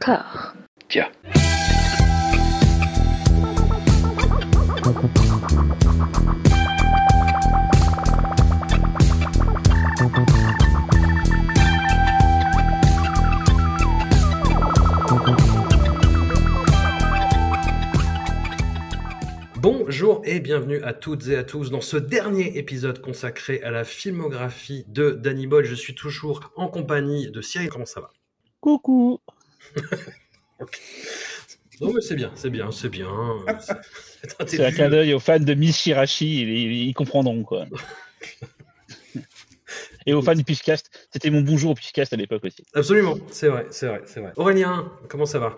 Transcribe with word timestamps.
Tiens. 0.00 0.24
Bonjour 19.56 20.22
et 20.24 20.40
bienvenue 20.40 20.82
à 20.82 20.94
toutes 20.94 21.28
et 21.28 21.36
à 21.36 21.44
tous 21.44 21.70
dans 21.70 21.82
ce 21.82 21.98
dernier 21.98 22.56
épisode 22.56 23.02
consacré 23.02 23.62
à 23.62 23.70
la 23.70 23.84
filmographie 23.84 24.86
de 24.88 25.10
Danny 25.10 25.46
Boyle. 25.46 25.66
Je 25.66 25.74
suis 25.74 25.94
toujours 25.94 26.52
en 26.56 26.68
compagnie 26.68 27.30
de 27.30 27.42
Cyril. 27.42 27.68
Comment 27.68 27.84
ça 27.84 28.00
va? 28.00 28.10
Coucou. 28.60 29.20
Non 31.80 31.94
mais 31.94 32.02
c'est 32.02 32.14
bien, 32.14 32.30
c'est 32.34 32.50
bien, 32.50 32.70
c'est 32.70 32.90
bien. 32.90 33.08
C'est 34.46 34.62
un 34.62 34.70
clin 34.70 34.90
d'œil 34.90 35.14
aux 35.14 35.18
fans 35.18 35.40
de 35.40 35.54
Miss 35.54 35.78
Shirashi, 35.78 36.42
ils, 36.88 36.92
comprendront 36.92 37.42
quoi. 37.42 37.64
Et 40.06 40.12
aux 40.12 40.20
fans 40.20 40.34
du 40.34 40.44
Pitchcast, 40.44 40.90
c'était 41.10 41.30
mon 41.30 41.40
bonjour 41.40 41.70
au 41.70 41.74
Pitchcast 41.74 42.12
à 42.12 42.16
l'époque 42.16 42.44
aussi. 42.44 42.62
Absolument, 42.74 43.16
c'est 43.30 43.48
vrai, 43.48 43.66
c'est 43.70 43.86
vrai, 43.86 44.02
c'est 44.04 44.20
vrai. 44.20 44.32
Aurélien, 44.36 44.92
comment 45.08 45.24
ça 45.24 45.38
va? 45.38 45.56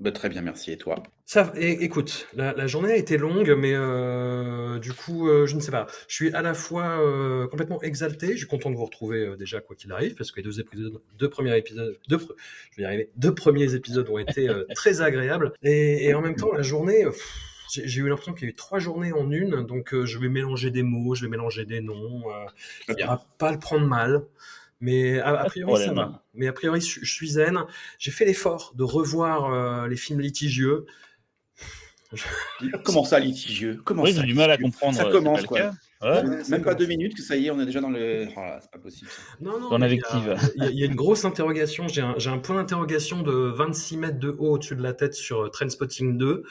Bah, 0.00 0.12
très 0.12 0.28
bien, 0.28 0.42
merci. 0.42 0.72
Et 0.72 0.76
toi? 0.76 1.02
Ça, 1.24 1.52
écoute, 1.56 2.26
la, 2.34 2.52
la 2.52 2.66
journée 2.66 2.92
a 2.92 2.96
été 2.96 3.16
longue, 3.16 3.54
mais 3.58 3.72
euh, 3.74 4.78
du 4.78 4.92
coup, 4.92 5.28
euh, 5.28 5.46
je 5.46 5.54
ne 5.56 5.60
sais 5.60 5.70
pas. 5.70 5.86
Je 6.08 6.14
suis 6.14 6.34
à 6.34 6.42
la 6.42 6.52
fois 6.52 7.00
euh, 7.00 7.46
complètement 7.46 7.80
exalté, 7.82 8.32
je 8.32 8.38
suis 8.38 8.46
content 8.46 8.70
de 8.70 8.76
vous 8.76 8.84
retrouver 8.84 9.36
déjà 9.38 9.60
quoi 9.60 9.74
qu'il 9.76 9.90
arrive, 9.92 10.14
parce 10.16 10.30
que 10.32 10.36
les 10.36 10.42
deux 10.42 10.60
épisodes, 10.60 11.00
deux 11.18 11.30
premiers 11.30 11.56
épisodes, 11.56 11.98
deux, 12.08 12.16
pre- 12.18 12.34
je 12.72 12.76
vais 12.76 12.82
y 12.82 12.86
arriver, 12.86 13.10
deux 13.16 13.34
premiers 13.34 13.74
épisodes 13.74 14.08
ont 14.10 14.18
été 14.18 14.48
très 14.74 15.00
agréables, 15.00 15.52
et, 15.62 16.06
et 16.06 16.14
en 16.14 16.20
même 16.20 16.36
temps, 16.36 16.52
la 16.52 16.62
journée, 16.62 17.04
pff, 17.04 17.22
j'ai 17.72 18.00
eu 18.00 18.08
l'impression 18.08 18.34
qu'il 18.34 18.44
y 18.44 18.46
a 18.48 18.50
eu 18.50 18.54
trois 18.54 18.78
journées 18.78 19.12
en 19.12 19.30
une, 19.30 19.64
donc 19.64 19.94
je 20.04 20.18
vais 20.18 20.28
mélanger 20.28 20.70
des 20.70 20.82
mots, 20.82 21.14
je 21.14 21.22
vais 21.24 21.30
mélanger 21.30 21.64
des 21.64 21.80
noms, 21.80 22.22
il 22.88 22.94
bien. 22.96 23.06
va 23.06 23.24
pas 23.38 23.50
le 23.52 23.58
prendre 23.58 23.86
mal. 23.86 24.22
Mais 24.84 25.18
a, 25.18 25.44
priori, 25.46 25.80
ça 25.80 25.86
problème. 25.86 25.94
va. 25.94 26.22
Mais 26.34 26.46
a 26.46 26.52
priori, 26.52 26.82
je, 26.82 27.00
je 27.00 27.10
suis 27.10 27.28
zen. 27.30 27.58
J'ai 27.98 28.10
fait 28.10 28.26
l'effort 28.26 28.74
de 28.76 28.84
revoir 28.84 29.46
euh, 29.46 29.88
les 29.88 29.96
films 29.96 30.20
litigieux. 30.20 30.84
Comment 32.84 33.02
ça, 33.02 33.18
litigieux? 33.18 33.80
Comment 33.82 34.02
Oui, 34.02 34.12
ça 34.12 34.20
j'ai 34.20 34.26
du 34.26 34.34
mal 34.34 34.50
à 34.50 34.58
comprendre. 34.58 34.94
Ça 34.94 35.06
euh, 35.06 35.10
commence, 35.10 35.46
quoi. 35.46 35.72
Ouais. 36.02 36.22
Même, 36.22 36.44
ça 36.44 36.58
pas 36.58 36.74
deux 36.74 36.84
minutes 36.84 37.14
que 37.14 37.22
ça 37.22 37.34
y 37.34 37.46
est, 37.46 37.50
on 37.50 37.58
est 37.60 37.64
déjà 37.64 37.80
dans 37.80 37.88
le. 37.88 38.28
Oh 38.36 38.40
c'est 38.60 38.70
pas 38.70 38.78
possible. 38.78 39.10
Non, 39.40 39.58
non, 39.58 39.78
il 39.86 39.92
y 39.92 40.74
y, 40.74 40.80
y 40.80 40.82
a 40.82 40.86
une 40.86 40.94
grosse 40.94 41.24
interrogation. 41.24 41.88
J'ai 41.88 42.02
un, 42.02 42.38
point 42.38 42.56
d'interrogation 42.56 43.22
de 43.22 43.32
26 43.32 43.96
mètres 43.96 44.18
de 44.18 44.28
haut 44.28 44.50
au-dessus 44.50 44.76
de 44.76 44.82
la 44.82 44.92
tête 44.92 45.14
sur 45.14 45.44
euh, 45.44 45.48
Trainspotting 45.48 46.18
2. 46.18 46.42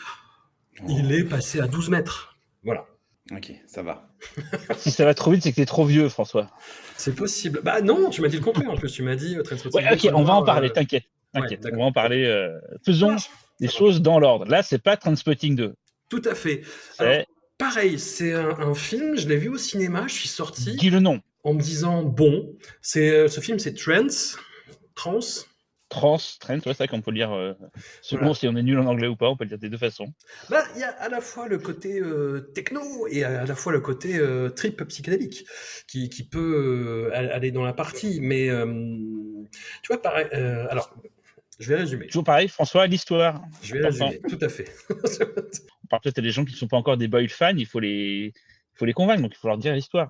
Il 0.89 1.13
est 1.13 1.23
passé 1.23 1.59
à 1.59 1.67
12 1.67 1.89
mètres. 1.89 2.35
Voilà. 2.63 2.87
Ok, 3.31 3.53
ça 3.67 3.83
va. 3.83 4.09
Si 4.77 4.91
ça 4.91 5.05
va 5.05 5.13
trop 5.13 5.31
vite, 5.31 5.43
c'est 5.43 5.51
que 5.51 5.55
t'es 5.57 5.65
trop 5.65 5.85
vieux, 5.85 6.09
François. 6.09 6.49
C'est 6.97 7.15
possible. 7.15 7.61
Bah 7.63 7.81
non, 7.81 8.09
tu 8.09 8.21
m'as 8.21 8.27
dit 8.27 8.37
le 8.37 8.43
contraire 8.43 8.69
en 8.69 8.75
plus. 8.75 8.91
Tu 8.91 9.01
m'as 9.03 9.15
dit 9.15 9.37
euh, 9.37 9.43
Ouais, 9.73 9.87
2, 9.89 10.07
ok, 10.09 10.13
on 10.13 10.23
va 10.23 10.33
en 10.33 10.43
parler, 10.43 10.69
euh, 10.69 10.73
t'inquiète. 10.73 11.05
ouais, 11.35 11.59
on 11.73 11.77
va 11.77 11.83
en 11.85 11.91
parler. 11.93 12.25
euh, 12.25 12.49
Faisons 12.85 13.17
Ça 13.17 13.27
choses 13.69 14.01
dans 14.01 14.19
l'ordre. 14.19 14.45
Là, 14.45 14.61
c'est 14.61 14.81
pas 14.81 14.97
Transpotting 14.97 15.55
2. 15.55 15.73
Tout 16.09 16.21
à 16.25 16.35
fait. 16.35 16.63
Alors, 16.99 17.23
pareil, 17.57 17.97
c'est 17.97 18.33
un, 18.33 18.59
un 18.59 18.73
film. 18.73 19.15
Je 19.17 19.27
l'ai 19.29 19.37
vu 19.37 19.47
au 19.49 19.57
cinéma. 19.57 20.05
Je 20.07 20.13
suis 20.13 20.27
sorti. 20.29 20.75
Dis 20.75 20.89
le 20.89 20.99
nom. 20.99 21.21
en 21.45 21.53
me 21.53 21.61
disant 21.61 22.03
bon, 22.03 22.53
c'est 22.81 23.09
euh, 23.09 23.27
ce 23.29 23.39
film 23.39 23.57
c'est 23.57 23.73
Trends, 23.73 24.35
Trans. 24.95 25.19
Trans, 25.93 26.15
ouais, 26.49 26.59
c'est 26.63 26.73
vrai 26.73 26.87
qu'on 26.87 27.01
peut 27.01 27.11
le 27.11 27.17
dire. 27.17 27.31
euh, 27.31 27.53
selon 28.01 28.21
Voilà. 28.21 28.33
si 28.33 28.47
on 28.47 28.55
est 28.55 28.63
nul 28.63 28.79
en 28.79 28.87
anglais 28.87 29.07
ou 29.07 29.15
pas, 29.15 29.29
on 29.29 29.37
peut 29.37 29.43
le 29.43 29.49
dire 29.49 29.59
des 29.59 29.69
deux 29.69 29.77
façons. 29.77 30.07
Bah, 30.49 30.63
il 30.73 30.81
y 30.81 30.83
a 30.83 30.89
à 30.89 31.07
la 31.07 31.21
fois 31.21 31.47
le 31.47 31.59
côté 31.59 31.99
euh, 32.01 32.51
techno 32.55 33.07
et 33.11 33.23
à 33.23 33.45
la 33.45 33.55
fois 33.55 33.71
le 33.71 33.79
côté 33.79 34.17
euh, 34.17 34.49
trip 34.49 34.83
psychédélique 34.85 35.45
qui, 35.87 36.09
qui 36.09 36.23
peut 36.27 37.09
euh, 37.13 37.15
aller 37.15 37.51
dans 37.51 37.63
la 37.63 37.73
partie, 37.73 38.19
mais 38.21 38.47
tu 39.83 39.87
vois 39.87 40.01
pareil. 40.01 40.25
alors, 40.69 40.93
je 41.59 41.69
vais 41.69 41.75
résumer. 41.75 42.07
Toujours 42.07 42.23
pareil, 42.23 42.47
François, 42.47 42.87
l'histoire. 42.87 43.43
Je 43.61 43.75
vais 43.75 43.85
résumer. 43.85 44.19
Tout 44.27 44.39
à 44.41 44.49
fait. 44.49 44.65
On 44.89 45.87
parle 45.89 46.01
peut-être 46.01 46.17
à 46.17 46.21
des 46.21 46.31
gens 46.31 46.43
qui 46.43 46.53
ne 46.53 46.57
sont 46.57 46.67
pas 46.67 46.77
encore 46.77 46.97
des 46.97 47.07
Boyle 47.07 47.29
fans, 47.29 47.55
il 47.55 47.67
faut 47.67 47.79
les, 47.79 48.33
il 48.33 48.77
faut 48.77 48.85
les 48.85 48.93
convaincre, 48.93 49.21
donc 49.21 49.33
il 49.35 49.37
faut 49.37 49.47
leur 49.47 49.59
dire 49.59 49.73
l'histoire. 49.75 50.09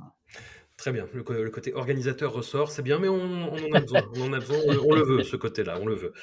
Très 0.77 0.91
bien. 0.91 1.07
Le, 1.13 1.23
le 1.43 1.49
côté 1.49 1.73
organisateur 1.73 2.33
ressort, 2.33 2.71
c'est 2.71 2.81
bien, 2.81 2.99
mais 2.99 3.07
on, 3.07 3.53
en 3.53 3.73
a 3.73 3.79
besoin. 3.79 4.01
On 4.15 4.29
en 4.29 4.33
a 4.33 4.39
besoin. 4.39 4.57
On 4.83 4.93
le 4.93 5.03
veut, 5.03 5.23
ce 5.23 5.35
côté-là. 5.35 5.77
On 5.79 5.85
le 5.85 5.95
veut. 5.95 6.13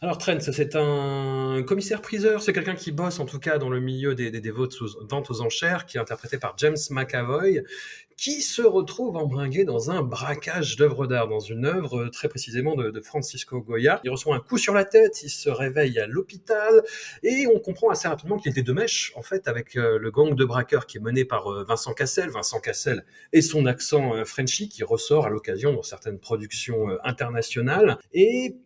Alors, 0.00 0.18
Trent, 0.18 0.40
c'est 0.40 0.76
un 0.76 1.62
commissaire-priseur. 1.66 2.42
C'est 2.42 2.52
quelqu'un 2.52 2.74
qui 2.74 2.92
bosse, 2.92 3.20
en 3.20 3.26
tout 3.26 3.38
cas, 3.38 3.58
dans 3.58 3.70
le 3.70 3.80
milieu 3.80 4.14
des, 4.14 4.50
ventes, 4.50 5.30
aux, 5.30 5.40
enchères, 5.40 5.86
qui 5.86 5.96
est 5.96 6.00
interprété 6.00 6.36
par 6.36 6.54
James 6.58 6.76
McAvoy, 6.90 7.62
qui 8.16 8.42
se 8.42 8.62
retrouve 8.62 9.16
embringué 9.16 9.64
dans 9.64 9.90
un 9.90 10.02
braquage 10.02 10.76
d'œuvres 10.76 11.06
d'art, 11.06 11.26
dans 11.28 11.40
une 11.40 11.64
œuvre 11.64 12.02
euh, 12.02 12.10
très 12.10 12.28
précisément 12.28 12.76
de, 12.76 13.00
Francisco 13.00 13.60
Goya. 13.60 14.00
Il 14.04 14.10
reçoit 14.10 14.36
un 14.36 14.40
coup 14.40 14.58
sur 14.58 14.74
la 14.74 14.84
tête, 14.84 15.22
il 15.22 15.30
se 15.30 15.48
réveille 15.48 15.98
à 15.98 16.06
l'hôpital, 16.06 16.82
et 17.22 17.46
on 17.52 17.58
comprend 17.58 17.90
assez 17.90 18.06
rapidement 18.06 18.38
qu'il 18.38 18.50
était 18.50 18.62
de 18.62 18.72
mèche, 18.72 19.12
en 19.16 19.22
fait, 19.22 19.48
avec 19.48 19.76
euh, 19.76 19.98
le 19.98 20.10
gang 20.10 20.34
de 20.34 20.44
braqueurs 20.44 20.86
qui 20.86 20.98
est 20.98 21.00
mené 21.00 21.24
par 21.24 21.50
euh, 21.50 21.64
Vincent 21.64 21.92
Cassel. 21.94 22.30
Vincent 22.30 22.60
Cassel 22.60 23.04
et 23.32 23.42
son 23.42 23.66
accent 23.66 24.14
euh, 24.14 24.24
Frenchy 24.24 24.68
qui 24.68 24.84
ressort 24.84 25.26
à 25.26 25.30
l'occasion 25.30 25.72
dans 25.72 25.82
certaines 25.82 26.18
productions 26.18 26.88
internationales. 27.02 27.98
Et 28.12 28.56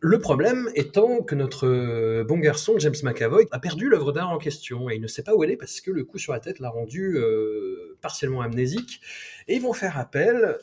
le 0.00 0.18
problème 0.18 0.70
étant 0.74 1.22
que 1.22 1.34
notre 1.34 2.22
bon 2.24 2.38
garçon, 2.38 2.78
James 2.78 2.94
McAvoy, 3.02 3.46
a 3.50 3.58
perdu 3.58 3.88
l'œuvre 3.88 4.12
d'art 4.12 4.30
en 4.30 4.38
question 4.38 4.90
et 4.90 4.96
il 4.96 5.00
ne 5.00 5.06
sait 5.06 5.22
pas 5.22 5.34
où 5.34 5.42
elle 5.42 5.50
est 5.50 5.56
parce 5.56 5.80
que 5.80 5.90
le 5.90 6.04
coup 6.04 6.18
sur 6.18 6.32
la 6.32 6.40
tête 6.40 6.58
l'a 6.60 6.68
rendu 6.68 7.16
euh, 7.16 7.96
partiellement 8.02 8.42
amnésique. 8.42 9.00
Et 9.48 9.56
ils 9.56 9.62
vont 9.62 9.72
faire 9.72 9.98
appel 9.98 10.58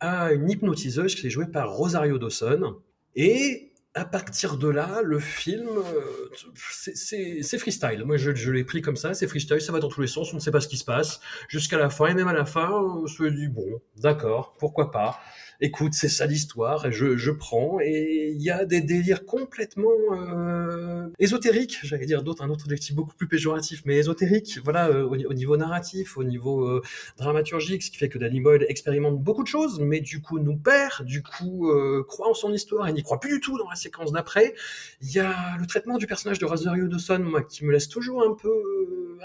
à 0.00 0.32
une 0.32 0.50
hypnotiseuse 0.50 1.14
qui 1.14 1.28
est 1.28 1.30
jouée 1.30 1.46
par 1.46 1.72
Rosario 1.72 2.18
Dawson. 2.18 2.76
Et 3.14 3.72
à 3.94 4.04
partir 4.04 4.56
de 4.56 4.68
là, 4.68 5.00
le 5.02 5.20
film, 5.20 5.68
euh, 5.68 6.30
c'est 6.54 7.58
freestyle. 7.58 8.04
Moi, 8.04 8.16
je, 8.16 8.34
je 8.34 8.50
l'ai 8.50 8.64
pris 8.64 8.80
comme 8.80 8.96
ça, 8.96 9.12
c'est 9.12 9.26
freestyle, 9.26 9.60
ça 9.60 9.70
va 9.70 9.80
dans 9.80 9.90
tous 9.90 10.00
les 10.00 10.06
sens, 10.06 10.32
on 10.32 10.36
ne 10.36 10.40
sait 10.40 10.50
pas 10.50 10.60
ce 10.60 10.68
qui 10.68 10.78
se 10.78 10.84
passe 10.84 11.20
jusqu'à 11.48 11.76
la 11.76 11.90
fin. 11.90 12.06
Et 12.06 12.14
même 12.14 12.28
à 12.28 12.32
la 12.32 12.46
fin, 12.46 12.70
on 12.70 13.06
se 13.06 13.22
dit, 13.24 13.48
bon, 13.48 13.80
d'accord, 13.96 14.54
pourquoi 14.58 14.90
pas. 14.90 15.20
Écoute, 15.64 15.94
c'est 15.94 16.08
ça 16.08 16.26
l'histoire, 16.26 16.90
je, 16.90 17.30
prends. 17.30 17.78
Et 17.80 18.32
il 18.34 18.42
y 18.42 18.50
a 18.50 18.64
des 18.64 18.80
délires 18.80 19.24
complètement 19.24 19.92
euh, 20.10 21.06
ésotériques, 21.20 21.78
j'allais 21.84 22.04
dire 22.04 22.24
d'autres, 22.24 22.42
un 22.42 22.50
autre 22.50 22.64
adjectif 22.64 22.96
beaucoup 22.96 23.14
plus 23.14 23.28
péjoratif, 23.28 23.82
mais 23.84 23.94
ésotérique, 23.94 24.58
voilà, 24.64 24.88
euh, 24.88 25.04
au, 25.04 25.14
au 25.14 25.34
niveau 25.34 25.56
narratif, 25.56 26.16
au 26.16 26.24
niveau 26.24 26.66
euh, 26.66 26.82
dramaturgique, 27.16 27.84
ce 27.84 27.92
qui 27.92 27.96
fait 27.96 28.08
que 28.08 28.18
Danny 28.18 28.40
Boyle 28.40 28.66
expérimente 28.68 29.22
beaucoup 29.22 29.44
de 29.44 29.48
choses, 29.48 29.78
mais 29.78 30.00
du 30.00 30.20
coup 30.20 30.40
nous 30.40 30.56
perd, 30.56 31.04
du 31.04 31.22
coup 31.22 31.70
euh, 31.70 32.04
croit 32.08 32.28
en 32.28 32.34
son 32.34 32.52
histoire 32.52 32.88
et 32.88 32.92
n'y 32.92 33.04
croit 33.04 33.20
plus 33.20 33.34
du 33.34 33.40
tout 33.40 33.56
dans 33.56 33.70
la 33.70 33.76
séquence 33.76 34.10
d'après. 34.10 34.54
Il 35.00 35.12
y 35.12 35.20
a 35.20 35.56
le 35.60 35.66
traitement 35.68 35.96
du 35.96 36.08
personnage 36.08 36.40
de 36.40 36.44
Rosario 36.44 36.88
Dawson, 36.88 37.20
moi, 37.20 37.40
qui 37.40 37.64
me 37.64 37.70
laisse 37.70 37.88
toujours 37.88 38.24
un 38.24 38.34
peu 38.34 38.50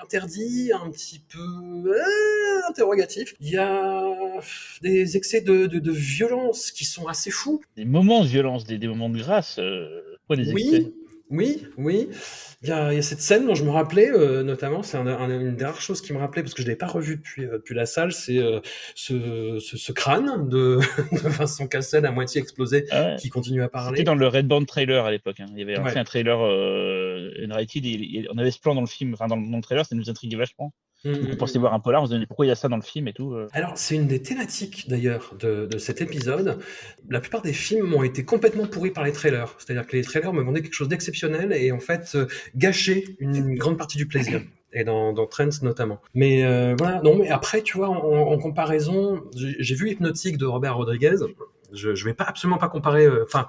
interdit, 0.03 0.71
un 0.71 0.91
petit 0.91 1.19
peu 1.27 1.95
interrogatif. 2.69 3.33
Il 3.39 3.49
y 3.49 3.57
a 3.57 4.03
des 4.83 5.17
excès 5.17 5.41
de, 5.41 5.65
de, 5.65 5.79
de 5.79 5.91
violence 5.91 6.26
qui 6.71 6.85
sont 6.85 7.07
assez 7.07 7.31
fous. 7.31 7.61
Des 7.75 7.85
moments 7.85 8.21
de 8.23 8.27
violence, 8.27 8.65
des, 8.65 8.77
des 8.77 8.87
moments 8.87 9.09
de 9.09 9.17
grâce, 9.17 9.57
euh, 9.59 10.01
excès. 10.29 10.53
Oui, 10.53 10.93
oui, 11.29 11.63
oui. 11.77 12.09
Il 12.63 12.69
y, 12.69 12.71
a, 12.71 12.91
il 12.93 12.95
y 12.95 12.99
a 12.99 13.01
cette 13.01 13.19
scène 13.21 13.45
dont 13.45 13.53
je 13.53 13.63
me 13.65 13.69
rappelais, 13.69 14.09
euh, 14.09 14.43
notamment, 14.43 14.81
c'est 14.81 14.97
un- 14.97 15.05
un- 15.05 15.39
une 15.41 15.55
des 15.57 15.65
rares 15.65 15.81
choses 15.81 16.01
qui 16.01 16.11
me 16.13 16.17
rappelait, 16.17 16.41
parce 16.41 16.53
que 16.53 16.61
je 16.61 16.67
ne 16.67 16.71
l'ai 16.71 16.77
pas 16.77 16.87
revu 16.87 17.17
depuis, 17.17 17.43
euh, 17.45 17.57
depuis 17.57 17.75
la 17.75 17.85
salle, 17.85 18.11
c'est 18.13 18.37
euh, 18.39 18.59
ce, 18.95 19.59
ce, 19.59 19.77
ce 19.77 19.91
crâne 19.91 20.47
de, 20.49 20.79
de 21.11 21.27
Vincent 21.29 21.67
Cassel 21.67 22.05
à 22.05 22.11
moitié 22.11 22.41
explosé 22.41 22.85
Ah 22.91 23.03
ouais. 23.03 23.15
qui 23.19 23.29
continue 23.29 23.61
à 23.61 23.69
parler. 23.69 23.97
C'était 23.97 24.05
dans 24.05 24.15
le 24.15 24.27
Red 24.27 24.47
Band 24.47 24.63
trailer 24.65 25.05
à 25.05 25.11
l'époque. 25.11 25.39
hein. 25.39 25.45
Il 25.51 25.59
y 25.59 25.61
avait 25.63 25.77
Ouais. 25.79 25.97
un 25.97 26.03
trailer 26.03 26.39
et- 27.85 28.17
et 28.19 28.27
on 28.33 28.37
avait 28.37 28.51
ce 28.51 28.59
plan 28.59 28.73
dans 28.75 28.81
le 28.81 28.87
film, 28.87 29.13
enfin 29.13 29.27
dans, 29.27 29.35
le- 29.35 29.49
dans 29.49 29.57
le 29.57 29.63
trailer, 29.63 29.85
ça 29.85 29.95
nous 29.95 30.09
intriguait 30.09 30.37
vachement. 30.37 30.73
Mm, 31.07 31.13
Donc, 31.13 31.21
mm, 31.23 31.31
on 31.33 31.35
pensait 31.37 31.59
voir 31.59 31.73
un 31.73 31.79
polar, 31.79 32.01
on 32.01 32.05
se 32.05 32.11
demandait 32.11 32.27
pourquoi 32.27 32.45
il 32.45 32.49
y 32.49 32.51
a 32.51 32.55
ça 32.55 32.67
dans 32.67 32.75
le 32.75 32.81
film 32.81 33.07
et 33.07 33.13
tout. 33.13 33.33
euh. 33.33 33.47
Alors, 33.53 33.73
c'est 33.75 33.95
une 33.95 34.07
des 34.07 34.21
thématiques 34.21 34.87
d'ailleurs 34.89 35.33
de, 35.39 35.65
de 35.65 35.77
cet 35.77 36.01
épisode. 36.01 36.57
La 37.09 37.19
plupart 37.19 37.41
des 37.41 37.53
films 37.53 37.93
ont 37.93 38.03
été 38.03 38.23
complètement 38.25 38.67
pourris 38.67 38.91
par 38.91 39.03
les 39.03 39.11
trailers. 39.11 39.55
C'est-à-dire 39.57 39.85
que 39.87 39.95
les 39.95 40.03
trailers 40.03 40.33
me 40.33 40.41
vendaient 40.43 40.61
quelque 40.61 40.73
chose 40.73 40.89
d'exceptionnel 40.89 41.53
et 41.53 41.71
en 41.71 41.79
fait 41.79 42.11
euh, 42.15 42.25
gâchaient 42.55 43.03
une 43.19 43.55
grande 43.55 43.77
partie 43.77 43.97
du 43.97 44.07
plaisir. 44.07 44.41
Et 44.73 44.83
dans, 44.83 45.13
dans 45.13 45.25
Trends 45.25 45.49
notamment. 45.63 46.01
Mais 46.13 46.43
euh, 46.45 46.75
voilà, 46.77 47.01
non, 47.01 47.17
mais 47.17 47.29
après, 47.29 47.61
tu 47.61 47.77
vois, 47.77 47.87
en, 47.89 47.95
en 48.33 48.37
comparaison, 48.37 49.23
j'ai 49.33 49.75
vu 49.75 49.89
Hypnotique 49.91 50.37
de 50.37 50.45
Robert 50.45 50.75
Rodriguez. 50.75 51.15
Je, 51.73 51.95
je 51.95 52.05
vais 52.05 52.13
pas 52.13 52.25
absolument 52.25 52.57
pas 52.57 52.67
comparer. 52.67 53.07
Enfin, 53.23 53.47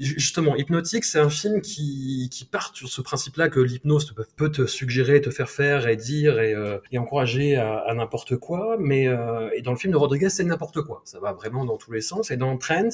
justement, 0.00 0.56
Hypnotique, 0.56 1.04
c'est 1.04 1.18
un 1.18 1.28
film 1.28 1.60
qui, 1.60 2.28
qui 2.30 2.44
part 2.44 2.72
sur 2.74 2.88
ce 2.88 3.00
principe-là 3.00 3.48
que 3.48 3.60
l'hypnose 3.60 4.14
peut 4.36 4.50
te 4.50 4.66
suggérer, 4.66 5.20
te 5.20 5.30
faire 5.30 5.50
faire 5.50 5.86
et 5.86 5.96
dire 5.96 6.40
et, 6.40 6.54
euh, 6.54 6.78
encourager 6.96 7.56
à, 7.56 7.92
n'importe 7.94 8.36
quoi. 8.36 8.76
Mais 8.78 9.08
euh, 9.08 9.50
et 9.54 9.62
dans 9.62 9.72
le 9.72 9.76
film 9.76 9.92
de 9.92 9.98
Rodriguez, 9.98 10.30
c'est 10.30 10.44
n'importe 10.44 10.82
quoi. 10.82 11.02
Ça 11.04 11.20
va 11.20 11.32
vraiment 11.32 11.64
dans 11.64 11.76
tous 11.76 11.92
les 11.92 12.00
sens. 12.00 12.30
Et 12.30 12.36
dans 12.36 12.56
Trends, 12.56 12.88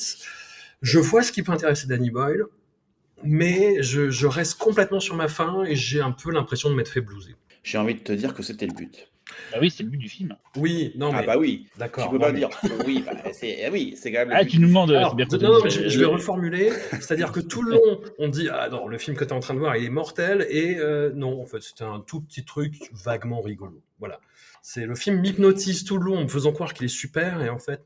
je 0.83 0.99
vois 0.99 1.23
ce 1.23 1.33
qui 1.33 1.43
peut 1.43 1.53
intéresser 1.53 1.87
Danny 1.87 2.11
Boyle. 2.11 2.45
mais 3.23 3.83
je, 3.83 4.11
je 4.11 4.27
reste 4.27 4.59
complètement 4.59 5.01
sur 5.01 5.15
ma 5.15 5.29
faim 5.29 5.63
et 5.67 5.77
j'ai 5.77 6.01
un 6.01 6.13
peu 6.13 6.33
l'impression 6.33 6.71
de 6.71 6.75
m'être 6.75 6.91
fait 6.91 7.03
blouser. 7.03 7.37
J'ai 7.63 7.79
envie 7.79 7.95
de 7.95 8.01
te 8.01 8.13
dire 8.13 8.35
que 8.35 8.43
c'était 8.43 8.67
le 8.67 8.73
but. 8.73 9.11
Bah 9.53 9.59
oui, 9.61 9.71
c'est 9.71 9.83
le 9.83 9.89
but 9.89 9.97
du 9.99 10.09
film. 10.09 10.37
Oui, 10.57 10.93
non, 10.97 11.13
mais 11.13 11.19
Ah 11.23 11.27
bah 11.27 11.39
oui, 11.39 11.67
tu 11.73 11.79
d'accord. 11.79 12.09
peux 12.11 12.17
non, 12.17 12.21
pas 12.23 12.33
mais- 12.33 12.39
dire 12.39 12.51
oui, 12.87 13.03
bah, 13.05 13.13
c'est 13.33 13.59
eh 13.67 13.71
oui, 13.71 13.95
c'est 13.97 14.13
quand 14.13 14.19
même 14.21 14.29
le 14.31 14.35
Ah, 14.37 14.43
but. 14.45 14.51
tu 14.51 14.59
nous 14.61 14.69
demandes. 14.69 14.91
Alors, 14.93 15.11
c'est 15.11 15.17
bien 15.39 15.49
non, 15.49 15.55
non, 15.59 15.61
mais 15.65 15.71
je, 15.71 15.89
je 15.89 15.99
vais 15.99 16.05
le- 16.05 16.09
reformuler. 16.09 16.71
C'est-à-dire 16.93 17.33
que 17.33 17.41
tout 17.41 17.63
le 17.63 17.73
long, 17.73 18.01
on 18.19 18.29
dit 18.29 18.49
ah 18.53 18.69
non, 18.71 18.87
le 18.87 18.99
film 18.99 19.17
que 19.17 19.25
tu 19.25 19.31
es 19.31 19.33
en 19.33 19.41
train 19.41 19.55
de 19.55 19.59
voir, 19.59 19.77
il 19.77 19.85
est 19.85 19.91
mortel, 19.91 20.47
et 20.51 20.77
euh, 20.79 21.11
non, 21.15 21.41
en 21.41 21.47
fait, 21.47 21.61
c'était 21.63 21.85
un 21.85 22.01
tout 22.01 22.21
petit 22.21 22.45
truc 22.45 22.75
vaguement 22.93 23.41
rigolo. 23.41 23.81
Voilà. 23.99 24.21
C'est 24.63 24.85
le 24.87 24.95
film 24.95 25.21
m'hypnotise 25.21 25.85
tout 25.85 25.97
le 25.99 26.05
long 26.05 26.19
en 26.19 26.23
me 26.25 26.29
faisant 26.29 26.53
croire 26.53 26.75
qu'il 26.75 26.85
est 26.85 26.89
super, 26.89 27.41
et 27.43 27.49
en 27.49 27.59
fait, 27.59 27.83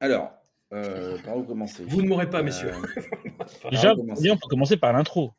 Alors, 0.00 0.32
euh, 0.72 1.16
par 1.24 1.36
où 1.36 1.42
commencer? 1.44 1.84
Vous 1.86 2.02
ne 2.02 2.08
m'aurez 2.08 2.28
pas, 2.28 2.42
messieurs. 2.42 2.72
Euh, 2.72 3.70
déjà, 3.70 3.94
on 3.94 4.36
peut 4.36 4.48
commencer 4.48 4.76
par 4.76 4.92
l'intro 4.92 5.32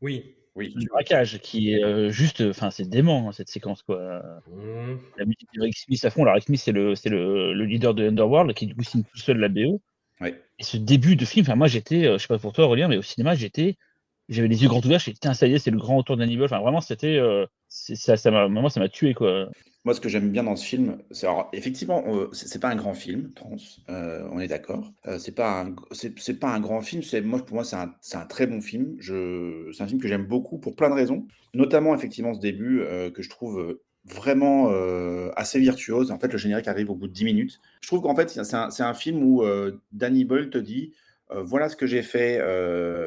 Oui. 0.00 0.34
Oui. 0.58 0.74
du 0.74 0.88
braquage, 0.88 1.38
qui 1.38 1.72
est 1.72 1.82
euh, 1.82 2.10
juste, 2.10 2.42
enfin, 2.42 2.70
c'est 2.70 2.88
dément 2.88 3.28
hein, 3.28 3.32
cette 3.32 3.48
séquence 3.48 3.82
quoi. 3.82 4.22
Mmh. 4.48 4.98
La 5.16 5.24
musique 5.24 5.48
de 5.54 5.62
Rick 5.62 5.76
Smith 5.78 6.04
à 6.04 6.10
fond. 6.10 6.22
Alors 6.22 6.34
Rick 6.34 6.44
Smith, 6.44 6.60
c'est 6.60 6.72
le, 6.72 6.94
c'est 6.94 7.08
le, 7.08 7.54
le 7.54 7.64
leader 7.64 7.94
de 7.94 8.08
Underworld 8.08 8.52
qui 8.54 8.66
du 8.66 8.74
coup 8.74 8.82
signe 8.82 9.04
tout 9.04 9.18
seul 9.18 9.38
la 9.38 9.48
BO. 9.48 9.80
Ouais. 10.20 10.40
Et 10.58 10.64
ce 10.64 10.76
début 10.76 11.16
de 11.16 11.24
film, 11.24 11.44
enfin 11.46 11.54
moi 11.54 11.68
j'étais, 11.68 12.06
euh, 12.06 12.18
je 12.18 12.22
sais 12.22 12.28
pas 12.28 12.38
pour 12.38 12.52
toi 12.52 12.64
Aurélien, 12.64 12.88
mais 12.88 12.96
au 12.96 13.02
cinéma 13.02 13.34
j'étais, 13.36 13.76
j'avais 14.28 14.48
les 14.48 14.62
yeux 14.62 14.68
grands 14.68 14.84
ouverts, 14.84 14.98
j'étais, 14.98 15.32
ça 15.32 15.46
y 15.46 15.54
est, 15.54 15.58
c'est 15.58 15.70
le 15.70 15.78
grand 15.78 15.96
retour 15.96 16.16
d'Hannibal. 16.16 16.46
Enfin 16.46 16.58
vraiment 16.58 16.80
c'était, 16.80 17.16
euh, 17.16 17.46
ça, 17.68 18.16
ça 18.16 18.30
m'a, 18.30 18.48
moi 18.48 18.68
ça 18.68 18.80
m'a 18.80 18.88
tué 18.88 19.14
quoi. 19.14 19.48
Moi, 19.84 19.94
ce 19.94 20.00
que 20.00 20.08
j'aime 20.08 20.30
bien 20.30 20.42
dans 20.42 20.56
ce 20.56 20.66
film, 20.66 20.98
c'est 21.10 21.26
alors, 21.26 21.48
effectivement, 21.52 22.04
c'est 22.32 22.60
pas 22.60 22.68
un 22.68 22.76
grand 22.76 22.94
film, 22.94 23.32
Trans, 23.34 23.56
euh, 23.88 24.28
on 24.32 24.40
est 24.40 24.48
d'accord. 24.48 24.92
Euh, 25.06 25.18
c'est 25.18 25.32
pas 25.34 25.62
un, 25.62 25.76
c'est 25.92 26.38
pas 26.38 26.48
un 26.48 26.60
grand 26.60 26.80
film. 26.82 27.02
C'est 27.02 27.20
moi 27.20 27.44
pour 27.44 27.54
moi 27.54 27.64
c'est 27.64 27.76
un, 27.76 27.94
un 28.14 28.26
très 28.26 28.46
bon 28.46 28.60
film. 28.60 28.96
Je, 28.98 29.70
c'est 29.72 29.82
un 29.82 29.86
film 29.86 30.00
que 30.00 30.08
j'aime 30.08 30.26
beaucoup 30.26 30.58
pour 30.58 30.74
plein 30.76 30.90
de 30.90 30.94
raisons, 30.94 31.26
notamment 31.54 31.94
effectivement 31.94 32.34
ce 32.34 32.40
début 32.40 32.80
euh, 32.80 33.10
que 33.10 33.22
je 33.22 33.30
trouve 33.30 33.60
euh, 33.60 33.82
vraiment 34.04 34.68
assez 35.36 35.58
virtuose. 35.60 36.10
En 36.10 36.18
fait, 36.18 36.32
le 36.32 36.38
générique 36.38 36.66
arrive 36.66 36.90
au 36.90 36.94
bout 36.94 37.08
de 37.08 37.12
10 37.12 37.24
minutes. 37.24 37.60
Je 37.82 37.88
trouve 37.88 38.00
qu'en 38.00 38.14
fait, 38.16 38.30
c'est 38.30 38.54
un, 38.54 38.68
un 38.78 38.94
film 38.94 39.22
où 39.22 39.44
Danny 39.92 40.24
Boyle 40.24 40.48
te 40.48 40.56
dit 40.56 40.94
voilà 41.30 41.68
ce 41.68 41.76
que 41.76 41.86
j'ai 41.86 42.02
fait 42.02 42.40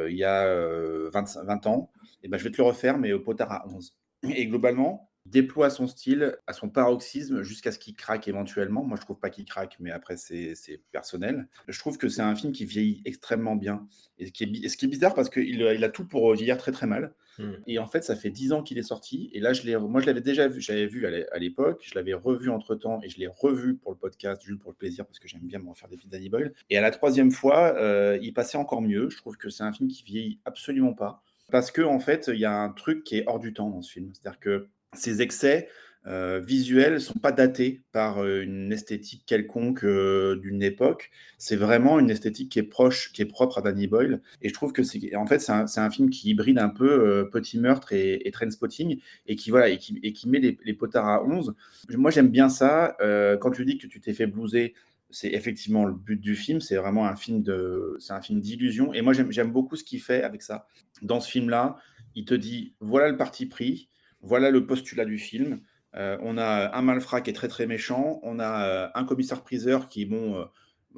il 0.09 0.15
y 0.17 0.23
a 0.23 0.43
euh, 0.45 1.09
20, 1.11 1.43
20 1.43 1.67
ans, 1.67 1.91
et 2.23 2.27
ben 2.27 2.37
je 2.37 2.43
vais 2.43 2.51
te 2.51 2.57
le 2.57 2.63
refaire, 2.63 2.97
mais 2.97 3.13
au 3.13 3.19
potard 3.19 3.51
à 3.51 3.67
11. 3.67 3.95
Et 4.35 4.45
globalement, 4.47 5.10
déploie 5.25 5.69
son 5.69 5.87
style 5.87 6.35
à 6.47 6.53
son 6.53 6.69
paroxysme 6.69 7.43
jusqu'à 7.43 7.71
ce 7.71 7.79
qu'il 7.79 7.95
craque 7.95 8.27
éventuellement. 8.27 8.83
Moi, 8.83 8.97
je 8.97 9.01
trouve 9.03 9.19
pas 9.19 9.29
qu'il 9.29 9.45
craque, 9.45 9.77
mais 9.79 9.91
après, 9.91 10.17
c'est 10.17 10.55
personnel. 10.91 11.47
Je 11.67 11.77
trouve 11.79 11.97
que 11.97 12.09
c'est 12.09 12.21
un 12.21 12.35
film 12.35 12.51
qui 12.53 12.65
vieillit 12.65 13.01
extrêmement 13.05 13.55
bien. 13.55 13.87
Et 14.17 14.27
ce 14.27 14.31
qui 14.31 14.43
est, 14.43 14.47
bi- 14.47 14.67
ce 14.69 14.75
qui 14.77 14.85
est 14.85 14.89
bizarre 14.89 15.13
parce 15.13 15.29
qu'il 15.29 15.61
il 15.61 15.83
a 15.83 15.89
tout 15.89 16.05
pour 16.07 16.33
vieillir 16.33 16.57
très 16.57 16.71
très 16.71 16.87
mal. 16.87 17.13
Mm. 17.39 17.51
Et 17.67 17.79
en 17.79 17.87
fait, 17.87 18.03
ça 18.03 18.15
fait 18.15 18.29
10 18.29 18.51
ans 18.51 18.61
qu'il 18.63 18.77
est 18.77 18.83
sorti. 18.83 19.29
Et 19.33 19.39
là, 19.39 19.53
je 19.53 19.77
moi, 19.77 20.01
je 20.01 20.05
l'avais 20.07 20.21
déjà 20.21 20.47
vu, 20.47 20.59
j'avais 20.59 20.87
vu 20.87 21.05
à 21.05 21.11
l'é- 21.11 21.27
à 21.31 21.37
l'époque, 21.39 21.81
je 21.85 21.95
l'avais 21.95 22.13
revu 22.13 22.49
entre 22.49 22.75
temps 22.75 22.99
et 23.03 23.09
je 23.09 23.19
l'ai 23.19 23.27
revu 23.27 23.75
pour 23.77 23.91
le 23.91 23.97
podcast, 23.97 24.41
juste 24.43 24.59
pour 24.59 24.71
le 24.71 24.75
plaisir, 24.75 25.05
parce 25.05 25.19
que 25.19 25.27
j'aime 25.27 25.41
bien 25.43 25.59
me 25.59 25.69
refaire 25.69 25.87
des 25.87 25.97
Danny 26.05 26.29
Boyle. 26.29 26.53
Et 26.69 26.77
à 26.77 26.81
la 26.81 26.91
troisième 26.91 27.31
fois, 27.31 27.75
euh, 27.77 28.17
il 28.21 28.33
passait 28.33 28.57
encore 28.57 28.81
mieux. 28.81 29.09
Je 29.09 29.17
trouve 29.17 29.37
que 29.37 29.49
c'est 29.49 29.63
un 29.63 29.71
film 29.71 29.87
qui 29.87 30.03
vieillit 30.03 30.39
absolument 30.45 30.93
pas. 30.93 31.23
Parce 31.51 31.69
que, 31.71 31.81
en 31.81 31.99
fait, 31.99 32.29
il 32.33 32.39
y 32.39 32.45
a 32.45 32.53
un 32.53 32.69
truc 32.69 33.03
qui 33.03 33.17
est 33.17 33.23
hors 33.27 33.39
du 33.39 33.53
temps 33.53 33.69
dans 33.69 33.81
ce 33.81 33.91
film. 33.91 34.11
C'est-à-dire 34.13 34.39
que 34.39 34.67
ces 34.93 35.21
excès 35.21 35.69
euh, 36.07 36.39
visuels 36.39 36.99
sont 36.99 37.19
pas 37.19 37.31
datés 37.31 37.83
par 37.91 38.23
euh, 38.23 38.41
une 38.41 38.73
esthétique 38.73 39.23
quelconque 39.27 39.83
euh, 39.83 40.35
d'une 40.35 40.63
époque. 40.63 41.11
C'est 41.37 41.55
vraiment 41.55 41.99
une 41.99 42.09
esthétique 42.09 42.51
qui 42.51 42.57
est 42.57 42.63
proche, 42.63 43.11
qui 43.13 43.21
est 43.21 43.25
propre 43.25 43.59
à 43.59 43.61
Danny 43.61 43.85
Boyle. 43.85 44.21
Et 44.41 44.49
je 44.49 44.53
trouve 44.53 44.73
que 44.73 44.81
c'est, 44.81 45.15
en 45.15 45.27
fait, 45.27 45.39
c'est 45.39 45.51
un, 45.51 45.89
film 45.91 46.09
qui 46.09 46.29
hybride 46.31 46.57
un 46.57 46.69
peu 46.69 47.29
Petit 47.31 47.59
Meurtre 47.59 47.93
et, 47.93 48.27
et 48.27 48.31
Trainspotting 48.31 48.99
et 49.27 49.35
qui 49.35 49.51
voilà 49.51 49.69
et 49.69 49.77
qui, 49.77 49.99
et 50.01 50.11
qui 50.13 50.27
met 50.27 50.39
les, 50.39 50.57
les 50.63 50.73
potards 50.73 51.07
à 51.07 51.23
11. 51.23 51.53
Moi, 51.89 52.09
j'aime 52.09 52.29
bien 52.29 52.49
ça. 52.49 52.95
Quand 53.41 53.51
tu 53.51 53.65
dis 53.65 53.77
que 53.77 53.87
tu 53.87 53.99
t'es 53.99 54.13
fait 54.13 54.27
blouser, 54.27 54.73
c'est 55.11 55.29
effectivement 55.29 55.85
le 55.85 55.93
but 55.93 56.19
du 56.19 56.35
film. 56.35 56.61
C'est 56.61 56.77
vraiment 56.77 57.05
un 57.05 57.15
film 57.15 57.43
de, 57.43 57.97
c'est 57.99 58.13
un 58.13 58.21
film 58.21 58.41
d'illusion. 58.41 58.93
Et 58.93 59.01
moi, 59.01 59.13
j'aime 59.13 59.51
beaucoup 59.51 59.75
ce 59.75 59.83
qu'il 59.83 60.01
fait 60.01 60.23
avec 60.23 60.41
ça. 60.41 60.65
Dans 61.01 61.19
ce 61.19 61.29
film-là, 61.29 61.77
il 62.15 62.25
te 62.25 62.33
dit 62.33 62.73
voilà 62.79 63.09
le 63.09 63.17
parti 63.17 63.45
pris, 63.45 63.89
voilà 64.21 64.51
le 64.51 64.65
postulat 64.65 65.05
du 65.05 65.17
film. 65.17 65.61
Euh, 65.95 66.17
on 66.21 66.37
a 66.37 66.75
un 66.75 66.81
malfrat 66.81 67.21
qui 67.21 67.29
est 67.29 67.33
très 67.33 67.47
très 67.47 67.67
méchant. 67.67 68.19
On 68.23 68.39
a 68.39 68.65
euh, 68.67 68.87
un 68.95 69.03
commissaire-priseur 69.03 69.89
qui, 69.89 70.05
bon, 70.05 70.35
euh, 70.35 70.45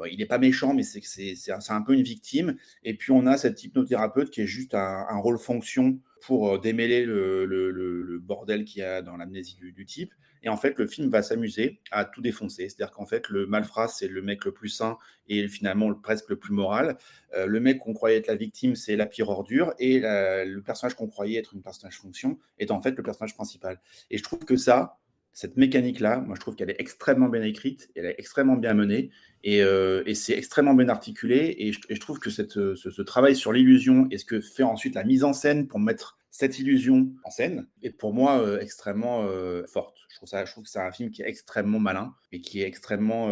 il 0.10 0.18
n'est 0.18 0.26
pas 0.26 0.38
méchant, 0.38 0.74
mais 0.74 0.84
c'est 0.84 1.52
un, 1.70 1.82
peu 1.82 1.94
une 1.94 2.04
victime. 2.04 2.56
Et 2.84 2.96
puis 2.96 3.12
on 3.12 3.26
a 3.26 3.38
cet 3.38 3.64
hypnothérapeute 3.64 4.30
qui 4.30 4.42
est 4.42 4.48
juste 4.48 4.74
un, 4.74 5.18
rôle 5.18 5.38
fonction 5.38 6.00
pour 6.22 6.56
euh, 6.56 6.58
démêler 6.58 7.06
le, 7.06 7.46
le- 7.46 8.20
bordel 8.20 8.64
qu'il 8.64 8.80
y 8.80 8.84
a 8.84 9.02
dans 9.02 9.18
l'amnésie 9.18 9.58
du, 9.60 9.86
type. 9.86 10.14
Et 10.44 10.50
en 10.50 10.56
fait, 10.56 10.78
le 10.78 10.88
film 10.88 11.10
va 11.10 11.22
s'amuser 11.22 11.82
à 11.92 12.06
tout 12.06 12.22
défoncer. 12.22 12.70
C'est-à-dire 12.70 12.94
qu'en 12.94 13.06
fait, 13.06 13.28
le 13.30 13.46
malfrat, 13.46 13.88
c'est 13.88 14.08
le 14.08 14.22
mec 14.22 14.46
le 14.46 14.54
plus 14.54 14.70
sain 14.70 14.98
et 15.28 15.48
finalement 15.48 15.90
le- 15.90 16.00
presque 16.00 16.30
le 16.30 16.38
plus 16.38 16.54
moral. 16.54 16.98
Euh, 17.36 17.46
le 17.46 17.60
mec 17.60 17.80
qu'on 17.80 17.94
croyait 17.94 18.18
être 18.18 18.28
la 18.28 18.36
victime, 18.36 18.76
c'est 18.76 18.96
la 18.96 19.06
pire 19.06 19.30
ordure. 19.30 19.74
Et 19.80 20.00
le 20.00 20.60
personnage 20.62 20.96
qu'on 20.96 21.08
croyait 21.08 21.40
être 21.40 21.54
une 21.54 21.62
personnage 21.62 21.98
fonction 21.98 22.40
est 22.60 22.72
en 22.72 22.82
fait 22.82 22.92
le 22.92 23.04
personnage 23.04 23.36
principal. 23.36 23.82
Et 24.10 24.18
je 24.18 24.24
trouve 24.24 24.46
que 24.46 24.56
ça, 24.56 25.00
cette 25.34 25.58
mécanique-là, 25.58 26.20
moi 26.22 26.36
je 26.36 26.40
trouve 26.42 26.56
qu'elle 26.56 26.70
est 26.70 26.80
extrêmement 26.80 27.28
bien 27.28 27.42
écrite, 27.42 27.90
elle 27.96 28.06
est 28.06 28.16
extrêmement 28.18 28.56
bien 28.56 28.74
menée, 28.74 29.10
et, 29.44 29.62
euh, 29.64 30.04
et 30.06 30.16
c'est 30.16 30.38
extrêmement 30.38 30.74
bien 30.74 30.90
articulé. 30.90 31.56
Et 31.58 31.74
je, 31.74 31.80
et 31.90 31.96
je 31.96 32.00
trouve 32.00 32.20
que 32.20 32.30
cette, 32.30 32.58
euh, 32.58 32.76
ce, 32.76 32.92
ce 32.92 33.02
travail 33.02 33.36
sur 33.36 33.52
l'illusion 33.52 34.08
et 34.12 34.18
ce 34.18 34.26
que 34.26 34.40
fait 34.42 34.64
ensuite 34.64 34.96
la 34.96 35.04
mise 35.04 35.24
en 35.24 35.34
scène 35.34 35.68
pour 35.68 35.80
mettre 35.80 36.18
cette 36.30 36.58
illusion 36.60 37.12
en 37.24 37.30
scène 37.30 37.68
est 37.84 37.92
pour 37.92 38.14
moi 38.14 38.40
euh, 38.40 38.60
extrêmement 38.60 39.24
euh, 39.24 39.66
forte. 39.68 39.98
Je 40.10 40.16
trouve, 40.16 40.30
ça, 40.30 40.46
je 40.46 40.52
trouve 40.52 40.64
que 40.64 40.70
c'est 40.70 40.80
un 40.80 40.92
film 40.92 41.10
qui 41.12 41.22
est 41.24 41.28
extrêmement 41.28 41.80
malin 41.80 42.14
et 42.32 42.40
qui 42.40 42.62
est 42.62 42.68
extrêmement 42.68 43.30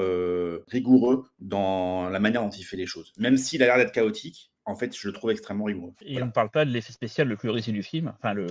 rigoureux 0.67 1.25
dans 1.39 2.09
la 2.09 2.19
manière 2.19 2.41
dont 2.41 2.49
il 2.49 2.63
fait 2.63 2.77
les 2.77 2.87
choses. 2.87 3.13
Même 3.17 3.37
s'il 3.37 3.61
a 3.63 3.67
l'air 3.67 3.77
d'être 3.77 3.91
chaotique, 3.91 4.51
en 4.65 4.75
fait, 4.75 4.95
je 4.95 5.07
le 5.07 5.13
trouve 5.13 5.31
extrêmement 5.31 5.65
rigoureux. 5.65 5.93
Et 6.01 6.13
Voilà. 6.13 6.25
on 6.25 6.27
ne 6.29 6.33
parle 6.33 6.49
pas 6.49 6.65
de 6.65 6.71
l'effet 6.71 6.93
spécial 6.93 7.27
le 7.27 7.35
plus 7.37 7.49
réussi 7.49 7.71
du 7.71 7.83
film, 7.83 8.13
enfin 8.17 8.33
le, 8.33 8.47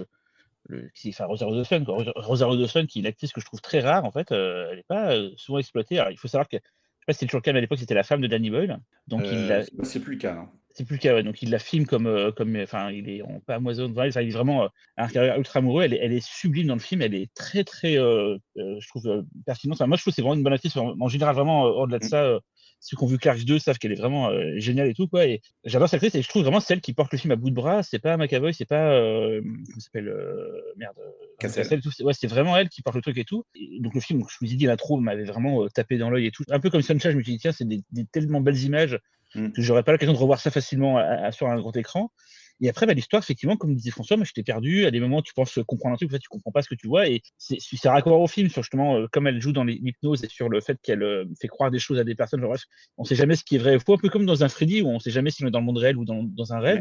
le 0.68 0.90
enfin 1.08 1.24
Rosario 1.26 1.54
Dawson, 1.56 1.84
quoi. 1.84 1.94
Rosa- 1.96 2.12
Rosario 2.16 2.56
Dawson, 2.56 2.86
qui 2.86 2.98
est 2.98 3.02
une 3.02 3.06
actrice 3.06 3.32
que 3.32 3.40
je 3.40 3.46
trouve 3.46 3.60
très 3.60 3.80
rare 3.80 4.04
en 4.04 4.10
fait, 4.12 4.30
euh, 4.32 4.68
elle 4.70 4.76
n'est 4.78 4.82
pas 4.84 5.12
euh, 5.14 5.30
souvent 5.36 5.58
exploitée. 5.58 5.98
Alors 5.98 6.10
il 6.12 6.16
faut 6.18 6.28
savoir 6.28 6.48
que 6.48 6.56
je 6.56 6.60
sais 6.60 7.06
pas 7.06 7.12
si 7.12 7.18
c'était 7.20 7.30
toujours 7.30 7.38
le 7.40 7.44
cas, 7.44 7.52
mais 7.52 7.58
à 7.58 7.62
l'époque 7.62 7.78
c'était 7.78 7.94
la 7.94 8.02
femme 8.02 8.20
de 8.20 8.26
Danny 8.26 8.50
Boyle, 8.50 8.78
donc 9.08 9.22
Euh, 9.24 9.64
c'est- 9.64 9.84
c'est 9.84 10.00
plus 10.00 10.14
le 10.14 10.18
cas. 10.20 10.34
hein. 10.34 10.50
c'est 10.72 10.84
plus 10.84 10.96
le 10.96 11.00
cas, 11.00 11.14
ouais. 11.14 11.22
donc 11.24 11.42
il 11.42 11.50
la 11.50 11.58
filme 11.58 11.86
comme, 11.86 12.32
comme, 12.36 12.56
enfin 12.62 12.90
il 12.92 13.08
est 13.08 13.22
en 13.22 13.40
pas 13.40 13.56
Amazon, 13.56 13.90
enfin, 13.90 14.06
il 14.20 14.28
est 14.28 14.30
vraiment 14.30 14.68
un 14.96 15.08
carrière 15.08 15.36
ultra 15.36 15.58
amoureux. 15.58 15.82
Elle 15.82 15.94
est, 15.94 15.98
elle 16.00 16.12
est 16.12 16.24
sublime 16.24 16.68
dans 16.68 16.74
le 16.74 16.80
film, 16.80 17.02
elle 17.02 17.14
est 17.14 17.32
très 17.34 17.64
très, 17.64 17.94
je 17.94 18.88
trouve 18.88 19.24
pertinente. 19.46 19.76
Enfin, 19.78 19.86
moi 19.88 19.96
je 19.96 20.02
trouve 20.02 20.12
que 20.12 20.16
c'est 20.16 20.22
vraiment 20.22 20.36
une 20.36 20.44
bonne 20.44 20.52
actrice. 20.52 20.76
En, 20.76 20.94
en 21.00 21.08
général 21.08 21.34
vraiment 21.34 21.66
euh, 21.66 21.70
au-delà 21.70 21.98
de 21.98 22.04
Mm. 22.04 22.08
ça. 22.08 22.38
Ceux 22.80 22.96
qui 22.96 23.04
ont 23.04 23.06
vu 23.06 23.18
Clerks 23.18 23.44
2 23.44 23.58
savent 23.58 23.78
qu'elle 23.78 23.92
est 23.92 23.96
vraiment 24.00 24.30
euh, 24.30 24.54
géniale 24.58 24.88
et 24.88 24.94
tout 24.94 25.06
quoi. 25.06 25.26
Et 25.26 25.40
j'adore 25.64 25.88
cette 25.88 26.02
actrice 26.02 26.14
et 26.18 26.22
je 26.22 26.28
trouve 26.28 26.42
vraiment 26.42 26.60
celle 26.60 26.80
qui 26.80 26.92
porte 26.94 27.12
le 27.12 27.18
film 27.18 27.30
à 27.32 27.36
bout 27.36 27.50
de 27.50 27.54
bras. 27.54 27.82
C'est 27.82 27.98
pas 27.98 28.16
McAvoy, 28.16 28.52
c'est 28.54 28.64
pas 28.64 28.92
euh, 28.92 29.40
comment 29.42 29.58
ça 29.78 29.80
s'appelle 29.80 30.08
euh, 30.08 30.60
merde. 30.76 30.96
euh, 30.98 31.10
Cassel. 31.38 31.80
tout. 31.80 31.90
Ouais, 32.02 32.12
c'est 32.14 32.26
vraiment 32.26 32.56
elle 32.56 32.68
qui 32.68 32.82
porte 32.82 32.96
le 32.96 33.02
truc 33.02 33.16
et 33.18 33.24
tout. 33.24 33.44
Et 33.54 33.78
donc 33.80 33.94
le 33.94 34.00
film, 34.00 34.20
je 34.28 34.44
me 34.44 34.48
suis 34.48 34.56
dit 34.56 34.66
l'intro 34.66 34.98
m'avait 34.98 35.24
vraiment 35.24 35.66
tapé 35.68 35.98
dans 35.98 36.10
l'œil 36.10 36.26
et 36.26 36.30
tout. 36.30 36.42
Un 36.50 36.58
peu 36.60 36.70
comme 36.70 36.82
Sunshine, 36.82 37.10
je 37.12 37.16
me 37.16 37.22
suis 37.22 37.32
dit 37.32 37.38
tiens 37.38 37.52
c'est 37.52 37.68
des, 37.68 37.82
des 37.92 38.04
tellement 38.06 38.40
belles 38.40 38.58
images 38.62 38.98
Mm. 39.36 39.52
que 39.52 39.62
j'aurais 39.62 39.84
pas 39.84 39.92
l'occasion 39.92 40.12
de 40.12 40.18
revoir 40.18 40.40
ça 40.40 40.50
facilement 40.50 40.98
à- 40.98 41.02
à- 41.02 41.30
sur 41.30 41.46
un 41.46 41.56
grand 41.56 41.76
écran. 41.76 42.10
Et 42.60 42.68
après, 42.68 42.86
bah, 42.86 42.92
l'histoire, 42.94 43.22
effectivement, 43.22 43.56
comme 43.56 43.74
disait 43.74 43.90
François, 43.90 44.16
moi, 44.16 44.24
j'étais 44.26 44.42
perdu. 44.42 44.84
À 44.86 44.90
des 44.90 45.00
moments, 45.00 45.22
tu 45.22 45.32
penses 45.34 45.58
comprendre 45.66 45.94
un 45.94 45.96
truc, 45.96 46.10
en 46.10 46.12
fait, 46.14 46.18
tu 46.18 46.28
comprends 46.28 46.52
pas 46.52 46.62
ce 46.62 46.68
que 46.68 46.74
tu 46.74 46.88
vois. 46.88 47.08
Et 47.08 47.22
c'est 47.38 47.88
raccord 47.88 48.20
au 48.20 48.26
film 48.26 48.48
sur 48.50 48.62
justement, 48.62 48.96
euh, 48.98 49.06
comme 49.12 49.26
elle 49.26 49.40
joue 49.40 49.52
dans 49.52 49.64
les- 49.64 49.74
l'hypnose 49.82 50.22
et 50.24 50.28
sur 50.28 50.48
le 50.48 50.60
fait 50.60 50.78
qu'elle 50.82 51.02
euh, 51.02 51.24
fait 51.40 51.48
croire 51.48 51.70
des 51.70 51.78
choses 51.78 51.98
à 51.98 52.04
des 52.04 52.14
personnes. 52.14 52.40
Genre, 52.40 52.50
bref, 52.50 52.62
on 52.98 53.04
sait 53.04 53.14
jamais 53.16 53.36
ce 53.36 53.44
qui 53.44 53.56
est 53.56 53.58
vrai 53.58 53.76
ou 53.76 53.80
faux, 53.80 53.94
un 53.94 53.98
peu 53.98 54.08
comme 54.10 54.26
dans 54.26 54.44
un 54.44 54.48
Freddy 54.48 54.82
où 54.82 54.88
on 54.88 54.98
sait 54.98 55.10
jamais 55.10 55.30
si 55.30 55.42
on 55.44 55.48
est 55.48 55.50
dans 55.50 55.60
le 55.60 55.64
monde 55.66 55.78
réel 55.78 55.96
ou 55.96 56.04
dans, 56.04 56.22
dans 56.22 56.52
un 56.52 56.60
rêve. 56.60 56.80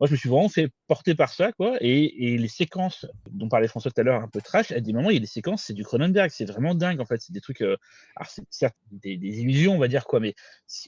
Moi, 0.00 0.06
je 0.06 0.12
me 0.12 0.16
suis 0.16 0.28
vraiment 0.28 0.48
fait 0.48 0.68
porter 0.86 1.16
par 1.16 1.28
ça, 1.32 1.50
quoi. 1.52 1.76
Et, 1.80 2.32
et 2.32 2.38
les 2.38 2.46
séquences 2.48 3.04
dont 3.32 3.48
parlait 3.48 3.66
François 3.66 3.90
tout 3.90 4.00
à 4.00 4.04
l'heure, 4.04 4.22
un 4.22 4.28
peu 4.28 4.40
trash, 4.40 4.70
à 4.70 4.78
des 4.80 4.92
moments, 4.92 5.10
il 5.10 5.14
y 5.14 5.16
a 5.16 5.20
des 5.20 5.26
séquences, 5.26 5.64
c'est 5.64 5.72
du 5.74 5.82
Cronenberg, 5.82 6.30
c'est 6.32 6.44
vraiment 6.44 6.76
dingue, 6.76 7.00
en 7.00 7.04
fait. 7.04 7.20
C'est 7.20 7.32
des 7.32 7.40
trucs, 7.40 7.62
euh, 7.62 7.76
alors 8.14 8.30
c'est 8.30 8.44
certes 8.48 8.76
des, 8.92 9.16
des 9.16 9.40
illusions, 9.40 9.74
on 9.74 9.78
va 9.78 9.88
dire, 9.88 10.04
quoi, 10.04 10.20
mais 10.20 10.34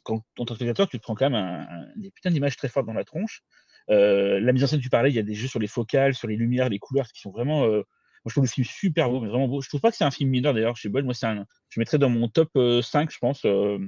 quand, 0.04 0.22
en 0.38 0.44
tant 0.44 0.54
que 0.54 0.58
spectateur, 0.58 0.88
tu 0.88 0.98
te 0.98 1.02
prends 1.02 1.16
quand 1.16 1.28
même 1.28 1.34
un- 1.42 1.62
un- 1.68 1.86
des 1.96 2.10
putains 2.12 2.30
d'images 2.30 2.56
très 2.56 2.68
fortes 2.68 2.86
dans 2.86 2.92
la 2.92 3.04
tronche. 3.04 3.42
Euh, 3.90 4.40
la 4.40 4.52
mise 4.52 4.64
en 4.64 4.66
scène, 4.66 4.80
tu 4.80 4.90
parlais, 4.90 5.10
il 5.10 5.16
y 5.16 5.18
a 5.18 5.22
des 5.22 5.34
jeux 5.34 5.48
sur 5.48 5.58
les 5.60 5.66
focales, 5.66 6.14
sur 6.14 6.28
les 6.28 6.36
lumières, 6.36 6.68
les 6.68 6.78
couleurs 6.78 7.08
qui 7.08 7.20
sont 7.20 7.30
vraiment. 7.30 7.64
euh, 7.64 7.82
moi, 8.24 8.28
je 8.28 8.32
trouve 8.34 8.44
le 8.44 8.50
film 8.50 8.66
super 8.66 9.08
beau, 9.10 9.20
mais 9.20 9.28
vraiment 9.28 9.48
beau. 9.48 9.60
Je 9.62 9.68
trouve 9.68 9.80
pas 9.80 9.90
que 9.90 9.96
c'est 9.96 10.04
un 10.04 10.10
film 10.10 10.30
mineur 10.30 10.52
d'ailleurs 10.54 10.76
chez 10.76 10.88
Boyle. 10.90 11.04
Moi, 11.04 11.14
c'est 11.14 11.26
un, 11.26 11.46
je 11.70 11.80
mettrais 11.80 11.98
dans 11.98 12.10
mon 12.10 12.28
top 12.28 12.50
euh, 12.56 12.82
5, 12.82 13.10
je 13.10 13.18
pense. 13.18 13.44
euh, 13.44 13.78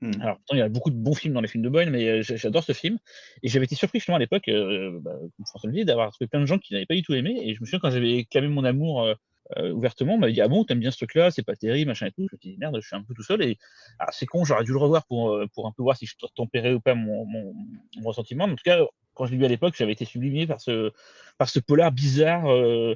Hmm. 0.00 0.12
alors, 0.20 0.36
pourtant, 0.36 0.54
il 0.54 0.58
y 0.58 0.62
a 0.62 0.68
beaucoup 0.68 0.90
de 0.90 0.96
bons 0.96 1.14
films 1.14 1.34
dans 1.34 1.40
les 1.40 1.48
films 1.48 1.64
de 1.64 1.68
Boyle, 1.68 1.90
mais 1.90 2.08
euh, 2.08 2.22
j'a- 2.22 2.36
j'adore 2.36 2.62
ce 2.62 2.72
film. 2.72 2.98
Et 3.42 3.48
j'avais 3.48 3.64
été 3.64 3.74
surpris 3.74 3.98
justement 3.98 4.16
à 4.16 4.20
l'époque, 4.20 4.46
euh, 4.48 4.96
bah, 5.02 5.10
comme 5.36 5.46
François 5.46 5.68
le 5.70 5.84
d'avoir 5.84 6.12
trouvé 6.12 6.28
plein 6.28 6.38
de 6.40 6.46
gens 6.46 6.58
qui 6.58 6.72
n'avaient 6.72 6.86
pas 6.86 6.94
du 6.94 7.02
tout 7.02 7.14
aimé. 7.14 7.36
Et 7.42 7.54
je 7.54 7.60
me 7.60 7.66
souviens 7.66 7.80
quand 7.80 7.90
j'avais 7.90 8.24
clamé 8.24 8.46
mon 8.46 8.62
amour 8.62 9.02
euh, 9.02 9.14
euh, 9.56 9.72
ouvertement, 9.72 10.14
on 10.14 10.18
m'avait 10.18 10.32
dit 10.34 10.40
Ah 10.40 10.46
bon, 10.48 10.64
t'aimes 10.64 10.78
bien 10.80 10.90
ce 10.92 10.98
truc-là, 10.98 11.30
c'est 11.32 11.42
pas 11.42 11.56
terrible, 11.56 11.88
machin 11.88 12.06
et 12.06 12.10
tout. 12.12 12.26
Je 12.30 12.36
me 12.36 12.38
suis 12.40 12.50
dit 12.50 12.56
Merde, 12.58 12.78
je 12.80 12.86
suis 12.86 12.94
un 12.94 13.02
peu 13.02 13.12
tout 13.14 13.22
seul. 13.24 13.42
Et 13.42 13.58
alors, 13.98 14.12
c'est 14.14 14.26
con, 14.26 14.44
j'aurais 14.44 14.62
dû 14.64 14.70
le 14.72 14.78
revoir 14.78 15.04
pour, 15.06 15.32
euh, 15.34 15.46
pour 15.52 15.66
un 15.66 15.72
peu 15.72 15.82
voir 15.82 15.96
si 15.96 16.06
je 16.06 16.14
tempérais 16.36 16.74
ou 16.74 16.80
pas 16.80 16.94
mon, 16.94 17.24
mon, 17.26 17.54
mon 17.96 18.08
ressentiment. 18.08 18.44
En 18.44 18.50
tout 18.50 18.62
cas, 18.64 18.80
quand 19.18 19.26
je 19.26 19.32
l'ai 19.32 19.38
vu 19.38 19.44
à 19.44 19.48
l'époque, 19.48 19.74
j'avais 19.76 19.92
été 19.92 20.04
sublimé 20.04 20.46
par 20.46 20.60
ce, 20.60 20.92
par 21.36 21.48
ce 21.50 21.58
polar 21.58 21.92
bizarre. 21.92 22.50
Euh, 22.50 22.94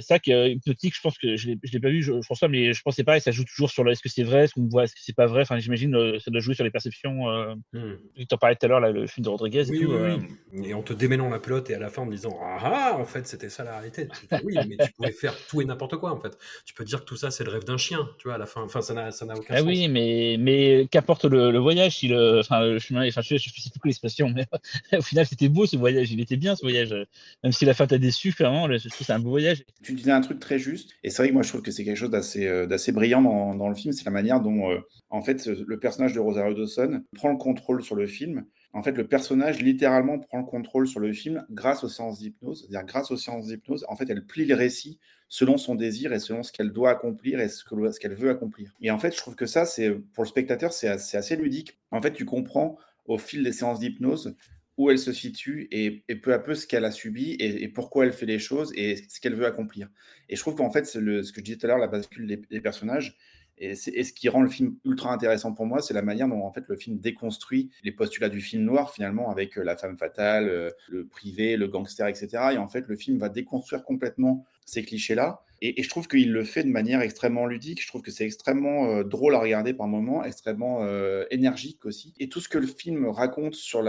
ça 0.00 0.18
que 0.18 0.58
petit 0.58 0.90
que 0.90 0.96
je 0.96 1.00
pense 1.00 1.18
que 1.18 1.36
je 1.36 1.50
ne 1.50 1.56
l'ai 1.72 1.80
pas 1.80 1.90
vu, 1.90 2.02
je, 2.02 2.20
François, 2.22 2.48
mais 2.48 2.72
je 2.72 2.82
pensais 2.82 3.04
pas, 3.04 3.16
et 3.16 3.20
ça 3.20 3.30
joue 3.30 3.44
toujours 3.44 3.70
sur 3.70 3.84
le 3.84 3.92
est-ce 3.92 4.02
que 4.02 4.08
c'est 4.08 4.22
vrai, 4.22 4.44
est-ce 4.44 4.54
qu'on 4.54 4.66
voit, 4.68 4.84
est-ce 4.84 4.94
que 4.94 5.00
c'est 5.02 5.14
pas 5.14 5.26
vrai? 5.26 5.42
Enfin, 5.42 5.58
j'imagine 5.58 5.94
euh, 5.94 6.18
ça 6.18 6.30
doit 6.30 6.40
jouer 6.40 6.54
sur 6.54 6.64
les 6.64 6.70
perceptions. 6.70 7.28
Euh, 7.28 7.54
hmm. 7.72 7.96
Tu 8.16 8.26
en 8.32 8.38
parlais 8.38 8.56
tout 8.56 8.66
à 8.66 8.68
l'heure, 8.68 8.80
le 8.80 9.06
film 9.06 9.24
de 9.24 9.28
Rodriguez. 9.28 9.62
et, 9.62 9.80
tout, 9.80 9.92
oui, 9.92 10.28
oui. 10.52 10.68
et 10.68 10.74
en 10.74 10.82
te 10.82 10.92
démêlant 10.92 11.28
la 11.28 11.38
pelote 11.38 11.70
et 11.70 11.74
à 11.74 11.78
la 11.78 11.88
fin 11.88 12.02
en 12.02 12.06
me 12.06 12.12
disant 12.12 12.36
Ah 12.42 12.58
ah, 12.62 12.96
en 12.98 13.04
fait, 13.04 13.26
c'était 13.26 13.48
ça 13.48 13.64
la 13.64 13.78
réalité. 13.78 14.08
oui, 14.44 14.56
mais 14.66 14.76
tu 14.84 14.92
pouvais 14.96 15.12
faire 15.12 15.34
tout 15.48 15.60
et 15.60 15.64
n'importe 15.64 15.96
quoi, 15.96 16.12
en 16.12 16.20
fait. 16.20 16.36
Tu 16.64 16.74
peux 16.74 16.84
dire 16.84 17.00
que 17.00 17.04
tout 17.04 17.16
ça, 17.16 17.30
c'est 17.30 17.44
le 17.44 17.50
rêve 17.50 17.64
d'un 17.64 17.76
chien, 17.76 18.08
tu 18.18 18.28
vois, 18.28 18.34
à 18.34 18.38
la 18.38 18.46
fin. 18.46 18.62
Enfin, 18.62 18.82
ça 18.82 18.94
n'a 18.94 19.08
aucun 19.08 19.54
ah 19.54 19.58
sens. 19.58 19.66
Oui, 19.66 19.88
mais, 19.88 20.36
mais 20.38 20.86
qu'apporte 20.90 21.24
le, 21.24 21.58
voyage 21.58 21.98
si 21.98 22.08
le, 22.08 22.40
enfin, 22.40 22.64
le 22.64 22.78
chemin, 22.78 23.06
enfin, 23.06 23.20
je, 23.22 23.36
je, 23.36 23.48
sais 23.48 23.70
plus 23.80 23.88
l'expression, 23.88 24.30
mais 24.30 24.46
au 24.98 25.02
final, 25.02 25.26
c'était 25.26 25.48
beau 25.48 25.66
ce 25.66 25.76
voyage, 25.76 26.10
il 26.12 26.20
était 26.20 26.36
bien 26.36 26.56
ce 26.56 26.62
voyage. 26.62 26.94
Même 27.42 27.52
si 27.52 27.64
la 27.64 27.74
fin 27.74 27.86
t'a 27.86 27.98
déçu, 27.98 28.30
vraiment, 28.30 28.68
je 28.70 28.88
trouve 28.88 29.06
c'est 29.06 29.12
un 29.12 29.18
beau 29.18 29.30
voyage. 29.30 29.64
Tu 29.82 29.94
disais 29.94 30.12
un 30.12 30.20
truc 30.20 30.38
très 30.38 30.58
juste. 30.58 30.90
Et 31.02 31.10
c'est 31.10 31.22
vrai 31.22 31.28
que 31.28 31.34
moi, 31.34 31.42
je 31.42 31.48
trouve 31.48 31.62
que 31.62 31.70
c'est 31.70 31.84
quelque 31.84 31.96
chose 31.96 32.10
d'assez 32.10 32.46
euh, 32.46 32.92
brillant 32.92 33.22
dans, 33.54 33.68
le 33.68 33.74
film. 33.74 33.92
C'est 33.92 34.04
la 34.04 34.10
manière 34.10 34.40
dont, 34.40 34.70
euh, 34.70 34.78
en 35.10 35.22
fait, 35.22 35.46
le 35.46 35.78
personnage 35.78 36.12
de 36.12 36.20
Rosario 36.20 36.54
Dawson 36.54 37.02
prend 37.16 37.30
le 37.30 37.36
contrôle 37.36 37.82
sur 37.82 37.96
le 37.96 38.06
film. 38.06 38.44
En 38.74 38.82
fait, 38.82 38.92
le 38.92 39.06
personnage 39.06 39.60
littéralement 39.60 40.18
prend 40.18 40.38
le 40.38 40.44
contrôle 40.44 40.86
sur 40.86 41.00
le 41.00 41.12
film 41.12 41.44
grâce 41.50 41.84
aux 41.84 41.88
séances 41.88 42.18
d'hypnose. 42.18 42.60
C'est-à-dire, 42.60 42.86
grâce 42.86 43.10
aux 43.10 43.16
séances 43.16 43.46
d'hypnose, 43.46 43.84
en 43.88 43.96
fait, 43.96 44.08
elle 44.08 44.24
plie 44.24 44.46
le 44.46 44.54
récit 44.54 44.98
selon 45.28 45.56
son 45.56 45.74
désir 45.74 46.12
et 46.12 46.20
selon 46.20 46.42
ce 46.42 46.52
qu'elle 46.52 46.72
doit 46.72 46.90
accomplir 46.90 47.40
et 47.40 47.48
ce 47.48 47.64
qu'elle 47.98 48.14
veut 48.14 48.30
accomplir. 48.30 48.72
Et 48.80 48.90
en 48.90 48.98
fait, 48.98 49.12
je 49.12 49.18
trouve 49.18 49.34
que 49.34 49.46
ça, 49.46 49.64
c'est 49.64 49.90
pour 49.90 50.24
le 50.24 50.28
spectateur, 50.28 50.72
c'est 50.72 50.88
assez 50.88 51.36
ludique. 51.36 51.78
En 51.90 52.00
fait, 52.00 52.12
tu 52.12 52.24
comprends 52.24 52.76
au 53.06 53.18
fil 53.18 53.42
des 53.42 53.52
séances 53.52 53.80
d'hypnose 53.80 54.36
où 54.82 54.90
elle 54.90 54.98
se 54.98 55.12
situe 55.12 55.68
et, 55.70 56.02
peu 56.16 56.32
à 56.32 56.38
peu 56.38 56.54
ce 56.54 56.66
qu'elle 56.66 56.84
a 56.84 56.90
subi 56.90 57.36
et, 57.38 57.68
pourquoi 57.68 58.04
elle 58.04 58.12
fait 58.12 58.26
les 58.26 58.38
choses 58.38 58.72
et 58.74 58.96
ce 59.08 59.20
qu'elle 59.20 59.34
veut 59.34 59.46
accomplir. 59.46 59.88
Et 60.28 60.36
je 60.36 60.40
trouve 60.40 60.54
qu'en 60.54 60.70
fait, 60.70 60.84
ce 60.84 60.98
que 60.98 61.38
je 61.38 61.44
disais 61.44 61.56
tout 61.56 61.66
à 61.66 61.68
l'heure, 61.68 61.78
la 61.78 61.88
bascule 61.88 62.26
des, 62.26 62.60
personnages, 62.60 63.16
et, 63.58 63.74
ce 63.74 64.12
qui 64.12 64.28
rend 64.28 64.42
le 64.42 64.48
film 64.48 64.76
ultra 64.84 65.12
intéressant 65.12 65.52
pour 65.52 65.66
moi, 65.66 65.80
c'est 65.80 65.94
la 65.94 66.02
manière 66.02 66.26
dont 66.28 66.42
en 66.42 66.52
fait 66.52 66.64
le 66.68 66.76
film 66.76 66.98
déconstruit 66.98 67.70
les 67.84 67.92
postulats 67.92 68.28
du 68.28 68.40
film 68.40 68.64
noir 68.64 68.92
finalement 68.92 69.30
avec 69.30 69.56
euh, 69.56 69.62
la 69.62 69.76
femme 69.76 69.96
fatale, 69.96 70.48
euh, 70.48 70.70
le 70.88 71.06
privé, 71.06 71.56
le 71.56 71.68
gangster, 71.68 72.08
etc. 72.08 72.28
Et 72.54 72.58
en 72.58 72.68
fait, 72.68 72.88
le 72.88 72.96
film 72.96 73.18
va 73.18 73.28
déconstruire 73.28 73.84
complètement 73.84 74.44
ces 74.64 74.82
clichés-là 74.82 75.42
et, 75.64 75.80
je 75.80 75.88
trouve 75.88 76.08
qu'il 76.08 76.32
le 76.32 76.42
fait 76.42 76.64
de 76.64 76.70
manière 76.70 77.00
extrêmement 77.02 77.46
ludique. 77.46 77.80
Je 77.80 77.86
trouve 77.86 78.02
que 78.02 78.10
c'est 78.10 78.24
extrêmement 78.24 78.86
euh, 78.86 79.04
drôle 79.04 79.36
à 79.36 79.38
regarder 79.38 79.72
par 79.72 79.86
moments, 79.86 80.24
extrêmement 80.24 80.82
euh, 80.82 81.24
énergique 81.30 81.86
aussi. 81.86 82.12
Et 82.18 82.28
tout 82.28 82.40
ce 82.40 82.48
que 82.48 82.58
le 82.58 82.66
film 82.66 83.06
raconte 83.06 83.54
sur, 83.54 83.84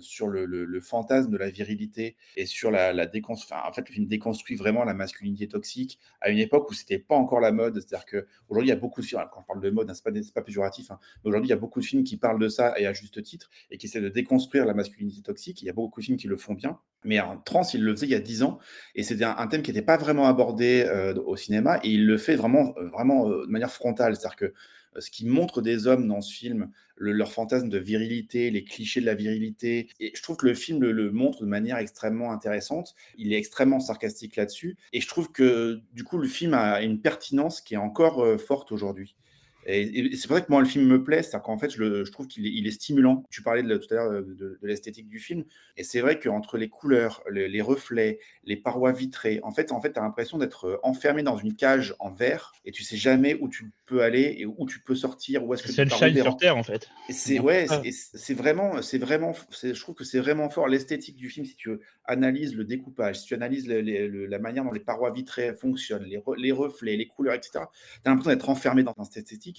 sur 0.00 0.28
le, 0.28 0.80
fantasme 0.80 1.30
de 1.30 1.36
la 1.36 1.50
virilité 1.50 2.16
et 2.36 2.46
sur 2.46 2.70
la, 2.70 2.94
la 2.94 3.06
déconstruction. 3.06 3.56
Enfin, 3.56 3.68
en 3.68 3.72
fait, 3.72 3.86
le 3.86 3.94
film 3.94 4.06
déconstruit 4.06 4.56
vraiment 4.56 4.82
la 4.84 4.94
masculinité 4.94 5.46
toxique 5.46 5.98
à 6.22 6.30
une 6.30 6.38
époque 6.38 6.70
où 6.70 6.74
c'était 6.74 6.98
pas 6.98 7.16
encore 7.16 7.40
la 7.40 7.52
mode. 7.52 7.74
C'est-à-dire 7.74 8.06
qu'aujourd'hui, 8.06 8.68
il 8.68 8.72
y 8.72 8.76
a 8.76 8.80
beaucoup 8.80 9.02
de 9.02 9.06
films, 9.06 9.20
quand 9.30 9.40
on 9.40 9.44
parle 9.44 9.60
de 9.60 9.70
mode, 9.70 9.90
hein, 9.90 9.94
ce 9.94 10.08
n'est 10.08 10.22
pas, 10.22 10.40
pas 10.40 10.42
péjoratif, 10.42 10.90
hein, 10.90 10.98
mais 11.22 11.28
aujourd'hui, 11.28 11.48
il 11.48 11.50
y 11.50 11.54
a 11.54 11.58
beaucoup 11.58 11.80
de 11.80 11.84
films 11.84 12.02
qui 12.02 12.16
parlent 12.16 12.40
de 12.40 12.48
ça 12.48 12.78
et 12.78 12.86
à 12.86 12.94
juste 12.94 13.22
titre 13.22 13.50
et 13.70 13.76
qui 13.76 13.86
essaient 13.86 14.00
de 14.00 14.08
déconstruire 14.08 14.64
la 14.64 14.72
masculinité 14.72 15.20
toxique. 15.20 15.60
Il 15.60 15.66
y 15.66 15.70
a 15.70 15.74
beaucoup 15.74 16.00
de 16.00 16.06
films 16.06 16.18
qui 16.18 16.28
le 16.28 16.38
font 16.38 16.54
bien. 16.54 16.80
Mais 17.04 17.18
en 17.20 17.38
trans, 17.38 17.62
il 17.72 17.82
le 17.82 17.94
faisait 17.94 18.06
il 18.06 18.12
y 18.12 18.14
a 18.14 18.20
10 18.20 18.42
ans 18.42 18.58
et 18.94 19.02
c'était 19.02 19.24
un, 19.24 19.46
thème 19.46 19.62
qui 19.62 19.70
n'était 19.70 19.82
pas 19.84 19.96
vraiment 19.96 20.26
abordé. 20.26 20.84
Euh, 20.86 21.14
au 21.26 21.36
cinéma 21.36 21.80
et 21.82 21.90
il 21.90 22.06
le 22.06 22.18
fait 22.18 22.36
vraiment, 22.36 22.74
euh, 22.76 22.88
vraiment 22.88 23.28
euh, 23.28 23.46
de 23.46 23.50
manière 23.50 23.70
frontale. 23.70 24.16
C'est-à-dire 24.16 24.36
que 24.36 24.54
ce 24.98 25.10
qui 25.10 25.24
montre 25.24 25.62
des 25.62 25.86
hommes 25.86 26.08
dans 26.08 26.20
ce 26.20 26.32
film, 26.32 26.70
leur 26.96 27.32
fantasme 27.32 27.68
de 27.68 27.78
virilité, 27.78 28.50
les 28.50 28.64
clichés 28.64 29.00
de 29.00 29.06
la 29.06 29.14
virilité. 29.14 29.88
Et 30.00 30.12
je 30.14 30.22
trouve 30.22 30.36
que 30.36 30.46
le 30.46 30.54
film 30.54 30.80
le, 30.80 31.10
montre 31.12 31.42
de 31.42 31.46
manière 31.46 31.78
extrêmement 31.78 32.32
intéressante. 32.32 32.94
Il 33.16 33.32
est 33.32 33.38
extrêmement 33.38 33.78
sarcastique 33.78 34.36
là-dessus. 34.36 34.76
Et 34.92 35.00
je 35.00 35.06
trouve 35.06 35.30
que 35.30 35.80
du 35.92 36.02
coup, 36.02 36.18
le 36.18 36.26
film 36.26 36.54
a 36.54 36.82
une 36.82 37.00
pertinence 37.00 37.60
qui 37.60 37.74
est 37.74 37.78
encore 37.78 38.26
forte 38.40 38.72
aujourd'hui. 38.72 39.14
Et, 39.66 40.16
c'est 40.16 40.26
pour 40.26 40.36
ça 40.36 40.42
que 40.42 40.50
moi, 40.50 40.60
le 40.60 40.66
film 40.66 40.86
me 40.86 41.02
plaît, 41.02 41.22
c'est-à-dire 41.22 41.42
qu'en 41.42 41.58
fait, 41.58 41.70
je, 41.70 42.04
je 42.04 42.12
trouve 42.12 42.26
qu'il 42.26 42.46
est, 42.46 42.50
il 42.50 42.66
est, 42.66 42.70
stimulant. 42.70 43.24
Tu 43.30 43.42
parlais 43.42 43.62
de, 43.62 43.76
tout 43.76 43.92
à 43.92 43.96
l'heure 43.96 44.10
de, 44.10 44.34
de, 44.34 44.58
l'esthétique 44.62 45.08
du 45.08 45.18
film, 45.18 45.44
et 45.76 45.84
c'est 45.84 46.00
vrai 46.00 46.18
qu'entre 46.18 46.56
les 46.56 46.68
couleurs, 46.68 47.22
les, 47.30 47.60
reflets, 47.60 48.18
les 48.44 48.56
parois 48.56 48.92
vitrées, 48.92 49.40
en 49.42 49.52
fait, 49.52 49.72
en 49.72 49.80
fait 49.80 49.92
tu 49.92 49.98
as 49.98 50.02
l'impression 50.02 50.38
d'être 50.38 50.80
enfermé 50.82 51.22
dans 51.22 51.36
une 51.36 51.54
cage 51.54 51.94
en 51.98 52.10
verre, 52.10 52.52
et 52.64 52.70
tu 52.70 52.84
sais 52.84 52.96
jamais 52.96 53.34
où 53.40 53.48
tu 53.48 53.70
peux 53.86 54.02
aller 54.02 54.36
et 54.38 54.46
où 54.46 54.66
tu 54.66 54.80
peux 54.80 54.94
sortir, 54.94 55.44
où 55.44 55.52
est-ce 55.52 55.62
que 55.62 55.72
c'est 55.72 55.84
le 55.84 55.90
shine 55.90 56.22
sur 56.22 56.36
terre, 56.36 56.56
en 56.56 56.62
fait. 56.62 56.88
Et 57.08 57.12
c'est 57.12 57.38
ouais, 57.38 57.66
c'est 57.92 58.34
vraiment, 58.34 58.80
c'est 58.82 58.98
vraiment, 58.98 59.34
je 59.62 59.80
trouve 59.80 59.94
que 59.94 60.04
c'est 60.04 60.20
vraiment 60.20 60.48
fort 60.48 60.68
l'esthétique 60.68 61.16
du 61.16 61.28
film 61.28 61.44
si 61.44 61.56
tu 61.56 61.70
analyses 62.04 62.54
le 62.54 62.64
découpage, 62.64 63.20
si 63.20 63.26
tu 63.26 63.34
analyses 63.34 63.68
la 63.68 64.38
manière 64.38 64.64
dont 64.64 64.72
les 64.72 64.80
parois 64.80 65.10
vitrées 65.10 65.54
fonctionnent, 65.54 66.04
les, 66.04 66.20
les 66.38 66.52
reflets, 66.52 66.96
les 66.96 67.06
couleurs, 67.06 67.34
etc. 67.34 67.50
Tu 67.52 67.58
as 68.04 68.10
l'impression 68.10 68.30
d'être 68.30 68.48
enfermé 68.48 68.82
dans 68.82 68.94
cette 69.04 69.18
esthétique 69.18 69.49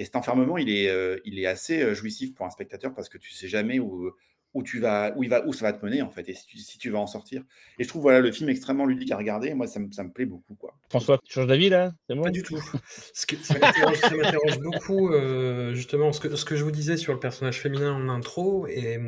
et 0.00 0.04
cet 0.04 0.16
enfermement, 0.16 0.56
il 0.56 0.70
est, 0.70 0.88
euh, 0.88 1.18
il 1.26 1.38
est 1.38 1.44
assez 1.44 1.82
euh, 1.82 1.94
jouissif 1.94 2.34
pour 2.34 2.46
un 2.46 2.50
spectateur 2.50 2.94
parce 2.94 3.10
que 3.10 3.18
tu 3.18 3.32
sais 3.32 3.48
jamais 3.48 3.78
où, 3.78 4.10
où 4.54 4.62
tu 4.62 4.80
vas, 4.80 5.12
où 5.14 5.22
il 5.22 5.28
va, 5.28 5.46
où 5.46 5.52
ça 5.52 5.66
va 5.66 5.74
te 5.74 5.84
mener 5.84 6.00
en 6.00 6.08
fait, 6.08 6.26
et 6.30 6.34
si 6.34 6.78
tu, 6.78 6.88
vas 6.88 6.98
en 6.98 7.06
sortir. 7.06 7.42
Et 7.78 7.84
je 7.84 7.88
trouve 7.88 8.00
voilà 8.00 8.20
le 8.20 8.32
film 8.32 8.48
extrêmement 8.48 8.86
ludique 8.86 9.10
à 9.12 9.18
regarder. 9.18 9.52
Moi, 9.52 9.66
ça 9.66 9.78
me, 9.78 9.92
ça 9.92 10.02
me 10.02 10.10
plaît 10.10 10.24
beaucoup 10.24 10.54
quoi. 10.54 10.74
François, 10.88 11.18
tu 11.22 11.34
changes 11.34 11.48
d'avis 11.48 11.68
là? 11.68 11.92
Pas 12.08 12.30
du 12.30 12.42
tout. 12.42 12.58
Ce 13.14 13.26
que, 13.26 13.36
ça 13.36 13.58
m'interroge 13.58 14.58
beaucoup 14.60 15.12
euh, 15.12 15.74
justement 15.74 16.12
ce 16.12 16.20
que, 16.20 16.34
ce 16.34 16.46
que 16.46 16.56
je 16.56 16.64
vous 16.64 16.70
disais 16.70 16.96
sur 16.96 17.12
le 17.12 17.20
personnage 17.20 17.60
féminin 17.60 17.92
en 17.92 18.08
intro, 18.08 18.66
et, 18.68 18.98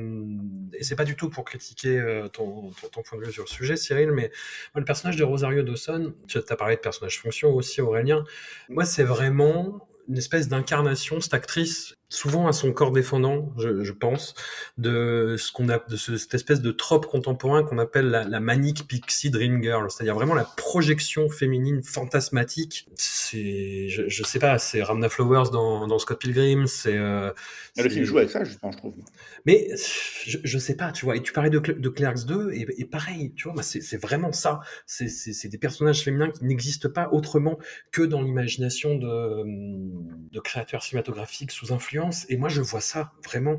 et 0.75 0.85
c'est 0.85 0.97
pas 0.97 1.07
du 1.07 1.17
tout 1.17 1.31
pour 1.31 1.47
critiquer 1.47 2.23
ton, 2.35 2.71
ton, 2.93 3.03
point 3.03 3.19
de 3.19 3.25
vue 3.25 3.33
sur 3.33 3.45
le 3.45 3.49
sujet, 3.49 3.77
Cyril, 3.77 4.13
mais 4.13 4.31
moi, 4.75 4.81
le 4.81 4.85
personnage 4.85 5.17
de 5.17 5.25
Rosario 5.25 5.63
Dawson, 5.63 6.15
tu 6.29 6.37
as 6.37 6.57
parlé 6.57 6.77
de 6.77 6.81
personnage 6.81 7.19
fonction 7.19 7.55
aussi, 7.55 7.81
Aurélien. 7.81 8.25
Moi, 8.69 8.85
c'est 8.85 9.05
vraiment 9.05 9.89
une 10.13 10.19
espèce 10.19 10.47
d'incarnation, 10.47 11.23
cette 11.23 11.33
actrice 11.33 11.95
souvent 12.13 12.47
à 12.47 12.53
son 12.53 12.73
corps 12.73 12.93
défendant, 12.93 13.53
je, 13.59 13.83
je 13.83 13.93
pense, 13.93 14.35
de 14.77 15.37
ce 15.39 15.51
qu'on 15.51 15.69
a, 15.71 15.79
de 15.79 15.97
cette 15.97 16.35
espèce 16.35 16.61
de 16.61 16.71
trope 16.71 17.07
contemporain 17.07 17.65
qu'on 17.65 17.79
appelle 17.79 18.11
la, 18.11 18.25
la, 18.25 18.41
manic 18.41 18.87
pixie 18.87 19.31
dream 19.31 19.63
girl, 19.63 19.91
c'est-à-dire 19.91 20.15
vraiment 20.15 20.35
la 20.35 20.45
projection 20.45 21.31
féminine 21.31 21.83
fantasmatique. 21.83 22.87
C'est, 22.97 23.89
je, 23.89 24.09
je 24.09 24.23
sais 24.25 24.39
pas, 24.39 24.59
c'est 24.59 24.83
Ramna 24.83 25.09
Flowers 25.09 25.51
dans, 25.51 25.87
dans 25.87 25.99
Scott 25.99 26.21
Pilgrim, 26.21 26.67
c'est. 26.67 26.97
Euh, 26.97 27.31
le 27.79 27.89
film 27.89 28.05
joue 28.05 28.19
avec 28.19 28.31
ça, 28.31 28.45
je 28.45 28.57
pense, 28.59 28.75
je 28.75 28.79
trouve. 28.79 28.95
Mais 29.47 29.69
je, 30.27 30.39
je 30.45 30.59
sais 30.59 30.77
pas, 30.77 30.93
tu 30.93 31.07
vois. 31.07 31.17
Et 31.17 31.23
tu 31.23 31.33
parlais 31.33 31.51
de, 31.51 31.59
de 31.59 31.89
Clerks 31.89 32.27
2, 32.27 32.53
et, 32.53 32.67
et 32.77 32.85
pareil, 32.85 33.33
tu 33.35 33.49
vois, 33.49 33.63
c'est 33.63 34.01
vraiment 34.01 34.33
ça. 34.33 34.61
C'est 34.87 35.49
des 35.49 35.59
personnages 35.59 36.03
féminins 36.03 36.31
qui 36.31 36.45
n'existent 36.45 36.91
pas 36.91 37.09
autrement 37.11 37.59
que 37.91 38.03
dans 38.03 38.21
l'imagination 38.21 38.97
de, 38.97 39.45
de 40.31 40.41
créateurs 40.41 40.83
cinématographiques 40.83 41.53
sous 41.53 41.73
influence 41.73 42.02
et 42.29 42.37
moi, 42.37 42.49
je 42.49 42.61
vois 42.61 42.81
ça 42.81 43.13
vraiment 43.25 43.59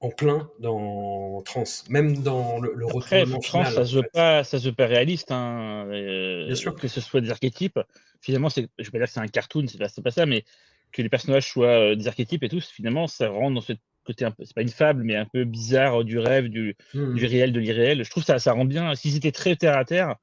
en 0.00 0.10
plein 0.10 0.50
dans 0.58 1.40
Trans, 1.42 1.62
même 1.88 2.22
dans 2.22 2.58
le, 2.58 2.72
le 2.74 2.86
Après, 2.86 3.24
Trans, 3.42 3.64
ça 3.64 3.84
se 3.84 3.94
veut 3.94 4.08
pas, 4.12 4.42
ça 4.42 4.58
se 4.58 4.66
veut 4.66 4.74
pas 4.74 4.86
réaliste. 4.86 5.30
Hein. 5.30 5.86
Euh, 5.92 6.46
Bien 6.46 6.56
sûr 6.56 6.74
que 6.74 6.88
ce 6.88 7.00
soit 7.00 7.20
des 7.20 7.30
archétypes. 7.30 7.78
Finalement, 8.20 8.48
c'est, 8.48 8.68
je 8.78 8.84
vais 8.84 8.90
pas 8.90 8.98
dire 8.98 9.06
que 9.06 9.12
c'est 9.12 9.20
un 9.20 9.28
cartoon, 9.28 9.66
c'est 9.68 9.78
pas, 9.78 9.88
pas 10.02 10.10
ça, 10.10 10.26
mais 10.26 10.44
que 10.90 11.02
les 11.02 11.08
personnages 11.08 11.48
soient 11.48 11.92
euh, 11.92 11.94
des 11.94 12.08
archétypes 12.08 12.42
et 12.42 12.48
tout, 12.48 12.60
finalement, 12.60 13.06
ça 13.06 13.28
rentre 13.28 13.54
dans 13.54 13.60
ce 13.60 13.74
côté 14.04 14.24
un 14.24 14.32
peu, 14.32 14.44
c'est 14.44 14.54
pas 14.54 14.62
une 14.62 14.68
fable, 14.68 15.04
mais 15.04 15.14
un 15.14 15.26
peu 15.26 15.44
bizarre 15.44 16.02
du 16.02 16.18
rêve, 16.18 16.48
du, 16.48 16.76
hmm. 16.94 17.14
du 17.14 17.24
réel, 17.24 17.52
de 17.52 17.60
l'irréel. 17.60 18.04
Je 18.04 18.10
trouve 18.10 18.24
ça, 18.24 18.40
ça 18.40 18.52
rend 18.52 18.64
bien. 18.64 18.96
S'ils 18.96 19.16
étaient 19.16 19.32
très 19.32 19.54
terre 19.54 19.78
à 19.78 19.84
terre, 19.84 20.16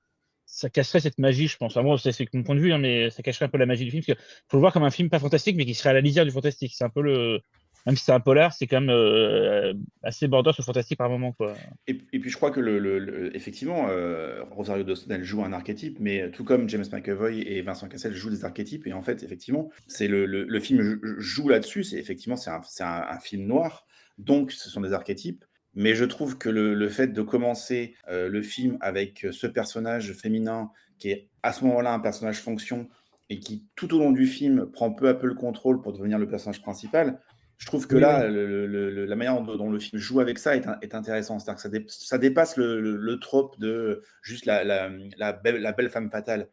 ça 0.51 0.69
cacherait 0.69 0.99
cette 0.99 1.19
magie, 1.19 1.47
je 1.47 1.57
pense. 1.57 1.75
moi, 1.75 1.97
c'est 1.99 2.33
mon 2.33 2.43
point 2.43 2.55
de 2.55 2.59
vue, 2.59 2.73
hein, 2.73 2.79
mais 2.79 3.11
ça 3.11 3.21
cacherait 3.21 3.45
un 3.45 3.49
peu 3.49 3.59
la 3.59 3.67
magie 3.67 3.85
du 3.85 3.91
film. 3.91 4.03
Parce 4.05 4.19
faut 4.47 4.57
le 4.57 4.61
voir 4.61 4.73
comme 4.73 4.83
un 4.83 4.89
film 4.89 5.09
pas 5.09 5.19
fantastique, 5.19 5.55
mais 5.55 5.65
qui 5.65 5.75
serait 5.75 5.89
à 5.89 5.93
la 5.93 6.01
lisière 6.01 6.25
du 6.25 6.31
fantastique. 6.31 6.73
C'est 6.75 6.83
un 6.83 6.89
peu 6.89 7.01
le. 7.01 7.39
Même 7.85 7.95
si 7.95 8.03
c'est 8.03 8.11
un 8.11 8.19
polar, 8.19 8.51
c'est 8.51 8.67
quand 8.67 8.81
même 8.81 8.89
euh, 8.89 9.73
assez 10.03 10.27
border 10.27 10.51
sur 10.51 10.65
fantastique 10.65 10.97
par 10.97 11.09
moment. 11.09 11.31
Quoi. 11.31 11.53
Et, 11.87 11.93
puis 11.93 12.29
je 12.29 12.35
crois 12.35 12.51
que, 12.51 12.59
le, 12.59 13.33
effectivement, 13.33 13.87
euh, 13.89 14.43
Rosario 14.51 14.83
Dawson, 14.83 15.17
joue 15.21 15.45
un 15.45 15.53
archétype, 15.53 15.97
mais 15.97 16.29
tout 16.29 16.43
comme 16.43 16.67
James 16.67 16.83
McAvoy 16.91 17.41
et 17.41 17.61
Vincent 17.61 17.87
Cassel 17.87 18.13
jouent 18.13 18.31
des 18.31 18.43
archétypes, 18.43 18.85
et 18.85 18.91
en 18.91 19.01
fait, 19.01 19.23
effectivement, 19.23 19.69
c'est 19.87 20.09
le, 20.09 20.59
film 20.59 20.99
joue 21.19 21.47
là-dessus. 21.47 21.85
C'est 21.85 21.97
effectivement, 21.97 22.35
c'est 22.35 22.49
un, 22.49 22.61
un, 22.83 23.19
film 23.19 23.45
noir, 23.45 23.87
donc 24.17 24.51
ce 24.51 24.69
sont 24.69 24.81
des 24.81 24.91
archétypes. 24.91 25.45
Mais 25.75 25.93
je 25.93 26.05
trouve 26.05 26.37
que 26.37 26.49
le, 26.49 26.89
fait 26.89 27.07
de 27.07 27.21
commencer 27.21 27.95
euh, 28.09 28.27
le 28.27 28.41
film 28.41 28.77
avec 28.81 29.27
ce 29.31 29.47
personnage 29.47 30.13
féminin 30.13 30.71
qui 30.97 31.11
est 31.11 31.29
à 31.43 31.53
ce 31.53 31.63
moment-là 31.65 31.93
un 31.93 31.99
personnage 31.99 32.41
fonction 32.41 32.89
et 33.29 33.39
qui 33.39 33.65
tout 33.75 33.93
au 33.95 33.99
long 33.99 34.11
du 34.11 34.25
film 34.25 34.69
prend 34.71 34.91
peu 34.91 35.07
à 35.07 35.13
peu 35.13 35.27
le 35.27 35.35
contrôle 35.35 35.81
pour 35.81 35.93
devenir 35.93 36.17
le 36.17 36.27
personnage 36.27 36.61
principal, 36.61 37.19
je 37.59 37.65
trouve 37.65 37.87
que 37.87 37.97
là, 37.97 38.27
la 38.29 39.15
manière 39.17 39.41
dont, 39.41 39.69
le 39.69 39.79
film 39.79 40.01
joue 40.01 40.21
avec 40.21 40.39
ça 40.39 40.55
est, 40.55 40.65
est 40.81 40.95
intéressant. 40.95 41.39
C'est-à-dire 41.39 41.85
que 41.85 41.91
ça, 41.91 42.17
dépasse 42.17 42.55
le, 42.55 43.19
trope 43.19 43.59
de 43.59 44.01
juste 44.21 44.45
la, 44.45 44.63
la, 44.63 45.33
belle, 45.33 45.89
femme 45.89 46.09
fatale. 46.09 46.47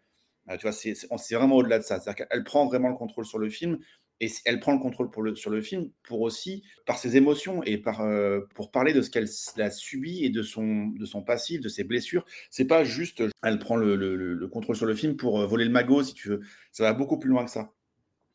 Euh, 0.51 0.57
tu 0.57 0.67
vois, 0.67 0.73
c'est 0.73 1.35
vraiment 1.37 1.57
au-delà 1.57 1.79
de 1.79 1.85
ça. 1.85 2.01
C'est-à-dire 2.01 2.27
qu'elle 2.27 2.43
prend 2.43 2.67
vraiment 2.67 2.89
le 2.89 2.97
contrôle 2.97 3.25
sur 3.25 3.39
le 3.39 3.49
film 3.49 3.79
et 4.21 4.31
elle 4.45 4.61
prend 4.61 4.73
le 4.73 4.79
contrôle 4.79 5.11
pour 5.11 5.23
le, 5.23 5.35
sur 5.35 5.51
le 5.51 5.61
film 5.61 5.91
pour 6.03 6.23
aussi, 6.23 6.63
par 6.87 6.99
ses 6.99 7.17
émotions 7.17 7.63
et 7.65 7.77
par, 7.79 8.01
euh, 8.01 8.41
pour 8.55 8.71
parler 8.71 8.93
de 8.93 9.03
ce 9.03 9.11
qu'elle 9.11 9.29
a 9.59 9.71
subi 9.71 10.25
et 10.25 10.31
de 10.31 10.43
son, 10.43 10.87
de 10.87 11.05
son 11.05 11.23
passif, 11.23 11.61
de 11.61 11.69
ses 11.69 11.85
blessures. 11.85 12.25
C'est 12.51 12.65
pas 12.65 12.85
juste, 12.85 13.23
elle 13.43 13.59
prend 13.59 13.77
le, 13.77 13.95
le, 13.97 14.17
le, 14.17 14.49
contrôle 14.49 14.77
sur 14.77 14.87
le 14.87 14.95
film 14.95 15.17
pour 15.17 15.41
euh, 15.41 15.47
voler 15.47 15.65
le 15.65 15.71
magot, 15.71 16.03
si 16.03 16.15
tu 16.15 16.29
veux. 16.29 16.41
Ça 16.73 16.85
va 16.85 16.95
beaucoup 16.95 17.19
plus 17.19 17.31
loin 17.31 17.45
que 17.45 17.51
ça. 17.51 17.73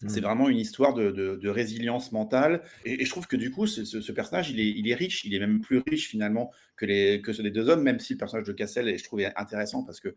C'est 0.08 0.20
mmh. 0.20 0.24
vraiment 0.24 0.50
une 0.50 0.58
histoire 0.58 0.96
de, 0.96 1.12
de, 1.12 1.50
résilience 1.50 2.12
mentale. 2.12 2.64
Et, 2.86 3.06
je 3.06 3.10
trouve 3.10 3.28
que 3.28 3.36
du 3.36 3.52
coup, 3.52 3.68
ce, 3.68 3.86
ce, 3.86 4.12
personnage, 4.12 4.50
il 4.50 4.60
est, 4.60 4.70
il 4.70 4.90
est, 4.90 4.96
riche. 4.96 5.26
Il 5.26 5.36
est 5.36 5.40
même 5.40 5.62
plus 5.62 5.78
riche 5.88 6.10
finalement 6.10 6.52
que, 6.76 6.86
les, 6.86 7.22
que 7.22 7.34
ceux 7.34 7.44
des 7.44 7.52
deux 7.52 7.70
hommes, 7.70 7.84
même 7.84 8.00
si 8.00 8.14
le 8.14 8.18
personnage 8.18 8.48
de 8.48 8.54
Cassel, 8.54 8.98
je 8.98 9.04
trouvais 9.04 9.32
intéressant 9.36 9.84
parce 9.84 10.00
que 10.00 10.16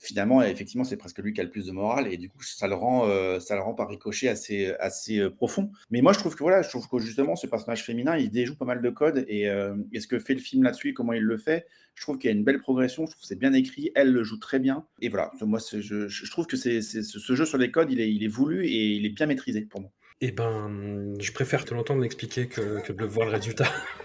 finalement, 0.00 0.42
effectivement, 0.42 0.84
c'est 0.84 0.96
presque 0.96 1.18
lui 1.18 1.34
qui 1.34 1.40
a 1.40 1.44
le 1.44 1.50
plus 1.50 1.66
de 1.66 1.72
morale 1.72 2.12
et 2.12 2.16
du 2.16 2.30
coup, 2.30 2.42
ça 2.42 2.66
le 2.66 2.74
rend, 2.74 3.06
euh, 3.06 3.38
ça 3.38 3.54
le 3.54 3.60
rend 3.60 3.74
par 3.74 3.88
ricochet 3.88 4.28
assez, 4.28 4.72
assez 4.80 5.18
euh, 5.18 5.30
profond. 5.30 5.70
Mais 5.90 6.00
moi, 6.00 6.14
je 6.14 6.18
trouve 6.18 6.34
que 6.34 6.42
voilà, 6.42 6.62
je 6.62 6.70
trouve 6.70 6.88
que 6.88 6.98
justement, 6.98 7.36
ce 7.36 7.46
personnage 7.46 7.84
féminin, 7.84 8.16
il 8.16 8.30
déjoue 8.30 8.56
pas 8.56 8.64
mal 8.64 8.80
de 8.80 8.90
codes 8.90 9.24
et, 9.28 9.48
euh, 9.48 9.76
ce 9.96 10.06
que 10.06 10.18
fait 10.18 10.32
le 10.32 10.40
film 10.40 10.62
là-dessus, 10.62 10.94
comment 10.94 11.12
il 11.12 11.22
le 11.22 11.36
fait, 11.36 11.66
je 11.94 12.02
trouve 12.02 12.16
qu'il 12.16 12.30
y 12.30 12.32
a 12.32 12.36
une 12.36 12.44
belle 12.44 12.60
progression. 12.60 13.04
Je 13.04 13.10
trouve 13.12 13.20
que 13.20 13.26
c'est 13.26 13.38
bien 13.38 13.52
écrit, 13.52 13.92
elle 13.94 14.10
le 14.10 14.24
joue 14.24 14.38
très 14.38 14.58
bien. 14.58 14.86
Et 15.02 15.10
voilà, 15.10 15.30
moi, 15.42 15.58
je, 15.70 16.08
je, 16.08 16.30
trouve 16.30 16.46
que 16.46 16.56
c'est, 16.56 16.80
ce 16.80 17.34
jeu 17.34 17.44
sur 17.44 17.58
les 17.58 17.70
codes, 17.70 17.92
il 17.92 18.24
est 18.24 18.28
voulu 18.28 18.66
et 18.66 18.96
il 18.96 19.04
est 19.04 19.10
bien 19.10 19.26
maîtrisé 19.26 19.60
pour 19.60 19.82
moi. 19.82 19.92
Eh 20.22 20.32
ben, 20.32 21.14
je 21.18 21.32
préfère 21.32 21.64
te 21.64 21.72
l'entendre 21.72 22.02
m'expliquer 22.02 22.46
que, 22.46 22.82
que, 22.82 22.92
de 22.92 23.04
voir 23.06 23.26
le 23.26 23.32
résultat. 23.32 23.64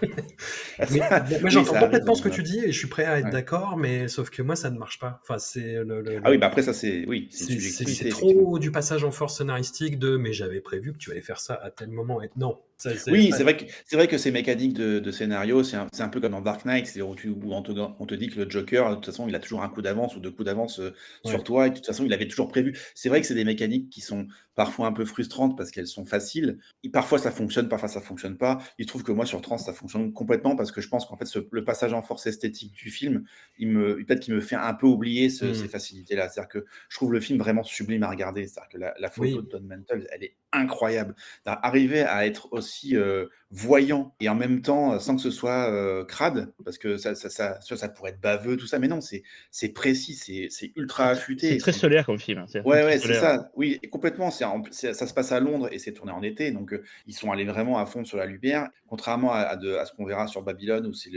moi, 1.42 1.50
j'entends 1.50 1.78
complètement 1.78 2.14
ce 2.14 2.22
que 2.22 2.30
tu 2.30 2.42
dis 2.42 2.58
et 2.58 2.72
je 2.72 2.78
suis 2.78 2.88
prêt 2.88 3.04
à 3.04 3.18
être 3.18 3.28
d'accord, 3.28 3.76
mais 3.76 4.08
sauf 4.08 4.30
que 4.30 4.40
moi, 4.40 4.56
ça 4.56 4.70
ne 4.70 4.78
marche 4.78 4.98
pas. 4.98 5.20
Enfin, 5.22 5.38
c'est 5.38 5.74
le, 5.84 6.20
Ah 6.24 6.30
oui, 6.30 6.38
bah 6.38 6.46
après, 6.46 6.62
ça, 6.62 6.72
c'est. 6.72 7.04
Oui, 7.06 7.28
c'est 7.30 8.08
trop 8.08 8.58
du 8.58 8.70
passage 8.70 9.04
en 9.04 9.10
force 9.10 9.36
scénaristique 9.36 9.98
de 9.98 10.16
mais 10.16 10.32
j'avais 10.32 10.60
prévu 10.60 10.94
que 10.94 10.98
tu 10.98 11.10
allais 11.10 11.20
faire 11.20 11.38
ça 11.40 11.60
à 11.62 11.70
tel 11.70 11.90
moment. 11.90 12.22
Et 12.22 12.30
non, 12.36 12.58
oui, 13.06 13.30
c'est 13.36 13.42
vrai 13.42 13.56
que 13.56 13.64
c'est 13.84 13.96
vrai 13.96 14.06
que 14.06 14.18
ces 14.18 14.30
mécaniques 14.30 14.74
de, 14.74 15.10
scénario, 15.10 15.62
c'est 15.62 15.76
un, 15.76 16.08
peu 16.08 16.20
comme 16.20 16.32
dans 16.32 16.40
Dark 16.40 16.64
Knight, 16.64 16.92
où, 16.96 17.14
où 17.24 17.52
on, 17.52 17.62
te, 17.62 18.14
dit 18.14 18.28
que 18.28 18.40
le 18.40 18.50
Joker, 18.50 18.90
de 18.90 18.94
toute 18.96 19.06
façon, 19.06 19.28
il 19.28 19.34
a 19.34 19.38
toujours 19.38 19.62
un 19.62 19.68
coup 19.68 19.82
d'avance 19.82 20.16
ou 20.16 20.20
deux 20.20 20.30
coups 20.30 20.46
d'avance 20.46 20.80
euh, 20.80 20.94
sur 21.24 21.42
toi, 21.42 21.66
et 21.66 21.70
de 21.70 21.76
toute 21.76 21.86
façon, 21.86 22.04
il 22.04 22.12
avait 22.12 22.28
toujours 22.28 22.48
prévu. 22.48 22.78
C'est 22.94 23.08
vrai 23.08 23.20
que 23.20 23.26
c'est 23.26 23.34
des 23.34 23.44
mécaniques 23.44 23.88
qui 23.90 24.00
sont 24.00 24.26
parfois 24.56 24.86
un 24.86 24.92
peu 24.92 25.04
frustrantes 25.04 25.56
parce 25.56 25.70
qu'elles 25.70 25.86
sont 25.86 26.04
faciles. 26.04 26.58
Et 26.82 26.88
parfois 26.88 27.18
ça 27.18 27.30
fonctionne, 27.30 27.68
parfois 27.68 27.88
ça 27.88 28.00
fonctionne 28.00 28.36
pas. 28.36 28.58
Il 28.78 28.86
trouve 28.86 29.04
que 29.04 29.12
moi 29.12 29.26
sur 29.26 29.40
Trans 29.42 29.58
ça 29.58 29.72
fonctionne 29.72 30.12
complètement 30.12 30.56
parce 30.56 30.72
que 30.72 30.80
je 30.80 30.88
pense 30.88 31.06
qu'en 31.06 31.16
fait 31.16 31.26
le 31.52 31.64
passage 31.64 31.92
en 31.92 32.02
force 32.02 32.26
esthétique 32.26 32.72
du 32.72 32.90
film, 32.90 33.24
il 33.58 33.68
me 33.68 33.96
peut-être 34.04 34.20
qu'il 34.20 34.34
me 34.34 34.40
fait 34.40 34.56
un 34.56 34.74
peu 34.74 34.86
oublier 34.86 35.28
mmh. 35.28 35.54
ces 35.54 35.68
facilités-là. 35.68 36.28
C'est-à-dire 36.28 36.48
que 36.48 36.64
je 36.88 36.96
trouve 36.96 37.12
le 37.12 37.20
film 37.20 37.38
vraiment 37.38 37.62
sublime 37.62 38.02
à 38.02 38.10
regarder. 38.10 38.46
C'est-à-dire 38.46 38.68
que 38.70 39.00
la, 39.00 39.10
photo 39.10 39.42
de 39.42 39.48
Don 39.48 39.60
Mantle, 39.60 40.08
elle 40.10 40.24
est 40.24 40.36
incroyable. 40.52 41.14
Arriver 41.44 42.02
à 42.02 42.26
être 42.26 42.48
aussi 42.52 42.96
euh, 42.96 43.26
voyant 43.50 44.14
et 44.20 44.28
en 44.28 44.34
même 44.34 44.62
temps 44.62 44.94
euh, 44.94 44.98
sans 44.98 45.16
que 45.16 45.22
ce 45.22 45.30
soit 45.30 45.70
euh, 45.70 46.04
crade, 46.04 46.52
parce 46.64 46.78
que 46.78 46.96
ça 46.96 47.14
ça, 47.14 47.28
ça, 47.30 47.60
ça, 47.60 47.88
pourrait 47.88 48.10
être 48.10 48.20
baveux, 48.20 48.56
tout 48.56 48.66
ça, 48.66 48.78
mais 48.78 48.88
non, 48.88 49.00
c'est 49.00 49.68
précis, 49.70 50.14
c'est 50.50 50.72
ultra 50.76 51.08
affûté. 51.08 51.52
C'est 51.52 51.58
très 51.58 51.72
solaire 51.72 52.06
comme 52.06 52.18
film. 52.18 52.38
Hein, 52.38 52.60
ouais, 52.64 52.84
ouais, 52.84 52.98
c'est 52.98 53.14
ça. 53.14 53.50
Oui, 53.54 53.80
complètement. 53.90 54.30
ça 54.30 54.52
se 54.70 55.14
passe 55.14 55.32
à 55.32 55.40
Londres 55.40 55.68
et 55.72 55.78
c'est 55.78 55.92
tourné 55.92 56.12
en 56.12 56.22
été, 56.22 56.50
donc 56.50 56.74
ils 57.06 57.14
sont 57.14 57.30
allés 57.30 57.44
vraiment 57.44 57.78
à 57.78 57.86
fond 57.86 58.04
sur 58.04 58.18
la 58.18 58.26
lumière, 58.26 58.68
contrairement 58.88 59.32
à, 59.32 59.40
à, 59.40 59.84
ce 59.84 59.92
qu'on 59.92 60.04
verra 60.04 60.26
sur 60.26 60.42
Babylone, 60.42 60.86
où 60.86 60.94
c'est 60.94 61.10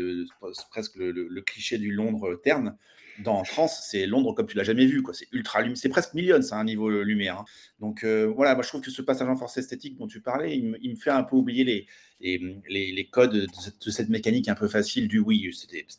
presque 0.69 0.95
le, 0.95 1.11
le, 1.11 1.41
cliché 1.41 1.77
du 1.77 1.91
Londres 1.91 2.39
terne 2.43 2.75
dans 3.23 3.43
France, 3.43 3.87
c'est 3.89 4.05
Londres 4.05 4.33
comme 4.33 4.47
tu 4.47 4.57
l'as 4.57 4.63
jamais 4.63 4.85
vu. 4.85 5.03
C'est 5.13 5.27
ultra 5.31 5.59
lumineux. 5.61 5.75
C'est 5.75 5.89
presque 5.89 6.13
million, 6.13 6.41
c'est 6.41 6.55
un 6.55 6.63
niveau 6.63 6.89
lumière. 6.89 7.39
Hein. 7.39 7.45
Donc 7.79 8.03
euh, 8.03 8.31
voilà, 8.35 8.55
moi 8.55 8.63
je 8.63 8.69
trouve 8.69 8.81
que 8.81 8.91
ce 8.91 9.01
passage 9.01 9.27
en 9.27 9.35
force 9.35 9.57
esthétique 9.57 9.97
dont 9.97 10.07
tu 10.07 10.21
parlais, 10.21 10.57
il 10.57 10.91
me, 10.91 10.95
fait 10.95 11.09
un 11.09 11.23
peu 11.23 11.35
oublier 11.35 11.63
les, 11.63 11.87
les, 12.21 12.91
les, 12.91 13.05
codes 13.05 13.31
de 13.31 13.91
cette, 13.91 14.09
mécanique 14.09 14.49
un 14.49 14.55
peu 14.55 14.67
facile 14.67 15.07
du 15.07 15.19
oui, 15.19 15.49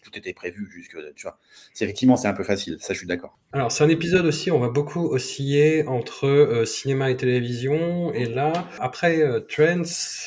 tout 0.03 0.11
était 0.19 0.35
prévu 0.35 0.69
jusque, 0.71 0.97
tu 1.15 1.23
vois. 1.23 1.39
Effectivement 1.75 2.17
c'est 2.17 2.29
un 2.29 2.35
peu 2.35 2.45
facile, 2.45 2.77
ça 2.81 2.93
je 2.93 2.99
suis 2.99 3.07
d'accord. 3.07 3.39
Alors 3.53 3.73
c'est 3.73 3.85
un 3.85 3.89
épisode 3.89 4.27
aussi, 4.27 4.51
on 4.51 4.59
va 4.59 4.69
beaucoup 4.69 5.09
osciller 5.09 5.87
entre 5.87 6.27
euh, 6.27 6.65
cinéma 6.65 7.11
et 7.11 7.17
télévision, 7.17 8.13
et 8.13 8.27
là 8.27 8.53
après 8.79 9.23
euh, 9.23 9.41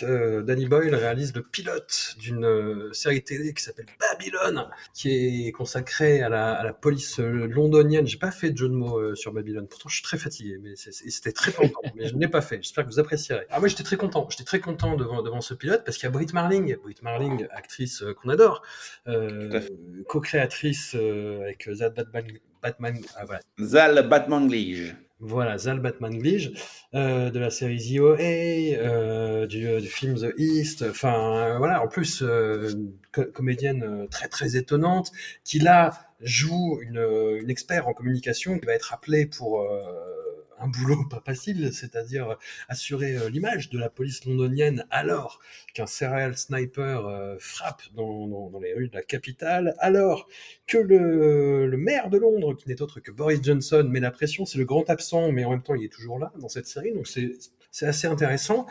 euh, 0.03 0.41
Danny 0.41 0.65
Boyle 0.65 0.95
réalise 0.95 1.33
le 1.35 1.43
pilote 1.43 2.15
d'une 2.19 2.89
série 2.91 3.23
télé 3.23 3.53
qui 3.53 3.63
s'appelle 3.63 3.85
Babylone, 3.99 4.67
qui 4.93 5.47
est 5.47 5.51
consacrée 5.51 6.21
à 6.21 6.29
la, 6.29 6.73
police 6.81 7.19
londonienne. 7.19 8.07
J'ai 8.07 8.17
pas 8.17 8.31
fait 8.31 8.49
de 8.49 8.57
jeu 8.57 8.67
de 8.67 8.73
mots 8.73 9.15
sur 9.15 9.31
Babylone, 9.31 9.67
pourtant 9.67 9.89
je 9.89 9.95
suis 9.95 10.03
très 10.03 10.17
fatigué, 10.17 10.57
mais 10.61 10.73
c'était 10.75 11.31
très 11.31 11.51
content, 11.51 11.81
mais 11.95 12.07
je 12.07 12.15
ne 12.15 12.19
l'ai 12.19 12.27
pas 12.27 12.41
fait. 12.41 12.57
J'espère 12.61 12.83
que 12.83 12.89
vous 12.89 12.99
apprécierez. 12.99 13.45
Ah 13.51 13.59
moi 13.59 13.67
j'étais 13.67 13.83
très 13.83 13.95
content, 13.95 14.27
j'étais 14.29 14.43
très 14.43 14.59
content 14.59 14.95
devant 14.95 15.41
ce 15.41 15.53
pilote 15.53 15.82
parce 15.83 15.97
qu'il 15.97 16.05
y 16.05 16.07
a 16.07 16.11
Brit 16.11 16.27
Marling, 16.33 16.75
Brit 16.81 16.95
Marling, 17.01 17.47
actrice 17.51 18.01
euh, 18.01 18.13
qu'on 18.13 18.29
adore, 18.29 18.61
euh, 19.07 19.61
co-créatrice 20.07 20.95
euh, 20.95 21.41
avec 21.41 21.69
Zal 21.71 21.93
Batman, 21.93 22.25
Batman 22.61 22.97
ah, 23.15 23.25
voilà. 23.25 23.41
Zal 23.59 24.07
Batman 24.07 24.49
Voilà, 25.19 25.57
Zal 25.57 25.79
Batman 25.79 26.21
euh, 26.95 27.29
de 27.29 27.39
la 27.39 27.49
série 27.49 27.77
The 27.77 27.99
OA, 27.99 29.45
du, 29.47 29.81
du, 29.81 29.87
film 29.87 30.15
The 30.15 30.33
East, 30.37 30.83
enfin 30.89 31.57
voilà, 31.57 31.81
en 31.81 31.87
plus 31.87 32.23
comédienne 33.33 34.07
très 34.09 34.27
très 34.27 34.55
étonnante, 34.55 35.11
qui 35.43 35.59
là 35.59 35.91
joue 36.21 36.79
une, 36.81 37.05
une 37.41 37.49
expert 37.49 37.87
en 37.87 37.93
communication 37.93 38.57
qui 38.57 38.65
va 38.65 38.73
être 38.73 38.93
appelée 38.93 39.25
pour 39.25 39.67
un 40.63 40.67
boulot 40.67 41.05
pas 41.09 41.21
facile, 41.25 41.73
c'est-à-dire 41.73 42.37
assurer 42.69 43.17
euh, 43.17 43.29
l'image 43.29 43.69
de 43.69 43.77
la 43.77 43.89
police 43.89 44.25
londonienne 44.25 44.85
alors 44.91 45.39
qu'un 45.73 45.85
serial 45.85 46.37
sniper 46.37 47.05
euh, 47.05 47.35
frappe 47.39 47.81
dans, 47.95 48.51
les 48.61 48.73
rues 48.73 48.87
de 48.87 48.95
la 48.95 49.03
capitale, 49.03 49.75
alors 49.79 50.27
que 50.67 50.77
le, 50.77 51.75
maire 51.77 52.09
de 52.09 52.17
Londres, 52.17 52.55
qui 52.55 52.69
n'est 52.69 52.81
autre 52.81 52.99
que 52.99 53.11
Boris 53.11 53.41
Johnson, 53.43 53.87
met 53.89 53.99
la 53.99 54.11
pression, 54.11 54.45
c'est 54.45 54.57
le 54.57 54.65
grand 54.65 54.89
absent, 54.89 55.31
mais 55.31 55.43
en 55.43 55.51
même 55.51 55.63
temps 55.63 55.75
il 55.75 55.83
est 55.83 55.91
toujours 55.93 56.19
là 56.19 56.31
dans 56.39 56.49
cette 56.49 56.67
série, 56.67 56.93
donc 56.93 57.07
c'est 57.07 57.85
assez 57.85 58.07
intéressant. 58.07 58.67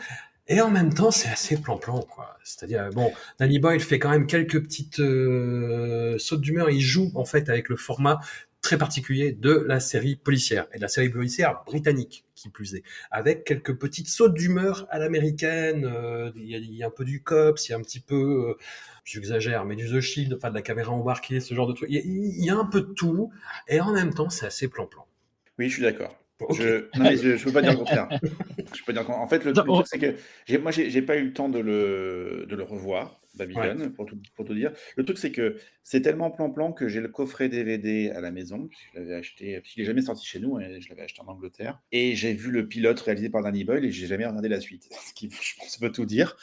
Et 0.49 0.59
en 0.59 0.69
même 0.69 0.93
temps, 0.93 1.09
c'est 1.09 1.29
assez 1.29 1.55
plan-plan, 1.55 2.01
quoi. 2.01 2.35
C'est-à-dire, 2.43 2.89
bon, 2.89 3.13
Danny 3.39 3.59
Boyle 3.59 3.79
fait 3.79 3.97
quand 3.97 4.09
même 4.09 4.27
quelques 4.27 4.61
petites 4.61 4.99
euh, 4.99 6.17
sautes 6.17 6.41
d'humeur. 6.41 6.69
Il 6.69 6.81
joue, 6.81 7.13
en 7.15 7.23
fait, 7.23 7.47
avec 7.47 7.69
le 7.69 7.77
format 7.77 8.19
très 8.63 8.77
particulier 8.77 9.33
de 9.33 9.51
la 9.67 9.79
série 9.79 10.15
policière, 10.15 10.67
et 10.73 10.77
de 10.77 10.81
la 10.81 10.87
série 10.87 11.09
policière 11.09 11.63
britannique, 11.65 12.25
qui 12.33 12.49
plus 12.49 12.75
est, 12.75 12.83
avec 13.11 13.43
quelques 13.43 13.77
petites 13.77 14.07
sautes 14.07 14.33
d'humeur 14.33 14.87
à 14.89 14.97
l'américaine, 14.97 15.85
euh, 15.85 16.31
il 16.37 16.73
y, 16.73 16.81
a 16.81 16.87
un 16.87 16.89
peu 16.89 17.03
du 17.03 17.21
cops, 17.21 17.67
il 17.67 17.71
y 17.73 17.75
a 17.75 17.77
un 17.77 17.81
petit 17.81 17.99
peu, 17.99 18.47
euh, 18.49 18.57
j'exagère, 19.03 19.65
mais 19.65 19.75
du 19.75 19.85
The 19.85 19.99
Shield, 19.99 20.33
enfin 20.33 20.49
de 20.49 20.55
la 20.55 20.61
caméra 20.61 20.93
embarquée, 20.93 21.41
ce 21.41 21.53
genre 21.53 21.67
de 21.67 21.73
truc, 21.73 21.89
il 21.91 22.43
y, 22.43 22.49
a 22.49 22.55
un 22.57 22.65
peu 22.65 22.81
de 22.81 22.93
tout, 22.93 23.31
et 23.67 23.81
en 23.81 23.91
même 23.91 24.13
temps, 24.13 24.29
c'est 24.29 24.45
assez 24.45 24.69
plan-plan. 24.69 25.05
Oui, 25.59 25.67
je 25.67 25.73
suis 25.73 25.83
d'accord. 25.83 26.17
Je, 26.51 26.89
non, 26.97 27.03
mais 27.03 27.17
je 27.17 27.29
ne 27.29 27.37
peux 27.43 27.51
pas 27.51 27.61
dire 27.61 27.71
le 27.71 27.77
contraire. 27.77 28.09
je 28.73 28.83
peux 28.83 28.93
dire, 28.93 29.09
en 29.09 29.27
fait, 29.27 29.43
le, 29.45 29.53
truc, 29.53 29.67
c'est 29.85 29.99
que 29.99 30.57
moi, 30.57 30.71
j'ai 30.71 31.01
pas 31.01 31.17
eu 31.17 31.25
le 31.25 31.33
temps 31.33 31.49
de 31.49 31.59
le, 31.59 32.45
de 32.49 32.55
le 32.55 32.63
revoir. 32.63 33.19
Babylone, 33.35 33.91
pour, 33.93 34.05
tout, 34.05 34.17
pour 34.35 34.45
tout 34.45 34.53
dire. 34.53 34.71
Le 34.95 35.03
truc, 35.03 35.17
c'est 35.17 35.31
que 35.31 35.57
c'est 35.83 36.01
tellement 36.01 36.29
plan-plan 36.29 36.71
que 36.71 36.87
j'ai 36.87 37.01
le 37.01 37.07
coffret 37.07 37.49
DVD 37.49 38.11
à 38.11 38.21
la 38.21 38.31
maison. 38.31 38.69
Je 38.71 38.99
l'avais 38.99 39.15
acheté, 39.15 39.59
parce 39.59 39.73
qu'il 39.73 39.81
n'est 39.81 39.87
jamais 39.87 40.01
sorti 40.01 40.25
chez 40.25 40.39
nous, 40.39 40.59
et 40.59 40.79
je 40.79 40.89
l'avais 40.89 41.01
acheté 41.01 41.21
en 41.21 41.27
Angleterre. 41.27 41.81
Et 41.91 42.15
j'ai 42.15 42.33
vu 42.33 42.51
le 42.51 42.67
pilote 42.67 42.99
réalisé 42.99 43.29
par 43.29 43.41
Danny 43.41 43.63
Boyle 43.63 43.85
et 43.85 43.91
j'ai 43.91 44.07
jamais 44.07 44.25
regardé 44.25 44.49
la 44.49 44.61
suite. 44.61 44.87
Ce 45.07 45.13
qui, 45.13 45.29
je 45.29 45.55
pense, 45.59 45.77
peut 45.77 45.91
tout 45.91 46.05
dire. 46.05 46.37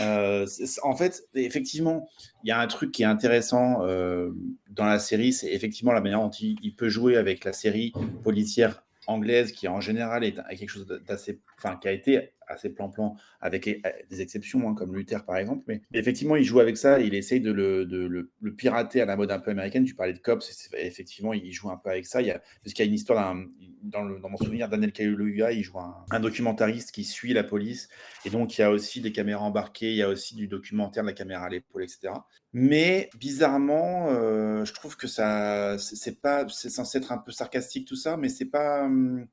Euh, 0.00 0.46
en 0.82 0.96
fait, 0.96 1.28
effectivement, 1.34 2.08
il 2.44 2.48
y 2.48 2.52
a 2.52 2.58
un 2.58 2.66
truc 2.66 2.90
qui 2.90 3.02
est 3.02 3.06
intéressant 3.06 3.86
euh, 3.86 4.30
dans 4.68 4.86
la 4.86 4.98
série, 4.98 5.32
c'est 5.32 5.52
effectivement 5.52 5.92
la 5.92 6.00
manière 6.00 6.20
dont 6.20 6.30
il 6.30 6.74
peut 6.74 6.88
jouer 6.88 7.16
avec 7.16 7.44
la 7.44 7.52
série 7.52 7.92
policière 8.24 8.82
anglaise 9.06 9.52
qui 9.52 9.68
en 9.68 9.80
général 9.80 10.24
est 10.24 10.34
quelque 10.34 10.68
chose 10.68 10.86
d'assez, 10.86 11.40
enfin 11.58 11.76
qui 11.76 11.88
a 11.88 11.92
été 11.92 12.32
assez 12.48 12.70
plan-plan 12.70 13.16
avec 13.40 13.66
eh, 13.66 13.82
des 14.10 14.20
exceptions 14.20 14.68
hein, 14.68 14.74
comme 14.74 14.94
Luther 14.94 15.24
par 15.24 15.36
exemple, 15.36 15.64
mais 15.66 15.82
effectivement 15.92 16.36
il 16.36 16.44
joue 16.44 16.60
avec 16.60 16.76
ça, 16.76 17.00
il 17.00 17.14
essaye 17.14 17.40
de 17.40 17.52
le, 17.52 17.86
de 17.86 18.06
le, 18.06 18.54
pirater 18.54 19.00
à 19.00 19.06
la 19.06 19.16
mode 19.16 19.30
un 19.30 19.38
peu 19.38 19.50
américaine. 19.50 19.84
Tu 19.84 19.94
parlais 19.94 20.12
de 20.12 20.18
Cops, 20.18 20.70
effectivement 20.74 21.32
il 21.32 21.52
joue 21.52 21.70
un 21.70 21.76
peu 21.76 21.90
avec 21.90 22.06
ça. 22.06 22.20
Il 22.20 22.28
y 22.28 22.30
a, 22.30 22.40
parce 22.62 22.74
qu'il 22.74 22.84
y 22.84 22.88
a 22.88 22.88
une 22.88 22.94
histoire 22.94 23.34
dans, 23.82 24.04
dans, 24.04 24.28
mon 24.28 24.36
souvenir 24.36 24.68
Daniel 24.68 24.92
Kaluuya, 24.92 25.52
il 25.52 25.62
joue 25.62 25.78
un, 25.78 26.20
documentariste 26.20 26.92
qui 26.92 27.04
suit 27.04 27.32
la 27.32 27.44
police 27.44 27.88
et 28.24 28.30
donc 28.30 28.56
il 28.56 28.60
y 28.60 28.64
a 28.64 28.70
aussi 28.70 29.00
des 29.00 29.12
caméras 29.12 29.42
embarquées, 29.42 29.90
il 29.90 29.96
y 29.96 30.02
a 30.02 30.08
aussi 30.08 30.34
du 30.34 30.46
documentaire 30.46 31.02
de 31.02 31.08
la 31.08 31.14
caméra 31.14 31.46
à 31.46 31.48
l'épaule, 31.48 31.82
etc. 31.82 32.12
Mais 32.52 33.08
bizarrement, 33.18 34.08
euh, 34.10 34.64
je 34.64 34.72
trouve 34.74 34.96
que 34.96 35.06
ça, 35.06 35.78
c'est 35.78 36.20
c'est 36.48 36.70
censé 36.70 36.98
être 36.98 37.12
un 37.12 37.18
peu 37.18 37.32
sarcastique 37.32 37.88
tout 37.88 37.96
ça, 37.96 38.16
mais 38.16 38.28
c'est 38.28 38.46
pas, 38.46 38.84
hum, 38.84 39.26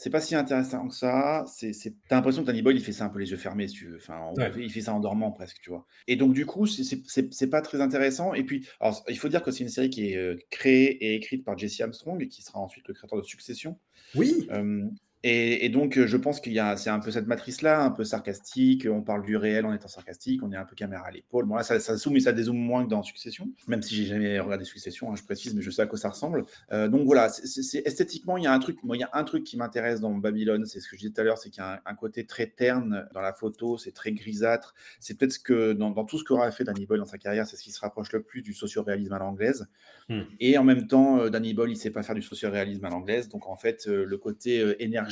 c'est 0.00 0.08
pas 0.08 0.22
si 0.22 0.34
intéressant 0.34 0.88
que 0.88 0.94
ça. 0.94 1.44
C'est, 1.46 1.72
t'as 2.08 2.16
l'impression 2.16 2.40
que 2.40 2.46
Danny 2.46 2.62
Boyle 2.62 2.78
il 2.78 2.82
fait 2.82 2.90
ça 2.90 3.04
un 3.04 3.10
peu 3.10 3.18
les 3.18 3.32
yeux 3.32 3.36
fermés, 3.36 3.68
si 3.68 3.74
tu 3.74 3.86
veux. 3.86 3.98
Enfin, 3.98 4.32
il 4.56 4.72
fait 4.72 4.80
ça 4.80 4.94
en 4.94 4.98
dormant 4.98 5.30
presque, 5.30 5.58
tu 5.60 5.68
vois. 5.68 5.84
Et 6.06 6.16
donc 6.16 6.32
du 6.32 6.46
coup, 6.46 6.66
c'est, 6.66 7.50
pas 7.50 7.60
très 7.60 7.82
intéressant. 7.82 8.32
Et 8.32 8.42
puis, 8.42 8.66
alors, 8.80 9.04
il 9.10 9.18
faut 9.18 9.28
dire 9.28 9.42
que 9.42 9.50
c'est 9.50 9.62
une 9.62 9.68
série 9.68 9.90
qui 9.90 10.12
est 10.12 10.16
euh, 10.16 10.36
créée 10.48 11.04
et 11.04 11.16
écrite 11.16 11.44
par 11.44 11.58
Jesse 11.58 11.82
Armstrong, 11.82 12.26
qui 12.28 12.40
sera 12.40 12.60
ensuite 12.60 12.88
le 12.88 12.94
créateur 12.94 13.18
de 13.18 13.24
Succession. 13.24 13.78
Oui. 14.14 14.48
Euh, 14.52 14.88
Et, 15.22 15.68
donc, 15.68 15.98
je 15.98 16.16
pense 16.16 16.40
qu'il 16.40 16.54
y 16.54 16.58
a, 16.58 16.78
c'est 16.78 16.88
un 16.88 16.98
peu 16.98 17.10
cette 17.10 17.26
matrice-là, 17.26 17.82
un 17.82 17.90
peu 17.90 18.04
sarcastique. 18.04 18.86
On 18.90 19.02
parle 19.02 19.22
du 19.22 19.36
réel 19.36 19.66
en 19.66 19.74
étant 19.74 19.88
sarcastique. 19.88 20.42
On 20.42 20.50
est 20.50 20.56
un 20.56 20.64
peu 20.64 20.74
caméra 20.74 21.06
à 21.06 21.10
l'épaule. 21.10 21.44
Bon, 21.44 21.56
là, 21.56 21.62
ça, 21.62 21.78
ça 21.78 21.96
zoome 21.96 22.16
et 22.16 22.20
ça 22.20 22.32
dézoome 22.32 22.56
moins 22.56 22.84
que 22.84 22.88
dans 22.88 23.02
Succession. 23.02 23.50
Même 23.68 23.82
si 23.82 23.94
j'ai 23.94 24.06
jamais 24.06 24.40
regardé 24.40 24.64
Succession, 24.64 25.12
hein, 25.12 25.16
je 25.16 25.22
précise, 25.22 25.54
mais 25.54 25.60
je 25.60 25.70
sais 25.70 25.82
à 25.82 25.86
quoi 25.86 25.98
ça 25.98 26.08
ressemble. 26.08 26.44
Euh, 26.72 26.88
donc 26.88 27.04
voilà, 27.04 27.28
c'est, 27.28 27.86
esthétiquement, 27.86 28.38
il 28.38 28.44
y 28.44 28.46
a 28.46 28.52
un 28.52 28.58
truc. 28.58 28.78
il 28.82 29.00
y 29.00 29.02
a 29.02 29.10
un 29.12 29.24
truc 29.24 29.44
qui 29.44 29.58
m'intéresse 29.58 30.00
dans 30.00 30.12
Babylone. 30.14 30.64
C'est 30.64 30.80
ce 30.80 30.88
que 30.88 30.96
je 30.96 31.02
disais 31.02 31.12
tout 31.12 31.20
à 31.20 31.24
l'heure, 31.24 31.36
c'est 31.36 31.50
qu'il 31.50 31.62
y 31.62 31.66
a 31.66 31.82
un, 31.84 31.94
côté 31.94 32.24
très 32.24 32.46
terne 32.46 33.06
dans 33.12 33.20
la 33.20 33.34
photo. 33.34 33.76
C'est 33.76 33.92
très 33.92 34.12
grisâtre. 34.12 34.74
C'est 35.00 35.18
peut-être 35.18 35.32
ce 35.32 35.38
que 35.38 35.74
dans, 35.74 35.92
tout 36.06 36.18
ce 36.18 36.24
qu'aura 36.24 36.50
fait 36.50 36.64
Danny 36.64 36.86
Boyle 36.86 37.00
dans 37.00 37.06
sa 37.06 37.18
carrière, 37.18 37.46
c'est 37.46 37.56
ce 37.56 37.62
qui 37.62 37.72
se 37.72 37.80
rapproche 37.80 38.10
le 38.12 38.22
plus 38.22 38.40
du 38.40 38.54
socio-réalisme 38.54 39.12
à 39.12 39.18
l'anglaise. 39.18 39.68
Hmm. 40.08 40.22
Et 40.38 40.56
en 40.56 40.64
même 40.64 40.86
temps, 40.86 41.20
euh, 41.20 41.28
Danny 41.28 41.52
Boyle, 41.52 41.70
il 41.70 41.76
sait 41.76 41.90
pas 41.90 42.02
faire 42.02 42.14
du 42.14 42.22
socio-réalisme 42.22 42.84
à 42.86 42.88
l'anglaise. 42.88 43.28
Donc 43.28 43.46
en 43.46 43.56
fait, 43.56 43.86
euh, 43.86 44.04
le 44.06 44.16
côté 44.16 44.74
énergie 44.82 45.09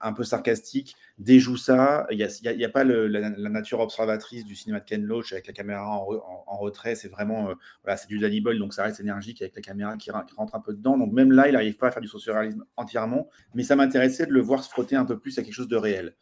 un 0.00 0.12
peu 0.12 0.24
sarcastique, 0.24 0.96
déjoue 1.18 1.56
ça. 1.56 2.06
Il 2.10 2.16
n'y 2.16 2.64
a, 2.64 2.68
pas 2.68 2.84
la, 2.84 3.30
nature 3.30 3.80
observatrice 3.80 4.44
du 4.44 4.54
cinéma 4.54 4.80
de 4.80 4.84
Ken 4.84 5.04
Loach 5.04 5.32
avec 5.32 5.46
la 5.46 5.52
caméra 5.52 5.86
en, 5.86 6.56
retrait. 6.56 6.94
C'est 6.94 7.08
vraiment, 7.08 7.50
euh, 7.50 7.54
voilà, 7.82 7.96
c'est 7.96 8.08
du 8.08 8.18
Danny 8.18 8.40
Boyle, 8.40 8.58
donc 8.58 8.74
ça 8.74 8.84
reste 8.84 9.00
énergique 9.00 9.42
avec 9.42 9.54
la 9.54 9.62
caméra 9.62 9.96
qui, 9.96 10.10
rentre 10.10 10.54
un 10.54 10.60
peu 10.60 10.74
dedans. 10.74 10.98
Donc 10.98 11.12
même 11.12 11.32
là, 11.32 11.48
il 11.48 11.52
n'arrive 11.52 11.76
pas 11.76 11.88
à 11.88 11.90
faire 11.90 12.02
du 12.02 12.08
socioréalisme 12.08 12.64
entièrement. 12.76 13.28
Mais 13.54 13.62
ça 13.62 13.76
m'intéressait 13.76 14.26
de 14.26 14.32
le 14.32 14.40
voir 14.40 14.62
se 14.62 14.70
frotter 14.70 14.96
un 14.96 15.04
peu 15.04 15.18
plus 15.18 15.38
à 15.38 15.42
quelque 15.42 15.54
chose 15.54 15.68
de 15.68 15.76
réel. 15.76 16.14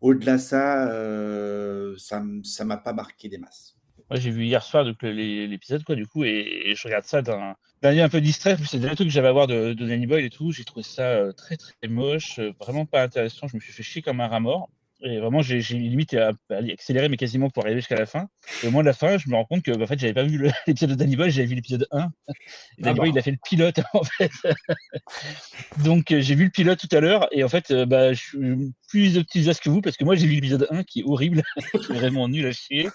Au-delà 0.00 0.34
de 0.34 0.38
ça, 0.38 0.88
euh, 0.88 1.94
ça 1.96 2.20
ne 2.20 2.64
m'a 2.64 2.76
pas 2.76 2.92
marqué 2.92 3.28
des 3.28 3.38
masses. 3.38 3.75
Moi, 4.10 4.20
j'ai 4.20 4.30
vu 4.30 4.44
hier 4.44 4.62
soir 4.62 4.84
l'épisode, 4.84 5.82
quoi, 5.82 5.96
du 5.96 6.06
coup, 6.06 6.24
et, 6.24 6.74
je 6.76 6.82
regarde 6.84 7.04
ça 7.04 7.22
d'un 7.22 7.56
un 7.82 8.08
peu 8.08 8.20
distrait. 8.20 8.56
C'est 8.64 8.78
le 8.78 8.94
truc 8.94 9.08
que 9.08 9.12
j'avais 9.12 9.28
à 9.28 9.32
voir 9.32 9.46
de, 9.46 9.72
de 9.72 9.86
Danny 9.86 10.06
Boyle 10.06 10.24
et 10.24 10.30
tout. 10.30 10.52
J'ai 10.52 10.64
trouvé 10.64 10.82
ça 10.82 11.02
euh, 11.02 11.32
très, 11.32 11.56
très 11.56 11.88
moche, 11.88 12.38
euh, 12.38 12.52
vraiment 12.60 12.86
pas 12.86 13.02
intéressant. 13.02 13.48
Je 13.48 13.56
me 13.56 13.60
suis 13.60 13.72
fait 13.72 13.82
chier 13.82 14.02
comme 14.02 14.20
un 14.20 14.28
rat 14.28 14.40
mort. 14.40 14.70
Et 15.02 15.18
vraiment, 15.18 15.42
j'ai 15.42 15.60
limite 15.60 16.14
à, 16.14 16.32
accéléré, 16.50 17.08
mais 17.08 17.18
quasiment 17.18 17.50
pour 17.50 17.64
arriver 17.64 17.80
jusqu'à 17.80 17.96
la 17.96 18.06
fin. 18.06 18.28
Et 18.62 18.68
au 18.68 18.70
moins 18.70 18.82
de 18.82 18.86
la 18.86 18.94
fin, 18.94 19.18
je 19.18 19.28
me 19.28 19.34
rends 19.34 19.44
compte 19.44 19.62
que, 19.62 19.70
bah, 19.72 19.84
en 19.84 19.86
fait, 19.86 19.98
j'avais 19.98 20.14
pas 20.14 20.22
vu 20.22 20.50
l'épisode 20.66 20.90
de 20.90 20.94
Danny 20.94 21.16
j'avais 21.30 21.46
vu 21.46 21.54
l'épisode 21.54 21.86
1. 21.90 22.08
Et 22.78 22.82
Danny 22.82 23.10
il 23.10 23.18
a 23.18 23.22
fait 23.22 23.30
le 23.30 23.38
pilote, 23.44 23.78
en 23.92 24.04
fait. 24.04 24.30
Donc, 25.84 26.12
euh, 26.12 26.20
j'ai 26.22 26.34
vu 26.34 26.44
le 26.44 26.50
pilote 26.50 26.78
tout 26.78 26.94
à 26.96 27.00
l'heure, 27.00 27.28
et 27.30 27.44
en 27.44 27.48
fait, 27.48 27.70
euh, 27.70 27.84
bah, 27.84 28.14
je 28.14 28.20
suis 28.20 28.74
plus 28.88 29.18
optimiste 29.18 29.60
que 29.60 29.68
vous, 29.68 29.82
parce 29.82 29.98
que 29.98 30.04
moi, 30.04 30.14
j'ai 30.14 30.26
vu 30.26 30.36
l'épisode 30.36 30.66
1 30.70 30.82
qui 30.84 31.00
est 31.00 31.04
horrible, 31.04 31.42
qui 31.72 31.92
est 31.92 31.96
vraiment 31.96 32.26
nul 32.28 32.46
à 32.46 32.52
chier. 32.52 32.88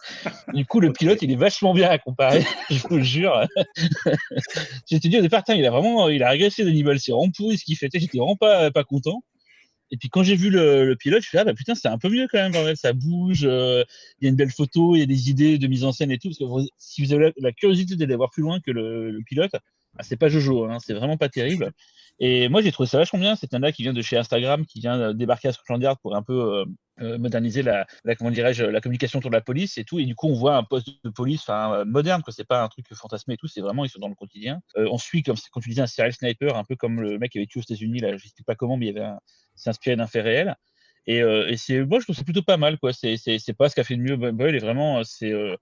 Du 0.56 0.66
coup, 0.66 0.80
le 0.80 0.92
pilote, 0.94 1.22
il 1.22 1.32
est 1.32 1.36
vachement 1.36 1.74
bien 1.74 1.90
à 1.90 2.00
comparer, 2.00 2.44
je 2.72 2.80
vous 2.88 2.98
le 2.98 3.04
jure. 3.04 3.46
J'étais 4.90 5.08
dit 5.08 5.20
au 5.20 5.22
départ, 5.22 5.44
il 5.50 5.66
a 5.66 5.70
vraiment, 5.70 6.10
il 6.10 6.24
a 6.24 6.30
régressé 6.30 6.64
Danny 6.64 6.84
c'est 7.00 7.12
vraiment 7.12 7.30
pourri 7.30 7.58
ce 7.58 7.64
qu'il 7.64 7.78
fait. 7.78 7.90
J'étais 7.94 8.18
vraiment 8.18 8.36
pas, 8.36 8.72
pas 8.72 8.84
content. 8.84 9.24
Et 9.92 9.98
puis 9.98 10.10
quand 10.10 10.24
j'ai 10.24 10.36
vu 10.36 10.50
le, 10.50 10.96
pilote, 10.96 11.22
je 11.22 11.28
suis 11.28 11.36
dit, 11.36 11.42
ah 11.42 11.46
bah 11.46 11.54
putain, 11.54 11.76
c'est 11.76 11.90
un 11.90 11.98
peu 11.98 12.10
mieux 12.10 12.28
quand 12.32 12.50
même, 12.50 12.76
ça 12.76 12.94
bouge, 12.94 13.42
euh, 13.44 13.84
il 14.20 14.26
y 14.26 14.28
a 14.28 14.30
une 14.30 14.38
belle 14.38 14.52
photo, 14.52 14.96
il 14.96 15.00
y 15.00 15.04
a 15.04 15.06
des 15.06 15.30
idées 15.30 15.58
de 15.58 15.68
mise 15.68 15.84
en 15.84 15.92
scène 15.92 16.12
et 16.12 16.18
tout. 16.18 16.30
Parce 16.30 16.40
que 16.40 16.70
si 16.78 17.06
vous 17.06 17.14
avez 17.14 17.34
la, 17.38 17.52
curiosité 17.52 17.98
d'aller 17.98 18.16
voir 18.16 18.32
plus 18.32 18.42
loin 18.42 18.62
que 18.62 18.72
le, 18.72 19.20
pilote, 19.26 19.52
ah, 19.98 20.04
c'est 20.04 20.16
pas 20.16 20.30
Jojo, 20.30 20.66
hein, 20.66 20.78
c'est 20.80 20.94
vraiment 20.94 21.18
pas 21.18 21.28
terrible. 21.28 21.74
Et 22.20 22.48
moi, 22.48 22.62
j'ai 22.62 22.72
trouvé 22.72 22.88
ça 22.88 23.00
vachement 23.00 23.20
bien. 23.20 23.36
C'est 23.36 23.54
un 23.54 23.60
gars 23.60 23.72
qui 23.74 23.82
vient 23.82 23.94
de 23.94 24.02
chez 24.02 24.16
Instagram, 24.16 24.66
qui 24.66 24.80
vient 24.80 25.14
débarquer 25.14 25.50
à 25.50 25.54
Scotland 25.54 25.82
Yard 25.82 25.98
pour 26.02 26.16
un 26.16 26.22
peu 26.22 26.34
euh, 26.34 26.66
euh, 27.02 27.18
moderniser 27.18 27.64
la, 27.64 27.86
comment 28.18 28.32
dirais-je, 28.32 28.64
la 28.64 28.80
communication 28.80 29.20
autour 29.20 29.32
de 29.32 29.36
la 29.36 29.42
police 29.42 29.78
et 29.78 29.84
tout. 29.84 30.00
Et 30.00 30.06
du 30.06 30.16
coup, 30.16 30.28
on 30.28 30.36
voit 30.36 30.56
un 30.56 30.64
poste 30.64 30.88
de 31.04 31.10
police, 31.10 31.42
enfin 31.42 31.84
moderne, 31.84 32.22
que 32.24 32.32
c'est 32.32 32.48
pas 32.48 32.64
un 32.64 32.70
truc 32.70 32.86
fantasmé 32.94 33.34
et 33.34 33.38
tout. 33.38 33.48
C'est 33.48 33.62
vraiment 33.62 33.84
ils 33.84 33.90
sont 33.90 34.00
dans 34.00 34.08
le 34.08 34.16
quotidien. 34.16 34.62
on 34.76 34.98
suit, 34.98 35.24
comme 35.24 35.36
quand 35.52 35.60
tu 35.60 35.70
disais, 35.70 35.82
un 35.82 35.88
serial 35.88 36.14
sniper, 36.14 36.56
un 36.56 36.64
peu 36.64 36.76
comme 36.78 37.02
le 37.02 37.18
mec 37.18 37.32
qui 37.32 37.40
avait 37.40 37.48
tué 37.48 37.60
aux 37.60 37.64
États-Unis. 37.64 38.00
Là, 38.00 38.16
je 38.16 38.28
sais 38.28 38.44
pas 38.46 38.56
comment, 38.56 38.78
mais 38.78 38.86
il 38.86 38.96
y 38.96 38.98
avait 38.98 39.08
un, 39.08 39.20
c'est 39.56 39.70
inspiré 39.70 39.96
d'un 39.96 40.08
fait 40.08 40.22
réel. 40.22 40.56
Et, 41.08 41.22
euh, 41.22 41.48
et 41.48 41.58
c'est, 41.58 41.84
moi, 41.84 42.00
je 42.00 42.06
trouve 42.06 42.16
c'est 42.16 42.24
plutôt 42.24 42.44
pas 42.44 42.58
mal, 42.58 42.78
quoi. 42.78 42.94
C'est, 42.94 43.18
pas 43.58 43.70
ce 43.70 43.76
qu'a 43.76 43.84
fait 43.84 43.96
de 43.96 44.02
mieux 44.02 44.16
Boyle, 44.16 44.56
et 44.56 44.60
vraiment, 44.60 45.00
euh, 45.00 45.04
c'est 45.04 45.32
euh, 45.32 45.56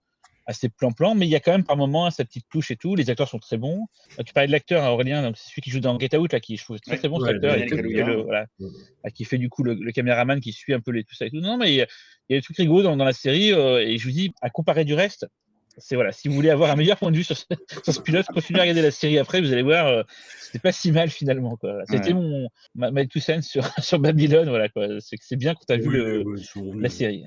assez 0.46 0.68
plan-plan, 0.70 1.16
mais 1.16 1.28
il 1.28 1.30
y 1.30 1.36
a 1.36 1.40
quand 1.40 1.52
même 1.52 1.64
par 1.64 1.78
moments 1.78 2.10
sa 2.12 2.26
petite 2.26 2.46
touche 2.50 2.72
et 2.72 2.76
tout. 2.76 2.96
Les 2.96 3.10
acteurs 3.10 3.30
sont 3.30 3.40
très 3.40 3.58
bons. 3.58 3.86
Tu 4.26 4.34
parlais 4.34 4.48
de 4.48 4.52
l'acteur 4.52 4.84
hein, 4.84 4.90
Aurélien, 4.90 5.22
donc 5.22 5.38
c'est 5.38 5.50
celui 5.50 5.62
qui 5.62 5.70
joue 5.70 5.80
dans 5.80 5.98
Get 5.98 6.16
Out, 6.18 6.34
là, 6.34 6.40
qui 6.40 6.58
je 6.58 6.64
trouve 6.64 6.80
très 6.80 6.98
très 6.98 7.08
bon, 7.08 7.20
cet 7.20 7.36
acteur, 7.36 7.56
et 7.56 7.68
qui, 7.68 8.02
voilà, 8.02 8.48
qui 9.14 9.26
fait 9.26 9.38
du 9.38 9.50
coup 9.50 9.64
le, 9.64 9.92
caméraman 9.92 10.42
qui 10.42 10.52
suit 10.52 10.74
un 10.74 10.82
peu 10.82 10.92
les, 10.92 11.04
tout 11.04 11.16
ça 11.16 11.26
et 11.26 11.30
tout. 11.30 11.40
Non, 11.40 11.58
mais 11.58 11.72
il 11.72 11.76
y 11.76 11.82
a, 11.82 11.88
des 12.30 12.42
trucs 12.42 12.58
rigolos 12.58 12.84
dans, 12.84 12.98
dans 12.98 13.06
la 13.06 13.14
série, 13.14 13.50
et 13.50 13.98
je 13.98 14.04
vous 14.04 14.12
dis, 14.12 14.34
à 14.42 14.50
comparer 14.50 14.86
du 14.86 14.94
reste, 14.94 15.26
c'est 15.80 15.96
voilà, 15.96 16.12
si 16.12 16.28
vous 16.28 16.34
voulez 16.34 16.50
avoir 16.50 16.72
un 16.72 16.76
meilleur 16.76 16.98
point 16.98 17.12
de 17.12 17.18
vue 17.18 17.24
sur 17.24 17.38
ce, 17.38 17.46
sur 17.84 17.94
ce 17.94 18.02
pilote, 18.02 18.26
continuez 18.34 18.60
à 18.60 18.64
regarder 18.64 18.82
la 18.82 18.92
série 18.92 19.18
après, 19.18 19.42
vous 19.42 19.52
allez 19.52 19.64
voir, 19.64 19.88
euh, 19.88 20.04
c'était 20.42 20.60
pas 20.60 20.72
si 20.72 20.92
mal 20.92 21.10
finalement. 21.10 21.58
C'était 21.90 22.14
mon 22.14 22.48
ma, 22.76 22.92
ma 22.92 23.02
sur, 23.42 23.66
sur 23.84 24.00
Babylone, 24.00 24.50
voilà 24.50 24.70
quoi. 24.70 24.88
C'est 25.00 25.18
c'est 25.22 25.36
bien 25.36 25.54
quand 25.54 25.66
tu 25.68 25.74
as 25.74 25.78
vu 25.78 25.90
le, 25.90 26.24
la 26.80 26.90
série. 26.90 27.24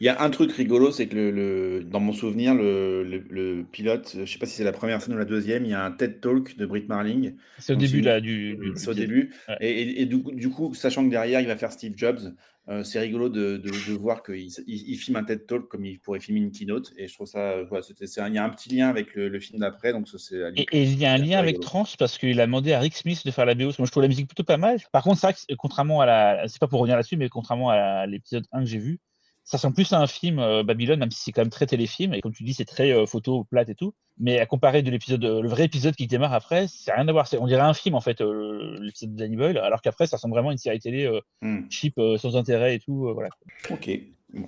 Il 0.00 0.06
y 0.06 0.08
a 0.08 0.20
un 0.20 0.30
truc 0.30 0.52
rigolo, 0.52 0.90
c'est 0.90 1.06
que 1.06 1.16
le, 1.16 1.84
dans 1.84 2.00
mon 2.00 2.12
souvenir, 2.12 2.54
le, 2.54 3.02
le, 3.04 3.64
pilote, 3.70 4.16
je 4.24 4.30
sais 4.30 4.38
pas 4.38 4.46
si 4.46 4.56
c'est 4.56 4.64
la 4.64 4.72
première 4.72 5.00
scène 5.00 5.14
ou 5.14 5.18
la 5.18 5.24
deuxième, 5.24 5.64
il 5.64 5.70
y 5.70 5.74
a 5.74 5.84
un 5.84 5.90
TED 5.90 6.20
Talk 6.20 6.56
de 6.56 6.66
Britt 6.66 6.88
Marling. 6.88 7.36
C'est 7.58 7.72
au 7.72 7.76
début 7.76 8.00
là 8.00 8.20
du. 8.20 8.72
c'est 8.76 8.88
au 8.88 8.94
début. 8.94 9.32
Et, 9.60 10.02
et, 10.02 10.06
du, 10.06 10.22
du, 10.32 10.50
coup, 10.50 10.74
sachant 10.74 11.04
que 11.04 11.10
derrière, 11.10 11.40
il 11.40 11.46
va 11.46 11.56
faire 11.56 11.72
Steve 11.72 11.94
Jobs. 11.96 12.34
Euh, 12.70 12.82
c'est 12.82 12.98
rigolo 12.98 13.28
de, 13.28 13.60
voir 13.92 14.22
qu'il 14.22 14.48
il, 14.66 14.96
filme 14.96 15.16
un 15.16 15.24
TED 15.24 15.46
Talk 15.46 15.68
comme 15.68 15.84
il 15.84 16.00
pourrait 16.00 16.20
filmer 16.20 16.40
une 16.40 16.50
keynote. 16.50 16.92
Et 16.96 17.08
je 17.08 17.14
trouve 17.14 17.26
ça. 17.26 17.62
Voilà, 17.64 17.84
il 17.90 18.34
y 18.34 18.38
a 18.38 18.44
un 18.44 18.50
petit 18.50 18.74
lien 18.74 18.88
avec 18.88 19.14
le, 19.14 19.38
film 19.38 19.60
d'après. 19.60 19.92
Donc 19.92 20.08
et, 20.56 20.82
il 20.82 20.98
y 20.98 21.04
a 21.04 21.12
un 21.12 21.18
lien 21.18 21.38
avec 21.38 21.60
Trans 21.60 21.84
parce 21.98 22.16
qu'il 22.16 22.40
a 22.40 22.46
demandé 22.46 22.72
à 22.72 22.80
Rick 22.80 22.96
Smith 22.96 23.24
de 23.24 23.30
faire 23.30 23.44
la 23.44 23.54
BO. 23.54 23.64
Moi, 23.64 23.86
je 23.86 23.90
trouve 23.90 24.02
la 24.02 24.08
musique 24.08 24.28
plutôt 24.28 24.44
pas 24.44 24.56
mal. 24.56 24.78
Par 24.92 25.02
contre, 25.02 25.20
c'est 25.20 25.26
vrai 25.26 25.34
que 25.34 25.54
contrairement 25.56 26.00
à 26.00 26.06
la. 26.06 26.48
C'est 26.48 26.58
pas 26.58 26.68
pour 26.68 26.80
revenir 26.80 26.96
là-dessus, 26.96 27.18
mais 27.18 27.28
contrairement 27.28 27.68
à 27.68 28.06
l'épisode 28.06 28.46
1 28.52 28.60
que 28.60 28.66
j'ai 28.66 28.78
vu, 28.78 28.98
ça 29.44 29.58
ressemble 29.58 29.74
plus 29.74 29.92
à 29.92 30.00
un 30.00 30.06
film 30.06 30.38
euh, 30.38 30.62
Babylone, 30.62 30.98
même 30.98 31.10
si 31.10 31.22
c'est 31.22 31.32
quand 31.32 31.42
même 31.42 31.50
très 31.50 31.66
téléfilm. 31.66 32.14
Et 32.14 32.20
comme 32.20 32.32
tu 32.32 32.44
dis, 32.44 32.54
c'est 32.54 32.64
très 32.64 32.92
euh, 32.92 33.06
photo 33.06 33.44
plate 33.44 33.68
et 33.68 33.74
tout. 33.74 33.94
Mais 34.18 34.38
à 34.38 34.46
comparer 34.46 34.82
de 34.82 34.90
l'épisode, 34.90 35.24
le 35.24 35.48
vrai 35.48 35.64
épisode 35.64 35.94
qui 35.94 36.06
démarre 36.06 36.32
après, 36.32 36.66
c'est 36.68 36.92
rien 36.92 37.06
à 37.06 37.12
voir. 37.12 37.28
On 37.38 37.46
dirait 37.46 37.62
un 37.62 37.74
film 37.74 37.94
en 37.94 38.00
fait, 38.00 38.20
l'épisode 38.20 39.14
de 39.14 39.16
Danny 39.16 39.36
Boyle, 39.36 39.58
alors 39.58 39.82
qu'après, 39.82 40.06
ça 40.06 40.16
ressemble 40.16 40.34
vraiment 40.34 40.50
à 40.50 40.52
une 40.52 40.58
série 40.58 40.78
télé 40.78 41.10
hmm. 41.42 41.62
cheap, 41.68 42.00
sans 42.18 42.36
intérêt 42.36 42.76
et 42.76 42.78
tout. 42.78 43.10
voilà. 43.12 43.30
Ok. 43.70 43.90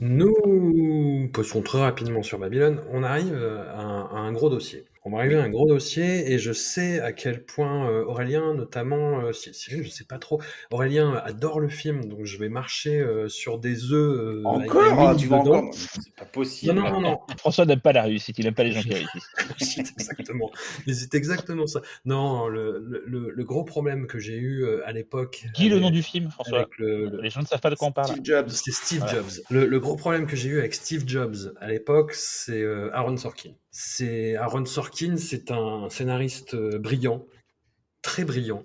Nous 0.01 1.31
passons 1.33 1.63
très 1.63 1.81
rapidement 1.81 2.23
sur 2.23 2.39
Babylone. 2.39 2.81
On 2.93 3.03
arrive 3.03 3.35
à 3.35 3.81
un 3.81 4.33
gros 4.33 4.51
dossier. 4.51 4.85
On 5.07 5.11
va 5.11 5.19
arriver 5.19 5.37
à 5.37 5.45
un 5.45 5.51
gros 5.51 5.69
dossier 5.69 6.33
et 6.33 6.39
je 6.41 6.53
sais 6.53 6.99
à 6.99 7.13
quel 7.13 7.45
point 7.45 7.89
euh, 7.89 8.05
Aurélien, 8.07 8.55
notamment, 8.55 9.21
euh, 9.21 9.33
Cyril, 9.33 9.85
je 9.85 9.89
sais 9.89 10.03
pas 10.05 10.19
trop, 10.19 10.43
Aurélien 10.73 11.15
adore 11.25 11.61
le 11.61 11.69
film, 11.69 12.07
donc 12.07 12.25
je 12.25 12.37
vais 12.39 12.49
marcher 12.49 12.99
euh, 12.99 13.29
sur 13.29 13.61
des 13.61 13.93
œufs. 13.93 14.45
encore? 14.45 14.83
ah, 14.99 15.15
Tu 15.17 15.29
vas 15.29 15.37
encore? 15.37 15.73
C'est 15.73 16.13
pas 16.17 16.25
possible. 16.25 16.75
Non, 16.75 16.91
non, 16.91 17.01
non. 17.01 17.21
François 17.39 17.67
n'aime 17.67 17.79
pas 17.79 17.93
la 17.93 18.03
réussite, 18.03 18.37
il 18.41 18.47
n'aime 18.47 18.55
pas 18.55 18.65
les 18.65 18.73
gens 18.73 18.83
qui 18.83 18.95
réussissent. 18.95 19.93
exactement. 19.97 20.51
c'est 20.93 21.15
exactement 21.15 21.69
ça. 21.69 21.83
Non, 22.05 22.49
le, 22.49 22.85
le, 23.07 23.31
le, 23.31 23.45
gros 23.45 23.63
problème 23.63 24.09
que 24.09 24.19
j'ai 24.19 24.37
eu 24.37 24.67
à 24.85 24.91
l'époque. 24.91 25.45
Dis 25.55 25.69
le 25.69 25.79
nom 25.79 25.91
du 25.91 26.03
film, 26.03 26.31
François. 26.31 26.67
les 26.81 27.31
gens 27.31 27.43
ne 27.43 27.47
savent 27.47 27.61
pas 27.61 27.71
de 27.71 27.77
quoi 27.77 27.87
on 27.87 27.93
parle. 27.93 28.09
Steve 28.09 28.25
Jobs. 28.25 28.49
C'est 28.49 28.73
Steve 28.73 29.05
Jobs. 29.09 29.45
Le, 29.51 29.79
gros 29.79 29.95
problème 29.95 30.27
que 30.27 30.35
j'ai 30.35 30.49
eu 30.49 30.59
avec 30.59 30.75
Steve 30.75 31.05
Jobs 31.07 31.55
à 31.61 31.69
l'époque, 31.69 32.13
c'est 32.13 32.65
Aaron 32.93 33.17
Sorkin. 33.17 33.53
C'est 33.79 34.37
Aaron 34.37 34.65
Sorkin, 34.65 35.19
c'est 35.19 35.51
un 35.51 35.91
scénariste 35.91 36.55
euh, 36.55 36.79
brillant, 36.79 37.27
très 38.01 38.25
brillant, 38.25 38.63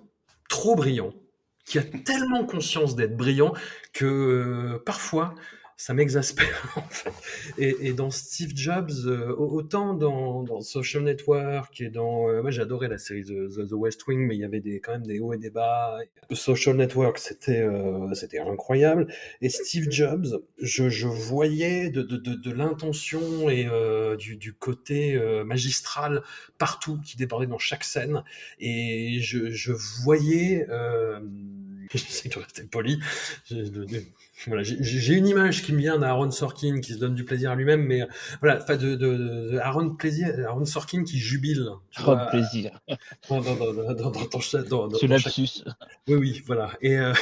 trop 0.47 0.73
brillant, 0.73 1.13
qui 1.65 1.79
a 1.79 1.83
tellement 1.83 2.45
conscience 2.45 2.95
d'être 2.95 3.17
brillant 3.17 3.53
que 3.91 4.05
euh, 4.05 4.79
parfois 4.85 5.35
ça 5.81 5.95
m'exaspère. 5.95 6.75
Et, 7.57 7.93
dans 7.93 8.11
Steve 8.11 8.51
Jobs, 8.55 8.91
euh, 9.07 9.33
autant 9.35 9.95
dans, 9.95 10.61
Social 10.61 11.01
Network 11.01 11.81
et 11.81 11.89
dans, 11.89 12.29
euh, 12.29 12.43
moi 12.43 12.51
j'adorais 12.51 12.87
la 12.87 12.99
série 12.99 13.23
The, 13.23 13.71
West 13.71 14.05
Wing, 14.05 14.19
mais 14.19 14.35
il 14.35 14.41
y 14.41 14.43
avait 14.43 14.61
quand 14.79 14.91
même 14.91 15.07
des 15.07 15.19
hauts 15.19 15.33
et 15.33 15.37
des 15.37 15.49
bas. 15.49 15.97
Social 16.33 16.75
Network, 16.75 17.17
c'était 17.17 17.61
euh, 17.61 18.13
c'était 18.13 18.37
incroyable. 18.39 19.07
Et 19.41 19.49
Steve 19.49 19.89
Jobs, 19.89 20.27
je, 20.61 21.07
voyais 21.07 21.89
de, 21.89 22.03
de, 22.03 22.17
de, 22.17 22.51
l'intention 22.51 23.49
et 23.49 23.67
du, 24.17 24.53
côté 24.53 25.19
magistral 25.43 26.21
partout 26.59 26.99
qui 27.03 27.17
débordait 27.17 27.47
dans 27.47 27.57
chaque 27.57 27.83
scène. 27.83 28.23
Et 28.59 29.19
je, 29.21 29.49
je 29.49 29.73
voyais, 30.03 30.67
j'essaie 31.91 32.29
de 32.29 32.37
rester 32.37 32.63
poli. 32.65 32.99
Voilà, 34.47 34.63
j'ai 34.63 35.13
une 35.13 35.27
image 35.27 35.63
qui 35.63 35.73
me 35.73 35.79
vient 35.79 35.99
d'Aaron 35.99 36.31
Sorkin 36.31 36.79
qui 36.81 36.93
se 36.93 36.97
donne 36.97 37.13
du 37.13 37.23
plaisir 37.25 37.51
à 37.51 37.55
lui-même, 37.55 37.83
mais 37.83 38.07
voilà, 38.41 38.59
enfin 38.61 38.75
de, 38.75 38.95
de, 38.95 39.57
Aaron 39.59 39.91
plaisir, 39.91 40.33
Aaron 40.47 40.65
Sorkin 40.65 41.03
qui 41.03 41.19
jubile. 41.19 41.69
De 41.97 42.29
plaisir. 42.29 42.79
Dans, 43.29 43.41
dans, 43.41 43.55
dans, 43.55 43.93
dans, 43.93 44.11
ton 44.11 44.39
dans, 44.69 44.89
Ce 44.89 45.05
lapsus. 45.05 45.63
Oui, 46.07 46.15
oui, 46.15 46.43
voilà. 46.45 46.71
Et 46.81 46.97
euh, 46.97 47.13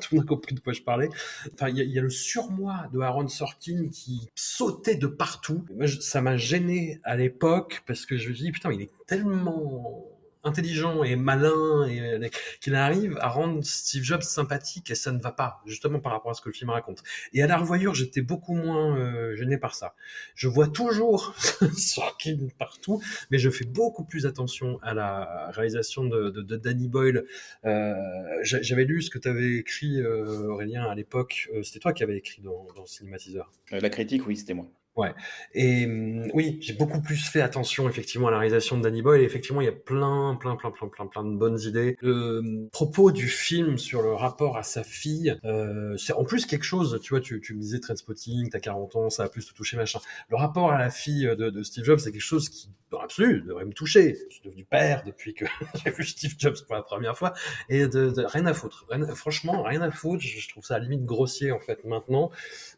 tout 0.00 0.14
le 0.14 0.16
monde 0.18 0.24
a 0.24 0.28
compris 0.28 0.54
de 0.54 0.60
quoi 0.60 0.72
je 0.72 0.82
parlais. 0.82 1.08
Enfin, 1.54 1.68
il 1.68 1.78
y, 1.78 1.88
y, 1.88 1.98
a 1.98 2.02
le 2.02 2.10
surmoi 2.10 2.88
de 2.92 3.00
Aaron 3.00 3.28
Sorkin 3.28 3.88
qui 3.92 4.28
sautait 4.34 4.96
de 4.96 5.06
partout. 5.06 5.64
Moi, 5.74 5.86
ça 5.86 6.20
m'a 6.20 6.36
gêné 6.36 7.00
à 7.04 7.16
l'époque 7.16 7.82
parce 7.86 8.06
que 8.06 8.16
je 8.16 8.30
me 8.30 8.34
dis 8.34 8.50
putain, 8.50 8.72
il 8.72 8.82
est 8.82 8.90
tellement 9.06 10.15
intelligent 10.46 11.04
et 11.04 11.16
malin 11.16 11.86
et 11.86 12.00
euh, 12.00 12.28
qu'il 12.60 12.74
arrive 12.74 13.18
à 13.20 13.28
rendre 13.28 13.62
Steve 13.64 14.02
Jobs 14.02 14.22
sympathique 14.22 14.90
et 14.90 14.94
ça 14.94 15.12
ne 15.12 15.20
va 15.20 15.32
pas 15.32 15.60
justement 15.66 16.00
par 16.00 16.12
rapport 16.12 16.30
à 16.30 16.34
ce 16.34 16.40
que 16.40 16.48
le 16.48 16.54
film 16.54 16.70
raconte. 16.70 17.02
Et 17.32 17.42
à 17.42 17.46
la 17.46 17.56
revoyure, 17.56 17.94
j'étais 17.94 18.22
beaucoup 18.22 18.54
moins 18.54 18.96
euh, 18.96 19.34
gêné 19.36 19.58
par 19.58 19.74
ça. 19.74 19.94
Je 20.34 20.48
vois 20.48 20.68
toujours 20.68 21.34
Sorkin 21.76 22.38
partout, 22.58 23.02
mais 23.30 23.38
je 23.38 23.50
fais 23.50 23.64
beaucoup 23.64 24.04
plus 24.04 24.26
attention 24.26 24.78
à 24.82 24.94
la 24.94 25.50
réalisation 25.50 26.04
de, 26.04 26.30
Danny 26.56 26.88
Boyle. 26.88 27.24
Euh, 27.64 27.94
J'avais 28.42 28.84
lu 28.84 29.02
ce 29.02 29.10
que 29.10 29.18
tu 29.18 29.28
avais 29.28 29.56
écrit 29.56 30.00
euh, 30.00 30.48
Aurélien 30.48 30.84
à 30.84 30.94
l'époque. 30.94 31.50
C'était 31.62 31.80
toi 31.80 31.92
qui 31.92 32.02
avais 32.02 32.16
écrit 32.16 32.42
dans, 32.42 32.66
dans 32.76 32.86
Cinématiseur. 32.86 33.50
la 33.70 33.90
critique, 33.90 34.26
oui, 34.26 34.36
c'était 34.36 34.54
moi. 34.54 34.68
Ouais. 34.96 35.14
Et 35.52 35.84
hum, 35.84 36.30
oui, 36.32 36.58
j'ai 36.60 36.72
beaucoup 36.72 37.00
plus 37.02 37.16
fait 37.28 37.42
attention 37.42 37.88
effectivement 37.88 38.28
à 38.28 38.30
la 38.30 38.38
réalisation 38.38 38.78
de 38.78 38.82
Danny 38.82 39.02
Boyle. 39.02 39.20
Et 39.20 39.24
effectivement, 39.24 39.60
il 39.60 39.66
y 39.66 39.68
a 39.68 39.72
plein, 39.72 40.36
plein, 40.40 40.56
plein, 40.56 40.70
plein, 40.70 40.88
plein, 40.88 41.06
plein 41.06 41.24
de 41.24 41.36
bonnes 41.36 41.60
idées. 41.60 41.96
Le 42.00 42.38
hum, 42.38 42.68
propos 42.72 43.12
du 43.12 43.28
film 43.28 43.76
sur 43.76 44.02
le 44.02 44.14
rapport 44.14 44.56
à 44.56 44.62
sa 44.62 44.82
fille, 44.82 45.38
euh, 45.44 45.96
c'est 45.98 46.14
en 46.14 46.24
plus 46.24 46.46
quelque 46.46 46.64
chose. 46.64 46.98
Tu 47.02 47.10
vois, 47.10 47.20
tu, 47.20 47.40
tu 47.40 47.54
me 47.54 47.60
disais 47.60 47.78
Trainspotting, 47.80 48.48
t'as 48.48 48.60
40 48.60 48.96
ans, 48.96 49.10
ça 49.10 49.24
a 49.24 49.28
plus 49.28 49.46
te 49.46 49.54
toucher 49.54 49.76
machin. 49.76 50.00
Le 50.30 50.36
rapport 50.36 50.72
à 50.72 50.78
la 50.78 50.90
fille 50.90 51.26
de, 51.26 51.50
de 51.50 51.62
Steve 51.62 51.84
Jobs, 51.84 51.98
c'est 51.98 52.12
quelque 52.12 52.20
chose 52.20 52.48
qui, 52.48 52.70
dans 52.90 53.00
l'absolu, 53.00 53.42
devrait 53.42 53.64
me 53.64 53.72
toucher. 53.72 54.16
Je 54.28 54.34
suis 54.34 54.42
devenu 54.44 54.64
père 54.64 55.02
depuis 55.04 55.34
que 55.34 55.44
j'ai 55.84 55.90
vu 55.90 56.04
Steve 56.04 56.34
Jobs 56.38 56.56
pour 56.66 56.74
la 56.74 56.82
première 56.82 57.18
fois, 57.18 57.34
et 57.68 57.86
de, 57.86 58.10
de 58.10 58.24
rien 58.24 58.46
à 58.46 58.54
foutre. 58.54 58.86
Franchement, 59.14 59.62
rien 59.62 59.82
à 59.82 59.90
foutre. 59.90 60.22
Je, 60.22 60.38
je 60.38 60.48
trouve 60.48 60.64
ça 60.64 60.76
à 60.76 60.78
la 60.78 60.84
limite 60.84 61.04
grossier 61.04 61.52
en 61.52 61.60
fait 61.60 61.84
maintenant. 61.84 62.30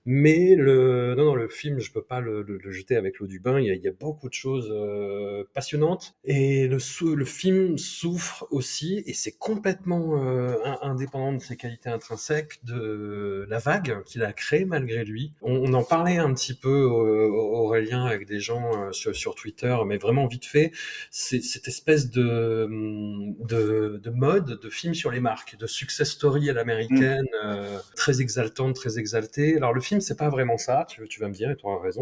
Mais 0.05 0.55
le, 0.57 1.15
non, 1.17 1.27
non, 1.27 1.35
le 1.35 1.49
film, 1.49 1.81
je 1.81 1.93
peux 1.93 2.03
pas 2.09 2.21
le, 2.21 2.43
le, 2.43 2.59
le 2.59 2.73
jeter 2.73 2.97
avec 2.97 3.19
l'eau 3.19 3.27
du 3.27 3.39
bain. 3.39 3.61
Il 3.61 3.67
y, 3.67 3.71
a, 3.71 3.75
il 3.75 3.83
y 3.83 3.89
a, 3.89 3.93
beaucoup 3.93 4.29
de 4.29 4.35
choses 4.35 4.69
euh, 4.71 5.45
passionnantes. 5.55 6.15
Et 6.25 6.67
le, 6.67 6.79
le 7.15 7.25
film 7.25 7.79
souffre 7.79 8.47
aussi, 8.51 9.03
et 9.07 9.13
c'est 9.13 9.33
complètement 9.33 10.25
euh, 10.25 10.57
indépendant 10.83 11.33
de 11.33 11.41
ses 11.41 11.57
qualités 11.57 11.91
intrinsèques, 11.91 12.61
de 12.65 13.47
la 13.49 13.59
vague 13.59 14.03
qu'il 14.05 14.23
a 14.23 14.33
créée 14.33 14.65
malgré 14.65 15.05
lui. 15.05 15.33
On, 15.43 15.53
on, 15.53 15.73
en 15.75 15.85
parlait 15.85 16.19
un 16.19 16.33
petit 16.33 16.55
peu, 16.55 16.69
euh, 16.69 17.29
Aurélien, 17.29 18.05
avec 18.05 18.27
des 18.27 18.41
gens 18.41 18.93
sur, 18.93 19.15
sur, 19.15 19.35
Twitter, 19.35 19.77
mais 19.87 19.99
vraiment 19.99 20.27
vite 20.27 20.47
fait. 20.47 20.73
C'est 21.11 21.43
cette 21.43 21.69
espèce 21.69 22.11
de, 22.11 22.69
de, 23.45 24.01
de, 24.03 24.11
mode 24.11 24.59
de 24.61 24.71
film 24.71 24.95
sur 24.95 25.11
les 25.11 25.21
marques, 25.21 25.57
de 25.57 25.67
success 25.67 26.11
story 26.11 26.51
à 26.51 26.53
l'américaine, 26.53 27.27
mmh. 27.45 27.57
très 27.95 28.21
exaltante, 28.21 28.75
très 28.75 28.99
exaltée. 28.99 29.57
Alors 29.57 29.73
le 29.73 29.81
film, 29.81 30.01
c'est 30.01 30.17
pas 30.17 30.31
vraiment 30.31 30.57
ça, 30.57 30.87
tu, 30.89 31.07
tu 31.09 31.21
vas 31.21 31.29
me 31.29 31.35
dire, 31.35 31.51
et 31.51 31.57
tu 31.57 31.67
auras 31.67 31.83
raison 31.83 31.98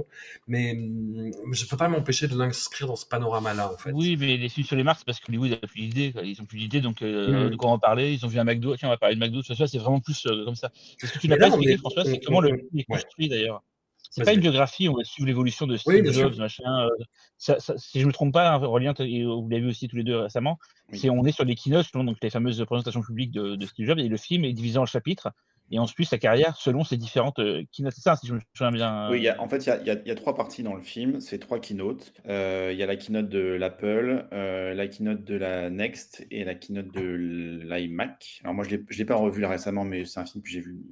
mais 0.47 0.73
hum, 0.73 1.33
je 1.53 1.67
peux 1.67 1.77
pas 1.77 1.89
m'empêcher 1.89 2.29
de 2.29 2.37
l'inscrire 2.37 2.87
dans 2.89 2.97
ce 2.97 3.07
panorama-là, 3.07 3.73
en 3.73 3.77
fait. 3.77 3.93
Oui, 3.93 4.17
mais 4.19 4.37
les 4.37 4.49
films 4.49 4.67
sur 4.67 4.77
les 4.77 4.83
marques, 4.83 5.01
c'est 5.01 5.07
parce 5.07 5.21
que 5.21 5.27
Hollywood 5.29 5.51
n'a 5.51 5.57
plus 5.57 5.81
d'idée, 5.83 6.13
ils 6.25 6.41
ont 6.41 6.45
plus 6.45 6.59
d'idée, 6.59 6.81
donc 6.81 7.03
euh, 7.03 7.47
mmh. 7.47 7.51
de 7.51 7.57
quoi 7.57 7.71
en 7.71 7.79
parler 7.79 8.13
Ils 8.13 8.25
ont 8.25 8.29
vu 8.29 8.39
un 8.39 8.45
McDo, 8.45 8.77
tiens, 8.77 8.89
on 8.89 8.93
va 8.93 8.97
parler 8.97 9.15
de 9.15 9.21
McDo, 9.21 9.43
ça, 9.43 9.55
c'est 9.67 9.79
vraiment 9.79 10.01
plus 10.01 10.27
euh, 10.27 10.45
comme 10.45 10.57
ça. 10.57 10.71
Ce 10.99 11.13
que 11.13 11.19
tu 11.19 11.29
n'as 11.29 11.37
pas 11.37 11.49
expliqué, 11.49 11.73
est... 11.73 11.79
François, 11.79 12.05
c'est 12.05 12.19
comment 12.21 12.41
le 12.41 12.57
film 12.57 12.79
est 12.79 12.85
construit 12.85 13.29
d'ailleurs. 13.29 13.63
C'est 14.11 14.25
pas 14.25 14.33
une 14.33 14.41
biographie, 14.41 14.89
on 14.89 14.95
va 14.95 15.05
suivre 15.05 15.27
l'évolution 15.27 15.67
de 15.67 15.77
Steve 15.77 16.03
oui, 16.07 16.13
Jobs, 16.13 16.37
machin. 16.39 16.87
Euh, 16.87 17.05
ça, 17.37 17.61
ça, 17.61 17.77
si 17.77 18.01
je 18.01 18.07
me 18.07 18.13
trompe 18.13 18.33
pas, 18.33 18.59
Aurélien, 18.61 18.95
vous 18.97 19.49
l'avez 19.51 19.61
vu 19.61 19.69
aussi 19.69 19.89
tous 19.89 19.97
les 19.97 20.05
deux 20.05 20.17
récemment, 20.17 20.59
oui. 20.91 20.99
c'est 20.99 21.11
on 21.11 21.25
est 21.27 21.33
sur 21.33 21.45
les 21.45 21.55
keynotes, 21.55 21.93
donc 21.93 22.17
les 22.23 22.31
fameuses 22.31 22.65
présentations 22.65 23.03
publiques 23.03 23.31
de, 23.31 23.57
de, 23.57 23.67
Steve 23.67 23.87
Jobs, 23.87 23.99
et 23.99 24.09
le 24.09 24.17
film 24.17 24.45
est 24.45 24.55
divisé 24.55 24.79
en 24.79 24.87
chapitres, 24.87 25.29
et 25.71 25.79
on 25.79 25.87
sa 25.87 26.19
carrière 26.19 26.57
selon 26.57 26.85
ses 26.85 26.97
différentes 26.97 27.39
euh, 27.39 27.65
keynotes. 27.73 27.95
C'est 27.95 28.03
ça, 28.03 28.17
si 28.17 28.27
je 28.27 28.35
me 28.35 28.41
souviens 28.55 28.71
bien. 28.71 29.11
Oui, 29.11 29.23
y 29.23 29.29
a, 29.29 29.41
en 29.41 29.49
fait, 29.49 29.59
il 29.59 29.69
y 29.69 29.71
a, 29.71 29.95
y, 29.95 30.09
y 30.09 30.11
a, 30.11 30.15
trois 30.15 30.35
parties 30.35 30.63
dans 30.63 30.75
le 30.75 30.81
film. 30.81 31.21
C'est 31.21 31.39
trois 31.39 31.59
keynotes. 31.59 32.13
Euh, 32.29 32.71
il 32.73 32.79
y 32.79 32.83
a 32.83 32.87
la 32.87 32.97
keynote 32.97 33.29
de 33.29 33.41
l'Apple, 33.41 34.29
euh, 34.33 34.75
la 34.75 34.87
keynote 34.87 35.25
de 35.25 35.37
la 35.37 35.71
Next 35.71 36.27
et 36.31 36.45
la 36.45 36.55
keynote 36.55 36.93
de 36.93 37.63
l'iMac. 37.65 38.41
Alors 38.45 38.55
moi, 38.55 38.65
je 38.65 38.77
ne 38.77 38.97
l'ai 38.97 39.05
pas 39.05 39.17
revu 39.17 39.41
là 39.41 39.49
récemment, 39.49 39.85
mais 39.85 40.05
c'est 40.05 40.21
un 40.21 40.27
film 40.27 40.43
que 40.43 40.51
j'ai 40.51 40.61
vu 40.61 40.85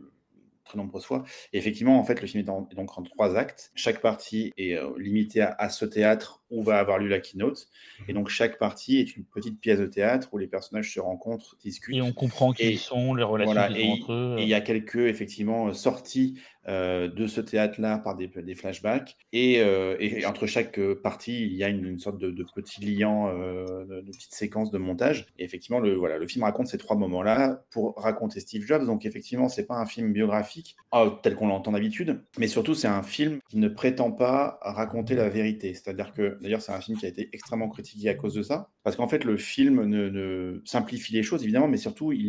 très 0.65 0.79
nombreuses 0.79 1.05
fois. 1.05 1.25
Et 1.53 1.59
effectivement, 1.59 1.99
en 1.99 2.05
fait, 2.05 2.21
le 2.21 2.27
film 2.27 2.43
est, 2.43 2.75
donc 2.75 2.99
en 2.99 3.03
trois 3.03 3.37
actes. 3.37 3.71
Chaque 3.75 4.01
partie 4.01 4.53
est 4.57 4.75
euh, 4.75 4.93
limitée 4.99 5.43
à, 5.43 5.55
à, 5.59 5.69
ce 5.69 5.85
théâtre 5.85 6.44
où 6.55 6.62
va 6.62 6.79
avoir 6.79 6.99
lieu 6.99 7.09
la 7.09 7.21
keynote. 7.21 7.69
Et 8.09 8.12
donc, 8.12 8.29
chaque 8.29 8.59
partie 8.59 8.99
est 8.99 9.17
une 9.17 9.25
petite 9.25 9.61
pièce 9.61 9.79
de 9.79 9.87
théâtre 9.87 10.29
où 10.33 10.38
les 10.38 10.47
personnages 10.47 10.93
se 10.93 11.01
rencontrent, 11.01 11.57
discutent. 11.62 11.97
Et 11.97 12.03
on 12.03 12.12
comprend 12.12 12.53
qui 12.53 12.77
sont, 12.77 13.14
les 13.14 13.23
relations 13.23 13.53
voilà, 13.53 13.69
entre 13.87 14.12
eux. 14.12 14.37
Et 14.38 14.43
il 14.43 14.49
y 14.49 14.55
a 14.55 14.61
quelques, 14.61 14.97
effectivement, 14.97 15.73
sorties 15.73 16.38
euh, 16.67 17.09
de 17.09 17.27
ce 17.27 17.43
théâtre-là 17.43 17.99
par 17.99 18.17
des, 18.17 18.27
des 18.27 18.55
flashbacks. 18.55 19.17
Et, 19.33 19.61
euh, 19.61 19.97
et, 20.01 20.25
entre 20.25 20.47
chaque 20.47 20.81
partie, 21.03 21.45
il 21.45 21.55
y 21.55 21.62
a 21.62 21.69
une, 21.69 21.85
une 21.85 21.99
sorte 21.99 22.17
de, 22.17 22.31
de 22.31 22.45
petit 22.55 22.81
liant, 22.81 23.29
euh, 23.29 23.85
de, 23.85 24.01
de 24.01 24.11
petite 24.11 24.33
séquence 24.33 24.71
de 24.71 24.79
montage. 24.79 25.27
Et 25.38 25.45
effectivement, 25.45 25.79
le, 25.79 25.95
voilà, 25.95 26.17
le 26.17 26.27
film 26.27 26.45
raconte 26.45 26.69
ces 26.69 26.79
trois 26.79 26.97
moments-là 26.97 27.64
pour 27.71 27.95
raconter 27.99 28.40
Steve 28.40 28.64
Jobs. 28.67 28.87
Donc, 28.87 29.05
effectivement, 29.05 29.51
c'est 29.51 29.67
pas 29.67 29.75
un 29.75 29.85
film 29.85 30.12
biographique 30.14 30.77
oh, 30.93 31.11
tel 31.23 31.35
qu'on 31.35 31.49
l'entend 31.49 31.73
d'habitude, 31.73 32.23
mais 32.38 32.47
surtout, 32.47 32.75
c'est 32.75 32.88
un 32.88 33.03
film 33.03 33.40
qui 33.51 33.59
ne 33.59 33.69
prétend 33.69 34.11
pas 34.11 34.59
raconter 34.62 35.14
la 35.17 35.29
vérité. 35.29 35.75
C'est-à-dire 35.75 36.14
que, 36.14 36.38
d'ailleurs, 36.45 36.63
c'est 36.63 36.73
un 36.73 36.81
film 36.81 36.97
qui 36.97 37.07
a 37.07 37.09
été 37.09 37.29
extrêmement 37.33 37.69
critiqué 37.69 38.09
à 38.09 38.15
cause 38.15 38.35
de 38.35 38.43
ça. 38.43 38.71
Parce 38.85 38.95
qu'en 38.95 39.09
fait, 39.09 39.25
le 39.25 39.37
film 39.37 39.85
ne, 39.85 40.09
ne, 40.09 40.63
simplifie 40.65 41.13
les 41.13 41.25
choses, 41.25 41.43
évidemment, 41.43 41.69
mais 41.69 41.77
surtout, 41.77 42.13
il, 42.13 42.27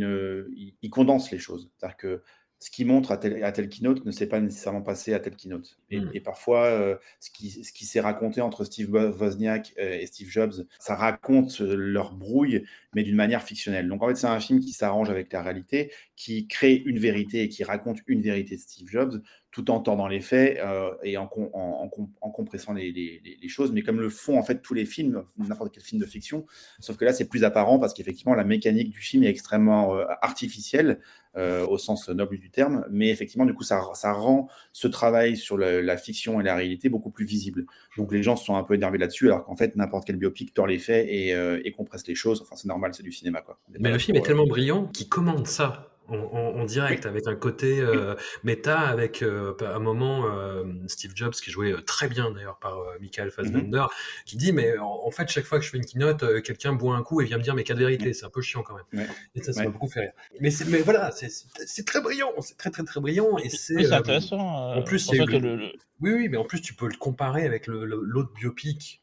il, 0.55 0.73
il 0.81 0.89
condense 0.89 1.31
les 1.31 1.39
choses. 1.39 1.69
C'est-à-dire 1.77 1.97
que 1.97 2.21
ce 2.59 2.71
qui 2.71 2.85
montre 2.85 3.11
à 3.11 3.17
tel, 3.17 3.43
à 3.43 3.51
keynote 3.51 4.05
ne 4.05 4.11
s'est 4.11 4.27
pas 4.27 4.39
nécessairement 4.39 4.81
passé 4.81 5.13
à 5.13 5.19
tel 5.19 5.35
keynote. 5.35 5.77
Et, 5.91 5.99
mmh. 5.99 6.11
et 6.13 6.19
parfois, 6.21 6.65
euh, 6.65 6.95
ce 7.19 7.29
qui, 7.29 7.63
ce 7.63 7.71
qui 7.71 7.85
s'est 7.85 7.99
raconté 7.99 8.41
entre 8.41 8.63
Steve 8.63 8.89
Wozniak 8.89 9.73
euh, 9.77 9.99
et 9.99 10.05
Steve 10.05 10.29
Jobs, 10.29 10.65
ça 10.79 10.95
raconte 10.95 11.59
leur 11.59 12.13
brouille, 12.13 12.65
mais 12.95 13.03
d'une 13.03 13.15
manière 13.15 13.43
fictionnelle. 13.43 13.87
Donc 13.87 14.01
en 14.01 14.07
fait, 14.07 14.15
c'est 14.15 14.27
un 14.27 14.39
film 14.39 14.59
qui 14.61 14.71
s'arrange 14.71 15.09
avec 15.09 15.31
la 15.33 15.43
réalité, 15.43 15.91
qui 16.15 16.47
crée 16.47 16.81
une 16.85 16.97
vérité 16.97 17.43
et 17.43 17.49
qui 17.49 17.63
raconte 17.63 17.99
une 18.07 18.21
vérité 18.21 18.55
de 18.55 18.61
Steve 18.61 18.87
Jobs, 18.87 19.21
tout 19.55 19.71
en 19.71 19.79
tordant 19.79 20.09
les 20.09 20.19
faits 20.19 20.59
euh, 20.59 20.91
et 21.01 21.15
en, 21.15 21.29
en, 21.33 21.49
en, 21.53 21.89
en 22.19 22.29
compressant 22.29 22.73
les, 22.73 22.91
les, 22.91 23.21
les, 23.41 23.47
choses, 23.47 23.71
mais 23.71 23.83
comme 23.83 24.01
le 24.01 24.09
font 24.09 24.37
en 24.37 24.43
fait 24.43 24.61
tous 24.61 24.73
les 24.73 24.83
films, 24.83 25.23
n'importe 25.37 25.73
quel 25.73 25.81
film 25.81 26.01
de 26.01 26.05
fiction, 26.05 26.45
sauf 26.81 26.97
que 26.97 27.05
là 27.05 27.13
c'est 27.13 27.29
plus 27.29 27.45
apparent 27.45 27.79
parce 27.79 27.93
qu'effectivement 27.93 28.35
la 28.35 28.43
mécanique 28.43 28.89
du 28.89 28.99
film 28.99 29.23
est 29.23 29.29
extrêmement 29.29 29.95
euh, 29.95 30.03
artificielle 30.21 30.99
euh, 31.37 31.65
au 31.67 31.77
sens 31.77 32.09
noble 32.09 32.37
du 32.37 32.49
terme, 32.49 32.85
mais 32.91 33.07
effectivement 33.07 33.45
du 33.45 33.53
coup 33.53 33.63
ça, 33.63 33.81
ça 33.93 34.11
rend 34.11 34.49
ce 34.73 34.89
travail 34.89 35.37
sur 35.37 35.55
le, 35.55 35.79
la 35.79 35.95
fiction 35.95 36.41
et 36.41 36.43
la 36.43 36.55
réalité 36.55 36.89
beaucoup 36.89 37.09
plus 37.09 37.25
visible. 37.25 37.65
Donc 37.95 38.11
les 38.11 38.23
gens 38.23 38.35
se 38.35 38.43
sont 38.43 38.57
un 38.57 38.63
peu 38.63 38.73
énervés 38.73 38.97
là-dessus, 38.97 39.27
alors 39.27 39.45
qu'en 39.45 39.55
fait 39.55 39.77
n'importe 39.77 40.03
quel 40.05 40.17
biopic 40.17 40.53
tord 40.53 40.67
les 40.67 40.79
faits 40.79 41.07
et, 41.07 41.29
et 41.29 41.71
compresse 41.71 42.05
les 42.07 42.15
choses, 42.15 42.41
enfin 42.41 42.57
c'est 42.57 42.67
normal, 42.67 42.93
c'est 42.93 43.03
du 43.03 43.13
cinéma 43.13 43.39
quoi. 43.39 43.57
Mais 43.79 43.89
le 43.89 43.99
film 43.99 44.17
est 44.17 44.25
tellement 44.25 44.47
brillant 44.47 44.87
qu'il 44.87 45.07
commande 45.07 45.47
ça 45.47 45.94
en, 46.07 46.17
en, 46.17 46.59
en, 46.61 46.65
direct, 46.65 47.05
avec 47.05 47.27
un 47.27 47.35
côté 47.35 47.79
euh, 47.81 48.15
méta, 48.43 48.79
avec 48.79 49.21
euh, 49.21 49.53
un 49.61 49.79
moment 49.79 50.25
euh, 50.25 50.63
Steve 50.87 51.11
Jobs 51.15 51.33
qui 51.33 51.51
jouait 51.51 51.73
euh, 51.73 51.81
très 51.81 52.07
bien 52.07 52.31
d'ailleurs 52.31 52.59
par 52.59 52.77
euh, 52.79 52.97
Michael 52.99 53.31
Fassbender, 53.31 53.77
mm 53.77 53.83
-hmm. 53.83 54.25
qui 54.25 54.37
dit 54.37 54.51
mais 54.53 54.77
en, 54.77 55.01
en, 55.07 55.11
fait 55.11 55.27
chaque 55.29 55.45
fois 55.45 55.57
que 55.59 55.65
je 55.65 55.69
fais 55.71 55.77
une 55.77 55.85
keynote, 55.85 56.23
euh, 56.23 56.41
quelqu'un 56.41 56.73
boit 56.73 56.95
un 56.95 57.03
coup 57.03 57.21
et 57.21 57.25
vient 57.25 57.37
me 57.37 57.43
dire 57.43 57.55
mes 57.55 57.63
quatre 57.63 57.79
vérités, 57.79 58.13
c'est 58.13 58.25
un 58.25 58.29
peu 58.29 58.41
chiant 58.41 58.63
quand 58.63 58.75
même. 58.79 58.89
Ouais. 59.01 59.07
Et 59.35 59.41
ça, 59.43 59.51
ça 59.53 59.63
m'a 59.63 59.69
beaucoup 59.69 59.89
fait 59.95 60.01
rire. 60.01 60.15
Mais, 60.41 60.51
mais 60.67 60.81
voilà, 60.89 61.11
c'est 61.11 61.85
très 61.85 62.01
brillant, 62.01 62.31
c'est 62.41 62.57
très 62.57 62.71
très 62.75 62.83
très 62.83 62.99
brillant 63.05 63.37
et 63.37 63.49
c'est 63.49 63.75
oui, 63.75 63.93
intéressant. 63.93 64.39
en 64.79 64.83
plus, 64.89 64.99
c'est 64.99 65.17
le... 65.17 65.39
le... 65.39 65.71
oui 66.01 66.11
oui, 66.17 66.29
mais 66.31 66.37
en 66.37 66.45
plus 66.45 66.61
tu 66.61 66.73
peux 66.79 66.87
le 66.87 66.97
comparer 66.97 67.43
avec 67.45 67.67
l'autre 67.67 68.31
biopic 68.39 69.01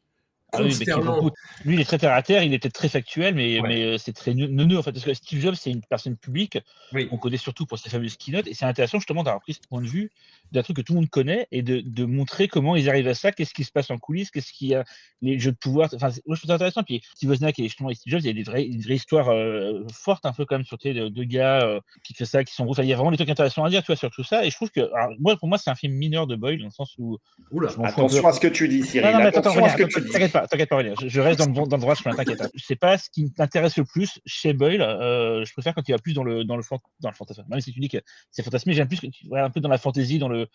ah 0.52 0.62
oui, 0.62 0.76
beaucoup... 1.02 1.30
Lui, 1.64 1.74
il 1.74 1.80
est 1.80 1.84
très 1.84 1.98
terre 1.98 2.12
à 2.12 2.22
terre, 2.22 2.42
il 2.42 2.54
était 2.54 2.70
très 2.70 2.88
factuel, 2.88 3.34
mais, 3.34 3.60
ouais. 3.60 3.68
mais 3.68 3.98
c'est 3.98 4.12
très 4.12 4.34
neuneux 4.34 4.78
en 4.78 4.82
fait. 4.82 4.92
Parce 4.92 5.04
que 5.04 5.14
Steve 5.14 5.40
Jobs, 5.40 5.54
c'est 5.54 5.70
une 5.70 5.82
personne 5.82 6.16
publique, 6.16 6.58
oui. 6.92 7.08
on 7.10 7.18
connaît 7.18 7.36
surtout 7.36 7.66
pour 7.66 7.78
ses 7.78 7.88
fameuses 7.90 8.16
keynotes, 8.16 8.46
et 8.46 8.54
c'est 8.54 8.66
intéressant 8.66 8.98
justement 8.98 9.22
d'avoir 9.22 9.40
pris 9.40 9.54
ce 9.54 9.60
point 9.68 9.80
de 9.80 9.86
vue 9.86 10.10
d'un 10.52 10.62
truc 10.62 10.76
que 10.76 10.82
tout 10.82 10.92
le 10.92 11.00
monde 11.00 11.08
connaît 11.08 11.46
et 11.50 11.62
de, 11.62 11.80
de 11.80 12.04
montrer 12.04 12.46
comment 12.46 12.76
ils 12.76 12.88
arrivent 12.88 13.08
à 13.08 13.14
ça, 13.14 13.32
qu'est-ce 13.32 13.54
qui 13.54 13.64
se 13.64 13.72
passe 13.72 13.90
en 13.90 13.98
coulisses, 13.98 14.30
qu'est-ce 14.30 14.52
qu'il 14.52 14.68
y 14.68 14.74
a, 14.74 14.84
les 15.22 15.38
jeux 15.38 15.52
de 15.52 15.56
pouvoir. 15.56 15.88
Enfin, 15.94 16.08
moi, 16.26 16.36
je 16.36 16.40
trouve 16.40 16.48
ça 16.48 16.54
intéressant. 16.54 16.82
Puis 16.82 17.02
Steve 17.14 17.30
Wozniak 17.30 17.58
et 17.58 17.64
justement 17.64 17.90
Steve 17.94 18.10
Jobs, 18.10 18.20
il 18.20 18.26
y 18.26 18.30
a 18.30 18.32
des 18.32 18.42
vraies, 18.42 18.64
une 18.64 18.80
vraie 18.80 18.96
histoire 18.96 19.30
euh, 19.30 19.82
forte 19.92 20.26
un 20.26 20.32
peu 20.32 20.44
quand 20.44 20.56
même 20.56 20.66
sur 20.66 20.78
tes 20.78 20.92
deux 21.10 21.24
gars 21.24 21.62
euh, 21.62 21.80
qui 22.04 22.14
font 22.14 22.24
ça, 22.24 22.44
qui 22.44 22.54
sont. 22.54 22.68
Enfin, 22.68 22.82
il 22.82 22.88
y 22.88 22.92
a 22.92 22.96
vraiment 22.96 23.10
des 23.10 23.16
trucs 23.16 23.30
intéressants 23.30 23.64
à 23.64 23.70
dire, 23.70 23.82
tu 23.82 23.86
vois, 23.86 23.96
sur 23.96 24.10
tout 24.10 24.24
ça. 24.24 24.44
Et 24.44 24.50
je 24.50 24.56
trouve 24.56 24.70
que, 24.70 24.80
alors, 24.94 25.16
moi, 25.18 25.36
pour 25.36 25.48
moi, 25.48 25.58
c'est 25.58 25.70
un 25.70 25.74
film 25.74 25.94
mineur 25.94 26.26
de 26.26 26.36
Boyle 26.36 26.58
dans 26.58 26.66
le 26.66 26.70
sens 26.70 26.94
où. 26.98 27.18
Oula, 27.50 27.70
attention 27.84 28.26
à 28.26 28.32
ce 28.32 28.40
que 28.40 28.48
tu 28.48 28.68
dis, 28.68 28.82
Cyril. 28.82 29.06
Non, 29.06 29.18
non, 29.18 29.18
mais 29.20 29.36
attends, 29.36 29.52
t'inquiète 29.52 30.32
t'inquiète 30.46 30.68
pas, 30.68 30.82
je, 30.82 31.20
reste 31.20 31.38
dans 31.38 31.46
le, 31.46 31.68
dans 31.68 31.76
le 31.76 31.80
droit 31.80 31.94
chemin, 31.94 32.14
t'inquiète. 32.14 32.42
C'est 32.56 32.76
pas 32.76 32.98
ce 32.98 33.10
qui 33.10 33.32
t'intéresse 33.32 33.76
le 33.76 33.84
plus 33.84 34.20
chez 34.26 34.52
Boyle. 34.52 34.82
Euh, 34.82 35.44
je 35.44 35.52
préfère 35.52 35.74
quand 35.74 35.88
il 35.88 35.92
va 35.92 35.98
plus 35.98 36.14
dans 36.14 36.24
le, 36.24 36.44
dans 36.44 36.56
le, 36.56 36.62
dans 37.00 37.08
le 37.08 37.14
fantasme. 37.14 37.44
Même 37.48 37.60
si 37.60 37.72
tu 37.72 37.80
dis 37.80 37.88
que 37.88 37.98
c'est 38.30 38.42
fantasmé, 38.42 38.74
j'aime 38.74 38.88
plus 38.88 39.00
que 39.00 39.06
tu 39.06 39.26
vois 39.28 39.42
un 39.42 39.50
peu 39.50 39.60
dans 39.60 39.68
la 39.68 39.78
fantaisie, 39.78 40.18
dans 40.18 40.28
le 40.28 40.48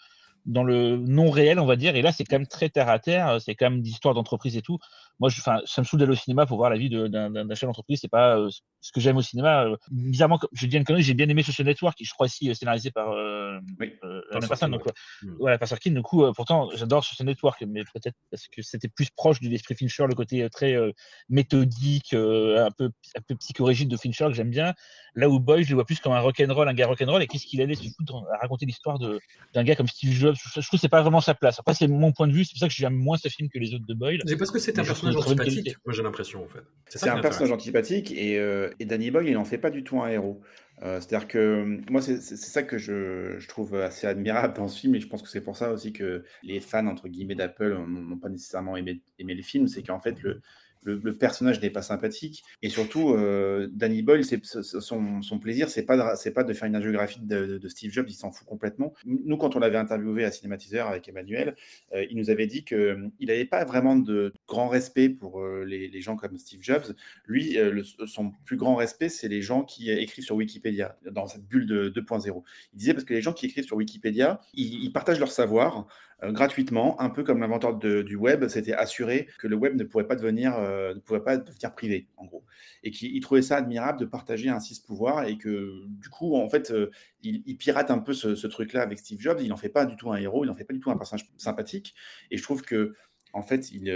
dans 0.46 0.64
le 0.64 0.98
non 0.98 1.30
réel, 1.30 1.60
on 1.60 1.66
va 1.66 1.76
dire. 1.76 1.96
Et 1.96 2.02
là, 2.02 2.12
c'est 2.12 2.24
quand 2.24 2.38
même 2.38 2.48
très 2.48 2.70
terre 2.70 2.90
à 2.90 3.00
terre. 3.00 3.40
C'est 3.42 3.56
quand 3.56 3.70
même 3.70 3.82
d'histoire 3.82 4.14
d'entreprise 4.14 4.56
et 4.58 4.62
tout. 4.62 4.80
Moi, 5.20 5.30
je, 5.30 5.42
ça 5.42 5.62
me 5.78 5.84
saoule 5.84 6.00
d'aller 6.00 6.12
au 6.12 6.16
cinéma 6.16 6.46
pour 6.46 6.58
voir 6.58 6.70
la 6.70 6.78
vie 6.78 6.90
d'un 6.90 7.56
chef 7.56 7.68
d'entreprise. 7.68 8.00
C'est 8.02 8.08
pas 8.08 8.38
euh, 8.38 8.50
ce 8.82 8.92
que 8.92 9.00
j'aime 9.00 9.18
au 9.18 9.22
cinéma. 9.22 9.66
Euh, 9.66 9.76
bizarrement, 9.90 10.40
je 10.54 10.68
dis 10.68 10.78
une 10.78 10.84
connerie, 10.84 11.02
j'ai 11.02 11.16
bien 11.16 11.28
aimé 11.28 11.42
Social 11.42 11.66
Network, 11.66 11.98
qui 11.98 12.06
je 12.06 12.14
crois 12.14 12.28
ici 12.28 12.54
scénarisé 12.54 12.92
par 12.92 13.12
euh, 13.12 13.60
oui, 13.80 13.94
la 14.32 14.48
personne. 14.48 14.72
Donc, 14.72 14.84
voilà, 15.40 15.58
par 15.58 15.68
Sorkin. 15.68 15.92
Du 15.92 16.02
coup, 16.02 16.24
pourtant, 16.34 16.70
j'adore 16.76 17.04
Social 17.04 17.26
Network, 17.26 17.64
mais 17.68 17.84
peut-être 17.94 18.16
parce 18.30 18.48
que 18.48 18.62
c'était 18.62 18.90
plus 18.90 19.10
proche 19.10 19.42
de 19.42 19.50
l'esprit 19.50 19.76
Fincher, 19.76 20.06
le 20.08 20.14
côté 20.16 20.48
très 20.50 20.76
méthodique, 21.30 22.14
un 22.14 22.72
peu 22.78 22.92
un 23.16 23.22
peu 23.28 23.36
psychorigide 23.36 23.90
de 23.90 23.98
Fincher 23.98 24.26
que 24.28 24.34
j'aime 24.34 24.52
bien. 24.52 24.74
Là 25.16 25.30
où 25.30 25.40
Boy, 25.40 25.64
je 25.64 25.70
le 25.70 25.76
vois 25.76 25.86
plus 25.86 26.00
comme 26.00 26.14
un 26.14 26.20
rock'n'roll, 26.20 26.68
un 26.70 26.74
gars 26.74 26.86
rock'n'roll. 26.86 27.24
Et 27.24 27.28
qu'est-ce 27.28 27.48
qu'il 27.48 27.60
allait 27.60 27.74
se 27.74 27.90
foutre 27.98 28.24
à 28.32 28.38
raconter 28.38 28.68
l'histoire 28.68 29.00
d'un 29.00 29.64
gars 29.64 29.76
comme 29.76 29.88
Steve 29.88 30.12
Jobs 30.12 30.27
Je, 30.34 30.62
trouve 30.62 30.70
que 30.72 30.78
c'est 30.78 30.90
pas 30.90 31.02
vraiment 31.02 31.22
sa 31.22 31.34
place. 31.34 31.60
Après, 31.60 31.74
c'est 31.74 31.88
mon 31.88 32.12
point 32.12 32.28
de 32.28 32.34
vue. 32.34 32.44
C'est 32.44 32.54
pour 32.54 32.60
ça 32.60 32.68
que 32.68 32.74
j'aime 32.74 32.96
moins 32.96 33.18
ce 33.18 33.30
film 33.30 33.50
que 33.50 33.60
les 33.60 33.74
autres 33.74 33.86
de 33.86 33.94
Boyle. 33.94 34.22
C'est 34.26 34.38
parce 34.38 34.52
que 34.52 34.60
c'est 34.60 34.78
un 34.80 34.84
personnage 34.84 35.16
antipathique. 35.16 35.76
Moi, 35.86 35.94
j'ai 35.94 36.04
l'impression, 36.04 36.44
en 36.44 36.48
fait. 36.48 36.64
C'est 36.88 37.10
un 37.10 37.20
personnage 37.20 37.52
antipathique 37.52 38.12
et, 38.12 38.40
euh, 38.40 38.70
et, 38.80 38.86
Danny 38.86 39.12
Boyle, 39.12 39.28
il 39.28 39.34
n'en 39.34 39.46
fait 39.46 39.58
pas 39.58 39.70
du 39.70 39.84
tout 39.84 40.02
un 40.02 40.10
héros. 40.10 40.42
Euh, 40.84 41.00
c'est-à-dire 41.02 41.28
que 41.28 41.80
moi, 41.90 42.02
c'est 42.02 42.20
ça 42.20 42.62
que 42.62 42.78
je, 42.78 43.36
je, 43.40 43.48
trouve 43.48 43.76
assez 43.76 44.06
admirable 44.06 44.56
dans 44.56 44.68
ce 44.68 44.80
film, 44.80 44.94
et 44.94 45.00
je 45.00 45.08
pense 45.08 45.24
que 45.24 45.30
c'est 45.30 45.42
pour 45.42 45.58
ça 45.58 45.72
aussi 45.72 45.92
que 45.92 46.24
les 46.44 46.60
fans, 46.60 46.86
entre 46.86 47.08
guillemets, 47.08 47.34
d'Apple 47.34 47.78
n'ont 47.88 48.20
pas 48.20 48.30
nécessairement 48.30 48.78
aimé, 48.78 49.02
aimé 49.18 49.34
le 49.34 49.42
film, 49.42 49.68
c'est 49.68 49.82
qu'en 49.82 50.00
fait, 50.00 50.22
le, 50.22 50.42
le, 50.84 51.14
personnage 51.14 51.62
n'est 51.62 51.70
pas 51.70 51.82
sympathique. 51.82 52.44
Et 52.62 52.70
surtout, 52.70 53.14
euh, 53.14 53.68
Danny 53.72 54.02
Boyle, 54.02 54.24
son, 54.24 55.22
son, 55.22 55.40
plaisir, 55.40 55.70
c'est 55.70 55.84
pas, 55.84 55.98
de, 55.98 56.30
pas 56.30 56.44
de 56.44 56.54
faire 56.54 56.68
une 56.68 56.76
agiographie 56.76 57.20
de, 57.22 57.60
Steve 57.68 57.92
Jobs, 57.92 58.06
il 58.10 58.14
s'en 58.14 58.32
fout 58.32 58.48
complètement. 58.48 58.94
Nous, 59.06 59.38
quand 59.38 59.56
on 59.56 59.60
l'avait 59.60 59.78
interviewé 59.78 60.24
à 60.24 60.32
Cinématiseur 60.32 60.88
avec 60.88 61.08
Emmanuel, 61.10 61.56
euh, 61.94 62.06
il 62.10 62.18
nous 62.18 62.30
avait 62.30 62.48
dit 62.48 62.64
qu'il 62.64 62.78
euh, 62.78 63.10
n'avait 63.20 63.46
pas 63.46 63.66
vraiment 63.66 63.96
de 63.96 64.34
grand 64.48 64.70
respect 64.70 65.10
pour 65.10 65.44
les, 65.46 66.02
gens 66.02 66.16
comme 66.16 66.38
Steve 66.38 66.62
Jobs. 66.62 66.96
Lui, 67.26 67.58
son 68.06 68.32
plus 68.46 68.58
grand 68.58 68.76
respect, 68.76 69.10
c'est 69.10 69.28
les 69.28 69.42
gens 69.42 69.64
qui 69.64 69.90
écrivent 69.92 70.24
sur 70.24 70.36
Wikipédia, 70.36 70.98
dans 71.10 71.28
cette 71.28 71.46
bulle 71.46 71.66
de 71.66 71.90
2.0. 71.90 72.44
Il 72.74 72.78
disait 72.78 72.94
parce 72.94 73.04
que 73.04 73.14
les 73.14 73.22
gens 73.22 73.34
qui 73.34 73.48
écrivent 73.48 73.66
sur 73.66 73.78
Wikipédia, 73.78 74.42
ils 74.54 74.92
partagent 74.94 75.20
leur 75.20 75.32
savoir. 75.32 75.88
Euh, 76.24 76.32
gratuitement, 76.32 77.00
un 77.00 77.10
peu 77.10 77.24
comme 77.24 77.40
l'inventeur 77.40 77.76
du 77.78 78.16
web, 78.16 78.48
c'était 78.48 78.74
assuré 78.74 79.28
que 79.38 79.48
le 79.48 79.56
web 79.56 79.76
ne 79.76 79.84
pourrait 79.84 80.08
pas 80.08 80.16
devenir, 80.16 80.56
euh, 80.58 80.96
ne 80.96 81.00
pouvait 81.00 81.22
pas 81.22 81.38
devenir 81.38 81.76
privé, 81.76 82.08
en 82.18 82.26
gros. 82.26 82.44
Et 82.84 82.90
qu'il 82.92 83.20
trouvait 83.22 83.44
ça 83.44 83.58
admirable 83.58 84.00
de 84.00 84.06
partager 84.06 84.50
ainsi 84.50 84.74
ce 84.74 84.82
pouvoir 84.84 85.26
et 85.28 85.38
que, 85.38 85.86
du 85.88 86.10
coup, 86.10 86.36
en 86.36 86.50
fait, 86.50 86.72
euh, 86.72 86.90
il, 87.22 87.58
pirate 87.58 87.92
un 87.92 88.00
peu 88.00 88.14
ce, 88.14 88.48
truc-là 88.48 88.82
avec 88.82 88.98
Steve 89.00 89.20
Jobs. 89.20 89.40
Il 89.42 89.50
n'en 89.50 89.58
fait 89.58 89.70
pas 89.70 89.86
du 89.86 89.96
tout 89.96 90.12
un 90.12 90.18
héros, 90.18 90.44
il 90.44 90.48
n'en 90.48 90.56
fait 90.56 90.64
pas 90.64 90.74
du 90.74 90.80
tout 90.80 90.90
un 90.90 90.98
personnage 90.98 91.28
sympathique. 91.38 91.94
Et 92.32 92.38
je 92.38 92.44
trouve 92.44 92.64
que 92.64 92.96
en 93.34 93.44
fait, 93.44 93.72
il, 93.72 93.88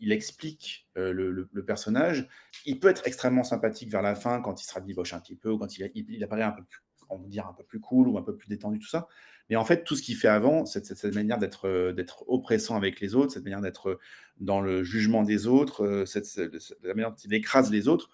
il, 0.00 0.10
explique 0.10 0.88
le, 0.96 1.46
personnage. 1.64 2.26
Il 2.66 2.80
peut 2.80 2.88
être 2.88 3.06
extrêmement 3.06 3.44
sympathique 3.44 3.90
vers 3.90 4.02
la 4.02 4.16
fin 4.16 4.40
quand 4.40 4.60
il 4.60 4.64
se 4.64 4.72
rabiboche 4.74 5.12
un 5.12 5.20
petit 5.20 5.36
peu 5.36 5.50
ou 5.50 5.58
quand 5.58 5.78
il, 5.78 5.90
il 5.94 6.24
apparaît 6.24 6.42
un 6.42 6.50
peu 6.50 6.64
plus, 6.64 6.80
on 7.10 7.18
va 7.18 7.28
dire, 7.28 7.46
un 7.46 7.52
peu 7.52 7.64
plus 7.64 7.80
cool 7.80 8.08
ou 8.08 8.18
un 8.18 8.22
peu 8.22 8.36
plus 8.36 8.48
détendu, 8.48 8.78
tout 8.78 8.88
ça. 8.88 9.08
Mais 9.48 9.56
en 9.56 9.64
fait, 9.64 9.82
tout 9.82 9.96
ce 9.96 10.02
qu'il 10.02 10.16
fait 10.16 10.28
avant, 10.28 10.64
cette, 10.64 10.86
cette, 10.86 11.14
manière 11.14 11.38
d'être, 11.38 11.66
euh, 11.66 11.92
d'être 11.92 12.24
oppressant 12.28 12.76
avec 12.76 13.00
les 13.00 13.16
autres, 13.16 13.32
cette 13.32 13.42
manière 13.42 13.60
d'être 13.60 13.90
euh, 13.90 13.98
dans 14.38 14.60
le 14.60 14.84
jugement 14.84 15.24
des 15.24 15.48
autres, 15.48 15.84
euh, 15.84 16.06
cette, 16.06 16.36
la 16.82 16.94
manière 16.94 17.10
dont 17.10 17.16
il 17.24 17.34
écrase 17.34 17.70
les 17.70 17.88
autres, 17.88 18.10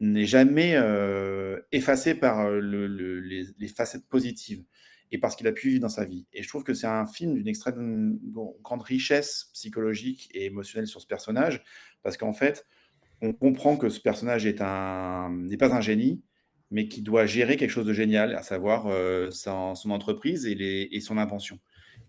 n'est 0.00 0.26
jamais 0.26 0.74
euh, 0.76 1.60
effacée 1.72 2.14
par 2.14 2.48
le, 2.50 2.86
les, 2.86 3.68
facettes 3.68 4.06
positives 4.08 4.64
et 5.10 5.18
parce 5.18 5.36
qu'il 5.36 5.46
a 5.46 5.52
pu 5.52 5.70
vivre 5.70 5.80
dans 5.80 5.88
sa 5.88 6.04
vie. 6.04 6.26
Et 6.32 6.42
je 6.42 6.48
trouve 6.48 6.64
que 6.64 6.74
c'est 6.74 6.86
un 6.86 7.06
film 7.06 7.34
d'une 7.34 7.48
extrême 7.48 8.18
grande 8.62 8.82
richesse 8.82 9.50
psychologique 9.54 10.30
et 10.34 10.46
émotionnelle 10.46 10.86
sur 10.86 11.00
ce 11.00 11.06
personnage, 11.06 11.62
parce 12.02 12.16
qu'en 12.16 12.32
fait, 12.32 12.66
on 13.20 13.32
comprend 13.32 13.76
que 13.76 13.88
ce 13.88 14.00
personnage 14.00 14.46
n'est 14.46 14.52
pas 14.54 15.74
un 15.74 15.80
génie, 15.80 16.22
mais 16.70 16.88
qui 16.88 17.02
doit 17.02 17.26
gérer 17.26 17.56
quelque 17.56 17.70
chose 17.70 17.86
de 17.86 17.92
génial, 17.92 18.34
à 18.34 18.42
savoir 18.42 18.86
euh, 18.86 19.30
son, 19.30 19.90
entreprise 19.90 20.46
et, 20.46 21.00
son 21.00 21.18
invention. 21.18 21.58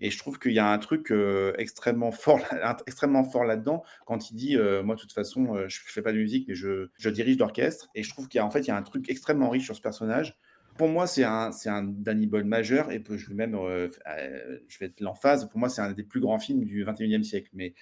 Et 0.02 0.12
je 0.12 0.18
trouve 0.18 0.40
qu'il 0.40 0.54
y 0.54 0.60
a 0.60 0.68
un 0.68 0.78
truc 0.78 1.12
euh, 1.12 1.54
extrêmement 1.58 2.12
fort, 2.12 2.40
extrêmement 2.88 3.24
fort 3.24 3.44
là-dedans 3.44 3.84
quand 4.06 4.32
il 4.32 4.36
dit, 4.36 4.58
euh, 4.58 4.84
moi 4.84 4.96
de 4.96 5.02
toute 5.02 5.14
façon, 5.14 5.68
je 5.68 5.80
fais 5.86 6.02
pas 6.02 6.14
de 6.14 6.18
musique, 6.18 6.48
mais 6.48 6.56
je, 6.56 6.90
dirige 7.10 7.38
l'orchestre. 7.38 7.90
Et 7.96 8.04
je 8.04 8.10
trouve 8.10 8.28
qu'il 8.28 8.40
y 8.40 8.42
a 8.42 8.46
en 8.46 8.52
fait 8.52 8.62
il 8.62 8.68
y 8.68 8.72
a 8.72 8.78
un 8.78 8.84
truc 8.84 9.10
extrêmement 9.10 9.50
riche 9.50 9.66
sur 9.66 9.76
ce 9.76 9.82
personnage. 9.82 10.38
Pour 10.78 10.88
moi, 10.88 11.08
c'est 11.08 11.26
un, 11.26 11.52
c'est 11.52 11.68
un 11.68 11.84
Danny 11.84 12.26
Boyle 12.26 12.46
majeur 12.46 12.90
et 12.90 13.04
je 13.06 13.28
vais 13.28 13.34
même, 13.34 13.58
je 13.58 14.80
vais 14.80 14.86
être 14.86 15.02
l'emphase. 15.02 15.50
Pour 15.50 15.60
moi, 15.60 15.68
c'est 15.68 15.82
un 15.82 15.92
des 15.92 16.04
plus 16.04 16.22
grands 16.22 16.40
films 16.40 16.64
du 16.64 16.86
21e 16.86 17.24
siècle. 17.24 17.50
Mais 17.54 17.74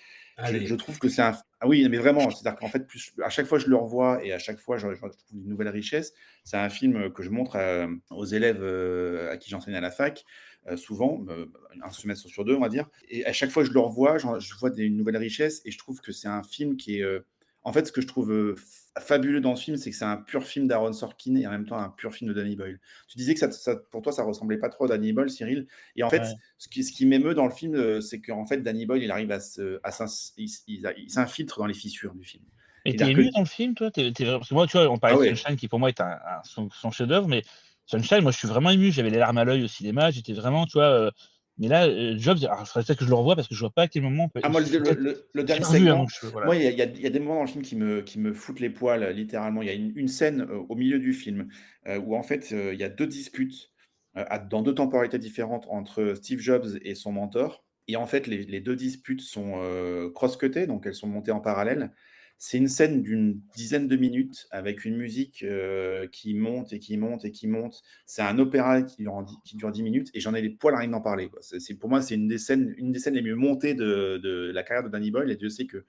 je, 0.45 0.75
trouve 0.75 0.99
que 0.99 1.09
c'est 1.09 1.21
un. 1.21 1.35
Ah 1.59 1.67
oui, 1.67 1.87
mais 1.89 1.97
vraiment, 1.97 2.29
c'est-à-dire 2.29 2.59
qu'en 2.59 2.67
fait, 2.67 2.85
plus, 2.85 3.11
à 3.23 3.29
chaque 3.29 3.47
fois 3.47 3.57
je 3.57 3.67
le 3.67 3.75
revois 3.75 4.23
et 4.23 4.33
à 4.33 4.39
chaque 4.39 4.59
fois 4.59 4.77
je, 4.77 4.87
trouve 4.87 5.11
une 5.33 5.47
nouvelle 5.47 5.69
richesse. 5.69 6.13
C'est 6.43 6.57
un 6.57 6.69
film 6.69 7.11
que 7.11 7.23
je 7.23 7.29
montre 7.29 7.57
aux 8.11 8.25
élèves 8.25 8.61
euh, 8.61 9.31
à 9.31 9.37
qui 9.37 9.49
j'enseigne 9.49 9.75
à 9.75 9.81
la 9.81 9.91
fac, 9.91 10.25
euh, 10.67 10.77
souvent, 10.77 11.25
euh, 11.29 11.47
un 11.83 11.91
semestre 11.91 12.27
sur 12.27 12.45
deux, 12.45 12.55
on 12.55 12.61
va 12.61 12.69
dire. 12.69 12.87
Et 13.09 13.25
à 13.25 13.33
chaque 13.33 13.49
fois 13.49 13.63
je 13.63 13.71
le 13.71 13.79
revois, 13.79 14.17
je 14.17 14.55
vois 14.55 14.69
des, 14.69 14.83
une 14.83 14.97
nouvelle 14.97 15.17
richesse 15.17 15.61
et 15.65 15.71
je 15.71 15.77
trouve 15.77 16.01
que 16.01 16.11
c'est 16.11 16.27
un 16.27 16.43
film 16.43 16.77
qui 16.77 16.99
est 16.99 17.05
en 17.67 17.73
fait, 17.73 17.85
ce 17.85 17.91
que 17.91 17.99
je 17.99 18.07
trouve 18.07 18.31
euh, 18.31 18.55
fabuleux 18.97 19.41
dans 19.41 19.57
ce 19.57 19.65
film, 19.65 19.75
c'est 19.75 19.91
que 19.91 19.95
c'est 19.97 20.05
un 20.05 20.15
pur 20.15 20.45
film 20.45 20.69
d'Aaron 20.69 20.93
Sorkin 20.93 21.35
et 21.35 21.45
en 21.45 21.51
même 21.51 21.65
temps 21.65 21.77
un 21.77 21.89
pur 21.89 22.13
film 22.13 22.29
de 22.29 22.33
Danny 22.33 22.55
Boyle. 22.55 22.79
Tu 23.09 23.17
disais 23.17 23.33
que 23.33 23.51
ça, 23.51 23.75
pour 23.91 24.01
toi, 24.01 24.13
ça 24.13 24.23
ressemblait 24.23 24.57
pas 24.57 24.69
trop 24.69 24.85
à 24.85 24.87
Danny 24.87 25.11
Boyle, 25.11 25.29
Cyril. 25.29 25.67
Et 25.97 26.01
en 26.01 26.09
fait, 26.09 26.23
ce 26.57 26.69
qui, 26.69 26.85
ce 26.85 26.93
qui 26.93 27.05
m'émeut 27.05 27.33
dans 27.33 27.43
le 27.43 27.51
film, 27.51 27.75
euh, 27.75 27.99
c'est 27.99 28.21
qu'en 28.21 28.45
fait, 28.45 28.61
Danny 28.61 28.85
Boyle, 28.85 29.03
il 29.03 29.11
arrive 29.11 29.33
à, 29.33 29.39
il, 30.37 31.09
s'infiltre 31.09 31.59
dans 31.59 31.65
les 31.65 31.73
fissures 31.73 32.15
du 32.15 32.23
film. 32.23 32.45
Et 32.85 32.95
t'es 32.95 33.11
ému 33.11 33.29
dans 33.31 33.41
le 33.41 33.45
film, 33.45 33.75
toi? 33.75 33.91
Parce 33.91 34.47
que 34.47 34.53
moi, 34.53 34.65
tu 34.65 34.77
vois, 34.77 34.89
on 34.89 34.97
parlait 34.97 35.17
ah 35.19 35.31
de 35.31 35.35
Sunshine, 35.35 35.57
qui 35.57 35.67
pour 35.67 35.79
moi 35.79 35.89
est 35.89 35.99
un, 35.99 36.17
son, 36.45 36.69
chef-d'œuvre, 36.89 37.27
mais 37.27 37.43
Sunshine, 37.85 38.21
moi, 38.21 38.31
je 38.31 38.37
suis 38.37 38.47
vraiment 38.47 38.69
ému. 38.69 38.93
J'avais 38.93 39.09
les 39.09 39.17
larmes 39.17 39.39
à 39.39 39.43
l'œil 39.43 39.65
au 39.65 39.67
cinéma. 39.67 40.09
J'étais 40.09 40.31
vraiment, 40.31 40.65
tu 40.67 40.77
vois. 40.77 40.85
Euh, 40.85 41.11
mais 41.59 41.67
là, 41.67 41.87
euh, 41.87 42.15
Jobs, 42.17 42.37
il 42.39 42.47
faudrait 42.47 42.83
peut-être 42.83 42.99
que 42.99 43.05
je 43.05 43.09
le 43.09 43.15
revoie 43.15 43.35
parce 43.35 43.47
que 43.47 43.55
je 43.55 43.59
vois 43.59 43.71
pas 43.71 43.83
à 43.83 43.87
quel 43.87 44.03
moment. 44.03 44.29
Ah, 44.43 44.49
moi, 44.49 44.61
le, 44.61 45.43
dernier 45.43 45.63
segment, 45.63 46.05
moi, 46.45 46.55
il 46.55 46.61
y, 46.61 46.81
a 46.81 46.85
des 46.85 47.19
moments 47.19 47.35
dans 47.35 47.41
le 47.41 47.47
film 47.47 47.63
qui 47.63 47.75
me, 47.75 48.01
qui 48.01 48.19
me 48.19 48.33
foutent 48.33 48.59
les 48.59 48.69
poils, 48.69 49.11
littéralement. 49.11 49.63
Il 49.63 49.67
y 49.67 49.71
a 49.71 49.73
une, 49.73 50.07
scène 50.07 50.41
euh, 50.41 50.59
au 50.69 50.75
milieu 50.75 50.99
du 50.99 51.13
film 51.13 51.47
euh, 51.87 51.99
où, 51.99 52.15
en 52.15 52.23
fait, 52.23 52.51
il 52.51 52.79
y 52.79 52.83
a 52.83 52.89
deux 52.89 53.07
disputes 53.07 53.71
dans 54.49 54.63
deux 54.63 54.73
temporalités 54.73 55.19
différentes 55.19 55.67
entre 55.69 56.15
Steve 56.15 56.39
Jobs 56.39 56.79
et 56.81 56.95
son 56.95 57.11
mentor. 57.11 57.63
Et 57.87 57.97
en 57.97 58.07
fait, 58.07 58.25
les, 58.25 58.43
les 58.43 58.61
deux 58.61 58.75
disputes 58.75 59.21
sont 59.21 59.61
cross-cutées, 60.13 60.65
donc 60.65 60.85
elles 60.87 60.95
sont 60.95 61.07
montées 61.07 61.31
en 61.31 61.39
parallèle. 61.39 61.91
C'est 62.39 62.57
une 62.57 62.67
scène 62.67 63.01
d'une 63.01 63.41
dizaine 63.55 63.87
de 63.87 63.95
minutes 63.95 64.47
avec 64.51 64.85
une 64.85 64.95
musique 64.95 65.43
euh, 65.43 66.07
qui 66.11 66.35
monte 66.35 66.71
et 66.71 66.79
qui 66.79 66.95
monte 66.97 67.25
et 67.25 67.31
qui 67.31 67.47
monte. 67.47 67.81
C'est 68.05 68.21
un 68.21 68.37
opéra 68.37 68.83
qui 68.83 68.97
dure, 68.97 69.25
qui 69.43 69.57
dure 69.57 69.71
10 69.71 69.81
minutes 69.81 70.09
et 70.13 70.19
j'en 70.19 70.35
ai 70.35 70.41
les 70.41 70.51
poils 70.51 70.75
à 70.75 70.79
rien 70.79 70.89
d'en 70.89 71.01
parler. 71.01 71.29
Pour 71.79 71.89
moi, 71.89 72.01
c'est 72.01 72.15
une 72.15 72.27
des 72.27 72.37
scènes, 72.37 72.75
une 72.77 72.91
des 72.91 72.99
les 73.09 73.21
mieux 73.21 73.35
montées 73.35 73.73
de, 73.73 74.19
de 74.21 74.51
la 74.53 74.63
carrière 74.63 74.83
de 74.83 74.89
Danny 74.89 75.09
Boyle 75.09 75.31
et 75.31 75.35
Dieu 75.35 75.49
sait 75.49 75.65
que 75.65 75.83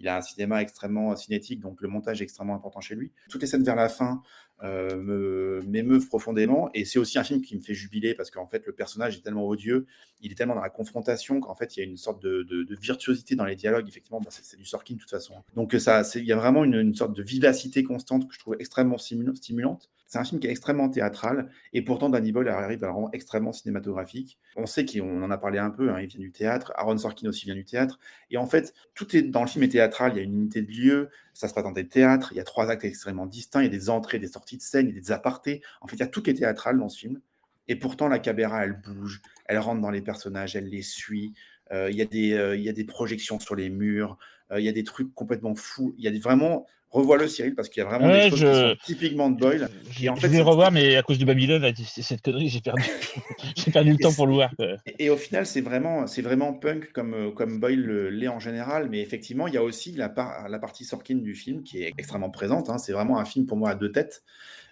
il 0.00 0.08
a 0.08 0.16
un 0.16 0.22
cinéma 0.22 0.62
extrêmement 0.62 1.14
cinétique, 1.14 1.60
donc 1.60 1.80
le 1.82 1.88
montage 1.88 2.20
est 2.20 2.24
extrêmement 2.24 2.54
important 2.54 2.80
chez 2.80 2.94
lui. 2.94 3.12
Toutes 3.28 3.42
les 3.42 3.46
scènes 3.46 3.62
vers 3.62 3.76
la 3.76 3.90
fin 3.90 4.22
euh, 4.62 5.62
m'émeuvent 5.66 6.06
profondément, 6.06 6.70
et 6.72 6.86
c'est 6.86 6.98
aussi 6.98 7.18
un 7.18 7.24
film 7.24 7.42
qui 7.42 7.54
me 7.54 7.60
fait 7.60 7.74
jubiler 7.74 8.14
parce 8.14 8.30
qu'en 8.30 8.46
fait 8.46 8.66
le 8.66 8.72
personnage 8.72 9.18
est 9.18 9.20
tellement 9.20 9.46
odieux, 9.46 9.86
il 10.22 10.32
est 10.32 10.34
tellement 10.34 10.54
dans 10.54 10.62
la 10.62 10.70
confrontation 10.70 11.40
qu'en 11.40 11.54
fait 11.54 11.76
il 11.76 11.80
y 11.80 11.82
a 11.82 11.86
une 11.86 11.98
sorte 11.98 12.22
de, 12.22 12.66
virtuosité 12.80 13.36
dans 13.36 13.44
les 13.44 13.56
dialogues. 13.56 13.86
Effectivement, 13.88 14.20
c'est 14.30 14.56
du 14.56 14.64
Sorkin 14.64 14.94
de 14.94 15.00
toute 15.00 15.10
façon. 15.10 15.34
Donc 15.54 15.74
ça, 15.74 16.02
il 16.14 16.24
y 16.24 16.32
a 16.32 16.36
vraiment 16.36 16.64
une, 16.64 16.94
sorte 16.94 17.14
de 17.14 17.22
vivacité 17.22 17.82
constante 17.82 18.26
que 18.26 18.34
je 18.34 18.38
trouve 18.38 18.56
extrêmement 18.58 18.98
stimulante. 18.98 19.90
C'est 20.10 20.18
un 20.18 20.24
film 20.24 20.40
qui 20.40 20.48
est 20.48 20.50
extrêmement 20.50 20.88
théâtral 20.88 21.48
et 21.72 21.82
pourtant 21.82 22.08
Danny 22.08 22.32
Boyle 22.32 22.48
arrive 22.48 22.82
à 22.82 22.88
le 22.88 22.92
rendre 22.92 23.10
extrêmement 23.12 23.52
cinématographique. 23.52 24.40
On 24.56 24.66
sait 24.66 24.84
qu'on 24.84 25.22
en 25.22 25.30
a 25.30 25.38
parlé 25.38 25.60
un 25.60 25.70
peu, 25.70 25.88
hein, 25.88 26.00
il 26.00 26.08
vient 26.08 26.18
du 26.18 26.32
théâtre, 26.32 26.72
Aaron 26.74 26.98
Sorkin 26.98 27.28
aussi 27.28 27.44
vient 27.44 27.54
du 27.54 27.64
théâtre. 27.64 28.00
Et 28.28 28.36
en 28.36 28.46
fait, 28.46 28.74
tout 28.96 29.14
est 29.14 29.22
dans 29.22 29.42
le 29.42 29.46
film 29.46 29.62
est 29.62 29.68
théâtral, 29.68 30.10
il 30.12 30.16
y 30.16 30.20
a 30.20 30.24
une 30.24 30.34
unité 30.34 30.62
de 30.62 30.72
lieu, 30.72 31.10
ça 31.32 31.46
se 31.46 31.54
passe 31.54 31.62
dans 31.62 31.70
des 31.70 31.86
théâtres, 31.86 32.32
il 32.32 32.38
y 32.38 32.40
a 32.40 32.44
trois 32.44 32.70
actes 32.70 32.82
extrêmement 32.82 33.26
distincts, 33.26 33.60
il 33.60 33.66
y 33.66 33.68
a 33.68 33.70
des 33.70 33.88
entrées, 33.88 34.18
des 34.18 34.26
sorties 34.26 34.56
de 34.56 34.62
scène, 34.62 34.88
il 34.88 34.96
y 34.96 34.98
a 34.98 35.00
des 35.00 35.12
apartés. 35.12 35.62
En 35.80 35.86
fait, 35.86 35.94
il 35.94 36.00
y 36.00 36.02
a 36.02 36.08
tout 36.08 36.22
qui 36.22 36.30
est 36.30 36.34
théâtral 36.34 36.76
dans 36.76 36.88
ce 36.88 36.98
film. 36.98 37.20
Et 37.68 37.76
pourtant, 37.76 38.08
la 38.08 38.18
caméra, 38.18 38.64
elle 38.64 38.80
bouge, 38.80 39.22
elle 39.46 39.58
rentre 39.58 39.80
dans 39.80 39.92
les 39.92 40.02
personnages, 40.02 40.56
elle 40.56 40.68
les 40.68 40.82
suit. 40.82 41.34
Euh, 41.70 41.88
il, 41.88 41.96
y 41.96 42.02
a 42.02 42.04
des, 42.04 42.32
euh, 42.32 42.56
y 42.56 42.68
a 42.68 42.72
des 42.72 42.82
projections 42.82 43.38
sur 43.38 43.54
les 43.54 43.70
murs, 43.70 44.18
euh, 44.50 44.58
il 44.58 44.66
y 44.66 44.68
a 44.68 44.72
des 44.72 44.82
trucs 44.82 45.14
complètement 45.14 45.54
fous. 45.54 45.94
Il 45.98 46.02
y 46.02 46.08
a 46.08 46.10
des, 46.10 46.18
vraiment 46.18 46.66
Revois-le, 46.90 47.28
Cyril, 47.28 47.54
parce 47.54 47.68
qu'il 47.68 47.82
y 47.82 47.86
a 47.86 47.88
vraiment 47.88 48.08
des 48.08 48.30
choses 48.30 48.40
qui 48.40 48.44
sont 48.44 48.76
typiquement 48.84 49.30
de 49.30 49.38
Boyle. 49.38 49.68
Et 50.02 50.08
en 50.08 50.16
fait, 50.16 50.26
je 50.26 50.32
vais 50.32 50.40
revoir, 50.40 50.72
mais 50.72 50.96
à 50.96 51.02
cause 51.02 51.18
de 51.18 51.24
Babylone, 51.24 51.72
cette 51.76 52.20
connerie, 52.22 52.48
j'ai 52.48 52.60
perdu, 52.60 52.82
j'ai 53.56 53.70
perdu 53.70 53.92
le 53.92 53.98
temps 53.98 54.12
pour 54.12 54.26
le 54.26 54.34
voir. 54.34 54.50
Et, 54.98 55.08
au 55.08 55.16
final, 55.16 55.46
c'est 55.46 55.60
vraiment, 55.60 56.08
c'est 56.08 56.22
vraiment 56.22 56.52
punk 56.52 56.90
comme, 56.92 57.14
euh, 57.14 57.30
comme 57.30 57.60
Boyle 57.60 58.08
l'est 58.08 58.28
en 58.28 58.40
général, 58.40 58.88
mais 58.90 59.00
effectivement, 59.00 59.46
il 59.46 59.54
y 59.54 59.56
a 59.56 59.62
aussi 59.62 59.92
la, 59.92 60.12
la 60.48 60.58
partie 60.58 60.84
Sorkin 60.84 61.16
du 61.16 61.36
film 61.36 61.62
qui 61.62 61.82
est 61.82 61.92
extrêmement 61.96 62.30
présente. 62.30 62.70
Hein. 62.70 62.78
C'est 62.78 62.92
vraiment 62.92 63.18
un 63.18 63.24
film 63.24 63.46
pour 63.46 63.56
moi 63.56 63.70
à 63.70 63.74
deux 63.76 63.92
têtes. 63.92 64.24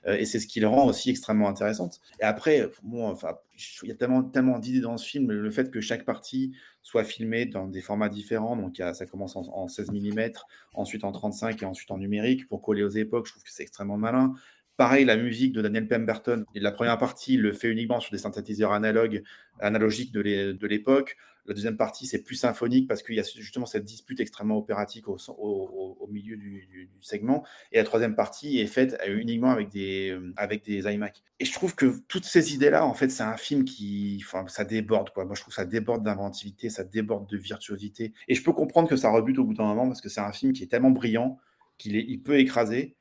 Et 0.07 0.25
c'est 0.25 0.39
ce 0.39 0.47
qui 0.47 0.61
le 0.61 0.69
rend 0.69 0.87
aussi 0.87 1.11
extrêmement 1.11 1.49
intéressante. 1.49 2.01
Et 2.21 2.25
après, 2.25 2.71
enfin, 2.93 3.37
il 3.83 3.89
y 3.89 3.93
a 3.93 3.95
tellement, 3.95 4.23
tellement 4.23 4.59
d'idées 4.59 4.81
dans 4.81 4.97
ce 4.97 5.07
film, 5.07 5.31
le 5.31 5.51
fait 5.51 5.71
que 5.71 5.81
chaque 5.81 6.05
partie 6.05 6.53
soit 6.83 7.05
filmée 7.05 7.45
dans 7.47 7.67
des 7.67 7.81
formats 7.81 8.09
différents, 8.09 8.57
donc 8.57 8.81
ça 8.95 9.07
commence 9.07 9.37
en, 9.37 9.43
en 9.53 9.69
16 9.69 9.91
mm, 9.91 10.31
ensuite 10.75 11.05
en 11.05 11.13
35 11.13 11.63
et 11.63 11.67
ensuite 11.67 11.91
en 11.91 11.99
numérique 11.99 12.49
pour 12.49 12.63
coller 12.63 12.83
aux 12.83 12.89
époques, 12.89 13.27
je 13.27 13.33
trouve 13.33 13.43
que 13.43 13.53
c'est 13.53 13.63
extrêmement 13.63 13.99
malin. 13.99 14.35
Pareil, 14.79 15.05
la 15.05 15.17
musique 15.17 15.53
de 15.53 15.61
Daniel 15.61 15.89
Pemberton, 15.89 16.45
la 16.55 16.71
première 16.71 16.99
partie 16.99 17.37
le 17.37 17.53
fait 17.53 17.69
uniquement 17.69 17.99
sur 17.99 18.13
des 18.13 18.19
synthétiseurs 18.19 18.71
analogiques 18.71 20.13
de 20.13 20.67
l'époque. 20.69 21.17
La 21.47 21.55
deuxième 21.55 21.77
partie, 21.77 22.07
c'est 22.07 22.23
plus 22.23 22.37
symphonique 22.37 22.87
parce 22.87 23.03
qu'il 23.03 23.17
y 23.17 23.21
a 23.21 23.25
justement 23.25 23.67
cette 23.67 23.85
dispute 23.85 24.21
extrêmement 24.21 24.57
opératique 24.57 25.09
au, 25.09 26.09
milieu 26.09 26.37
du, 26.37 26.89
segment. 27.01 27.45
Et 27.73 27.79
la 27.79 27.83
troisième 27.83 28.15
partie 28.15 28.61
est 28.61 28.69
faite 28.69 28.97
uniquement 29.09 29.51
avec 29.51 29.69
des, 29.69 30.17
avec 30.37 30.65
des 30.65 30.89
iMac. 30.89 31.25
Et 31.41 31.45
je 31.45 31.53
trouve 31.53 31.75
que 31.75 31.99
toutes 32.07 32.27
ces 32.27 32.55
idées-là, 32.55 32.87
en 32.87 32.95
fait, 32.95 33.09
c'est 33.09 33.25
un 33.25 33.37
film 33.37 33.65
qui. 33.65 34.23
Enfin, 34.25 34.47
ça 34.47 34.65
déborde, 34.65 35.11
quoi. 35.11 35.25
Moi, 35.25 35.35
je 35.35 35.41
trouve 35.41 35.51
que 35.51 35.61
ça 35.61 35.67
déborde 35.67 36.05
d'inventivité, 36.05 36.71
ça 36.71 36.85
déborde 36.85 37.29
de 37.29 37.37
virtuosité. 37.37 38.13
Et 38.29 38.37
je 38.37 38.45
peux 38.45 38.53
comprendre 38.53 38.89
que 38.89 38.97
ça 38.97 39.11
rebute 39.11 39.39
au 39.41 39.45
bout 39.45 39.55
d'un 39.55 39.65
moment 39.65 39.89
parce 39.89 40.01
que 40.01 40.09
c'est 40.09 40.21
un 40.21 40.33
film 40.33 40.53
qui 40.53 40.63
est 40.63 40.69
tellement 40.69 40.93
brillant 40.93 41.41
qu'il 41.79 41.97
il 41.97 42.23
peut 42.23 42.39
écraser. 42.39 42.95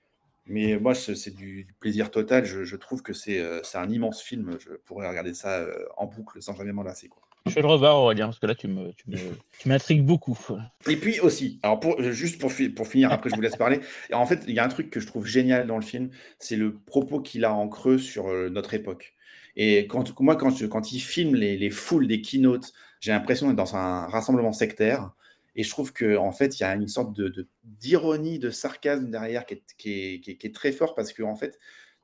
Mais 0.49 0.77
moi, 0.77 0.95
c'est 0.95 1.35
du, 1.35 1.67
plaisir 1.79 2.11
total. 2.11 2.45
Je, 2.45 2.75
trouve 2.75 3.01
que 3.01 3.11
euh, 3.29 3.59
c'est 3.63 3.77
un 3.77 3.89
immense 3.89 4.21
film. 4.21 4.57
Je 4.59 4.75
pourrais 4.85 5.07
regarder 5.07 5.33
ça 5.33 5.59
euh, 5.59 5.85
en 5.97 6.05
boucle 6.05 6.41
sans 6.41 6.55
jamais 6.55 6.71
m'en 6.71 6.83
lasser. 6.83 7.07
Quoi. 7.07 7.21
Je 7.49 7.55
vais 7.55 7.61
le 7.61 7.67
revoir, 7.67 7.97
Aurélien, 7.97 8.25
parce 8.25 8.39
que 8.39 8.45
là, 8.45 8.55
tu 8.55 8.67
me, 8.67 8.91
tu 8.93 9.67
m'intrigues 9.67 10.03
beaucoup. 10.03 10.37
Et 10.87 10.97
puis 10.97 11.19
aussi, 11.19 11.59
alors 11.63 11.79
pour, 11.79 12.01
juste 12.01 12.39
pour, 12.39 12.51
pour 12.75 12.87
finir, 12.87 13.11
après 13.11 13.29
je 13.29 13.35
vous 13.35 13.41
laisse 13.41 13.55
parler. 13.55 13.79
En 14.11 14.25
fait, 14.25 14.43
il 14.47 14.53
y 14.53 14.59
a 14.59 14.65
un 14.65 14.69
truc 14.69 14.89
que 14.89 14.99
je 14.99 15.07
trouve 15.07 15.25
génial 15.25 15.67
dans 15.67 15.77
le 15.77 15.83
film, 15.83 16.09
c'est 16.39 16.55
le 16.55 16.73
propos 16.73 17.21
qu'il 17.21 17.45
a 17.45 17.53
en 17.53 17.67
creux 17.67 17.97
sur 17.97 18.27
euh, 18.27 18.49
notre 18.49 18.73
époque. 18.73 19.13
Et 19.55 19.87
quand, 19.87 20.19
moi, 20.19 20.35
quand, 20.35 20.67
quand 20.67 20.91
il 20.91 20.99
filme 20.99 21.35
les, 21.35 21.57
les 21.57 21.69
foules 21.69 22.07
des 22.07 22.21
keynotes, 22.21 22.73
j'ai 22.99 23.11
l'impression 23.11 23.47
d'être 23.47 23.57
dans 23.57 23.75
un 23.75 24.07
rassemblement 24.07 24.53
sectaire. 24.53 25.11
Et 25.57 25.63
je 25.63 25.69
trouve 25.71 25.91
qu'en 25.91 26.27
en 26.27 26.31
fait, 26.31 26.59
il 26.59 26.61
y 26.61 26.65
a 26.65 26.73
une 26.75 26.87
sorte 26.87 27.19
d'ironie, 27.63 28.37
de, 28.37 28.51
sarcasme 28.51 29.09
derrière 29.09 29.45
qui 29.45 30.21
est, 30.23 30.55
très 30.55 30.71
fort 30.71 30.93
parce 30.93 31.11
que 31.11 31.23
en 31.23 31.35
fait, 31.35 31.57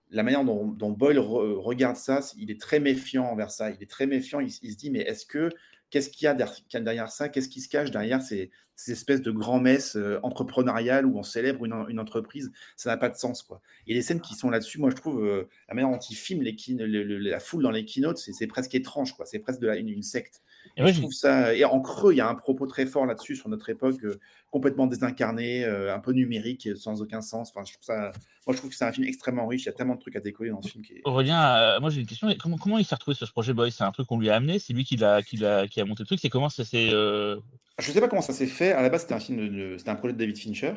la 0.10 0.24
manière 0.24 0.43
dont, 0.43 0.91
Boyle 0.91 1.20
regarde 1.20 1.95
ça, 1.95 2.20
il 2.36 2.49
est 2.49 2.60
très 2.60 2.80
méfiant 2.80 3.26
envers 3.26 3.51
ça. 3.51 3.70
Il 3.70 3.82
est 3.82 3.89
très 3.89 4.08
méfiant. 4.08 4.39
Il, 4.39 4.51
se 4.51 4.76
dit, 4.76 4.89
mais 4.89 5.01
est-ce 5.01 5.26
que 5.28 5.49
qu'est-ce 5.91 6.10
qu'il 6.10 6.26
y 6.26 6.28
a 6.28 6.34
derrière, 6.34 7.12
ça? 7.12 7.30
Qu'est-ce 7.30 7.47
qui 7.47 7.62
se 7.62 7.70
cache 7.70 7.91
derrière 7.91 8.24
ces, 8.24 8.49
espèces 8.88 9.22
de 9.22 9.30
grands-messes 9.30 9.95
euh, 9.95 10.20
entrepreneuriales 10.24 11.06
où 11.06 11.20
on 11.20 11.24
célèbre 11.24 11.66
une, 11.66 11.99
entreprise? 11.99 12.51
Ça 12.76 12.89
n'a 12.89 12.97
pas 12.97 13.10
de 13.10 13.16
sens, 13.16 13.43
quoi. 13.43 13.62
Et 13.86 13.93
les 13.93 14.01
scènes 14.01 14.22
qui 14.22 14.34
sont 14.34 14.49
là-dessus, 14.49 14.80
moi, 14.80 14.89
je 14.89 14.95
trouve 14.95 15.24
euh, 15.24 15.47
la 15.70 15.76
manière 15.76 15.91
dont 15.91 15.99
il 15.99 16.16
filme 16.16 16.41
les 16.41 16.56
la 16.80 17.39
foule 17.39 17.62
dans 17.62 17.72
les 17.72 17.86
keynotes, 17.86 18.18
c'est 18.18 18.47
presque 18.47 18.74
étrange, 18.74 19.14
quoi. 19.14 19.28
C'est 19.28 19.39
presque 19.39 19.62
une 19.62 20.01
secte. 20.01 20.41
Et 20.78 20.93
je 20.93 20.99
trouve 20.99 21.11
ça. 21.11 21.55
Et 21.55 21.66
en 21.66 21.80
creux, 21.82 22.14
il 22.14 22.18
y 22.18 22.22
a 22.22 22.28
un 22.28 22.36
propos 22.36 22.66
très 22.66 22.86
fort 22.86 23.05
là-dessus 23.05 23.36
sur 23.36 23.49
notre 23.49 23.70
époque, 23.70 24.03
euh, 24.03 24.20
complètement 24.51 24.88
désincarné, 24.88 25.66
euh, 25.66 25.93
un 25.93 25.99
peu 25.99 26.11
numérique, 26.14 26.70
sans 26.76 27.01
aucun 27.01 27.22
sens. 27.22 27.51
Enfin, 27.53 27.64
je 27.66 27.74
trouve 27.74 27.86
ça. 27.86 28.11
Moi, 28.45 28.53
je 28.53 28.57
trouve 28.57 28.70
que 28.70 28.76
c'est 28.76 28.86
un 28.86 28.91
film 28.91 29.07
extrêmement 29.07 29.47
riche. 29.47 29.64
Il 29.64 29.66
y 29.68 29.70
a 29.70 29.74
tellement 29.74 29.95
de 29.95 29.99
trucs 29.99 30.16
à 30.16 30.20
décoller 30.20 30.49
dans 30.49 30.61
ce 30.61 30.70
film. 30.70 30.84
Qui 30.84 30.93
est... 30.93 31.01
Aurélien, 31.05 31.55
euh, 31.55 31.80
moi 31.80 31.89
j'ai 31.89 32.01
une 32.01 32.07
question. 32.07 32.28
Comment, 32.39 32.57
comment 32.57 32.78
il 32.78 32.86
s'est 32.86 32.95
retrouvé 32.95 33.16
sur 33.16 33.28
ce 33.28 33.32
projet 33.32 33.53
Boy 33.53 33.72
C'est 33.72 33.84
un 33.84 33.91
truc 33.91 34.07
qu'on 34.07 34.20
lui 34.20 34.30
a 34.30 34.36
amené 34.36 34.59
C'est 34.59 34.74
lui 34.74 34.84
qui, 34.84 34.97
l'a, 34.97 35.22
qui, 35.22 35.43
a, 35.45 35.68
qui 35.68 35.80
a 35.80 35.86
monté 35.86 36.03
le 36.03 36.07
truc 36.07 36.20
C'est 36.20 36.30
comment 36.30 36.49
ça 36.49 36.66
s'est. 36.66 36.89
Je 36.89 37.91
sais 37.91 38.01
pas 38.01 38.07
comment 38.07 38.22
ça 38.22 38.34
s'est 38.34 38.47
fait. 38.47 38.72
À 38.72 38.82
la 38.82 38.89
base, 38.89 39.01
c'était 39.01 39.16
un 39.16 39.20
film, 39.20 39.49
de... 39.49 39.78
c'était 39.78 39.89
un 39.89 39.95
projet 39.95 40.14
de 40.14 40.20
David 40.20 40.38
Fincher. 40.38 40.74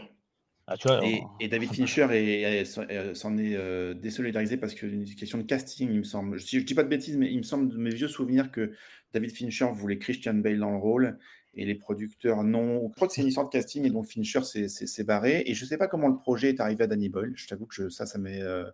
Ah, 0.69 0.77
tu 0.77 0.89
vois, 0.89 1.01
et, 1.41 1.49
David 1.49 1.73
Fincher 1.73 2.65
s'en 3.15 3.39
est, 3.39 3.95
désolidarisé 3.95 4.57
parce 4.57 4.75
que 4.75 4.87
une 4.87 5.05
question 5.05 5.39
de 5.39 5.45
casting, 5.45 5.89
il 5.91 5.99
me 5.99 6.05
semble. 6.05 6.41
Si 6.41 6.59
je 6.59 6.65
dis 6.65 6.75
pas 6.75 6.83
de 6.83 6.89
bêtises, 6.89 7.17
mais 7.17 7.31
il 7.31 7.39
me 7.39 7.43
semble 7.45 7.69
de 7.69 7.77
mes 7.77 7.95
vieux 7.95 8.09
souvenirs 8.09 8.51
que 8.51 8.73
David 9.13 9.31
Fincher 9.31 9.69
voulait 9.73 9.99
Christian 9.99 10.35
Bale 10.35 10.59
dans 10.59 10.73
le 10.73 10.79
rôle 10.79 11.19
et 11.57 11.65
les 11.65 11.75
producteurs 11.75 12.45
non. 12.45 12.89
Je 12.91 12.95
crois 12.95 13.09
que 13.09 13.15
c'est 13.15 13.23
une 13.23 13.29
histoire 13.29 13.47
de 13.47 13.51
casting 13.51 13.85
et 13.85 13.91
donc 13.91 14.07
Fincher 14.07 14.43
s'est 14.43 15.05
barré. 15.05 15.43
Et 15.47 15.55
je 15.55 15.65
ne 15.65 15.69
sais 15.69 15.79
pas 15.79 15.89
comment 15.89 16.09
le 16.09 16.17
projet 16.17 16.51
est 16.51 16.61
arrivé 16.61 16.85
à 16.85 16.87
Danny 16.87 17.09
Boyle. 17.09 17.33
Je 17.35 17.47
t'avoue 17.47 17.67
que 17.67 17.89
ça, 17.89 18.05
ça 18.07 18.19
m'est 18.19 18.43
euh, 18.43 18.65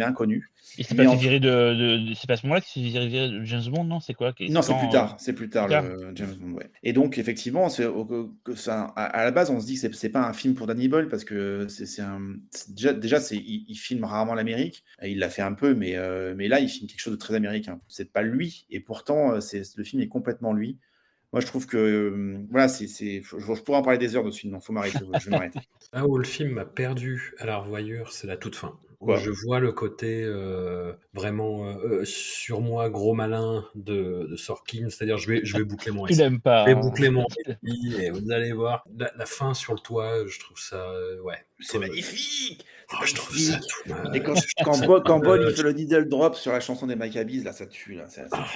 inconnu. 0.00 0.50
Il 0.78 0.84
s'est 0.84 0.94
pas 0.94 1.04
fait 1.04 1.16
virer 1.16 1.40
de, 1.40 2.12
C'est 2.14 2.26
pas 2.26 2.36
ce 2.36 2.46
moment-là 2.46 2.64
viré 2.74 3.28
de 3.28 3.44
James 3.44 3.64
Bond, 3.70 3.84
non? 3.84 4.00
C'est 4.00 4.14
quoi 4.14 4.34
Non, 4.48 4.62
c'est 4.62 4.76
plus 4.78 4.88
tard. 4.88 5.16
C'est 5.18 5.34
plus 5.34 5.50
tard, 5.50 5.68
le 5.68 6.12
James 6.14 6.34
Bond, 6.40 6.52
ouais. 6.52 6.70
Et 6.82 6.92
donc, 6.92 7.18
effectivement, 7.18 7.68
que 7.68 8.54
ça, 8.54 8.84
à, 8.96 9.24
la 9.24 9.30
base, 9.30 9.50
on 9.50 9.60
se 9.60 9.66
dit 9.66 9.78
que 9.80 9.92
c'est 9.92 10.08
pas 10.08 10.26
un 10.26 10.32
film 10.32 10.54
pour 10.54 10.66
Danny 10.66 10.88
Boyle 10.88 11.08
parce 11.08 11.24
que 11.24 11.66
c'est 11.68 12.02
un. 12.02 12.20
Déjà, 12.68 12.92
déjà 12.92 13.18
il, 13.30 13.64
il, 13.68 13.76
filme 13.76 14.04
rarement 14.04 14.34
l'Amérique. 14.34 14.84
Il 15.02 15.18
l'a 15.18 15.28
fait 15.28 15.42
un 15.42 15.52
peu, 15.52 15.74
mais, 15.74 15.96
euh, 15.96 16.34
mais 16.36 16.48
là, 16.48 16.60
il 16.60 16.68
filme 16.68 16.88
quelque 16.88 17.00
chose 17.00 17.12
de 17.12 17.18
très 17.18 17.34
américain. 17.34 17.80
C'est 17.88 18.10
pas 18.10 18.22
lui. 18.22 18.66
Et 18.70 18.80
pourtant, 18.80 19.34
euh, 19.34 19.40
le 19.76 19.84
film 19.84 20.00
est 20.00 20.08
complètement 20.08 20.52
lui. 20.52 20.78
Moi, 21.34 21.40
je 21.40 21.46
trouve 21.48 21.66
que 21.66 21.76
euh, 21.76 22.38
voilà, 22.48 22.68
c'est, 22.68 22.86
je, 22.86 23.38
je, 23.40 23.62
pourrais 23.62 23.78
en 23.78 23.82
parler 23.82 23.98
des 23.98 24.14
heures 24.14 24.22
de 24.22 24.30
ce 24.30 24.38
film. 24.38 24.56
Il 24.56 24.64
faut 24.64 24.72
m'arrêter. 24.72 25.00
Je 25.18 25.24
vais 25.24 25.30
m'arrêter. 25.32 25.58
Là 25.92 26.06
où 26.06 26.16
le 26.16 26.22
film 26.22 26.50
m'a 26.52 26.64
perdu 26.64 27.34
à 27.38 27.46
la 27.46 27.56
revoyure, 27.56 28.12
c'est 28.12 28.28
la 28.28 28.36
toute 28.36 28.54
fin. 28.54 28.78
je 29.04 29.30
vois 29.44 29.58
le 29.58 29.72
côté 29.72 30.22
euh, 30.22 30.92
vraiment 31.12 31.66
euh, 31.66 32.04
sur 32.04 32.60
moi 32.60 32.88
gros 32.88 33.14
malin 33.14 33.64
de, 33.74 34.28
de 34.30 34.36
Sorkin, 34.36 34.90
c'est-à-dire 34.90 35.18
je 35.18 35.28
vais, 35.28 35.40
je 35.44 35.56
vais 35.56 35.64
boucler 35.64 35.90
mon 35.90 36.02
récit. 36.04 36.38
pas. 36.38 36.66
Je 36.66 36.72
vais 36.72 36.80
boucler 36.80 37.10
mon 37.10 37.26
récit 37.46 37.96
et 38.00 38.10
vous 38.12 38.30
allez 38.30 38.52
voir 38.52 38.84
la, 38.96 39.26
fin 39.26 39.54
sur 39.54 39.74
le 39.74 39.80
toit. 39.80 40.24
Je 40.28 40.38
trouve 40.38 40.60
ça, 40.60 40.88
ouais. 41.24 41.44
C'est 41.58 41.80
magnifique. 41.80 42.64
Oh, 43.00 43.04
je 43.04 43.14
trouve 43.14 43.36
ça 43.36 43.58
tout 43.58 44.14
Et 44.14 44.20
quand, 44.20 44.34
quand, 44.64 45.00
quand 45.02 45.18
Bol 45.18 45.46
il 45.48 45.54
fait 45.54 45.62
le 45.62 45.72
needle 45.72 46.08
drop 46.08 46.36
sur 46.36 46.52
la 46.52 46.60
chanson 46.60 46.86
des 46.86 46.96
Maccabees, 46.96 47.42
là, 47.42 47.52
ça 47.52 47.66
tue. 47.66 47.94
Là, 47.94 48.06
ah, 48.32 48.46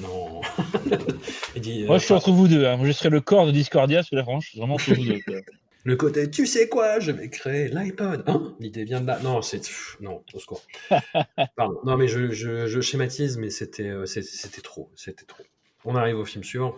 non. 0.00 0.40
Moi, 1.86 1.98
je 1.98 2.04
suis 2.04 2.14
entre 2.14 2.30
vous 2.30 2.48
deux. 2.48 2.66
Hein. 2.66 2.76
Moi, 2.76 2.86
je 2.86 2.92
serais 2.92 3.10
le 3.10 3.20
corps 3.20 3.46
de 3.46 3.52
Discordia, 3.52 4.02
franchement, 4.02 4.40
je 4.40 4.48
suis 4.48 4.58
vraiment 4.58 4.74
entre 4.74 4.94
vous 4.94 5.04
deux. 5.04 5.20
Le 5.84 5.96
côté, 5.96 6.30
tu 6.30 6.46
sais 6.46 6.68
quoi, 6.68 7.00
je 7.00 7.10
vais 7.10 7.30
créer 7.30 7.68
l'iPod. 7.68 8.24
Hein? 8.26 8.54
L'idée 8.60 8.84
vient 8.84 9.00
de 9.00 9.06
là. 9.06 9.18
Non, 9.20 9.40
c'est. 9.40 9.62
Non, 10.00 10.22
au 10.34 10.38
secours. 10.38 10.62
Pardon. 11.56 11.80
Non, 11.84 11.96
mais 11.96 12.06
je, 12.06 12.30
je, 12.32 12.80
schématise, 12.82 13.38
mais 13.38 13.48
c'était 13.48 13.88
euh, 13.88 14.04
c'était 14.04 14.60
trop. 14.60 14.90
C'était 14.94 15.24
trop. 15.24 15.42
On 15.86 15.96
arrive 15.96 16.18
au 16.18 16.26
film 16.26 16.44
suivant. 16.44 16.74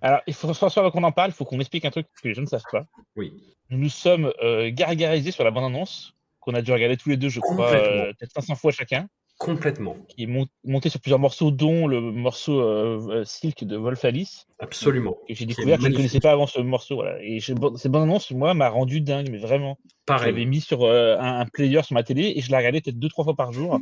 Alors, 0.00 0.20
il 0.28 0.34
faut, 0.34 0.52
François, 0.54 0.90
qu'on 0.92 1.02
en 1.02 1.10
parle, 1.10 1.30
il 1.30 1.34
faut 1.34 1.44
qu'on 1.44 1.58
explique 1.58 1.84
un 1.86 1.90
truc 1.90 2.06
que 2.22 2.28
les 2.28 2.34
gens 2.34 2.42
ne 2.42 2.46
savent 2.46 2.62
pas. 2.70 2.86
Oui. 3.16 3.32
Nous 3.70 3.78
nous 3.78 3.88
sommes 3.88 4.32
euh, 4.42 4.70
gargarisés 4.72 5.32
sur 5.32 5.42
la 5.42 5.50
bande-annonce, 5.50 6.14
qu'on 6.46 6.54
a 6.54 6.62
dû 6.62 6.72
regarder 6.72 6.96
tous 6.96 7.10
les 7.10 7.16
deux, 7.16 7.28
je 7.28 7.40
crois, 7.40 7.72
euh, 7.72 8.12
peut-être 8.18 8.32
500 8.32 8.54
fois 8.54 8.72
chacun. 8.72 9.08
Complètement. 9.38 9.96
Qui 10.08 10.22
est 10.22 10.48
monté 10.64 10.88
sur 10.88 10.98
plusieurs 10.98 11.18
morceaux, 11.18 11.50
dont 11.50 11.86
le 11.86 12.00
morceau 12.00 12.58
euh, 12.58 12.98
euh, 13.10 13.24
Silk 13.24 13.64
de 13.64 13.76
Wolf 13.76 14.02
Alice. 14.06 14.46
Absolument. 14.60 15.18
Que 15.28 15.34
j'ai 15.34 15.44
découvert, 15.44 15.76
que 15.76 15.84
je 15.84 15.88
ne 15.88 15.94
connaissais 15.94 16.20
pas 16.20 16.32
avant 16.32 16.46
ce 16.46 16.58
morceau. 16.60 16.94
Voilà. 16.96 17.22
Et 17.22 17.40
cette 17.40 17.58
bande-annonce, 17.58 18.30
moi, 18.30 18.54
m'a 18.54 18.70
rendu 18.70 19.02
dingue, 19.02 19.28
mais 19.30 19.36
vraiment. 19.36 19.78
Pareil. 20.06 20.30
J'avais 20.30 20.46
mis 20.46 20.62
sur 20.62 20.84
euh, 20.84 21.18
un, 21.18 21.44
player 21.44 21.82
sur 21.82 21.92
ma 21.92 22.02
télé 22.02 22.32
et 22.34 22.40
je 22.40 22.50
la 22.50 22.58
regardais 22.58 22.80
peut-être 22.80 22.98
deux, 22.98 23.10
trois 23.10 23.24
fois 23.24 23.36
par 23.36 23.52
jour, 23.52 23.78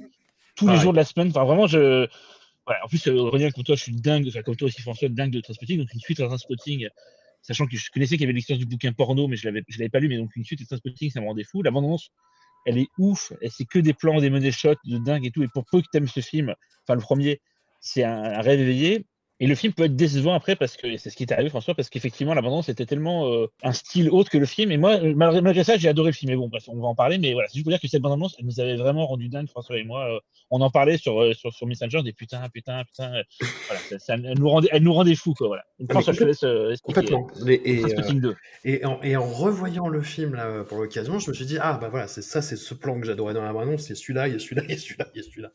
tous 0.56 0.66
les 0.66 0.76
jours 0.76 0.90
de 0.90 0.96
la 0.96 1.04
semaine. 1.04 1.28
Enfin, 1.28 1.44
vraiment, 1.44 1.68
je. 1.68 2.08
Voilà. 2.66 2.84
En 2.84 2.88
plus, 2.88 3.06
Aurélien, 3.06 3.50
comme 3.50 3.62
toi, 3.62 3.76
je 3.76 3.82
suis 3.82 3.94
dingue, 3.94 4.26
enfin, 4.26 4.42
comme 4.42 4.56
toi 4.56 4.66
aussi, 4.66 4.82
François, 4.82 5.08
dingue 5.08 5.30
de 5.30 5.40
Transpotting. 5.40 5.78
Donc, 5.78 5.92
une 5.94 6.00
suite 6.00 6.18
à 6.18 6.26
Transpotting, 6.26 6.88
sachant 7.42 7.66
que 7.66 7.76
je 7.76 7.90
connaissais 7.92 8.16
qu'il 8.16 8.22
y 8.22 8.24
avait 8.24 8.32
l'existence 8.32 8.58
du 8.58 8.66
bouquin 8.66 8.92
porno, 8.92 9.28
mais 9.28 9.36
je 9.36 9.48
ne 9.48 9.52
l'avais 9.52 9.88
pas 9.88 10.00
lu, 10.00 10.08
mais 10.08 10.16
donc 10.16 10.34
une 10.34 10.44
suite 10.44 10.62
à 10.62 10.64
Transpotting, 10.64 11.10
ça 11.10 11.20
me 11.20 11.26
rendait 11.26 11.44
fou. 11.44 11.62
La 11.62 11.70
bande-annonce 11.70 12.10
elle 12.64 12.78
est 12.78 12.88
ouf. 12.98 13.32
Et 13.40 13.50
c'est 13.50 13.64
que 13.64 13.78
des 13.78 13.94
plans, 13.94 14.20
des 14.20 14.30
money 14.30 14.52
shots 14.52 14.74
de 14.84 14.98
dingue 14.98 15.26
et 15.26 15.30
tout. 15.30 15.42
Et 15.42 15.48
pour 15.48 15.64
peu 15.64 15.80
que 15.80 15.86
tu 15.90 15.98
aimes 15.98 16.08
ce 16.08 16.20
film, 16.20 16.54
enfin 16.82 16.94
le 16.94 17.00
premier, 17.00 17.40
c'est 17.80 18.04
un, 18.04 18.40
rêve 18.40 18.60
éveillé. 18.60 19.06
Et 19.40 19.48
le 19.48 19.54
film 19.56 19.72
peut 19.72 19.84
être 19.84 19.96
décevant 19.96 20.32
après 20.32 20.54
parce 20.54 20.76
que 20.76 20.96
c'est 20.96 21.10
ce 21.10 21.16
qui 21.16 21.24
est 21.24 21.32
arrivé 21.32 21.50
François 21.50 21.74
parce 21.74 21.90
qu'effectivement 21.90 22.34
l'abondance 22.34 22.68
était 22.68 22.86
tellement 22.86 23.32
euh, 23.32 23.46
un 23.64 23.72
style 23.72 24.08
autre 24.10 24.30
que 24.30 24.38
le 24.38 24.46
film. 24.46 24.70
Et 24.70 24.76
moi 24.76 25.00
malgré, 25.14 25.64
ça 25.64 25.76
j'ai 25.76 25.88
adoré 25.88 26.10
le 26.10 26.14
film. 26.14 26.30
Mais 26.30 26.36
bon 26.36 26.50
on 26.68 26.80
va 26.80 26.88
en 26.88 26.94
parler. 26.94 27.18
Mais 27.18 27.32
voilà 27.32 27.48
c'est 27.48 27.54
juste 27.54 27.64
pour 27.64 27.72
dire 27.72 27.80
que 27.80 27.88
cette 27.88 28.00
bande 28.00 28.14
elle 28.38 28.44
nous 28.44 28.60
avait 28.60 28.76
vraiment 28.76 29.06
rendu 29.06 29.28
dingue 29.28 29.48
François 29.48 29.76
et 29.76 29.84
moi 29.84 30.14
euh, 30.14 30.20
on 30.50 30.60
en 30.60 30.70
parlait 30.70 30.98
sur, 30.98 31.20
euh, 31.20 31.32
sur, 31.32 31.52
sur 31.52 31.66
Messenger 31.66 32.02
des 32.02 32.12
putain 32.12 32.48
putain 32.48 32.84
putain 32.84 33.10
voilà 33.66 33.80
ça, 33.98 34.14
elle 34.14 34.38
nous 34.38 34.48
rendait 34.48 34.68
elle 34.70 34.84
nous 34.84 34.92
rendait 34.92 35.16
fous 35.16 35.34
quoi 35.34 35.48
voilà. 35.48 35.64
François 35.90 36.12
je 36.12 36.20
te 36.20 36.24
laisse 36.24 36.80
complètement. 36.80 37.26
et, 37.48 37.82
et, 38.64 38.84
en, 38.84 39.02
et, 39.02 39.16
en, 39.16 39.26
revoyant 39.26 39.88
le 39.88 40.02
film 40.02 40.34
là 40.34 40.62
pour 40.62 40.78
l'occasion 40.78 41.18
je 41.18 41.30
me 41.30 41.34
suis 41.34 41.46
dit 41.46 41.58
ah 41.60 41.76
bah 41.80 41.88
voilà 41.88 42.06
c'est 42.06 42.22
ça 42.22 42.40
c'est 42.40 42.56
ce 42.56 42.72
plan 42.72 43.00
que 43.00 43.06
j'adorais 43.06 43.34
dans 43.34 43.42
la 43.42 43.52
bande 43.52 43.78
c'est 43.80 43.96
celui-là 43.96 44.28
il 44.28 44.34
y 44.34 44.36
a 44.36 44.38
celui-là 44.38 44.62
il 44.68 44.70
y 44.70 44.74
a 44.74 44.78
celui-là 44.78 45.08
il 45.14 45.18
y 45.18 45.20
a 45.20 45.28
celui-là. 45.28 45.52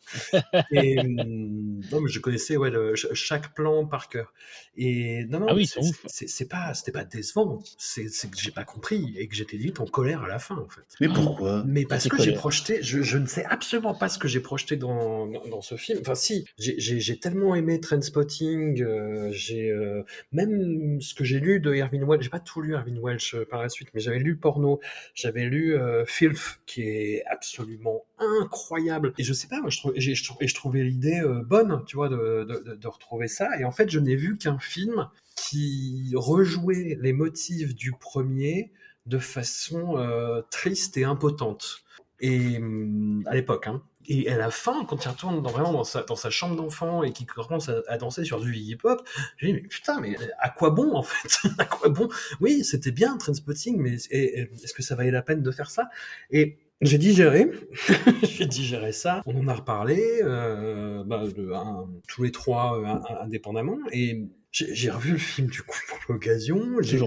Et 0.73 0.99
hum, 0.99 1.81
non 1.91 2.01
mais 2.01 2.09
je 2.09 2.19
connaissais 2.19 2.57
ouais 2.57 2.69
le, 2.69 2.93
chaque 2.95 3.53
plan 3.53 3.68
plans 3.69 3.85
par 3.85 4.09
cœur. 4.09 4.33
Et 4.77 5.25
non, 5.25 5.39
non, 5.39 5.47
Ah 5.49 5.53
oui, 5.55 5.67
c'est 6.07 6.47
pas, 6.47 6.73
c'était 6.73 6.91
pas 6.91 7.03
décevant. 7.03 7.59
C'est 7.77 8.07
c'est 8.09 8.29
que 8.29 8.37
j'ai 8.39 8.51
pas 8.51 8.63
compris 8.63 9.13
et 9.17 9.27
que 9.27 9.35
j'étais 9.35 9.57
limite 9.57 9.79
en 9.79 9.85
colère 9.85 10.23
à 10.23 10.27
la 10.27 10.39
fin, 10.39 10.55
en 10.57 10.67
fait. 10.67 10.81
Mais 11.01 11.07
pourquoi? 11.09 11.63
Mais 11.65 11.85
parce 11.85 12.07
que 12.07 12.17
j'ai 12.21 12.33
projeté, 12.33 12.79
je, 12.81 13.01
je 13.01 13.17
ne 13.17 13.25
sais 13.25 13.45
absolument 13.45 13.93
pas 13.93 14.09
ce 14.09 14.17
que 14.19 14.27
j'ai 14.27 14.39
projeté 14.39 14.75
dans, 14.77 15.27
dans, 15.27 15.45
dans 15.47 15.61
ce 15.61 15.75
film. 15.75 15.99
Enfin, 16.01 16.15
si, 16.15 16.45
j'ai- 16.57 16.79
j'ai 16.79 16.99
j'ai 16.99 17.19
tellement 17.19 17.55
aimé 17.55 17.79
Trainspotting, 17.79 18.81
euh, 18.81 19.29
j'ai 19.31 19.69
euh, 19.71 20.03
même 20.31 21.01
ce 21.01 21.13
que 21.13 21.23
j'ai 21.23 21.39
lu 21.39 21.59
de 21.59 21.73
Irving 21.75 22.03
Welsh, 22.03 22.23
j'ai 22.23 22.29
pas 22.29 22.39
tout 22.39 22.61
lu 22.61 22.73
Irving 22.73 22.99
Welsh 22.99 23.35
euh, 23.35 23.45
par 23.45 23.61
la 23.61 23.69
suite, 23.69 23.89
mais 23.93 23.99
j'avais 23.99 24.19
lu 24.19 24.35
Porno, 24.37 24.79
j'avais 25.13 25.45
lu 25.45 25.75
euh, 25.75 26.05
Filth, 26.05 26.61
qui 26.65 26.81
est 26.83 27.23
absolument 27.25 28.05
incroyable. 28.17 29.13
Et 29.17 29.23
je 29.23 29.33
sais 29.33 29.47
pas, 29.47 29.59
moi, 29.61 29.69
je, 29.69 29.77
trou- 29.79 29.93
j'ai- 29.95 30.15
je, 30.15 30.23
je 30.39 30.53
trouvais 30.55 30.83
l'idée 30.83 31.19
euh, 31.21 31.41
bonne, 31.43 31.83
tu 31.85 31.95
vois, 31.95 32.09
de, 32.09 32.45
de, 32.47 32.63
de- 32.71 32.75
de 32.75 32.87
retrouver 32.87 33.27
ça. 33.27 33.58
Et 33.59 33.65
en 33.65 33.71
fait, 33.71 33.89
je 33.89 33.99
n'ai 33.99 34.15
vu 34.15 34.37
qu'un 34.37 34.59
film 34.59 35.09
qui 35.35 36.11
rejouait 36.15 36.97
les 36.99 37.13
motifs 37.13 37.75
du 37.75 37.91
premier 37.93 38.71
de 39.05 39.17
façon 39.17 39.97
euh, 39.97 40.41
triste 40.51 40.97
et 40.97 41.03
impotente. 41.03 41.83
Et 42.19 42.57
hum, 42.57 43.23
à 43.25 43.35
l'époque, 43.35 43.67
hein. 43.67 43.81
Et 44.11 44.27
à 44.27 44.37
la 44.37 44.49
fin, 44.49 44.85
quand 44.85 45.05
il 45.05 45.07
retourne 45.07 45.39
vraiment 45.43 45.71
dans 45.71 45.83
sa, 45.83 46.29
chambre 46.31 46.55
d'enfant 46.55 47.03
et 47.03 47.11
qu'il 47.11 47.27
commence 47.27 47.69
à, 47.69 47.97
danser 47.97 48.25
sur 48.25 48.39
du 48.39 48.55
hip-hop, 48.55 49.07
j'ai 49.37 49.47
dit, 49.47 49.53
mais 49.53 49.61
putain, 49.61 49.99
mais 49.99 50.15
à 50.39 50.49
quoi 50.49 50.71
bon 50.71 50.95
en 50.95 51.03
fait? 51.03 51.47
À 51.59 51.65
quoi 51.65 51.89
bon? 51.89 52.09
Oui, 52.41 52.63
c'était 52.63 52.91
bien 52.91 53.17
Trainspotting, 53.17 53.77
mais 53.77 53.97
est-ce 54.09 54.73
que 54.73 54.81
ça 54.81 54.95
valait 54.95 55.11
la 55.11 55.21
peine 55.21 55.43
de 55.43 55.51
faire 55.51 55.69
ça? 55.69 55.89
Et 56.31 56.57
j'ai 56.81 56.97
digéré, 56.97 57.51
j'ai 58.23 58.45
digéré 58.45 58.91
ça, 58.91 59.21
on 59.25 59.37
en 59.39 59.47
a 59.47 59.53
reparlé, 59.55 60.21
euh, 60.23 61.03
bah, 61.05 61.23
de- 61.27 61.51
un- 61.51 61.89
tous 62.07 62.23
les 62.23 62.31
trois 62.31 62.79
euh, 62.79 62.85
un- 62.85 63.01
un- 63.09 63.21
indépendamment, 63.25 63.77
et 63.91 64.23
j'ai 64.51 64.89
revu 64.89 65.11
le 65.11 65.17
film 65.17 65.47
du 65.49 65.61
coup 65.61 65.77
pour 65.87 65.99
l'occasion. 66.09 66.59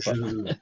Pas. 0.05 0.13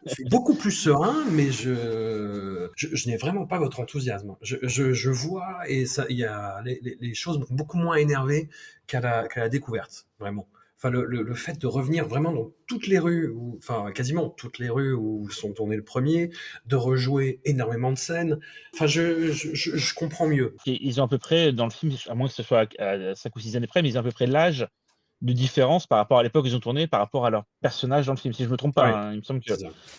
Je 0.07 0.13
suis 0.15 0.25
beaucoup 0.25 0.55
plus 0.55 0.71
serein, 0.71 1.25
mais 1.31 1.51
je, 1.51 2.71
je, 2.77 2.89
je 2.95 3.09
n'ai 3.09 3.17
vraiment 3.17 3.47
pas 3.47 3.59
votre 3.59 3.81
enthousiasme. 3.81 4.37
Je, 4.43 4.57
je, 4.63 4.93
je 4.93 5.11
vois 5.11 5.59
et 5.69 5.87
ça, 5.87 6.07
il 6.09 6.17
y 6.17 6.25
a 6.25 6.61
les, 6.65 6.79
les, 6.83 6.97
les 7.01 7.15
choses 7.15 7.39
m'ont 7.39 7.47
beaucoup 7.51 7.79
moins 7.79 7.97
énervé 7.97 8.49
qu'à 8.87 9.01
la, 9.01 9.29
qu'à 9.29 9.41
la 9.41 9.49
découverte, 9.49 10.07
vraiment. 10.19 10.49
Enfin, 10.83 10.89
le, 10.91 11.35
fait 11.35 11.61
de 11.61 11.67
revenir 11.67 12.09
vraiment 12.09 12.33
dans 12.33 12.53
toutes 12.67 12.87
les 12.87 12.99
rues, 12.99 13.37
enfin 13.59 13.93
quasiment 13.93 14.31
toutes 14.31 14.59
les 14.59 14.71
rues 14.71 14.95
où 14.95 15.29
sont 15.29 15.53
tournés 15.53 15.77
le 15.77 15.85
premier, 15.85 16.31
de 16.65 16.77
rejouer 16.77 17.41
énormément 17.45 17.93
de 17.93 17.99
scènes. 17.99 18.39
Enfin, 18.73 18.87
je, 18.87 19.31
je, 19.31 19.95
comprends 19.95 20.27
mieux. 20.27 20.57
Ils 20.65 20.99
ont 21.03 21.05
à 21.05 21.09
peu 21.09 21.19
près, 21.19 21.53
dans 21.53 21.67
le 21.67 21.71
film, 21.71 21.93
à 22.09 22.15
moins 22.15 22.29
que 22.29 22.33
ce 22.33 22.43
soit 22.43 22.67
à 22.79 23.15
5 23.15 23.37
ou 23.37 23.41
6 23.41 23.57
années 23.57 23.67
près, 23.67 23.83
mais 23.83 23.91
ils 23.91 23.99
ont 23.99 24.01
à 24.01 24.05
peu 24.05 24.11
près 24.11 24.27
l'âge 24.27 24.67
de 25.23 25.33
différence 25.33 25.87
par 25.87 25.99
rapport 25.99 26.19
à 26.19 26.23
l'époque 26.23 26.45
où 26.45 26.49
ils 26.49 26.57
ont 26.57 26.61
tourné, 26.61 26.87
par 26.87 27.01
rapport 27.01 27.27
à 27.27 27.31
leur 27.31 27.45
personnage 27.61 28.07
dans 28.07 28.15
le 28.15 28.19
film. 28.19 28.33
Si 28.33 28.45
je 28.45 28.49
me 28.49 28.57
trompe 28.57 28.75
pas, 28.75 28.85
Ouais. 28.87 28.95
hein, 28.95 29.13
il 29.13 29.19
me 29.19 29.23
semble 29.23 29.41
que 29.41 29.53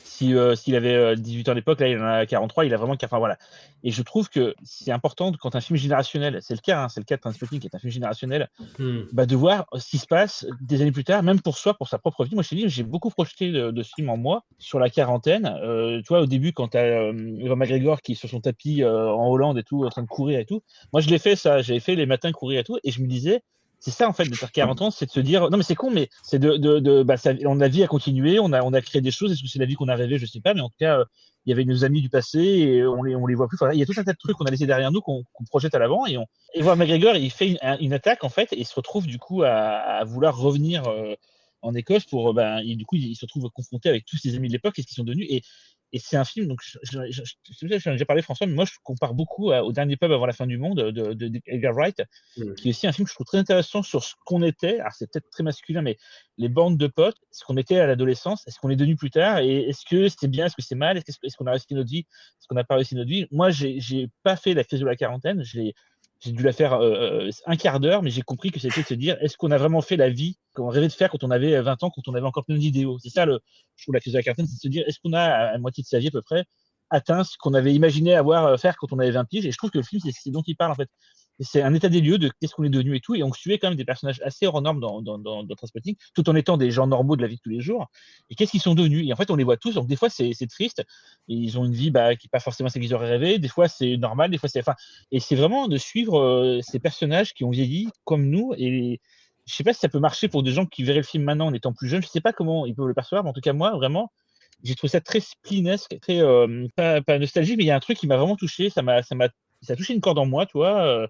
si, 0.03 0.33
euh, 0.35 0.55
s'il 0.55 0.75
avait 0.75 0.95
euh, 0.95 1.15
18 1.15 1.49
ans 1.49 1.51
à 1.51 1.55
l'époque, 1.55 1.79
là 1.79 1.87
il 1.89 1.97
en 1.99 2.05
a 2.07 2.25
43, 2.25 2.65
il 2.65 2.73
a 2.73 2.77
vraiment. 2.77 2.95
Enfin 3.03 3.19
voilà. 3.19 3.37
Et 3.83 3.91
je 3.91 4.01
trouve 4.01 4.29
que 4.29 4.55
c'est 4.63 4.91
important 4.91 5.31
quand 5.39 5.55
un 5.55 5.61
film 5.61 5.77
générationnel, 5.77 6.39
c'est 6.41 6.53
le 6.55 6.59
cas, 6.59 6.83
hein, 6.83 6.89
c'est 6.89 6.99
le 6.99 7.05
cas 7.05 7.15
de 7.17 7.21
Transpotting 7.21 7.59
qui 7.59 7.67
est 7.67 7.75
un 7.75 7.79
film 7.79 7.91
générationnel, 7.91 8.49
Hmm. 8.79 9.01
bah, 9.11 9.25
de 9.25 9.35
voir 9.35 9.65
ce 9.77 9.87
qui 9.89 9.97
se 9.97 10.07
passe 10.07 10.45
des 10.61 10.81
années 10.81 10.91
plus 10.91 11.03
tard, 11.03 11.23
même 11.23 11.39
pour 11.41 11.57
soi, 11.57 11.73
pour 11.75 11.87
sa 11.87 11.97
propre 11.99 12.23
vie. 12.25 12.33
Moi, 12.35 12.43
je 12.43 12.49
te 12.49 12.55
dis, 12.55 12.69
j'ai 12.69 12.83
beaucoup 12.83 13.09
projeté 13.09 13.51
de, 13.51 13.71
de 13.71 13.83
ce 13.83 13.91
film 13.95 14.09
en 14.09 14.17
moi 14.17 14.43
sur 14.59 14.79
la 14.79 14.89
quarantaine. 14.89 15.45
Euh, 15.63 15.99
tu 16.01 16.07
vois, 16.09 16.21
au 16.21 16.25
début, 16.25 16.51
quand 16.53 16.69
tu 16.69 16.77
as 16.77 17.09
Evan 17.09 17.57
McGregor 17.57 18.01
qui 18.01 18.13
est 18.13 18.15
sur 18.15 18.29
son 18.29 18.41
tapis 18.41 18.83
euh, 18.83 19.09
en 19.11 19.29
Hollande 19.29 19.57
et 19.57 19.63
tout, 19.63 19.83
en 19.85 19.89
train 19.89 20.01
de 20.03 20.07
courir 20.07 20.39
et 20.39 20.45
tout, 20.45 20.61
moi, 20.93 21.01
je 21.01 21.09
l'ai 21.09 21.19
fait 21.19 21.35
ça. 21.35 21.61
J'avais 21.61 21.79
fait 21.79 21.95
les 21.95 22.05
matins 22.05 22.31
courir 22.31 22.59
et 22.59 22.63
tout, 22.63 22.77
et 22.83 22.91
je 22.91 23.01
me 23.01 23.07
disais, 23.07 23.41
c'est 23.81 23.91
ça 23.91 24.07
en 24.07 24.13
fait 24.13 24.23
de 24.29 24.35
faire 24.35 24.51
40 24.51 24.81
ans, 24.81 24.91
c'est 24.91 25.07
de 25.07 25.11
se 25.11 25.19
dire, 25.19 25.49
non 25.49 25.57
mais 25.57 25.63
c'est 25.63 25.75
con, 25.75 25.91
mais 25.91 26.07
c'est 26.23 26.39
de, 26.39 26.55
de, 26.55 27.03
bah, 27.03 27.15
on 27.45 27.59
a 27.59 27.67
vie 27.67 27.83
à 27.83 27.87
continuer, 27.87 28.39
on 28.39 28.53
a, 28.53 28.61
on 28.63 28.71
a 28.73 28.81
créé 28.81 29.01
des 29.01 29.11
choses. 29.11 29.31
Est-ce 29.33 29.41
que 29.41 29.47
c'est 29.49 29.59
la 29.59 29.65
vie 29.65 29.73
qu'on 29.75 29.89
a 29.89 29.95
rêvé 29.95 30.17
Je 30.19 30.25
sais 30.25 30.39
pas, 30.39 30.53
mais 30.53 30.61
en 30.61 30.69
tout 30.69 30.77
cas, 30.79 30.99
euh, 30.99 31.05
il 31.45 31.49
y 31.49 31.53
avait 31.53 31.65
nos 31.65 31.83
amis 31.83 32.01
du 32.01 32.09
passé 32.09 32.39
et 32.39 32.85
on 32.85 33.01
les, 33.03 33.15
on 33.15 33.25
les 33.25 33.35
voit 33.35 33.47
plus. 33.47 33.57
Il 33.73 33.79
y 33.79 33.83
a 33.83 33.85
tout 33.87 33.93
un 33.97 34.03
tas 34.03 34.13
de 34.13 34.17
trucs 34.17 34.37
qu'on 34.37 34.45
a 34.45 34.51
laissé 34.51 34.67
derrière 34.67 34.91
nous, 34.91 35.01
qu'on 35.01 35.23
projette 35.49 35.73
à 35.75 35.79
l'avant. 35.79 36.05
Et, 36.05 36.17
on... 36.17 36.25
et 36.53 36.61
voir 36.61 36.77
McGregor, 36.77 37.15
il 37.15 37.31
fait 37.31 37.49
une, 37.49 37.57
un- 37.63 37.77
une 37.79 37.93
attaque 37.93 38.23
en 38.23 38.29
fait, 38.29 38.53
et 38.53 38.59
il 38.59 38.65
se 38.67 38.75
retrouve 38.75 39.07
du 39.07 39.17
coup 39.17 39.41
à, 39.43 39.49
à 39.51 40.03
vouloir 40.05 40.37
revenir 40.37 40.87
euh, 40.87 41.15
en 41.63 41.73
Écosse 41.73 42.05
pour, 42.05 42.29
euh, 42.29 42.33
ben, 42.33 42.63
du 42.63 42.85
coup, 42.85 42.95
il, 42.95 43.05
il 43.07 43.15
se 43.15 43.25
retrouve 43.25 43.49
confronté 43.49 43.89
avec 43.89 44.05
tous 44.05 44.17
ses 44.17 44.35
amis 44.35 44.47
de 44.47 44.53
l'époque 44.53 44.77
et 44.77 44.83
ce 44.83 44.87
qu'ils 44.87 44.95
sont 44.95 45.03
devenus. 45.03 45.27
Et, 45.29 45.41
et 45.93 45.99
c'est 45.99 46.15
un 46.17 46.23
film, 46.23 46.47
donc 46.47 46.59
je, 46.63 46.77
je, 46.83 46.99
je, 47.11 47.21
je, 47.23 47.67
je- 47.67 47.79
j'en 47.79 47.91
ai 47.91 47.93
déjà 47.95 48.05
parlé 48.05 48.21
François, 48.21 48.47
mais 48.47 48.53
moi 48.53 48.65
je 48.65 48.71
compare 48.83 49.13
beaucoup 49.13 49.51
à- 49.51 49.63
au 49.63 49.71
dernier 49.73 49.97
pub 49.97 50.11
avant 50.11 50.25
la 50.25 50.33
fin 50.33 50.47
du 50.47 50.57
monde 50.57 50.77
de, 50.81 51.13
de, 51.13 51.27
de 51.27 51.41
Edgar 51.45 51.73
Wright, 51.73 52.01
Mm. 52.37 52.53
qui 52.55 52.67
est 52.67 52.71
aussi 52.71 52.87
un 52.87 52.91
film 52.91 53.05
que 53.05 53.09
je 53.09 53.15
trouve 53.15 53.25
très 53.25 53.37
intéressant 53.39 53.83
sur 53.83 54.03
ce 54.03 54.13
qu'on 54.25 54.41
était. 54.43 54.79
Alors 54.79 54.93
c'est 54.93 55.11
peut-être 55.11 55.29
très 55.29 55.43
masculin, 55.43 55.81
mais 55.81 55.97
les 56.37 56.49
bandes 56.49 56.77
de 56.77 56.87
potes, 56.87 57.17
ce 57.31 57.43
qu'on 57.43 57.57
était 57.57 57.77
à 57.77 57.87
l'adolescence, 57.87 58.47
est-ce 58.47 58.57
qu'on 58.59 58.69
est 58.69 58.75
devenu 58.75 58.95
plus 58.95 59.11
tard, 59.11 59.39
et 59.39 59.67
est-ce 59.69 59.83
que 59.85 60.07
c'était 60.09 60.27
bien, 60.27 60.45
est-ce 60.45 60.55
que 60.55 60.61
c'est 60.61 60.75
mal, 60.75 60.97
est-ce 60.97 61.35
qu'on 61.37 61.45
a 61.47 61.51
réussi 61.51 61.73
notre 61.73 61.89
vie, 61.89 61.99
est-ce 62.39 62.47
qu'on 62.47 62.55
n'a 62.55 62.63
pas 62.63 62.75
réussi 62.75 62.95
notre 62.95 63.09
vie? 63.09 63.27
Moi, 63.31 63.49
j'ai 63.51 63.79
j'ai 63.79 64.07
pas 64.23 64.35
fait 64.35 64.53
la 64.53 64.63
crise 64.63 64.79
de 64.79 64.85
la 64.85 64.95
quarantaine, 64.95 65.43
je 65.43 65.59
l'ai- 65.59 65.73
j'ai 66.21 66.31
dû 66.31 66.43
la 66.43 66.53
faire 66.53 66.73
euh, 66.73 67.29
un 67.47 67.55
quart 67.55 67.79
d'heure, 67.79 68.03
mais 68.03 68.11
j'ai 68.11 68.21
compris 68.21 68.51
que 68.51 68.59
c'était 68.59 68.81
de 68.81 68.87
se 68.87 68.93
dire 68.93 69.17
est-ce 69.21 69.37
qu'on 69.37 69.49
a 69.49 69.57
vraiment 69.57 69.81
fait 69.81 69.97
la 69.97 70.09
vie 70.09 70.37
qu'on 70.53 70.69
rêvait 70.69 70.87
de 70.87 70.93
faire 70.93 71.09
quand 71.09 71.23
on 71.23 71.31
avait 71.31 71.59
20 71.59 71.83
ans, 71.83 71.89
quand 71.89 72.07
on 72.07 72.13
avait 72.13 72.25
encore 72.25 72.45
plein 72.45 72.57
d'idéaux. 72.57 72.99
C'est 72.99 73.09
ça, 73.09 73.25
le, 73.25 73.39
je 73.75 73.85
trouve, 73.85 73.95
la 73.95 73.99
crise 73.99 74.13
de 74.13 74.19
la 74.19 74.23
quarantaine, 74.23 74.45
c'est 74.45 74.55
de 74.55 74.61
se 74.61 74.67
dire 74.67 74.83
est-ce 74.87 74.99
qu'on 75.03 75.13
a, 75.13 75.23
à 75.23 75.57
moitié 75.57 75.81
de 75.81 75.87
sa 75.87 75.97
vie 75.97 76.09
à 76.09 76.11
peu 76.11 76.21
près, 76.21 76.45
atteint 76.91 77.23
ce 77.23 77.37
qu'on 77.39 77.55
avait 77.55 77.73
imaginé 77.73 78.13
avoir 78.13 78.45
euh, 78.45 78.57
faire 78.57 78.75
quand 78.77 78.93
on 78.93 78.99
avait 78.99 79.11
20 79.11 79.25
piges? 79.25 79.45
Et 79.47 79.51
je 79.51 79.57
trouve 79.57 79.71
que 79.71 79.79
le 79.79 79.83
film, 79.83 80.01
c'est 80.05 80.11
ce 80.11 80.29
dont 80.29 80.43
il 80.45 80.55
parle 80.55 80.71
en 80.71 80.75
fait. 80.75 80.89
C'est 81.41 81.61
un 81.61 81.73
état 81.73 81.89
des 81.89 82.01
lieux 82.01 82.17
de 82.17 82.29
qu'est-ce 82.39 82.53
qu'on 82.53 82.63
est 82.63 82.69
devenu 82.69 82.95
et 82.95 82.99
tout. 82.99 83.15
Et 83.15 83.23
on 83.23 83.33
suivait 83.33 83.57
quand 83.57 83.69
même 83.69 83.77
des 83.77 83.85
personnages 83.85 84.21
assez 84.23 84.45
hors 84.45 84.61
normes 84.61 84.79
dans, 84.79 85.01
dans, 85.01 85.17
dans, 85.17 85.43
dans 85.43 85.55
tout 86.13 86.29
en 86.29 86.35
étant 86.35 86.57
des 86.57 86.71
gens 86.71 86.87
normaux 86.87 87.15
de 87.15 87.21
la 87.21 87.27
vie 87.27 87.37
de 87.37 87.41
tous 87.41 87.49
les 87.49 87.61
jours. 87.61 87.87
Et 88.29 88.35
qu'est-ce 88.35 88.51
qu'ils 88.51 88.61
sont 88.61 88.75
devenus? 88.75 89.07
Et 89.07 89.13
en 89.13 89.15
fait, 89.15 89.31
on 89.31 89.35
les 89.35 89.43
voit 89.43 89.57
tous. 89.57 89.73
Donc 89.73 89.87
des 89.87 89.95
fois, 89.95 90.09
c'est 90.09 90.33
triste. 90.49 90.83
Ils 91.27 91.57
ont 91.57 91.65
une 91.65 91.73
vie 91.73 91.91
bah, 91.91 92.15
qui 92.15 92.27
n'est 92.27 92.31
pas 92.31 92.39
forcément 92.39 92.69
celle 92.69 92.81
qu'ils 92.81 92.93
auraient 92.93 93.09
rêvé. 93.09 93.39
Des 93.39 93.47
fois, 93.47 93.67
c'est 93.67 93.97
normal. 93.97 94.31
Des 94.31 94.37
fois, 94.37 94.49
c'est. 94.49 94.59
Enfin, 94.59 94.75
et 95.11 95.19
c'est 95.19 95.35
vraiment 95.35 95.67
de 95.67 95.77
suivre 95.77 96.19
euh, 96.19 96.59
ces 96.61 96.79
personnages 96.79 97.33
qui 97.33 97.43
ont 97.43 97.49
vieilli 97.49 97.89
comme 98.03 98.29
nous. 98.29 98.53
Et 98.57 98.99
je 99.45 99.55
sais 99.55 99.63
pas 99.63 99.73
si 99.73 99.79
ça 99.79 99.89
peut 99.89 99.99
marcher 99.99 100.27
pour 100.27 100.43
des 100.43 100.51
gens 100.51 100.65
qui 100.65 100.83
verraient 100.83 100.99
le 100.99 101.03
film 101.03 101.23
maintenant 101.23 101.47
en 101.47 101.53
étant 101.53 101.73
plus 101.73 101.87
jeunes. 101.87 102.03
Je 102.03 102.07
sais 102.07 102.21
pas 102.21 102.33
comment 102.33 102.65
ils 102.65 102.75
peuvent 102.75 102.87
le 102.87 102.93
percevoir. 102.93 103.23
Mais 103.23 103.29
en 103.29 103.33
tout 103.33 103.41
cas, 103.41 103.53
moi, 103.53 103.71
vraiment, 103.71 104.11
j'ai 104.63 104.75
trouvé 104.75 104.89
ça 104.89 105.01
très 105.01 105.19
splinesque, 105.19 105.97
très 106.01 106.21
euh, 106.21 106.67
pas, 106.75 107.01
pas 107.01 107.17
nostalgique, 107.17 107.57
mais 107.57 107.63
il 107.63 107.67
y 107.67 107.71
a 107.71 107.75
un 107.75 107.79
truc 107.79 107.97
qui 107.97 108.07
m'a 108.07 108.17
vraiment 108.17 108.35
touché. 108.35 108.69
Ça 108.69 108.81
m'a, 108.81 109.01
ça 109.61 109.73
a 109.73 109.75
touché 109.75 109.93
une 109.93 110.01
corde 110.01 110.17
en 110.19 110.25
moi, 110.25 110.45
tu 110.45 110.57
vois. 110.57 110.81
euh, 110.85 111.07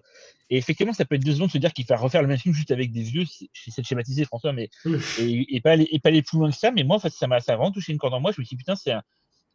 et 0.50 0.56
effectivement, 0.58 0.92
ça 0.92 1.04
peut 1.06 1.14
être 1.14 1.24
deux 1.24 1.32
secondes 1.32 1.48
de 1.48 1.52
se 1.52 1.58
dire 1.58 1.72
qu'il 1.72 1.86
va 1.86 1.96
refaire 1.96 2.20
le 2.22 2.28
même 2.28 2.38
film 2.38 2.54
juste 2.54 2.70
avec 2.70 2.92
des 2.92 3.02
vieux. 3.02 3.24
c'est- 3.24 3.48
J'essaie 3.54 3.80
de 3.82 3.86
schématiser, 3.86 4.24
François, 4.24 4.52
mais 4.52 4.68
et, 5.18 5.56
et 5.56 5.60
pas 5.60 5.72
aller, 5.72 5.88
et 5.90 5.98
pas 5.98 6.10
aller 6.10 6.22
plus 6.22 6.38
loin 6.38 6.50
que 6.50 6.56
ça. 6.56 6.70
Mais 6.70 6.84
moi, 6.84 6.96
en 6.96 7.00
fait, 7.00 7.10
ça 7.10 7.26
m'a, 7.26 7.38
vraiment 7.38 7.70
touché 7.72 7.92
une 7.92 7.98
corde 7.98 8.14
en 8.14 8.20
moi. 8.20 8.32
Je 8.36 8.40
me 8.40 8.44
suis 8.44 8.56
dit 8.56 8.58
putain, 8.58 8.76
c'est 8.76 8.92
un, 8.92 9.02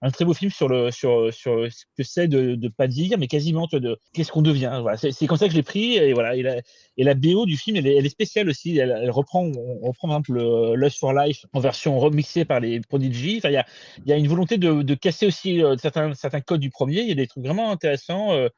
un 0.01 0.11
très 0.11 0.25
beau 0.25 0.33
film 0.33 0.51
sur 0.51 0.67
le 0.69 0.91
sur 0.91 1.33
sur 1.33 1.71
ce 1.71 1.85
que 1.97 2.03
c'est 2.03 2.27
de 2.27 2.55
de 2.55 2.67
pas 2.67 2.87
dire, 2.87 3.17
mais 3.17 3.27
quasiment 3.27 3.67
tu 3.67 3.77
vois, 3.77 3.79
de 3.79 3.97
qu'est-ce 4.13 4.31
qu'on 4.31 4.41
devient. 4.43 4.77
Voilà, 4.81 4.97
c'est, 4.97 5.25
comme 5.27 5.37
ça 5.37 5.45
que 5.45 5.51
je 5.51 5.57
l'ai 5.57 5.63
pris. 5.63 5.97
Et 5.97 6.13
voilà, 6.13 6.35
et 6.35 6.41
la, 6.43 6.57
et 6.97 7.03
la 7.03 7.13
BO 7.15 7.45
du 7.45 7.57
film, 7.57 7.77
elle 7.77 7.87
est, 7.87 7.95
elle 7.95 8.05
est 8.05 8.09
spéciale 8.09 8.49
aussi. 8.49 8.77
Elle, 8.77 8.95
elle 9.01 9.11
reprend, 9.11 9.43
on 9.43 9.87
reprend 9.87 10.07
par 10.07 10.17
exemple 10.17 10.33
le 10.33 10.75
Lust 10.75 10.99
for 10.99 11.13
Life 11.13 11.45
en 11.53 11.59
version 11.59 11.97
remixée 11.99 12.45
par 12.45 12.59
les 12.59 12.79
Prodigy. 12.81 13.37
Enfin, 13.37 13.49
il 13.49 13.53
y 13.53 13.57
a 13.57 13.65
il 14.05 14.09
y 14.09 14.13
a 14.13 14.17
une 14.17 14.27
volonté 14.27 14.57
de, 14.57 14.81
de 14.83 14.95
casser 14.95 15.25
aussi 15.27 15.63
euh, 15.63 15.75
certains, 15.77 16.13
certains 16.13 16.41
codes 16.41 16.61
du 16.61 16.69
premier. 16.69 17.01
Il 17.01 17.09
y 17.09 17.11
a 17.11 17.15
des 17.15 17.27
trucs 17.27 17.43
vraiment 17.43 17.71
intéressants. 17.71 18.33
euh, 18.33 18.49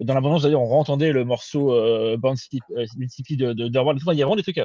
dans 0.00 0.14
l'abondance, 0.14 0.42
d'ailleurs, 0.42 0.62
on 0.62 0.78
entendait 0.78 1.12
le 1.12 1.24
morceau 1.24 1.72
euh, 1.74 2.16
Sleep- 2.36 2.62
euh, 2.76 2.86
de, 3.36 3.52
de. 3.52 3.66
Il 3.66 3.72
y 3.74 4.22
a 4.22 4.24
vraiment 4.26 4.36
des 4.36 4.42
trucs. 4.42 4.58
euh, 4.58 4.64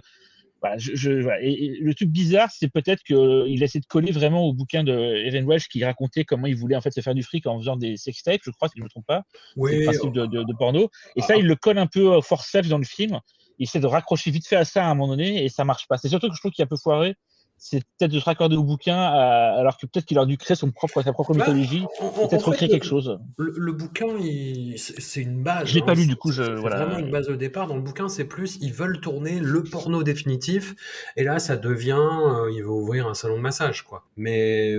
voilà, 0.61 0.77
je, 0.77 0.95
je- 0.95 1.21
voilà. 1.21 1.41
Et, 1.41 1.51
et 1.51 1.77
le 1.81 1.93
truc 1.93 2.09
bizarre, 2.09 2.49
c'est 2.51 2.69
peut-être 2.69 3.03
qu'il 3.03 3.61
essaie 3.61 3.79
de 3.79 3.85
coller 3.85 4.11
vraiment 4.13 4.43
au 4.43 4.53
bouquin 4.53 4.83
de 4.83 4.93
Evan 5.25 5.43
Welsh 5.45 5.67
qui 5.67 5.83
racontait 5.83 6.23
comment 6.23 6.47
il 6.47 6.55
voulait 6.55 6.75
en 6.77 6.81
fait 6.81 6.91
se 6.91 7.01
faire 7.01 7.13
du 7.15 7.23
fric 7.23 7.45
en 7.47 7.59
faisant 7.59 7.75
des 7.75 7.97
sextapes, 7.97 8.39
je 8.43 8.51
crois, 8.51 8.69
si 8.69 8.75
je 8.77 8.81
ne 8.81 8.85
me 8.85 8.89
trompe 8.89 9.05
pas. 9.05 9.23
C'est 9.33 9.59
le 9.59 9.61
Oui, 9.61 9.83
principe 9.83 10.13
de, 10.13 10.25
de- 10.25 10.43
de 10.43 10.53
porno. 10.57 10.89
Et 11.17 11.21
ça, 11.21 11.33
Ah. 11.35 11.37
il 11.39 11.45
le 11.47 11.55
colle 11.55 11.77
un 11.79 11.87
peu 11.87 12.21
forceps 12.21 12.69
dans 12.69 12.77
le 12.77 12.85
film. 12.85 13.19
Il 13.59 13.63
essaie 13.63 13.79
de 13.79 13.87
raccrocher 13.87 14.31
vite 14.31 14.47
fait 14.47 14.55
à 14.55 14.65
ça 14.65 14.85
à 14.85 14.89
un 14.89 14.95
moment 14.95 15.09
donné 15.09 15.43
et 15.43 15.49
ça 15.49 15.63
marche 15.65 15.87
pas. 15.87 15.97
C'est 15.97 16.09
surtout 16.09 16.29
que 16.29 16.33
je 16.35 16.39
trouve 16.39 16.51
qu'il 16.51 16.61
est 16.63 16.65
un 16.65 16.67
peu 16.67 16.77
foiré. 16.77 17.15
C'est 17.65 17.79
peut-être 17.97 18.11
de 18.11 18.19
se 18.19 18.25
raccorder 18.25 18.57
au 18.57 18.63
bouquin 18.65 18.97
à- 18.97 19.55
alors 19.57 19.77
que 19.77 19.85
peut-être 19.85 20.03
qu'il 20.05 20.17
aurait 20.17 20.27
dû 20.27 20.37
créer 20.37 20.55
son 20.57 20.69
propre, 20.71 21.01
sa 21.01 21.13
propre 21.13 21.33
Bah, 21.33 21.45
mythologie. 21.45 21.85
Peut-être 22.29 22.49
recréer 22.49 22.67
quelque 22.67 22.85
chose. 22.85 23.17
Le, 23.37 23.53
le 23.55 23.71
bouquin, 23.71 24.07
c'est 24.77 25.21
une 25.21 25.41
base. 25.43 25.69
Je 25.69 25.75
l'ai 25.75 25.81
pas 25.81 25.93
lu, 25.93 26.01
c'est- 26.01 26.07
du 26.07 26.17
coup, 26.17 26.31
je- 26.33 26.43
c'est 26.43 26.53
voilà. 26.55 26.83
vraiment 26.83 26.99
une 26.99 27.09
base 27.09 27.27
de 27.27 27.35
départ. 27.35 27.67
Dans 27.67 27.75
le 27.77 27.81
bouquin, 27.81 28.09
c'est 28.09 28.25
plus, 28.25 28.57
ils 28.59 28.73
veulent 28.73 28.99
tourner 28.99 29.39
le 29.39 29.63
porno 29.63 30.03
définitif. 30.03 30.75
Et 31.15 31.23
là, 31.23 31.39
ça 31.39 31.55
devient, 31.55 31.93
euh, 31.97 32.51
il 32.53 32.63
va 32.63 32.69
ouvrir 32.69 33.07
un 33.07 33.13
salon 33.13 33.37
de 33.37 33.41
massage, 33.41 33.83
quoi. 33.83 34.03
Mais, 34.17 34.73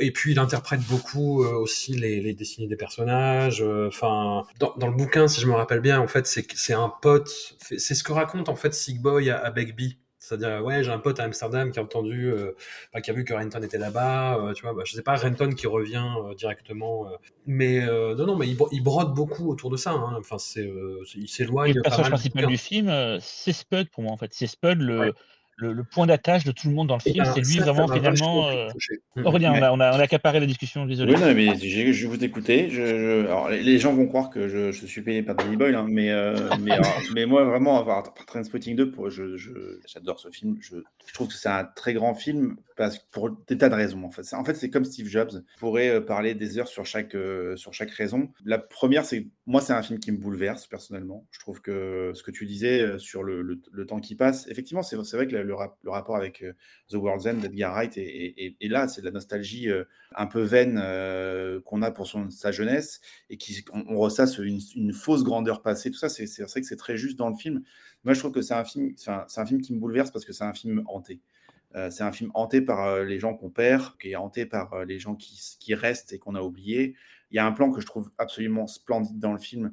et- 0.00 0.10
puis, 0.10 0.32
il 0.32 0.38
interprète 0.38 0.80
beaucoup 0.88 1.44
euh, 1.44 1.52
aussi 1.58 1.92
les, 1.92 2.22
les 2.22 2.32
destinées 2.32 2.68
des 2.68 2.76
personnages. 2.76 3.60
euh, 3.62 3.88
Enfin, 3.88 4.44
dans, 4.58 4.72
dans 4.78 4.86
le 4.88 4.94
bouquin, 4.96 5.28
si 5.28 5.42
je 5.42 5.46
me 5.46 5.52
rappelle 5.52 5.80
bien, 5.80 6.00
en 6.00 6.06
fait, 6.08 6.26
c'est 6.26 6.72
un 6.72 6.88
pote. 7.02 7.30
C'est 7.76 7.94
ce 7.94 8.02
que 8.02 8.12
raconte, 8.12 8.48
en 8.48 8.56
fait, 8.56 8.72
Sick 8.72 9.02
Boy 9.02 9.28
à, 9.28 9.38
à 9.44 9.50
Begbie. 9.50 9.98
C'est-à-dire, 10.30 10.64
ouais, 10.64 10.84
j'ai 10.84 10.92
un 10.92 10.98
pote 11.00 11.18
à 11.18 11.24
Amsterdam 11.24 11.72
qui 11.72 11.80
a 11.80 11.82
entendu, 11.82 12.30
euh, 12.32 12.52
qui 13.02 13.10
a 13.10 13.14
vu 13.14 13.24
que 13.24 13.34
Renton 13.34 13.60
était 13.62 13.78
là-bas, 13.78 14.36
euh, 14.36 14.52
tu 14.52 14.62
vois, 14.62 14.74
bah, 14.74 14.82
je 14.84 14.94
sais 14.94 15.02
pas, 15.02 15.16
Renton 15.16 15.50
qui 15.50 15.66
revient 15.66 16.06
euh, 16.24 16.34
directement, 16.34 17.08
euh, 17.08 17.16
mais 17.46 17.80
euh, 17.82 18.14
non, 18.14 18.26
non, 18.26 18.36
mais 18.36 18.46
il, 18.46 18.56
bro- 18.56 18.68
il 18.70 18.80
brode 18.80 19.12
beaucoup 19.12 19.50
autour 19.50 19.70
de 19.70 19.76
ça, 19.76 19.90
hein. 19.90 20.14
enfin, 20.20 20.38
c'est, 20.38 20.64
euh, 20.64 21.02
il 21.16 21.28
s'éloigne 21.28 21.74
le 21.74 21.82
personnage 21.82 22.10
principal 22.10 22.46
du 22.46 22.56
film, 22.58 22.88
euh, 22.88 23.18
c'est 23.20 23.52
Spud 23.52 23.90
pour 23.90 24.04
moi 24.04 24.12
en 24.12 24.16
fait. 24.16 24.32
C'est 24.32 24.46
Spud, 24.46 24.78
le, 24.80 25.00
Ouais. 25.00 25.12
Le, 25.60 25.84
point 25.84 26.06
d'attache 26.06 26.44
de 26.44 26.52
tout 26.52 26.68
le 26.68 26.74
monde 26.74 26.88
dans 26.88 26.96
le 26.96 27.00
film. 27.00 27.22
ben, 27.24 27.32
c'est 27.34 27.40
lui 27.40 27.58
vraiment 27.58 27.86
finalement. 27.88 28.48
euh, 28.48 28.68
touché. 28.70 29.00
Aurélien, 29.24 29.52
on, 29.52 29.62
a, 29.62 29.70
on, 29.72 29.80
a, 29.80 29.96
on 29.96 29.98
a 30.00 30.02
accaparé 30.02 30.40
la 30.40 30.46
discussion, 30.46 30.86
désolé. 30.86 31.14
Oui, 31.14 31.20
non, 31.20 31.34
mais 31.34 31.56
je 31.56 31.82
vais 32.02 32.08
vous 32.08 32.24
écouter. 32.24 32.68
Je, 32.70 32.84
je- 32.84 33.20
alors, 33.26 33.50
les- 33.50 33.62
les 33.62 33.78
gens 33.78 33.92
vont 33.94 34.06
croire 34.06 34.30
que 34.30 34.48
je, 34.48 34.72
je 34.72 34.86
suis 34.86 35.02
payé 35.02 35.22
par 35.22 35.34
Danny 35.36 35.56
Boyle, 35.56 35.74
hein, 35.74 35.86
mais, 35.88 36.10
euh, 36.10 36.34
mais, 36.60 36.72
alors, 36.72 36.86
mais 37.14 37.26
moi, 37.26 37.44
vraiment, 37.44 37.78
avoir 37.78 38.12
Trainspotting 38.26 38.76
2, 38.76 38.90
pour, 38.90 39.10
je, 39.10 39.36
je- 39.36 39.78
j'adore 39.86 40.18
ce 40.20 40.30
film. 40.30 40.56
Je, 40.60 40.76
je 41.06 41.14
trouve 41.14 41.28
que 41.28 41.34
c'est 41.34 41.48
un 41.48 41.64
très 41.64 41.94
grand 41.94 42.14
film 42.14 42.56
parce, 42.76 42.98
que 42.98 43.04
pour 43.10 43.30
des 43.46 43.58
tas 43.58 43.68
de 43.68 43.74
raisons. 43.74 44.04
En 44.04 44.10
fait, 44.10 44.22
C'est- 44.22 44.36
en 44.36 44.44
fait, 44.44 44.54
c'est 44.54 44.70
comme 44.70 44.84
Steve 44.84 45.06
Jobs. 45.08 45.30
Je 45.54 45.58
pourrais 45.60 45.88
euh, 45.90 46.00
parler 46.00 46.34
des 46.34 46.58
heures 46.58 46.68
sur 46.68 46.86
chaque, 46.86 47.14
euh, 47.14 47.56
sur 47.56 47.74
chaque 47.74 47.90
raison. 47.90 48.30
La 48.44 48.58
première, 48.58 49.04
c'est 49.04 49.26
moi, 49.46 49.60
c'est 49.60 49.72
un 49.72 49.82
film 49.82 49.98
qui 49.98 50.12
me 50.12 50.16
bouleverse 50.18 50.66
personnellement. 50.68 51.26
Je 51.32 51.40
trouve 51.40 51.60
que 51.60 52.12
ce 52.14 52.22
que 52.22 52.30
tu 52.30 52.46
disais 52.46 52.80
euh, 52.80 52.98
sur 52.98 53.22
le, 53.22 53.42
le- 53.42 53.60
le 53.72 53.86
temps 53.86 53.98
qui 54.00 54.14
passe, 54.14 54.46
effectivement, 54.48 54.82
c'est 54.82 54.96
c'est 55.04 55.16
vrai 55.16 55.26
que 55.26 55.36
le, 55.36 55.49
le 55.50 55.56
rap- 55.56 55.78
le 55.82 55.90
rapport 55.90 56.16
avec 56.16 56.42
euh, 56.42 56.54
The 56.88 56.94
World's 56.94 57.26
End 57.26 57.34
d'Edgar 57.34 57.72
Wright 57.74 57.96
est 57.96 58.56
là. 58.68 58.88
C'est 58.88 59.02
de 59.02 59.06
la 59.06 59.12
nostalgie 59.12 59.68
euh, 59.68 59.84
un 60.14 60.26
peu 60.26 60.40
vaine 60.42 60.80
euh, 60.82 61.60
qu'on 61.60 61.82
a 61.82 61.90
pour 61.90 62.06
son, 62.06 62.30
sa 62.30 62.52
jeunesse 62.52 63.00
et 63.28 63.36
qui 63.36 63.64
on, 63.72 63.98
ressasse 63.98 64.38
une, 64.38 64.92
fausse 64.92 65.22
grandeur 65.24 65.62
passée. 65.62 65.90
Tout 65.90 65.98
ça, 65.98 66.08
c'est 66.08 66.24
vrai 66.42 66.60
que 66.60 66.66
c'est 66.66 66.76
très 66.76 66.96
juste 66.96 67.18
dans 67.18 67.28
le 67.28 67.36
film. 67.36 67.62
Moi, 68.04 68.14
je 68.14 68.20
trouve 68.20 68.32
que 68.32 68.42
c'est 68.42 68.54
un 68.54 68.64
film, 68.64 68.94
un, 69.06 69.26
un 69.36 69.46
film 69.46 69.60
qui 69.60 69.74
me 69.74 69.78
bouleverse 69.78 70.10
parce 70.10 70.24
que 70.24 70.32
c'est 70.32 70.44
un 70.44 70.54
film 70.54 70.82
hanté. 70.86 71.20
C'est 71.90 72.02
un 72.02 72.10
film 72.10 72.32
hanté 72.34 72.60
par 72.62 73.04
les 73.04 73.20
gens 73.20 73.34
qu'on 73.34 73.48
perd, 73.48 73.96
qui 73.98 74.10
est 74.10 74.16
hanté 74.16 74.44
par 74.44 74.84
les 74.84 74.98
gens 74.98 75.14
qui, 75.14 75.40
qui 75.60 75.72
restent 75.74 76.12
et 76.12 76.18
qu'on 76.18 76.34
a 76.34 76.42
oubliés. 76.42 76.96
Il 77.30 77.36
y 77.36 77.38
a 77.38 77.46
un 77.46 77.52
plan 77.52 77.70
que 77.70 77.80
je 77.80 77.86
trouve 77.86 78.10
absolument 78.18 78.66
splendide 78.66 79.20
dans 79.20 79.32
le 79.32 79.38
film. 79.38 79.72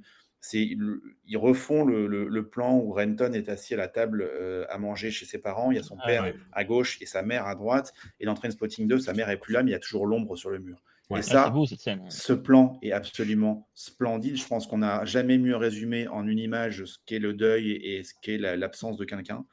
Ils 0.54 1.38
refont 1.38 1.84
le, 1.86 2.08
le- 2.08 2.28
le 2.28 2.48
plan 2.48 2.76
où 2.78 2.92
Renton 2.92 3.34
est 3.34 3.50
assis 3.50 3.74
à 3.74 3.78
la 3.78 3.88
table 3.88 4.22
euh, 4.22 4.66
à 4.70 4.78
manger 4.78 5.12
chez 5.12 5.26
ses 5.26 5.40
parents. 5.40 5.72
Il 5.72 5.78
y 5.78 5.80
a 5.80 5.84
son 5.84 5.98
Ah, 6.02 6.06
père 6.08 6.24
ouais. 6.24 6.36
à 6.54 6.64
gauche 6.64 6.98
et 7.02 7.06
sa 7.06 7.22
mère 7.24 7.46
à 7.48 7.56
droite. 7.56 7.94
Et 8.20 8.26
dans 8.26 8.34
Trainspotting 8.34 8.88
2, 8.88 9.00
sa 9.00 9.14
mère 9.14 9.30
est 9.30 9.38
plus 9.38 9.54
là, 9.54 9.64
mais 9.64 9.72
il 9.72 9.74
y 9.74 9.78
a 9.78 9.80
toujours 9.80 10.06
l'ombre 10.08 10.36
sur 10.36 10.50
le 10.50 10.60
mur. 10.60 10.82
Ouais. 11.10 11.20
Et 11.20 11.24
Ah, 11.26 11.32
ça, 11.32 11.44
c'est 11.46 11.52
beau 11.52 11.66
cette 11.66 11.80
scène. 11.80 12.02
ce 12.10 12.34
plan 12.34 12.78
est 12.82 12.92
absolument 12.92 13.68
splendide. 13.74 14.36
Je 14.38 14.46
pense 14.46 14.68
qu'on 14.68 14.80
n'a 14.80 15.06
jamais 15.06 15.38
mieux 15.38 15.56
résumé 15.56 16.08
en 16.10 16.28
une 16.28 16.40
image 16.40 16.84
ce 16.84 16.98
qu'est 17.06 17.20
le 17.20 17.34
deuil 17.34 17.72
et 17.72 18.04
ce 18.04 18.14
qu'est 18.22 18.38
la- 18.38 18.58
l'absence 18.58 18.98
de 18.98 19.06
quelqu'un. 19.06 19.46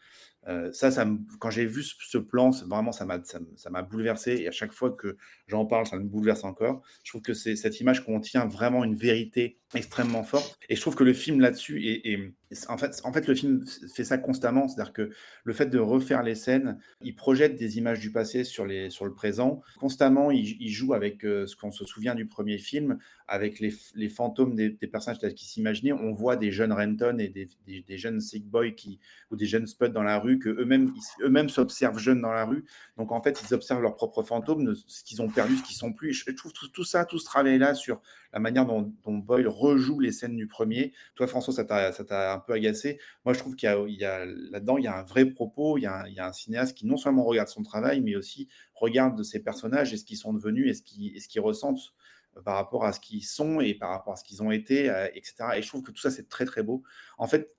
Ça, 0.73 0.91
ça 0.91 1.07
quand 1.39 1.51
j'ai 1.51 1.67
vu 1.67 1.83
ce, 1.83 2.19
plan, 2.19 2.51
vraiment, 2.51 2.93
ça 2.93 3.05
m'a 3.05 3.21
ça 3.25 3.83
bouleversé. 3.83 4.33
Et 4.43 4.49
à 4.49 4.51
chaque 4.51 4.73
fois 4.73 4.91
que 4.91 5.17
j'en 5.47 5.67
parle, 5.67 5.87
ça 5.87 5.97
me 5.99 6.05
bouleverse 6.05 6.45
encore. 6.45 6.83
Je 7.03 7.11
trouve 7.11 7.23
que 7.23 7.35
c'est- 7.35 7.57
cette 7.57 7.81
image 7.81 8.05
contient 8.05 8.47
vraiment 8.47 8.85
une 8.85 8.95
vérité 8.95 9.59
extrêmement 9.75 10.23
forte. 10.23 10.59
Et 10.69 10.77
je 10.77 10.81
trouve 10.81 10.95
que 10.95 11.05
le 11.05 11.13
film 11.13 11.41
là-dessus, 11.41 11.83
est- 11.85 12.35
en, 12.69 12.79
fait, 12.79 13.27
le 13.27 13.35
film 13.35 13.65
fait 13.95 14.05
ça 14.05 14.19
constamment. 14.19 14.69
C'est-à-dire 14.69 14.93
que 14.93 15.11
le 15.45 15.53
fait 15.53 15.67
de 15.67 15.79
refaire 15.79 16.23
les 16.23 16.35
scènes, 16.35 16.79
il 17.01 17.15
projette 17.15 17.57
des 17.57 17.79
images 17.79 18.01
du 18.01 18.13
passé 18.13 18.45
sur, 18.45 18.65
le 18.65 19.09
présent. 19.11 19.63
Constamment, 19.79 20.31
il, 20.31 20.57
il 20.61 20.71
joue 20.71 20.95
avec 20.95 21.25
euh, 21.25 21.47
ce 21.47 21.57
qu'on 21.57 21.71
se 21.71 21.85
souvient 21.85 22.15
du 22.15 22.27
premier 22.27 22.59
film, 22.59 22.99
avec 23.27 23.59
les, 23.59 24.09
fantômes 24.09 24.55
des, 24.55 24.71
personnages 24.71 25.19
qu'ils 25.19 25.49
s'imaginaient. 25.49 25.93
On 25.93 26.13
voit 26.13 26.37
des 26.37 26.53
jeunes 26.53 26.73
Renton 26.73 27.19
et 27.19 27.29
des, 27.29 27.99
jeunes 27.99 28.21
Sick 28.21 28.47
Boys 28.47 28.73
qui, 28.73 29.01
ou 29.31 29.37
des 29.37 29.47
jeunes 29.47 29.67
Spud 29.67 29.93
dans 29.93 30.03
la 30.03 30.19
rue, 30.19 30.39
que 30.39 30.51
eux-mêmes 30.51 30.93
eux-mêmes 31.23 31.49
s'observent 31.49 31.99
jeunes 31.99 32.21
dans 32.21 32.33
la 32.33 32.45
rue. 32.45 32.65
Donc 32.99 33.13
en 33.13 33.23
fait, 33.23 33.43
ils 33.43 33.55
observent 33.55 33.83
leurs 33.83 33.97
propres 33.97 34.23
fantômes, 34.23 34.75
ce 34.75 35.05
qu'ils 35.05 35.23
ont 35.23 35.29
perdu, 35.29 35.57
ce 35.57 35.63
qu'ils 35.63 35.77
sont 35.77 35.93
plus. 35.93 36.13
Je 36.13 36.31
trouve 36.33 36.53
tout, 36.53 36.85
ça, 36.85 37.05
tout 37.05 37.19
ce 37.19 37.25
travail-là 37.25 37.75
sur 37.75 38.03
la 38.33 38.41
manière 38.41 38.67
dont, 38.67 38.93
Boyle 39.07 39.49
rejoue 39.49 40.01
les 40.01 40.13
scènes 40.13 40.37
du 40.37 40.47
premier. 40.47 40.93
Toi, 41.15 41.27
François, 41.27 41.55
ça 41.55 41.65
t'a 41.65 42.34
un 42.35 42.39
peu 42.39 42.53
agacé. 42.53 42.99
Moi, 43.25 43.35
je 43.35 43.39
trouve 43.39 43.57
qu'il 43.57 43.69
y 43.69 44.05
a, 44.05 44.25
là-dedans, 44.27 44.79
il 44.79 44.85
y 44.85 44.87
a 44.87 44.99
un 44.99 45.05
vrai 45.05 45.25
propos. 45.27 45.79
Il 45.79 45.83
y 45.83 45.87
a 45.87 46.05
un, 46.19 46.33
cinéaste 46.33 46.77
qui 46.77 46.87
non 46.87 46.97
seulement 46.97 47.25
regarde 47.25 47.49
son 47.49 47.63
travail, 47.63 48.01
mais 48.01 48.17
aussi 48.17 48.49
regarde 48.75 49.17
de 49.17 49.23
ses 49.23 49.41
personnages 49.41 49.93
et 49.93 49.97
ce 49.97 50.05
qu'ils 50.05 50.17
sont 50.17 50.33
devenus 50.33 50.71
et 50.71 51.21
ce 51.21 51.29
qu'ils 51.29 51.41
ressentent 51.41 51.95
euh, 52.37 52.43
par 52.43 52.57
rapport 52.57 52.85
à 52.85 52.93
ce 52.93 53.01
qu'ils 53.01 53.25
sont 53.25 53.61
et 53.61 53.75
par 53.75 53.91
rapport 53.91 54.15
à 54.15 54.17
ce 54.17 54.25
qu'ils 54.25 54.43
ont 54.43 54.51
été, 54.51 54.91
euh, 54.91 55.07
etc. 55.15 55.35
Et 55.57 55.63
je 55.63 55.69
trouve 55.69 55.83
que 55.83 55.91
tout 55.91 56.01
ça, 56.01 56.11
c'est 56.11 56.29
très, 56.29 56.45
très 56.45 56.63
beau. 56.63 56.83
En 57.19 57.27
fait, 57.27 57.55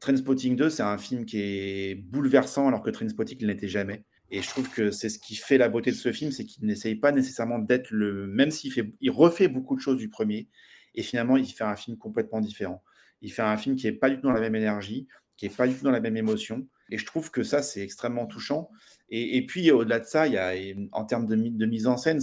Trainspotting 0.00 0.56
2, 0.56 0.70
c'est 0.70 0.82
un 0.82 0.98
film 0.98 1.26
qui 1.26 1.40
est 1.40 1.94
bouleversant 1.94 2.68
alors 2.68 2.82
que 2.82 2.90
Trainspotting 2.90 3.38
ne 3.42 3.46
l'était 3.48 3.68
jamais. 3.68 4.04
Et 4.30 4.42
je 4.42 4.48
trouve 4.48 4.70
que 4.70 4.90
c'est 4.90 5.08
ce 5.08 5.18
qui 5.18 5.34
fait 5.34 5.58
la 5.58 5.68
beauté 5.68 5.90
de 5.90 5.96
ce 5.96 6.12
film, 6.12 6.30
c'est 6.30 6.44
qu'il 6.44 6.64
n'essaye 6.64 6.94
pas 6.94 7.12
nécessairement 7.12 7.58
d'être 7.58 7.90
le. 7.90 8.26
Même 8.28 8.50
s'il 8.50 8.72
il 9.00 9.10
refait 9.10 9.48
beaucoup 9.48 9.74
de 9.74 9.80
choses 9.80 9.98
du 9.98 10.08
premier, 10.08 10.48
et 10.94 11.02
finalement, 11.02 11.36
il 11.36 11.46
fait 11.46 11.64
un 11.64 11.76
film 11.76 11.96
complètement 11.96 12.40
différent. 12.40 12.82
Il 13.22 13.32
fait 13.32 13.42
un 13.42 13.56
film 13.56 13.76
qui 13.76 13.86
n'est 13.86 13.92
pas 13.92 14.10
du 14.10 14.16
tout 14.16 14.22
dans 14.22 14.32
la 14.32 14.40
même 14.40 14.54
énergie, 14.54 15.06
qui 15.36 15.46
n'est 15.46 15.54
pas 15.54 15.66
du 15.66 15.74
tout 15.74 15.84
dans 15.84 15.90
la 15.90 16.00
même 16.00 16.16
émotion. 16.16 16.66
Et 16.90 16.98
je 16.98 17.06
trouve 17.06 17.30
que 17.30 17.42
ça, 17.42 17.62
c'est 17.62 17.80
extrêmement 17.82 18.26
touchant. 18.26 18.68
Et, 19.10 19.44
puis, 19.46 19.70
au-delà 19.70 19.98
de 20.00 20.04
ça, 20.04 20.26
il 20.26 20.34
y 20.34 20.38
a, 20.38 20.52
en 20.92 21.04
termes 21.04 21.26
de, 21.26 21.34
mi- 21.36 21.50
de 21.50 21.66
mise 21.66 21.86
en 21.86 21.96
scène, 21.96 22.20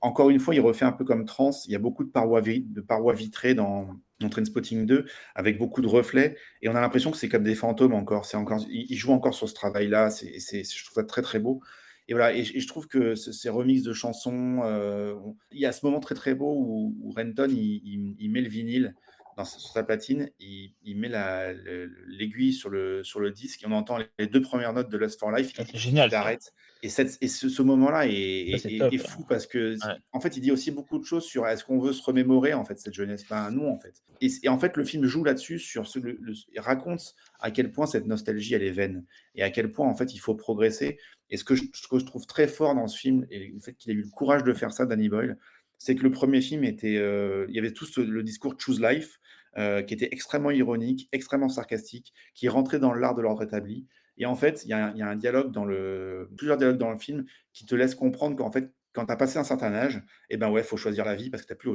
encore 0.00 0.30
une 0.30 0.40
fois, 0.40 0.54
il 0.54 0.60
refait 0.60 0.84
un 0.84 0.92
peu 0.92 1.04
comme 1.04 1.24
Trans. 1.24 1.50
Il 1.66 1.72
y 1.72 1.76
a 1.76 1.78
beaucoup 1.78 2.04
de 2.04 2.10
parois, 2.10 2.40
vitrées 2.40 3.54
dans, 3.54 3.88
dans 4.20 4.28
Trainspotting 4.28 4.86
2, 4.86 5.06
avec 5.34 5.58
beaucoup 5.58 5.80
de 5.80 5.86
reflets. 5.86 6.36
Et 6.62 6.68
on 6.68 6.74
a 6.74 6.80
l'impression 6.80 7.10
que 7.10 7.16
c'est 7.16 7.28
comme 7.28 7.44
des 7.44 7.54
fantômes 7.54 7.94
encore. 7.94 8.26
Encore 8.34 8.64
il, 8.70 8.94
joue 8.96 9.12
encore 9.12 9.34
sur 9.34 9.48
ce 9.48 9.54
travail-là. 9.54 10.10
Je 10.10 10.84
trouve 10.84 10.94
ça 10.94 11.04
très, 11.04 11.22
très 11.22 11.38
beau. 11.38 11.60
Et 12.08 12.12
voilà, 12.12 12.34
et, 12.34 12.42
je- 12.44 12.66
trouve 12.66 12.88
que 12.88 13.14
ce- 13.14 13.32
ces 13.32 13.48
remixes 13.48 13.82
de 13.82 13.92
chansons, 13.92 14.60
euh, 14.64 15.14
il 15.52 15.60
y 15.60 15.66
a 15.66 15.72
ce 15.72 15.86
moment 15.86 16.00
très 16.00 16.14
très 16.14 16.34
beau 16.34 16.52
où, 16.58 17.12
Renton 17.14 17.48
il 17.50 18.30
met 18.30 18.40
le 18.40 18.48
vinyle 18.48 18.94
dans, 19.36 19.44
sa- 19.44 19.58
sur 19.58 19.70
sa 19.72 19.82
platine, 19.82 20.28
il, 20.40 20.74
il 20.82 20.96
met 20.96 21.08
la- 21.08 21.52
le- 21.52 21.86
l'aiguille 22.08 22.52
sur 22.52 22.68
le, 22.70 23.02
sur 23.04 23.20
le 23.20 23.30
disque 23.30 23.62
et 23.62 23.66
on 23.66 23.72
entend 23.72 23.98
les 24.18 24.26
deux 24.26 24.42
premières 24.42 24.72
notes 24.72 24.90
de 24.90 24.98
Lust 24.98 25.18
for 25.20 25.30
Life. 25.30 25.52
C'est 25.56 25.76
génial, 25.76 26.08
Il 26.08 26.12
ça. 26.12 26.20
arrête. 26.20 26.52
Et, 26.82 26.88
cette- 26.88 27.18
et 27.20 27.28
ce, 27.28 27.48
ce 27.48 27.62
moment-là 27.62 28.06
est, 28.06 28.98
fou 28.98 29.24
parce 29.28 29.46
que, 29.46 29.74
Ouais. 29.74 29.94
en 30.12 30.20
fait, 30.20 30.36
il 30.36 30.40
dit 30.40 30.50
aussi 30.50 30.70
beaucoup 30.70 30.98
de 30.98 31.04
choses 31.04 31.24
sur 31.24 31.46
est-ce 31.46 31.62
qu'on 31.64 31.78
veut 31.78 31.92
se 31.92 32.02
remémorer 32.02 32.54
en 32.54 32.64
fait 32.64 32.78
cette 32.78 32.94
jeunesse, 32.94 33.24
pas 33.24 33.50
nous 33.50 33.66
en 33.66 33.78
fait. 33.78 33.94
Et, 34.20 34.28
et 34.42 34.48
en 34.48 34.58
fait, 34.58 34.76
le 34.76 34.84
film 34.84 35.04
joue 35.06 35.22
là-dessus, 35.24 35.58
sur 35.58 35.86
ce, 35.86 35.98
le- 35.98 36.18
le- 36.20 36.34
il 36.52 36.60
raconte 36.60 37.14
à 37.38 37.50
quel 37.50 37.70
point 37.70 37.86
cette 37.86 38.06
nostalgie 38.06 38.54
elle 38.54 38.62
est 38.62 38.70
vaine 38.72 39.04
et 39.34 39.42
à 39.42 39.50
quel 39.50 39.70
point 39.70 39.86
en 39.88 39.94
fait 39.94 40.14
il 40.14 40.18
faut 40.18 40.34
progresser. 40.34 40.98
Et 41.28 41.36
ce 41.36 41.44
que 41.44 41.54
je, 41.54 41.62
ce 41.74 41.86
que 41.86 41.98
je 41.98 42.04
trouve 42.04 42.26
très 42.26 42.48
fort 42.48 42.74
dans 42.74 42.88
ce 42.88 42.98
film 42.98 43.26
et 43.30 43.48
le 43.48 43.60
fait 43.60 43.74
qu'il 43.74 43.92
ait 43.92 43.94
eu 43.94 44.02
le 44.02 44.08
courage 44.10 44.42
de 44.42 44.52
faire 44.52 44.72
ça, 44.72 44.84
Danny 44.86 45.08
Boyle, 45.08 45.38
c'est 45.80 45.96
que 45.96 46.02
le 46.02 46.10
premier 46.12 46.42
film 46.42 46.62
était, 46.62 46.98
euh, 46.98 47.46
il 47.48 47.56
y 47.56 47.58
avait 47.58 47.72
tout 47.72 47.86
ce- 47.86 48.02
le 48.02 48.22
discours 48.22 48.54
Choose 48.58 48.80
Life 48.80 49.18
euh, 49.58 49.82
qui 49.82 49.94
était 49.94 50.10
extrêmement 50.12 50.50
ironique, 50.52 51.08
extrêmement 51.12 51.48
sarcastique, 51.48 52.12
qui 52.34 52.48
rentrait 52.48 52.78
dans 52.78 52.92
l'art 52.94 53.14
de 53.16 53.22
l'ordre 53.22 53.42
établi. 53.42 53.86
Et 54.18 54.26
en 54.26 54.34
fait, 54.36 54.64
il 54.64 54.68
y, 54.68 54.74
a 54.74 54.86
un- 54.94 55.16
dialogue 55.16 55.50
dans 55.52 55.64
le, 55.64 56.30
plusieurs 56.36 56.58
dialogues 56.58 56.76
dans 56.78 56.90
le 56.90 56.98
film 56.98 57.24
qui 57.54 57.64
te 57.64 57.74
laissent 57.74 57.94
comprendre 57.94 58.36
qu'en 58.36 58.52
fait, 58.52 58.72
quand 58.92 59.06
tu 59.06 59.12
as 59.12 59.16
passé 59.16 59.38
un 59.38 59.44
certain 59.44 59.72
âge, 59.72 60.02
eh 60.28 60.36
ben 60.36 60.50
ouais, 60.50 60.62
faut 60.62 60.76
choisir 60.76 61.04
la 61.04 61.14
vie 61.14 61.30
parce 61.30 61.44
que 61.44 61.54
tu 61.54 61.58
plus, 61.58 61.70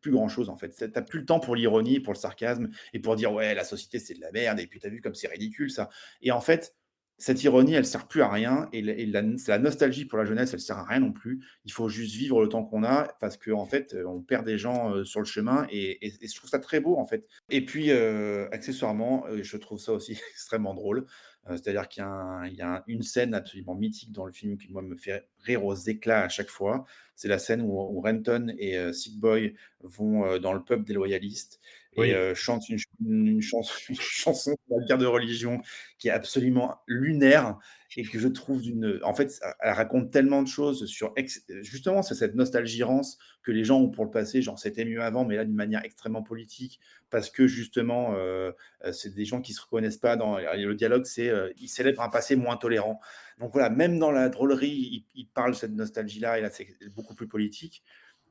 plus 0.00 0.10
grand 0.10 0.28
chose 0.28 0.50
en 0.50 0.56
fait. 0.56 0.70
Tu 0.70 0.84
n'as 0.84 1.02
plus 1.02 1.20
le 1.20 1.24
temps 1.26 1.40
pour 1.40 1.56
l'ironie, 1.56 2.00
pour 2.00 2.12
le 2.12 2.18
sarcasme 2.18 2.68
et 2.92 2.98
pour 3.00 3.16
dire 3.16 3.32
ouais, 3.32 3.54
la 3.54 3.64
société 3.64 3.98
c'est 3.98 4.14
de 4.14 4.20
la 4.20 4.32
merde 4.32 4.60
et 4.60 4.66
puis 4.66 4.78
tu 4.80 4.86
as 4.86 4.90
vu 4.90 5.00
comme 5.00 5.14
c'est 5.14 5.28
ridicule 5.28 5.70
ça. 5.70 5.88
Et 6.22 6.32
en 6.32 6.40
fait, 6.40 6.74
cette 7.18 7.42
ironie, 7.44 7.72
elle 7.72 7.86
sert 7.86 8.08
plus 8.08 8.20
à 8.20 8.28
rien 8.28 8.68
et, 8.72 8.82
la, 8.82 9.22
la- 9.22 9.58
nostalgie 9.58 10.04
pour 10.04 10.18
la 10.18 10.26
jeunesse, 10.26 10.52
elle 10.52 10.60
sert 10.60 10.76
à 10.76 10.84
rien 10.84 11.00
non 11.00 11.12
plus. 11.12 11.40
Il 11.64 11.72
faut 11.72 11.88
juste 11.88 12.14
vivre 12.14 12.42
le 12.42 12.48
temps 12.48 12.64
qu'on 12.64 12.84
a 12.84 13.08
parce 13.20 13.38
qu'en 13.38 13.60
en 13.60 13.64
fait, 13.64 13.96
on 14.06 14.20
perd 14.20 14.44
des 14.44 14.58
gens 14.58 14.92
euh, 14.92 15.04
sur 15.04 15.20
le 15.20 15.26
chemin 15.26 15.66
et, 15.70 15.98
je 16.02 16.34
trouve 16.36 16.50
ça 16.50 16.58
très 16.58 16.80
beau 16.80 16.96
en 16.98 17.06
fait. 17.06 17.26
Et 17.48 17.64
puis, 17.64 17.90
euh, 17.90 18.48
accessoirement, 18.50 19.24
euh, 19.28 19.42
je 19.42 19.56
trouve 19.56 19.80
ça 19.80 19.92
aussi 19.92 20.12
extrêmement 20.32 20.74
drôle. 20.74 21.06
C'est-à-dire 21.48 21.86
qu'il 21.86 22.02
y 22.02 22.62
a, 22.62 22.82
une 22.88 23.02
scène 23.02 23.32
absolument 23.32 23.76
mythique 23.76 24.10
dans 24.10 24.26
le 24.26 24.32
film 24.32 24.58
qui, 24.58 24.68
moi, 24.68 24.82
me 24.82 24.96
fait 24.96 25.28
rire 25.44 25.64
aux 25.64 25.76
éclats 25.76 26.22
à 26.22 26.28
chaque 26.28 26.48
fois. 26.48 26.84
C'est 27.14 27.28
la 27.28 27.38
scène 27.38 27.62
où, 27.62 27.70
où 27.70 28.00
Renton 28.00 28.52
et 28.58 28.92
Sick 28.92 29.20
Boy 29.20 29.54
vont 29.80 30.38
dans 30.38 30.52
le 30.52 30.64
pub 30.64 30.84
des 30.84 30.94
loyalistes 30.94 31.60
et 32.04 32.34
chantent 32.34 32.68
une, 32.68 32.78
ch- 32.78 32.88
une 33.04 33.40
chanson, 33.40 33.72
une 33.88 33.96
chanson 33.96 34.56
guerre 34.88 34.98
de 34.98 35.06
religion 35.06 35.60
qui 35.98 36.08
est 36.08 36.12
absolument 36.12 36.76
lunaire 36.86 37.56
et 37.96 38.02
que 38.04 38.18
je 38.18 38.28
trouve 38.28 38.60
d'une. 38.60 39.00
En 39.02 39.14
fait, 39.14 39.40
elle 39.60 39.72
raconte 39.72 40.10
tellement 40.10 40.42
de 40.42 40.48
choses 40.48 40.86
sur. 40.86 41.14
Justement, 41.62 42.02
c'est 42.02 42.14
cette 42.14 42.34
nostalgie-rance 42.34 43.18
que 43.42 43.52
les 43.52 43.64
gens 43.64 43.80
ont 43.80 43.90
pour 43.90 44.04
le 44.04 44.10
passé, 44.10 44.42
genre 44.42 44.58
c'était 44.58 44.84
mieux 44.84 45.02
avant, 45.02 45.24
mais 45.24 45.36
là 45.36 45.44
d'une 45.44 45.54
manière 45.54 45.84
extrêmement 45.84 46.22
politique, 46.22 46.80
parce 47.10 47.30
que 47.30 47.46
justement, 47.46 48.14
c'est 48.92 49.14
des 49.14 49.24
gens 49.24 49.40
qui 49.40 49.52
se 49.52 49.62
reconnaissent 49.62 49.96
pas 49.96 50.16
dans. 50.16 50.38
Le 50.38 50.74
dialogue, 50.74 51.04
c'est. 51.04 51.30
ils 51.58 51.68
célèbrent 51.68 52.02
un 52.02 52.08
passé 52.08 52.36
moins 52.36 52.56
tolérant. 52.56 53.00
Donc 53.38 53.52
voilà, 53.52 53.70
même 53.70 53.98
dans 53.98 54.10
la 54.10 54.28
drôlerie, 54.28 54.68
ils, 54.70 55.06
ils 55.14 55.26
parlent 55.28 55.52
de 55.52 55.56
cette 55.56 55.72
nostalgie-là, 55.72 56.38
et 56.38 56.42
là, 56.42 56.50
c'est 56.50 56.68
beaucoup 56.94 57.14
plus 57.14 57.28
politique. 57.28 57.82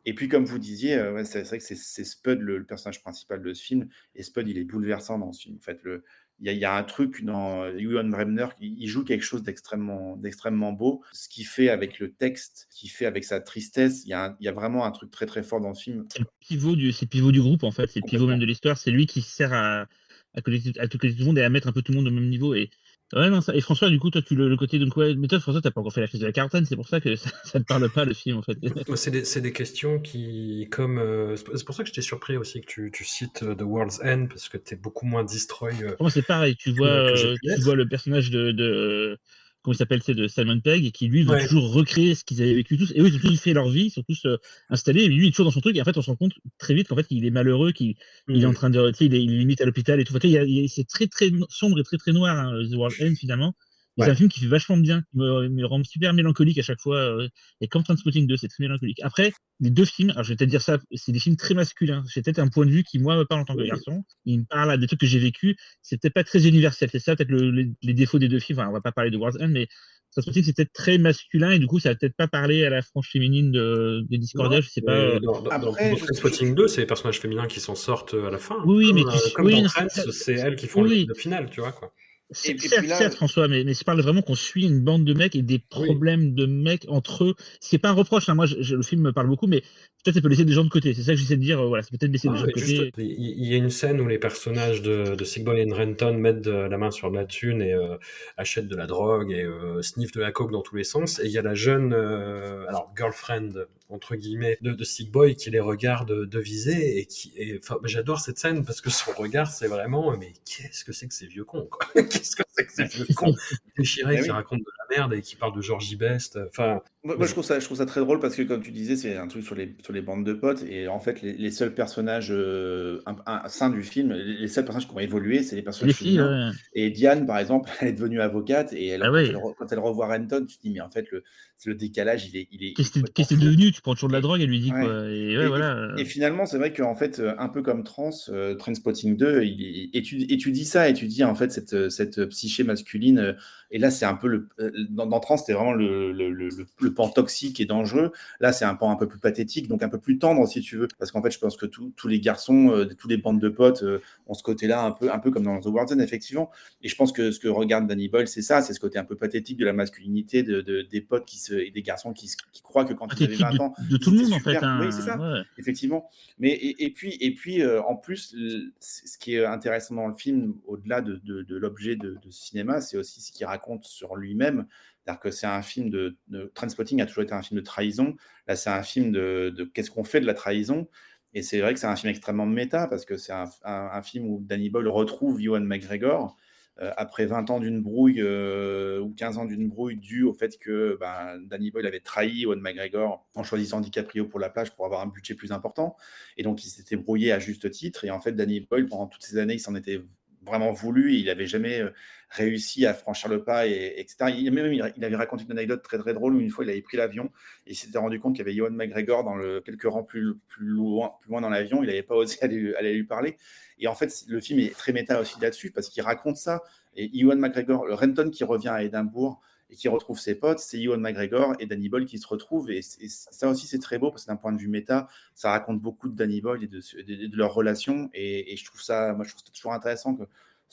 Et 0.06 0.14
puis, 0.14 0.28
comme 0.28 0.46
vous 0.46 0.60
disiez, 0.60 0.96
euh, 0.96 1.14
ouais, 1.14 1.26
c'est 1.26 1.42
vrai 1.44 1.58
que 1.58 1.64
c'est 1.64 2.04
Spud, 2.04 2.40
le, 2.40 2.60
le 2.60 2.66
personnage 2.66 3.02
principal 3.02 3.42
de 3.42 3.54
ce 3.54 3.64
film, 3.64 3.88
et 4.14 4.24
Spud, 4.24 4.48
il 4.48 4.58
est 4.58 4.64
bouleversant 4.64 5.18
dans 5.18 5.34
ce 5.34 5.42
film. 5.44 5.58
En 5.58 5.62
fait, 5.62 5.80
le, 5.84 6.04
il 6.40 6.48
y, 6.48 6.50
a, 6.50 6.54
il 6.54 6.60
y 6.60 6.66
a 6.66 6.76
un 6.76 6.84
truc 6.84 7.24
dans 7.24 7.64
euh, 7.64 7.78
Ewan 7.78 8.10
Bremner, 8.12 8.48
il, 8.60 8.88
joue 8.88 9.04
quelque 9.04 9.24
chose 9.24 9.42
d'extrêmement 9.42 10.18
d'extrêmement 10.18 10.74
beau. 10.74 11.02
Ce 11.14 11.30
qu'il 11.30 11.46
fait 11.46 11.70
avec 11.70 12.00
le 12.00 12.12
texte, 12.12 12.68
ce 12.70 12.80
qu'il 12.80 12.90
fait 12.90 13.06
avec 13.06 13.24
sa 13.24 13.40
tristesse, 13.40 14.04
il 14.04 14.10
y, 14.10 14.14
a 14.14 14.36
y 14.42 14.48
vraiment 14.50 14.86
un 14.86 14.92
truc 14.92 15.12
très 15.12 15.26
très 15.26 15.44
fort 15.44 15.62
dans 15.62 15.74
ce 15.74 15.84
film. 15.84 16.06
C'est 16.12 16.20
le 16.20 16.26
pivot 16.42 16.76
du, 16.76 16.92
c'est 16.92 17.06
le 17.06 17.10
pivot 17.10 17.32
du 17.32 17.42
groupe 17.42 17.64
en 17.64 17.72
fait, 17.72 17.88
c'est 17.88 18.02
le 18.02 18.10
pivot 18.10 18.28
même 18.28 18.40
de 18.40 18.46
l'histoire. 18.46 18.78
C'est 18.78 18.92
lui 18.92 19.06
qui 19.06 19.22
sert 19.22 19.54
à, 19.54 19.86
à 20.34 20.42
connecter, 20.42 20.78
à 20.80 20.88
tout 20.88 20.98
connecter 20.98 21.20
tout 21.20 21.24
le 21.24 21.28
monde 21.28 21.38
et 21.38 21.44
à 21.44 21.50
mettre 21.50 21.70
un 21.70 21.72
peu 21.72 21.82
tout 21.82 21.94
le 21.94 22.00
monde 22.00 22.08
au 22.08 22.12
même 22.12 22.30
niveau. 22.30 22.54
Et 22.54 22.70
Ouais, 23.14 23.30
non, 23.30 23.40
ça... 23.40 23.56
et 23.56 23.62
François, 23.62 23.90
du 23.90 24.00
coup, 24.00 24.10
toi, 24.10 24.22
tu 24.22 24.36
le, 24.36 24.50
le 24.50 24.58
côté 24.58 24.80
ouais, 24.80 25.16
mais 25.16 25.28
toi, 25.28 25.40
François, 25.40 25.62
t'as 25.62 25.72
pas 25.72 25.80
encore 25.80 25.94
fait 25.94 26.02
la 26.02 26.08
crise 26.08 26.22
de 26.22 26.26
la 26.26 26.32
quarantaine, 26.32 26.66
c'est 26.66 26.76
pour 26.76 26.88
ça 26.88 27.00
que 27.00 27.16
ça, 27.16 27.30
te 27.54 27.60
parle 27.60 27.90
pas, 27.90 28.04
le 28.04 28.14
film, 28.14 28.38
en 28.38 28.42
fait. 28.42 28.58
c'est 28.96 29.12
des, 29.12 29.42
des, 29.42 29.54
questions 29.54 30.00
qui, 30.00 30.68
comme. 30.72 30.98
Euh, 30.98 31.36
c'est 31.36 31.66
pour 31.66 31.76
ça 31.76 31.84
que 31.84 31.88
j'étais 31.88 32.02
surpris 32.02 32.36
aussi 32.36 32.62
que 32.62 32.66
tu, 32.66 32.92
tu, 32.92 33.06
cites 33.06 33.44
euh, 33.44 33.56
The 33.56 33.62
World's 33.62 34.02
End, 34.04 34.26
parce 34.28 34.50
que 34.50 34.58
t'es 34.58 34.76
beaucoup 34.76 35.06
moins 35.06 35.24
destroy. 35.24 35.74
Euh, 35.84 35.96
moi, 36.00 36.10
c'est 36.10 36.26
pareil, 36.26 36.56
tu 36.56 36.72
vois, 36.72 37.14
tu 37.14 37.62
vois 37.62 37.76
le 37.76 37.88
personnage 37.88 38.32
de, 38.32 38.52
de 38.52 39.20
comment 39.66 39.74
il 39.74 39.78
s'appelle, 39.78 40.02
c'est 40.04 40.14
de 40.14 40.28
Simon 40.28 40.62
Pegg, 40.62 40.86
et 40.86 40.92
qui 40.92 41.08
lui 41.08 41.24
veut 41.24 41.38
toujours 41.42 41.74
recréer 41.74 42.14
ce 42.14 42.24
qu'ils 42.24 42.42
avaient 42.42 42.54
vécu 42.54 42.78
tous. 42.78 42.92
Et 42.92 43.02
eux, 43.02 43.08
ils 43.08 43.16
ont 43.16 43.20
tous 43.20 43.40
fait 43.40 43.54
leur 43.54 43.68
vie, 43.68 43.86
ils 43.86 43.90
sont 43.90 44.04
tous 44.04 44.26
euh, 44.26 44.38
installés, 44.70 45.04
et 45.04 45.08
lui, 45.08 45.26
il 45.26 45.28
est 45.30 45.32
toujours 45.32 45.46
dans 45.46 45.52
son 45.52 45.60
truc. 45.60 45.76
Et 45.76 45.82
en 45.82 45.84
fait, 45.84 45.98
on 45.98 46.04
se 46.04 46.10
rend 46.12 46.16
compte 46.16 46.34
très 46.60 46.76
vite 46.76 46.88
qu'en 46.88 46.96
fait, 46.96 47.08
il 47.10 47.26
est 47.26 47.32
malheureux, 47.32 47.72
qu'il 47.72 47.96
il 48.30 48.44
est 48.44 48.46
en 48.46 48.54
train 48.54 48.70
de, 48.70 48.92
tu 48.92 48.98
sais, 48.98 49.06
il, 49.06 49.16
est, 49.16 49.20
limite 49.20 49.62
à 49.62 49.66
l'hôpital 49.66 50.00
et 50.00 50.06
tout. 50.06 50.14
c'est 50.22 50.88
très, 50.88 51.08
très 51.08 51.32
sombre 51.50 51.80
et 51.80 51.84
très, 51.84 51.98
très 51.98 52.12
noir, 52.12 52.38
hein, 52.38 52.62
The 52.70 52.76
World 52.76 52.96
End, 53.02 53.16
finalement. 53.16 53.56
C'est 53.98 54.10
un 54.10 54.16
film 54.16 54.30
qui 54.30 54.42
fait 54.42 54.48
vachement 54.48 54.78
bien, 54.78 55.02
qui 55.02 55.18
me, 55.18 55.48
me, 55.48 55.66
rend 55.66 55.82
super 55.84 56.14
mélancolique 56.14 56.58
à 56.58 56.62
chaque 56.62 56.82
fois. 56.82 56.98
Euh, 56.98 57.30
et 57.62 57.68
comme 57.68 57.84
Transpotting 57.84 58.28
2, 58.28 58.36
c'est 58.36 58.48
très 58.50 58.64
mélancolique. 58.64 59.00
Après, 59.04 59.32
les 59.62 59.70
deux 59.70 59.86
films, 59.86 60.10
alors 60.10 60.24
je 60.24 60.30
vais 60.30 60.36
te 60.36 60.44
dire 60.44 60.62
ça, 60.62 60.78
c'est 60.94 61.14
des 61.14 61.20
films 61.20 61.38
très 61.38 61.54
masculins. 61.54 62.04
J'ai 62.14 62.22
peut-être 62.22 62.40
un 62.40 62.50
point 62.50 62.66
de 62.66 62.72
vue 62.72 62.84
qui, 62.84 63.00
moi, 63.00 63.16
me 63.16 63.24
parle 63.24 63.42
en 63.42 63.46
tant 63.46 63.56
que 63.56 63.64
garçon. 63.64 64.04
Il 64.26 64.40
me 64.40 64.46
parle 64.46 64.72
à 64.72 64.78
des 64.78 64.88
trucs 64.88 65.00
que 65.00 65.06
j'ai 65.06 65.20
vécu. 65.20 65.56
C'est 65.82 66.00
peut-être 66.00 66.14
pas 66.14 66.24
très 66.24 66.46
universel. 66.46 66.90
C'est 66.92 67.00
ça, 67.00 67.16
peut-être 67.16 67.30
le, 67.30 67.52
les, 67.82 67.94
défauts 67.94 68.20
des 68.20 68.28
deux 68.28 68.40
films. 68.40 68.60
Enfin, 68.60 68.70
on 68.70 68.74
va 68.74 68.82
pas 68.82 68.92
parler 68.92 69.12
de 69.12 69.18
World's 69.18 69.42
End, 69.42 69.48
mais 69.48 69.68
Transpotting, 70.12 70.44
c'est 70.44 70.56
peut-être 70.56 70.74
très 70.74 70.98
masculin 70.98 71.52
et 71.52 71.60
du 71.60 71.68
coup, 71.68 71.80
ça 71.80 71.90
va 71.90 71.96
peut-être 71.96 72.16
pas 72.16 72.28
parler 72.28 72.66
à 72.66 72.70
la 72.70 72.82
frange 72.82 73.08
féminine 73.10 73.52
de, 73.52 74.06
des 74.10 74.18
Discordia. 74.18 74.62
Je 74.62 74.70
sais 74.70 74.82
pas. 74.82 74.94
Euh... 74.94 75.20
Dans, 75.20 75.42
dans, 75.42 75.52
Après, 75.52 75.92
dans 75.92 75.98
Transpotting 75.98 76.54
2, 76.54 76.68
c'est 76.68 76.82
les 76.82 76.88
personnages 76.88 77.20
féminins 77.20 77.48
qui 77.48 77.62
s'en 77.62 77.76
sortent 77.76 78.14
à 78.14 78.30
la 78.30 78.38
fin. 78.38 78.62
Oui, 78.66 78.88
comme, 78.88 78.96
mais 78.96 79.02
tu, 79.02 79.34
comme 79.34 79.46
oui, 79.46 79.62
dans 79.62 79.70
Friends, 79.70 80.12
c'est 80.12 80.34
elles 80.34 80.56
qui 80.58 80.68
font 80.68 80.84
oui. 80.84 81.02
le, 81.02 81.14
le 81.14 81.16
final, 81.16 81.50
tu 81.50 81.62
vois, 81.62 81.72
quoi. 81.72 81.94
C'est 82.32 82.60
certes, 82.60 82.88
là... 82.88 83.10
François, 83.12 83.48
mais, 83.48 83.64
mais 83.64 83.74
je 83.74 83.84
parle 83.84 84.02
vraiment 84.02 84.24
qu'on 84.24 84.36
suit 84.36 84.66
une 84.66 84.80
bande 84.80 85.06
de 85.06 85.14
mecs 85.14 85.36
et 85.36 85.44
des 85.44 85.60
problèmes 85.60 86.22
oui. 86.22 86.32
de 86.32 86.46
mecs 86.48 86.86
entre 86.88 87.24
eux. 87.24 87.36
C'est 87.60 87.78
pas 87.78 87.90
un 87.90 87.94
reproche, 87.94 88.30
hein. 88.30 88.34
moi 88.34 88.48
je, 88.48 88.56
je, 88.62 88.76
le 88.76 88.82
film 88.82 89.02
me 89.02 89.14
parle 89.14 89.28
beaucoup, 89.28 89.46
mais 89.46 89.62
peut-être 89.62 90.16
ça 90.16 90.22
peut 90.22 90.28
laisser 90.30 90.46
des 90.46 90.54
gens 90.54 90.64
de 90.64 90.70
côté. 90.70 90.96
C'est 90.96 91.04
ça 91.04 91.12
que 91.14 91.20
j'essaie 91.20 91.36
de 91.36 91.42
dire, 91.42 91.60
euh, 91.60 91.68
voilà, 91.68 91.84
c'est 91.84 91.96
peut-être 91.96 92.12
laisser 92.12 92.28
ah, 92.30 92.34
des 92.34 92.40
gens 92.40 92.46
de 92.46 92.52
côté. 92.52 92.92
Il 92.98 93.48
y 93.48 93.54
a 93.54 93.58
une 93.58 93.70
scène 93.70 94.02
où 94.02 94.08
les 94.08 94.18
personnages 94.18 94.82
de, 94.82 95.16
de 95.16 95.24
Sigboy 95.24 95.60
et 95.60 95.72
Renton 95.72 96.18
mettent 96.18 96.42
de, 96.42 96.52
la 96.52 96.78
main 96.78 96.90
sur 96.90 97.12
de 97.12 97.16
la 97.16 97.26
thune 97.26 97.62
et 97.62 97.74
euh, 97.74 97.98
achètent 98.38 98.68
de 98.68 98.76
la 98.76 98.88
drogue 98.88 99.32
et 99.32 99.44
euh, 99.44 99.84
sniffent 99.84 100.14
de 100.14 100.22
la 100.22 100.32
coke 100.32 100.52
dans 100.52 100.62
tous 100.62 100.76
les 100.76 100.84
sens. 100.84 101.20
Et 101.20 101.26
il 101.26 101.32
y 101.32 101.38
a 101.38 101.44
la 101.44 101.54
jeune, 101.54 101.94
euh, 101.94 102.66
alors 102.68 102.92
girlfriend 102.98 103.66
entre 103.90 104.16
guillemets 104.16 104.58
de, 104.62 104.72
de 104.72 104.84
Sigboy 104.84 105.36
qui 105.36 105.52
les 105.52 105.60
regarde 105.60 106.28
de 106.28 106.40
viser 106.40 107.00
et 107.00 107.06
qui, 107.06 107.34
enfin, 107.60 107.78
j'adore 107.84 108.20
cette 108.20 108.40
scène 108.40 108.66
parce 108.66 108.82
que 108.82 108.90
son 108.90 109.12
regard 109.12 109.52
c'est 109.52 109.68
vraiment, 109.68 110.16
mais 110.18 110.34
qu'est-ce 110.46 110.84
que 110.84 110.92
c'est 110.92 111.08
que 111.08 111.14
ces 111.14 111.28
vieux 111.28 111.46
cons 111.46 111.68
quoi 111.68 111.88
Qu'est-ce 111.94 112.36
que 112.36 112.44
c'est 112.56 112.66
que 112.66 112.74
ces 112.74 112.86
vieux 112.86 113.08
cons 113.16 113.36
Déchiré 113.78 114.16
qui 114.18 114.24
oui. 114.24 114.30
raconte 114.30 114.60
de 114.60 114.72
la 114.90 114.98
merde 114.98 115.14
et 115.14 115.22
qui 115.22 115.36
parle 115.36 115.56
de 115.56 115.62
Georgie 115.62 115.96
Best. 115.96 116.40
Enfin, 116.50 116.82
moi, 117.06 117.16
moi, 117.18 117.28
je 117.28 117.34
trouve 117.34 117.44
ça, 117.44 117.60
je 117.60 117.66
trouve 117.66 117.78
ça 117.78 117.86
très 117.86 118.02
drôle 118.02 118.20
parce 118.20 118.36
que 118.36 118.42
comme 118.42 118.64
tu 118.64 118.72
disais, 118.72 118.96
c'est 118.96 119.16
un 119.16 119.28
truc 119.28 119.44
sur 119.44 119.54
les 119.54 119.76
sur 119.84 119.94
les 119.94 120.02
bandes 120.02 120.26
de 120.26 120.34
potes 120.34 120.64
et 120.64 120.88
en 120.88 121.00
fait 121.00 121.22
les, 121.22 121.34
les 121.34 121.52
seuls 121.52 121.76
personnages 121.76 122.32
euh, 122.32 123.00
un, 123.06 123.16
un, 123.28 123.48
sein 123.48 123.70
du 123.70 123.84
film, 123.84 124.12
les, 124.12 124.38
les, 124.38 124.48
seuls 124.48 124.66
personnages 124.66 124.90
qui 124.90 124.96
ont 124.96 125.00
évolué, 125.00 125.44
c'est 125.44 125.56
les 125.56 125.62
personnages 125.62 126.00
les 126.00 126.06
filles. 126.06 126.20
Ouais. 126.20 126.50
Et 126.74 126.90
Diane, 126.90 127.28
par 127.28 127.38
exemple, 127.38 127.70
elle 127.80 127.90
est 127.90 127.94
devenue 127.94 128.22
avocate 128.22 128.74
et 128.74 128.88
elle, 128.88 129.04
ah 129.04 129.10
quand, 129.10 129.18
elle, 129.18 129.38
quand, 129.56 129.72
elle, 129.72 129.80
revoit 129.80 130.08
Renton, 130.08 130.48
tu 130.48 130.58
te 130.58 130.64
dis 130.64 130.72
mais 130.72 130.82
en 130.82 130.90
fait 130.90 131.06
le, 131.12 131.24
le 131.66 131.76
décalage, 131.76 132.28
il 132.28 132.38
est, 132.38 132.48
il 132.52 132.64
est. 132.64 132.74
Qu'est-ce 132.74 132.92
que 132.92 133.00
t'es 133.00 133.36
devenu? 133.36 133.72
Tu 133.72 133.82
prends 133.82 133.94
toujours 133.94 134.10
de 134.10 134.16
la 134.16 134.22
drogue, 134.22 134.42
elle 134.42 134.50
lui 134.50 134.60
dit 134.60 134.74
ouais. 134.74 134.82
quoi. 134.82 135.06
Et, 135.08 135.34
et, 135.34 135.48
voilà. 135.48 135.94
et, 136.00 136.06
finalement, 136.06 136.48
c'est 136.48 136.58
vrai 136.58 136.74
qu'en 136.74 136.96
fait, 136.96 137.22
un 137.38 137.50
peu 137.50 137.62
comme 137.62 137.84
Trans, 137.84 138.10
euh, 138.30 138.56
Trainspotting 138.56 139.16
2, 139.16 139.44
il, 139.44 139.92
étudie, 139.94 140.26
étudie 140.34 140.66
ça, 140.66 140.90
étudie 140.90 141.24
en 141.24 141.36
fait 141.36 141.52
cette, 141.52 141.92
cette 141.92 142.26
psyché 142.26 142.64
masculine. 142.64 143.36
Et 143.72 143.80
là, 143.80 143.92
c'est 143.92 144.06
un 144.06 144.16
peu 144.16 144.28
le. 144.28 144.50
Dans, 144.90 145.06
dans 145.06 145.20
Trans, 145.20 145.38
c'était 145.38 145.54
vraiment 145.54 145.74
le, 145.74 146.12
le, 146.12 146.32
le, 146.32 146.50
le, 146.80 146.94
pan 146.94 147.10
toxique 147.10 147.60
et 147.60 147.66
dangereux. 147.66 148.12
Là, 148.40 148.54
c'est 148.54 148.66
un 148.66 148.76
pan 148.76 148.92
un 148.92 148.96
peu 148.96 149.08
plus 149.08 149.20
pathétique, 149.20 149.68
donc 149.68 149.84
un 149.84 149.90
peu 149.90 150.00
plus 150.00 150.18
tendre, 150.18 150.48
si 150.48 150.62
tu 150.62 150.78
veux. 150.78 150.88
Parce 151.00 151.12
qu'en 151.12 151.22
fait, 151.22 151.32
je 151.32 151.40
pense 151.40 151.58
que 151.58 151.66
tous 151.66 152.08
les 152.08 152.20
garçons, 152.20 152.70
euh, 152.72 152.86
tous 152.86 153.08
les 153.08 153.18
bandes 153.18 153.40
de 153.40 153.50
potes 153.50 153.84
euh, 153.84 154.02
ont 154.28 154.34
ce 154.34 154.44
côté-là, 154.44 154.84
un 154.84 154.92
peu, 154.92 155.12
un 155.12 155.20
peu 155.20 155.32
comme 155.32 155.44
dans 155.44 155.60
The 155.60 155.68
Warden, 155.68 156.00
effectivement. 156.02 156.52
Et 156.82 156.88
je 156.88 156.96
pense 156.96 157.12
que 157.12 157.32
ce 157.32 157.40
que 157.40 157.48
regarde 157.48 157.88
Danny 157.88 158.10
Boyle, 158.10 158.28
c'est 158.28 158.42
ça, 158.42 158.62
c'est 158.62 158.74
ce 158.74 158.80
côté 158.80 159.00
un 159.00 159.04
peu 159.04 159.16
pathétique 159.16 159.58
de 159.58 159.66
la 159.66 159.74
masculinité, 159.74 160.44
de, 160.44 160.62
de, 160.62 160.82
des 160.82 161.02
potes 161.02 161.26
qui 161.26 161.40
se, 161.40 161.54
et 161.54 161.72
des 161.72 161.82
garçons 161.82 162.14
qui, 162.14 162.30
qui 162.52 162.62
croient 162.62 162.86
que 162.86 162.94
quand 162.94 163.08
ils 163.20 163.26
avaient 163.26 163.36
20 163.36 163.60
ans. 163.60 163.74
De, 163.80 163.94
de 163.94 163.98
tout 163.98 164.12
le 164.12 164.18
monde, 164.18 164.28
super. 164.28 164.40
en 164.40 164.60
fait. 164.60 164.66
Hein, 164.66 164.80
oui, 164.82 164.92
c'est 164.92 165.02
ça, 165.02 165.18
ouais. 165.18 165.42
effectivement. 165.58 166.10
Mais, 166.40 166.50
et, 166.50 166.86
et, 166.86 166.92
puis, 166.92 167.18
et 167.20 167.34
puis 167.34 167.62
euh, 167.62 167.82
en 167.84 167.96
plus, 167.96 168.36
ce 168.80 169.18
qui 169.18 169.36
est 169.36 169.46
intéressant 169.46 169.96
dans 169.96 170.08
le 170.08 170.16
film, 170.16 170.56
au-delà 170.66 171.02
de, 171.02 171.16
de 171.26 171.56
l'objet 171.56 171.96
de, 171.96 172.18
cinéma, 172.30 172.82
c'est 172.82 172.98
aussi 172.98 173.22
ce 173.22 173.32
qu'il 173.32 173.46
raconte 173.46 173.55
sur 173.84 174.16
lui-même. 174.16 174.68
C'est-à-dire 175.06 175.20
que 175.20 175.32
c'est 175.32 175.48
un 175.48 175.62
film 175.62 175.90
de, 175.90 176.18
de 176.28 176.52
a 176.56 177.06
toujours 177.06 177.24
été 177.24 177.34
un 177.34 177.42
film 177.42 177.60
de 177.60 177.66
trahison. 177.66 178.16
Là, 178.48 178.56
c'est 178.56 178.70
un 178.70 178.84
film 178.84 179.12
de, 179.12 179.70
qu'est-ce 179.74 179.92
qu'on 179.92 180.04
fait 180.04 180.20
de 180.20 180.26
la 180.26 180.34
trahison. 180.34 180.88
Et 181.34 181.42
c'est 181.42 181.60
vrai 181.60 181.74
que 181.74 181.80
c'est 181.80 181.88
un 181.88 181.96
film 181.96 182.10
extrêmement 182.10 182.46
méta 182.46 182.88
parce 182.88 183.06
que 183.06 183.18
c'est 183.18 183.34
un, 183.34 184.02
film 184.02 184.28
où 184.28 184.40
Danny 184.42 184.70
Boyle 184.70 184.88
retrouve 184.88 185.42
Ewan 185.42 185.66
McGregor 185.66 186.36
euh, 186.82 186.92
après 186.98 187.26
20 187.26 187.50
ans 187.52 187.60
d'une 187.60 187.82
brouille 187.82 188.22
euh, 188.22 189.00
ou 189.00 189.14
15 189.14 189.38
ans 189.38 189.46
d'une 189.46 189.70
brouille 189.70 189.98
due 189.98 190.24
au 190.24 190.34
fait 190.34 190.58
que 190.58 190.98
ben, 191.00 191.40
Danny 191.46 191.72
Boyle 191.72 191.88
avait 191.88 192.00
trahi 192.00 192.44
Ewan 192.44 192.60
McGregor 192.60 193.26
en 193.36 193.44
choisissant 193.44 193.82
DiCaprio 193.82 194.26
pour 194.26 194.40
la 194.40 194.50
plage 194.50 194.76
pour 194.76 194.86
avoir 194.86 195.02
un 195.02 195.08
budget 195.08 195.36
plus 195.36 195.52
important. 195.52 195.96
Et 196.38 196.44
donc, 196.44 196.66
il 196.66 196.70
s'était 196.70 196.96
brouillé 196.96 197.32
à 197.32 197.40
juste 197.40 197.70
titre. 197.70 198.06
Et 198.06 198.12
en 198.12 198.20
fait, 198.20 198.32
Danny 198.32 198.62
Boyle, 198.62 198.88
pendant 198.88 199.08
toutes 199.08 199.24
ces 199.24 199.38
années, 199.38 199.56
il 199.56 199.60
s'en 199.60 199.76
était 199.76 200.02
vraiment 200.46 200.72
voulu. 200.72 201.16
Il 201.16 201.26
n'avait 201.26 201.48
jamais 201.48 201.82
euh, 201.82 201.90
réussi 202.30 202.86
à 202.86 202.94
franchir 202.94 203.30
le 203.30 203.44
pas, 203.44 203.68
et, 203.68 203.96
etc. 203.98 204.34
Il, 204.38 204.52
même, 204.52 204.72
il 204.72 205.06
avait 205.06 205.16
raconté 205.16 205.44
une 205.44 205.52
anecdote 205.52 205.84
très 205.84 205.98
très 205.98 206.14
drôle 206.14 206.36
où 206.36 206.40
une 206.40 206.50
fois 206.50 206.64
il 206.64 206.70
avait 206.70 206.82
pris 206.82 206.98
l'avion 206.98 207.26
et 207.66 207.72
il 207.72 207.76
s'était 207.76 207.98
rendu 207.98 208.20
compte 208.20 208.36
qu'il 208.36 208.46
y 208.46 208.50
avait 208.50 208.56
Ewan 208.56 208.76
McGregor 208.76 209.24
dans 209.24 209.36
le, 209.36 209.62
quelques 209.62 209.84
rangs 209.84 210.04
plus, 210.04 210.36
plus, 210.48 210.68
loin, 210.68 211.14
plus 211.22 211.30
loin 211.30 211.42
dans 211.42 211.50
l'avion. 211.50 211.84
Il 211.84 211.88
n'avait 211.88 212.04
pas 212.04 212.16
osé 212.16 212.38
aller, 212.42 212.94
lui 212.94 213.06
parler. 213.06 213.38
Et 213.80 213.88
en 213.88 213.96
fait, 213.96 214.24
le 214.28 214.40
film 214.40 214.60
est 214.60 214.76
très 214.76 214.94
méta 214.94 215.20
aussi 215.20 215.40
là-dessus 215.42 215.72
parce 215.72 215.90
qu'il 215.90 216.04
raconte 216.04 216.38
ça. 216.38 216.62
Et 216.96 217.10
Ewan 217.20 217.40
McGregor, 217.40 217.86
le 217.86 217.94
Renton 217.94 218.30
qui 218.30 218.44
revient 218.44 218.70
à 218.70 218.84
Édimbourg 218.84 219.42
et 219.70 219.76
qui 219.76 219.88
retrouve 219.88 220.20
ses 220.20 220.36
potes, 220.36 220.60
c'est 220.60 220.80
Ewan 220.80 221.00
McGregor 221.00 221.54
et 221.60 221.66
Danny 221.66 221.90
Boyle 221.90 222.06
qui 222.06 222.20
se 222.20 222.28
retrouvent. 222.28 222.70
Et, 222.70 222.80
et 222.80 223.10
ça 223.10 223.50
aussi, 223.50 223.68
c'est 223.68 223.80
très 223.80 223.98
beau 223.98 224.12
parce 224.12 224.26
que 224.26 224.32
d'un 224.32 224.36
point 224.36 224.52
de 224.52 224.60
vue 224.60 224.68
méta, 224.68 225.08
ça 225.34 225.52
raconte 225.52 225.82
beaucoup 225.82 226.08
de 226.08 226.16
Danny 226.16 226.42
Boyle 226.42 226.64
et 226.64 226.68
de, 226.68 226.80
de, 226.80 227.28
de 227.28 227.38
leur 227.38 227.54
relation. 227.54 228.10
Et, 228.14 228.54
et, 228.54 228.58
je 228.58 228.66
trouve 228.66 228.82
ça, 228.82 229.14
moi, 229.14 229.26
je 229.26 229.32
trouve 229.32 229.44
ça 229.46 229.52
toujours 229.52 229.74
intéressant 229.74 230.18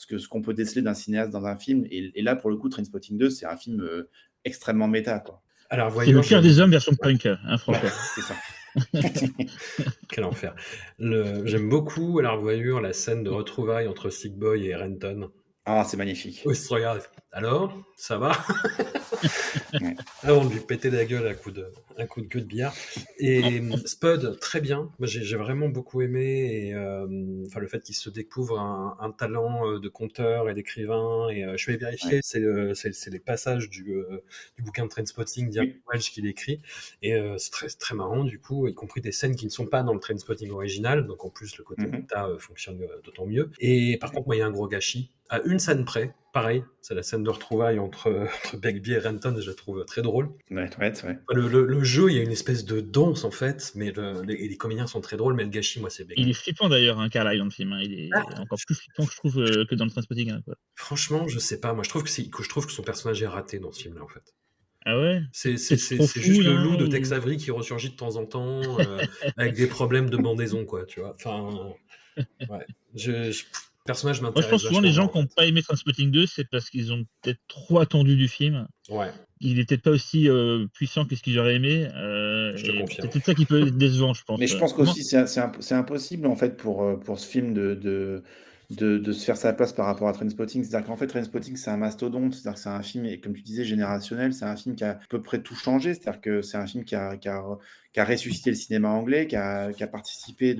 que 0.07 0.17
ce 0.17 0.27
qu'on 0.27 0.41
peut 0.41 0.53
déceler 0.53 0.81
d'un 0.81 0.93
cinéaste 0.93 1.31
dans 1.31 1.45
un 1.45 1.57
film. 1.57 1.85
Et, 1.89 2.11
et, 2.15 2.21
là, 2.21 2.35
pour 2.35 2.49
le 2.49 2.57
coup, 2.57 2.69
Trainspotting 2.69 3.17
2, 3.17 3.29
c'est 3.29 3.45
un 3.45 3.57
film 3.57 3.81
euh, 3.81 4.09
extrêmement 4.45 4.87
méta. 4.87 5.19
Quoi. 5.19 5.41
Alors, 5.69 5.89
voyons, 5.89 6.21
c'est 6.21 6.35
le 6.35 6.41
pire 6.41 6.41
je... 6.41 6.47
des 6.47 6.59
hommes 6.59 6.71
version 6.71 6.95
punk, 6.95 7.25
hein, 7.25 7.57
franchement. 7.57 7.89
c'est 8.15 8.21
ça. 8.21 8.35
Quel 10.09 10.23
enfer. 10.23 10.55
J'aime 10.99 11.69
beaucoup 11.69 12.19
à 12.19 12.23
la 12.23 12.31
revoyure 12.31 12.81
la 12.81 12.93
scène 12.93 13.23
de 13.23 13.29
retrouvailles 13.29 13.87
entre 13.87 14.09
Sick 14.09 14.37
Boy 14.37 14.67
et 14.67 14.75
Renton. 14.75 15.31
Ah, 15.65 15.83
c'est 15.87 15.97
magnifique. 15.97 16.41
Oui, 16.45 16.55
se 16.55 16.73
regarde. 16.73 17.01
Alors, 17.35 17.75
ça 17.95 18.19
va? 18.19 18.31
Avant 20.21 20.45
de 20.45 20.53
lui 20.53 20.59
péter 20.59 20.91
la 20.91 21.03
gueule 21.03 21.25
à 21.25 21.33
coup 21.33 21.49
de, 21.49 21.65
un 21.97 22.05
coup 22.05 22.21
de 22.21 22.27
queue 22.27 22.41
de 22.41 22.45
billard. 22.45 22.75
Et 23.17 23.59
Spud, 23.85 24.37
très 24.39 24.61
bien. 24.61 24.91
J'ai 24.99 25.35
vraiment 25.35 25.67
beaucoup 25.67 26.03
aimé. 26.03 26.67
Et, 26.67 26.75
euh, 26.75 27.07
enfin, 27.47 27.59
le 27.59 27.65
fait 27.65 27.79
qu'il 27.79 27.95
se 27.95 28.11
découvre 28.11 28.59
un, 28.59 28.95
un, 28.99 29.09
talent 29.09 29.67
euh, 29.67 29.79
de 29.79 29.89
conteur 29.89 30.47
et 30.47 30.53
d'écrivain. 30.53 31.27
Et 31.29 31.43
euh, 31.43 31.57
je 31.57 31.71
vais 31.71 31.77
vérifier, 31.77 32.21
ouais. 32.23 32.73
c'est 32.75 33.09
les 33.09 33.19
passages 33.19 33.67
du, 33.67 33.83
du 34.55 34.61
bouquin 34.61 34.83
de 34.83 34.89
Trainspotting 34.89 35.49
d'Ian. 35.49 35.65
Welch 35.91 36.11
qu'il 36.11 36.27
écrit. 36.27 36.61
Et 37.01 37.19
c'est 37.39 37.51
très, 37.51 37.67
très 37.67 37.95
marrant, 37.95 38.23
du 38.23 38.37
coup, 38.39 38.67
y 38.67 38.75
compris 38.75 39.01
des 39.01 39.11
scènes 39.11 39.35
qui 39.35 39.45
ne 39.45 39.51
sont 39.51 39.65
pas 39.65 39.81
dans 39.81 39.95
le 39.95 39.99
Trainspotting 39.99 40.51
original. 40.51 41.07
Donc, 41.07 41.25
en 41.25 41.29
plus, 41.31 41.57
le 41.57 41.63
côté 41.63 41.81
mm 41.81 41.85
-hmm. 41.85 42.01
méta 42.01 42.29
fonctionne 42.37 42.79
d'autant 43.03 43.25
mieux. 43.25 43.49
Et 43.57 43.97
par 43.97 44.11
contre, 44.11 44.27
moi, 44.27 44.35
il 44.35 44.39
y 44.39 44.43
a 44.43 44.45
un 44.45 44.51
gros 44.51 44.67
gâchis 44.67 45.09
à 45.29 45.41
une 45.41 45.57
scène 45.57 45.83
près. 45.83 46.13
Pareil, 46.33 46.63
c'est 46.81 46.95
la 46.95 47.03
scène 47.03 47.23
de 47.23 47.29
retrouvailles 47.29 47.77
entre, 47.77 48.09
entre 48.45 48.57
Begbie 48.57 48.93
et 48.93 48.97
Renton, 48.97 49.35
je 49.39 49.47
la 49.47 49.55
trouve 49.55 49.85
très 49.85 50.01
drôle. 50.01 50.31
Ouais, 50.49 50.67
ouais, 50.79 51.05
ouais. 51.05 51.19
Le, 51.29 51.47
le, 51.47 51.63
le, 51.67 51.83
jeu, 51.83 52.09
il 52.09 52.17
y 52.17 52.19
a 52.19 52.23
une 52.23 52.31
espèce 52.31 52.65
de 52.65 52.81
danse 52.81 53.23
en 53.23 53.29
fait, 53.29 53.71
mais 53.75 53.91
le, 53.91 54.23
les, 54.23 54.47
les, 54.47 54.57
comédiens 54.57 54.87
sont 54.87 54.99
très 54.99 55.15
drôles, 55.15 55.35
mais 55.35 55.43
le 55.43 55.49
gâchis, 55.49 55.79
moi, 55.79 55.91
c'est 55.91 56.05
Begbie. 56.05 56.23
Il 56.23 56.29
est 56.29 56.33
flippant 56.33 56.69
d'ailleurs, 56.69 56.99
hein, 56.99 57.07
Carlyle 57.09 57.37
dans 57.37 57.45
le 57.45 57.51
film. 57.51 57.73
Hein. 57.73 57.81
Il 57.83 57.93
est 57.93 58.09
ah. 58.13 58.25
encore 58.41 58.57
plus 58.65 58.73
flippant, 58.73 59.03
je 59.03 59.15
trouve, 59.15 59.39
euh, 59.39 59.65
que 59.65 59.75
dans 59.75 59.85
le 59.85 59.91
Transpotting. 59.91 60.31
Hein. 60.31 60.41
Franchement, 60.73 61.27
je 61.27 61.37
sais 61.37 61.59
pas. 61.59 61.73
Moi, 61.73 61.83
je 61.83 61.89
trouve 61.89 62.03
que, 62.03 62.09
que 62.09 62.43
je 62.43 62.49
trouve 62.49 62.65
que 62.65 62.71
son 62.71 62.83
personnage 62.83 63.21
est 63.21 63.27
raté 63.27 63.59
dans 63.59 63.71
ce 63.71 63.83
film-là, 63.83 64.03
en 64.03 64.07
fait. 64.07 64.33
Ah 64.85 64.99
ouais? 64.99 65.21
C'est 65.31 65.55
juste 65.55 66.43
le 66.43 66.55
loup 66.55 66.77
de 66.77 66.87
Tex 66.87 67.11
Avery 67.11 67.37
qui 67.37 67.51
ressurgit 67.51 67.91
de 67.91 67.95
temps 67.95 68.15
en 68.15 68.25
temps 68.25 68.79
euh, 68.79 69.05
avec 69.37 69.53
des 69.53 69.67
problèmes 69.67 70.09
de 70.09 70.17
bandaison, 70.17 70.65
quoi, 70.65 70.85
tu 70.85 70.99
vois. 70.99 71.15
Enfin, 71.15 71.73
ouais. 72.49 72.65
Je, 72.95 73.31
je, 73.31 73.43
personnage 73.85 74.21
m'intéresse. 74.21 74.49
Moi, 74.49 74.57
je 74.57 74.63
pense 74.63 74.69
souvent 74.69 74.81
les 74.81 74.91
gens 74.91 75.07
qui 75.07 75.17
n'ont 75.17 75.27
pas 75.27 75.45
aimé 75.45 75.61
Transpotting 75.61 76.11
2, 76.11 76.25
c'est 76.25 76.49
parce 76.49 76.69
qu'ils 76.69 76.91
ont 76.93 77.03
peut-être 77.21 77.39
trop 77.47 77.79
attendu 77.79 78.15
du 78.15 78.27
film. 78.27 78.67
Ouais. 78.89 79.11
Il 79.39 79.57
n'est 79.57 79.65
peut-être 79.65 79.81
pas 79.81 79.91
aussi 79.91 80.29
euh, 80.29 80.67
puissant 80.73 81.05
que 81.05 81.15
ce 81.15 81.21
qu'ils 81.21 81.37
auraient 81.39 81.55
aimé. 81.55 81.87
Euh, 81.95 82.55
c'est 82.57 83.07
peut-être 83.07 83.25
ça 83.25 83.33
qui 83.33 83.45
peut 83.45 83.67
être 83.67 83.77
décevant, 83.77 84.13
je 84.13 84.23
pense. 84.23 84.39
Mais 84.39 84.47
je 84.47 84.57
pense 84.57 84.73
qu'aussi, 84.73 85.03
c'est 85.03 85.73
impossible, 85.73 86.27
en 86.27 86.35
fait, 86.35 86.57
pour, 86.57 86.99
pour 86.99 87.19
ce 87.19 87.27
film 87.27 87.53
de, 87.53 87.75
de 87.75 88.23
de, 88.75 89.11
se 89.11 89.25
faire 89.25 89.37
sa 89.37 89.53
place 89.53 89.73
par 89.73 89.85
rapport 89.85 90.07
à 90.07 90.13
Trainspotting. 90.13 90.63
C'est-à-dire 90.63 90.87
qu'en 90.87 90.95
fait, 90.95 91.07
Trainspotting, 91.07 91.55
c'est 91.55 91.69
un 91.69 91.77
mastodonte. 91.77 92.33
C'est-à-dire 92.33 92.53
que 92.53 92.59
c'est 92.59 92.69
un 92.69 92.81
film, 92.81 93.05
et 93.05 93.19
comme 93.19 93.33
tu 93.33 93.41
disais, 93.41 93.65
générationnel. 93.65 94.33
C'est 94.33 94.45
un 94.45 94.55
film 94.55 94.75
qui 94.75 94.83
a 94.83 94.91
à 94.91 94.99
peu 95.09 95.21
près 95.21 95.41
tout 95.41 95.55
changé. 95.55 95.93
C'est-à-dire 95.93 96.21
que 96.21 96.41
c'est 96.41 96.57
un 96.57 96.67
film 96.67 96.83
qui 96.83 96.95
a, 96.95 97.17
qui, 97.17 97.29
a, 97.29 97.43
qui 97.93 97.99
a, 97.99 98.05
ressuscité 98.05 98.49
le 98.49 98.55
cinéma 98.55 98.89
anglais, 98.89 99.27
qui 99.27 99.35
a, 99.35 99.71
participé 99.91 100.57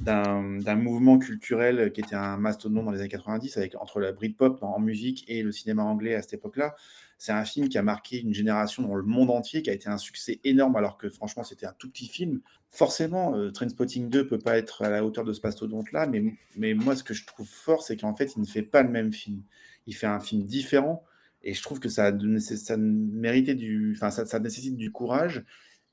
d'un 0.00 0.74
mouvement 0.74 1.18
culturel 1.18 1.92
qui 1.92 2.00
était 2.00 2.16
un 2.16 2.36
mastodonte 2.36 2.84
dans 2.84 2.90
les 2.90 3.00
années 3.00 3.08
90, 3.08 3.56
avec, 3.56 3.76
entre 3.80 4.00
la 4.00 4.12
Britpop 4.12 4.62
en 4.62 4.80
musique 4.80 5.24
et 5.28 5.42
le 5.42 5.52
cinéma 5.52 5.84
anglais 5.84 6.14
à 6.14 6.22
cette 6.22 6.34
époque-là. 6.34 6.74
C'est 7.18 7.30
un 7.30 7.44
film 7.44 7.68
qui 7.68 7.78
a 7.78 7.84
marqué 7.84 8.20
une 8.20 8.34
génération 8.34 8.82
dans 8.82 8.96
le 8.96 9.04
monde 9.04 9.30
entier, 9.30 9.62
qui 9.62 9.70
a 9.70 9.72
été 9.72 9.88
un 9.88 9.96
succès 9.96 10.40
énorme, 10.42 10.74
alors 10.74 10.98
que 10.98 11.08
franchement, 11.08 11.44
c'était 11.44 11.66
un 11.66 11.74
tout 11.78 11.88
petit 11.88 12.08
film. 12.08 12.40
Forcément, 12.68 13.36
euh, 13.36 13.52
Trainspotting 13.52 14.10
2 14.10 14.26
peut 14.26 14.40
pas 14.40 14.58
être 14.58 14.82
à 14.82 14.90
la 14.90 15.04
hauteur 15.04 15.22
de 15.22 15.32
ce 15.32 15.40
mastodonte-là, 15.44 16.08
mais, 16.08 16.24
mais 16.56 16.74
moi, 16.74 16.96
ce 16.96 17.04
que 17.04 17.14
je 17.14 17.24
trouve 17.24 17.46
fort, 17.46 17.84
c'est 17.84 17.96
qu'en 17.96 18.12
fait, 18.12 18.34
il 18.34 18.40
ne 18.40 18.46
fait 18.46 18.62
pas 18.62 18.82
le 18.82 18.88
même 18.88 19.12
film. 19.12 19.42
Il 19.86 19.94
fait 19.94 20.08
un 20.08 20.18
film 20.18 20.42
différent, 20.42 21.04
et 21.44 21.54
je 21.54 21.62
trouve 21.62 21.78
que 21.78 21.88
ça, 21.88 22.12
ça, 22.40 22.76
méritait 22.76 23.54
du, 23.54 23.94
ça, 23.94 24.10
ça 24.10 24.38
nécessite 24.40 24.76
du 24.76 24.90
courage. 24.90 25.44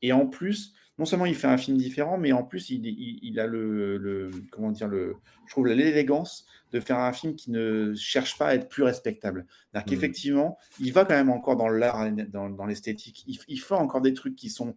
Et 0.01 0.13
en 0.13 0.25
plus, 0.25 0.73
non 0.99 1.05
seulement 1.05 1.25
il 1.25 1.35
fait 1.35 1.47
un 1.47 1.57
film 1.57 1.77
différent, 1.77 2.17
mais 2.17 2.33
en 2.33 2.43
plus 2.43 2.69
il, 2.69 2.85
il, 2.85 3.39
a 3.39 3.47
le, 3.47 3.97
le, 3.97 4.31
comment 4.51 4.71
dire 4.71 4.87
le, 4.87 5.15
je 5.45 5.51
trouve 5.51 5.67
l'élégance 5.67 6.45
de 6.73 6.79
faire 6.79 6.99
un 6.99 7.13
film 7.13 7.35
qui 7.35 7.51
ne 7.51 7.93
cherche 7.95 8.37
pas 8.37 8.47
à 8.47 8.55
être 8.55 8.67
plus 8.67 8.83
respectable. 8.83 9.47
cest 9.73 9.85
mmh. 9.85 9.89
qu'effectivement, 9.89 10.57
il 10.79 10.91
va 10.91 11.05
quand 11.05 11.15
même 11.15 11.29
encore 11.29 11.55
dans 11.55 11.69
l'art, 11.69 12.11
dans, 12.29 12.49
dans 12.49 12.65
l'esthétique. 12.65 13.23
Il, 13.27 13.39
il, 13.47 13.59
fait 13.59 13.75
encore 13.75 14.01
des 14.01 14.13
trucs 14.13 14.35
qui 14.35 14.49
sont 14.49 14.75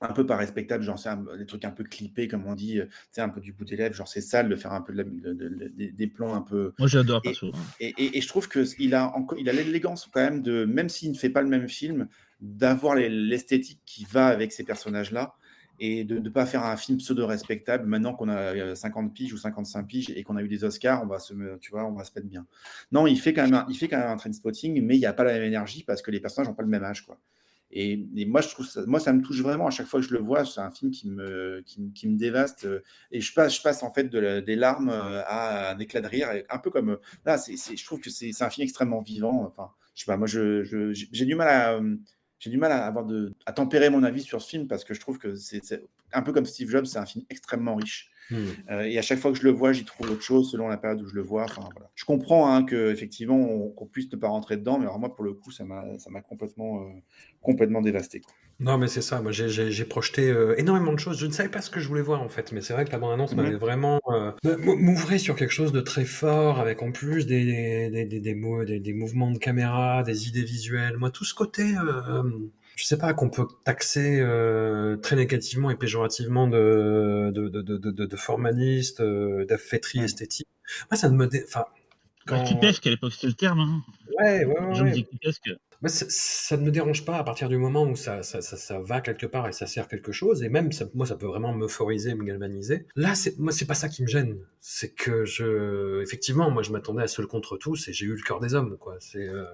un 0.00 0.12
peu 0.14 0.24
pas 0.24 0.36
respectables, 0.36 0.82
genre 0.82 0.98
c'est 0.98 1.10
des 1.38 1.44
trucs 1.44 1.64
un 1.66 1.70
peu 1.70 1.84
clippés, 1.84 2.26
comme 2.26 2.46
on 2.46 2.54
dit, 2.54 2.80
c'est 3.10 3.20
un 3.20 3.28
peu 3.28 3.40
du 3.40 3.52
bout 3.52 3.66
des 3.66 3.76
lèvres, 3.76 3.94
genre 3.94 4.08
c'est 4.08 4.22
sale 4.22 4.48
de 4.48 4.56
faire 4.56 4.72
un 4.72 4.80
peu 4.80 4.94
des 4.94 6.06
plans 6.06 6.34
un 6.34 6.40
peu. 6.40 6.72
Moi 6.78 6.88
j'adore, 6.88 7.20
et, 7.24 7.34
et, 7.80 7.94
et, 7.98 8.16
et, 8.16 8.20
je 8.22 8.28
trouve 8.28 8.48
qu'il 8.48 8.94
a, 8.94 9.12
il 9.36 9.48
a 9.48 9.52
l'élégance 9.52 10.08
quand 10.10 10.20
même 10.20 10.40
de, 10.40 10.64
même 10.64 10.88
s'il 10.88 11.10
ne 11.10 11.16
fait 11.16 11.28
pas 11.28 11.42
le 11.42 11.48
même 11.48 11.68
film, 11.68 12.08
d'avoir 12.40 12.94
l'esthétique 12.94 13.80
qui 13.84 14.04
va 14.04 14.26
avec 14.26 14.52
ces 14.52 14.64
personnages-là 14.64 15.34
et 15.80 16.04
de 16.04 16.18
ne 16.18 16.28
pas 16.28 16.44
faire 16.44 16.64
un 16.64 16.76
film 16.76 16.98
pseudo-respectable 16.98 17.86
maintenant 17.86 18.14
qu'on 18.14 18.28
a 18.28 18.74
50 18.74 19.06
euh, 19.06 19.08
piges 19.12 19.32
ou 19.32 19.38
55 19.38 19.86
piges 19.86 20.10
et 20.10 20.22
qu'on 20.22 20.36
a 20.36 20.42
eu 20.42 20.48
des 20.48 20.62
Oscars, 20.62 21.02
on 21.02 21.06
va 21.06 21.18
se, 21.18 21.32
tu 21.58 21.70
vois, 21.70 21.86
on 21.86 21.92
va 21.92 22.04
se 22.04 22.12
mettre 22.14 22.28
bien. 22.28 22.46
Non, 22.92 23.06
il 23.06 23.18
fait 23.18 23.32
quand 23.32 23.44
même 23.44 23.54
un, 23.54 23.66
il 23.68 23.76
fait 23.76 23.88
quand 23.88 23.98
même 23.98 24.10
un 24.10 24.16
train 24.16 24.32
spotting, 24.32 24.82
mais 24.82 24.96
il 24.96 25.00
n'y 25.00 25.06
a 25.06 25.14
pas 25.14 25.24
la 25.24 25.32
même 25.32 25.44
énergie 25.44 25.82
parce 25.82 26.02
que 26.02 26.10
les 26.10 26.20
personnages 26.20 26.48
n'ont 26.48 26.54
pas 26.54 26.62
le 26.62 26.68
même 26.68 26.84
âge, 26.84 27.06
quoi. 27.06 27.18
Et, 27.72 28.04
moi, 28.26 28.40
je 28.40 28.48
trouve 28.48 28.66
ça, 28.66 28.84
moi, 28.86 28.98
ça 28.98 29.12
me 29.12 29.22
touche 29.22 29.40
vraiment 29.42 29.68
à 29.68 29.70
chaque 29.70 29.86
fois 29.86 30.00
que 30.00 30.06
je 30.06 30.12
le 30.12 30.18
vois. 30.20 30.44
C'est 30.44 30.60
un 30.60 30.72
film 30.72 30.90
qui 30.90 31.08
me, 31.08 31.62
qui, 31.64 32.08
me 32.08 32.16
dévaste. 32.16 32.64
Euh, 32.64 32.82
et 33.12 33.20
je 33.20 33.32
passe, 33.32 33.56
je 33.56 33.62
passe 33.62 33.84
en 33.84 33.92
fait 33.92 34.04
de 34.04 34.40
des 34.40 34.56
larmes 34.56 34.90
euh, 34.90 35.22
à 35.26 35.70
un 35.70 35.78
éclat 35.78 36.00
de 36.00 36.08
rire. 36.08 36.28
Un 36.50 36.58
peu 36.58 36.70
comme 36.70 36.98
là, 37.24 37.38
c'est, 37.38 37.54
je 37.56 37.84
trouve 37.84 38.00
que 38.00 38.10
c'est, 38.10 38.32
un 38.42 38.50
film 38.50 38.64
extrêmement 38.64 39.02
vivant. 39.02 39.44
Enfin, 39.46 39.70
je 39.94 40.00
sais 40.00 40.06
pas, 40.06 40.16
moi, 40.16 40.26
je, 40.26 40.64
j'ai 40.92 41.24
du 41.24 41.36
mal 41.36 41.48
à 41.48 41.80
j'ai 42.40 42.50
du 42.50 42.56
mal 42.56 42.72
à, 42.72 42.86
avoir 42.86 43.06
à 43.46 43.52
tempérer 43.52 43.90
mon 43.90 44.02
avis 44.02 44.22
sur 44.22 44.42
ce 44.42 44.48
film 44.48 44.66
parce 44.66 44.82
que 44.82 44.94
je 44.94 45.00
trouve 45.00 45.18
que 45.18 45.36
c'est 45.36 45.84
un 46.12 46.22
peu 46.22 46.32
comme 46.32 46.46
Steve 46.46 46.70
Jobs, 46.70 46.86
c'est 46.86 46.98
un 46.98 47.06
film 47.06 47.24
extrêmement 47.30 47.76
riche. 47.76 48.10
Hmm. 48.30 48.46
Euh, 48.70 48.82
et 48.82 48.98
à 48.98 49.02
chaque 49.02 49.18
fois 49.18 49.32
que 49.32 49.38
je 49.38 49.44
le 49.44 49.50
vois, 49.50 49.72
j'y 49.72 49.84
trouve 49.84 50.10
autre 50.10 50.22
chose 50.22 50.50
selon 50.50 50.68
la 50.68 50.76
période 50.76 51.02
où 51.02 51.06
je 51.06 51.14
le 51.14 51.22
vois. 51.22 51.44
Enfin, 51.44 51.68
voilà. 51.72 51.90
Je 51.94 52.04
comprends 52.04 52.52
hein, 52.52 52.64
qu'effectivement, 52.64 53.68
qu'on 53.70 53.86
puisse 53.86 54.10
ne 54.12 54.16
pas 54.16 54.28
rentrer 54.28 54.56
dedans, 54.56 54.78
mais 54.78 54.84
alors 54.84 54.98
moi, 54.98 55.14
pour 55.14 55.24
le 55.24 55.32
coup, 55.34 55.50
ça 55.50 55.64
m'a 55.64 55.82
complètement, 56.22 56.82
euh, 56.82 56.86
complètement 57.40 57.80
dévasté. 57.80 58.22
Non, 58.60 58.76
mais 58.76 58.88
c'est 58.88 59.00
ça. 59.00 59.22
Moi, 59.22 59.32
j'ai 59.32 59.84
projeté 59.84 60.28
euh, 60.28 60.54
énormément 60.58 60.92
de 60.92 60.98
choses. 60.98 61.18
Je 61.18 61.26
ne 61.26 61.32
savais 61.32 61.48
pas 61.48 61.62
ce 61.62 61.70
que 61.70 61.80
je 61.80 61.88
voulais 61.88 62.02
voir, 62.02 62.22
en 62.22 62.28
fait. 62.28 62.52
Mais 62.52 62.60
c'est 62.60 62.74
vrai 62.74 62.84
que 62.84 62.92
la 62.92 62.98
bande-annonce 62.98 63.34
m'avait 63.34 63.56
vraiment 63.56 64.00
m'ouvrir 64.44 65.18
sur 65.18 65.34
quelque 65.34 65.52
chose 65.52 65.72
de 65.72 65.80
très 65.80 66.04
fort, 66.04 66.60
avec 66.60 66.82
en 66.82 66.92
plus 66.92 67.26
des, 67.26 67.44
des, 67.90 68.04
des, 68.04 68.20
des, 68.20 68.80
des 68.80 68.92
mouvements 68.92 69.30
de 69.30 69.38
caméra, 69.38 70.02
des 70.02 70.28
idées 70.28 70.44
visuelles. 70.44 70.98
Moi, 70.98 71.10
tout 71.10 71.24
ce 71.24 71.34
côté 71.34 71.74
je 72.76 72.84
sais 72.84 72.98
pas, 72.98 73.12
qu'on 73.12 73.30
peut 73.30 73.46
taxer 73.64 74.20
euh, 74.20 74.96
très 74.96 75.16
négativement 75.16 75.70
et 75.70 75.76
péjorativement 75.76 76.46
de, 76.48 77.30
de, 77.34 77.48
de, 77.48 77.62
de, 77.62 77.90
de 77.90 78.16
formaliste, 78.16 79.00
euh, 79.00 79.44
d'affêterie 79.44 80.00
esthétique. 80.00 80.48
Moi, 80.90 80.96
ça 80.96 81.10
ne 81.10 81.16
me... 81.16 81.26
Dé... 81.26 81.44
Enfin, 81.46 81.64
quand... 82.26 82.44
Clipesque, 82.44 82.86
à 82.86 82.90
l'époque, 82.90 83.12
c'était 83.12 83.26
le 83.26 83.34
terme. 83.34 83.60
Hein. 83.60 83.82
Ouais, 84.18 84.44
ouais, 84.44 84.60
ouais. 84.60 84.74
Je 84.74 84.84
me 84.84 84.90
dis 84.90 85.04
clipesque. 85.04 85.50
ça, 85.86 86.56
ne 86.56 86.62
me 86.62 86.70
dérange 86.70 87.04
pas 87.04 87.16
à 87.16 87.24
partir 87.24 87.48
du 87.48 87.58
moment 87.58 87.84
où 87.84 87.96
ça, 87.96 88.22
ça, 88.22 88.40
ça, 88.40 88.56
ça, 88.56 88.78
va 88.80 89.00
quelque 89.00 89.26
part 89.26 89.48
et 89.48 89.52
ça 89.52 89.66
sert 89.66 89.88
quelque 89.88 90.12
chose. 90.12 90.42
Et 90.42 90.48
même, 90.48 90.72
ça, 90.72 90.86
moi, 90.94 91.06
ça 91.06 91.16
peut 91.16 91.26
vraiment 91.26 91.52
m'euphoriser, 91.52 92.14
me 92.14 92.24
galvaniser. 92.24 92.86
Là, 92.96 93.14
c'est, 93.14 93.38
moi, 93.38 93.52
c'est 93.52 93.66
pas 93.66 93.74
ça 93.74 93.88
qui 93.88 94.02
me 94.02 94.08
gêne. 94.08 94.38
C'est 94.60 94.94
que 94.94 95.24
je, 95.24 96.02
effectivement, 96.02 96.50
moi, 96.50 96.62
je 96.62 96.70
m'attendais 96.70 97.02
à 97.02 97.08
seul 97.08 97.26
contre 97.26 97.56
tous 97.56 97.88
et 97.88 97.92
j'ai 97.92 98.06
eu 98.06 98.14
le 98.14 98.22
cœur 98.22 98.40
des 98.40 98.54
hommes, 98.54 98.76
quoi. 98.78 98.96
C'est, 99.00 99.26
euh, 99.26 99.44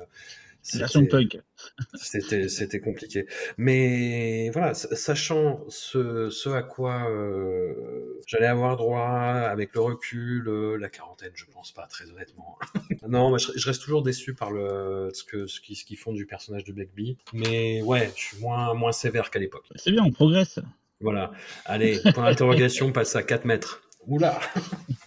c'était, 1.95 2.49
c'était 2.49 2.81
compliqué. 2.81 3.27
Mais 3.57 4.51
voilà, 4.51 4.75
sachant 4.75 5.65
ce, 5.69 6.31
ce 6.31 6.49
à 6.49 6.63
quoi 6.63 7.09
euh, 7.09 8.21
j'allais 8.27 8.47
avoir 8.47 8.77
droit 8.77 9.09
avec 9.09 9.75
le 9.75 9.81
recul, 9.81 10.49
euh, 10.49 10.77
la 10.77 10.89
quarantaine, 10.89 11.33
je 11.35 11.45
pense 11.47 11.73
pas, 11.73 11.87
très 11.87 12.11
honnêtement. 12.11 12.59
non, 13.09 13.37
je, 13.39 13.67
reste 13.67 13.83
toujours 13.83 14.03
déçu 14.03 14.35
par 14.35 14.51
le, 14.51 15.11
ce, 15.13 15.25
qu'ils, 15.61 15.77
ce 15.77 15.95
font 15.95 16.13
du 16.13 16.27
personnage 16.27 16.65
de 16.65 16.73
Blackbee. 16.73 17.17
Mais 17.33 17.83
ouais, 17.83 18.11
je 18.17 18.23
suis 18.23 18.39
moins, 18.39 18.75
moins 18.75 18.93
sévère 18.93 19.31
qu'à 19.31 19.39
l'époque. 19.39 19.67
C'est 19.77 19.93
bien, 19.93 20.05
on 20.05 20.11
progresse. 20.11 20.59
Voilà. 21.01 21.31
Allez, 21.67 22.01
point 22.15 22.25
d'interrogation 22.25 22.93
passe 22.93 23.15
à 23.17 23.23
4 23.23 23.45
mètres. 23.45 23.83
Oula 24.07 24.39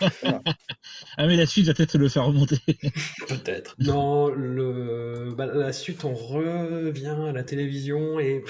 Ah 1.18 1.28
mais 1.28 1.36
la 1.36 1.46
suite 1.46 1.66
va 1.66 1.74
peut-être 1.74 1.98
le 1.98 2.10
faire 2.10 2.26
remonter. 2.26 2.60
peut-être. 3.28 3.76
Non, 3.80 4.30
le... 4.30 5.34
Bah, 5.36 5.46
la 5.46 5.74
suite, 5.74 6.06
on 6.06 6.14
revient 6.14 7.16
à 7.28 7.32
la 7.32 7.44
télévision 7.44 8.20
et 8.20 8.44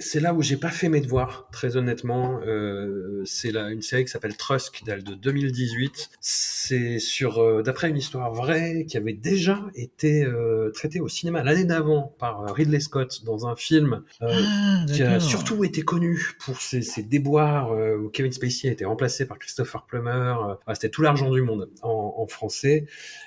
c'est 0.00 0.20
là 0.20 0.34
où 0.34 0.42
j'ai 0.42 0.56
pas 0.56 0.70
fait 0.70 0.88
mes 0.88 1.00
devoirs, 1.00 1.48
très 1.52 1.76
honnêtement. 1.76 2.40
Euh, 2.46 3.22
c'est 3.24 3.50
une 3.54 3.82
série 3.82 4.04
qui 4.04 4.10
s'appelle 4.10 4.36
Trusk, 4.36 4.84
de 4.84 5.14
2018. 5.14 6.10
C'est 6.20 6.98
sur, 6.98 7.38
euh, 7.38 7.62
d'après 7.62 7.90
une 7.90 7.96
histoire 7.96 8.32
vraie, 8.32 8.84
qui 8.88 8.96
avait 8.96 9.12
déjà 9.12 9.64
été 9.74 10.24
euh, 10.24 10.70
traitée 10.70 11.00
au 11.00 11.08
cinéma 11.08 11.42
l'année 11.42 11.64
d'avant 11.64 12.14
par 12.18 12.54
Ridley 12.54 12.80
Scott 12.80 13.22
dans 13.24 13.46
un 13.46 13.56
film 13.56 14.02
ah, 14.20 14.84
qui 14.92 15.02
a 15.02 15.20
surtout 15.20 15.64
été 15.64 15.82
connu 15.82 16.32
pour 16.40 16.60
ses, 16.60 16.82
ses 16.82 17.02
déboires 17.02 17.72
où 17.72 18.08
Kevin 18.08 18.32
Spacey 18.32 18.68
a 18.68 18.72
été 18.72 18.84
remplacé 18.84 19.26
par 19.26 19.38
Christopher 19.38 19.86
Plummer. 19.86 20.34
C'était 20.72 20.88
tout 20.88 21.02
l'argent 21.02 21.30
du 21.30 21.42
monde 21.42 21.70
en, 21.82 22.14
en 22.16 22.26
français. 22.26 22.86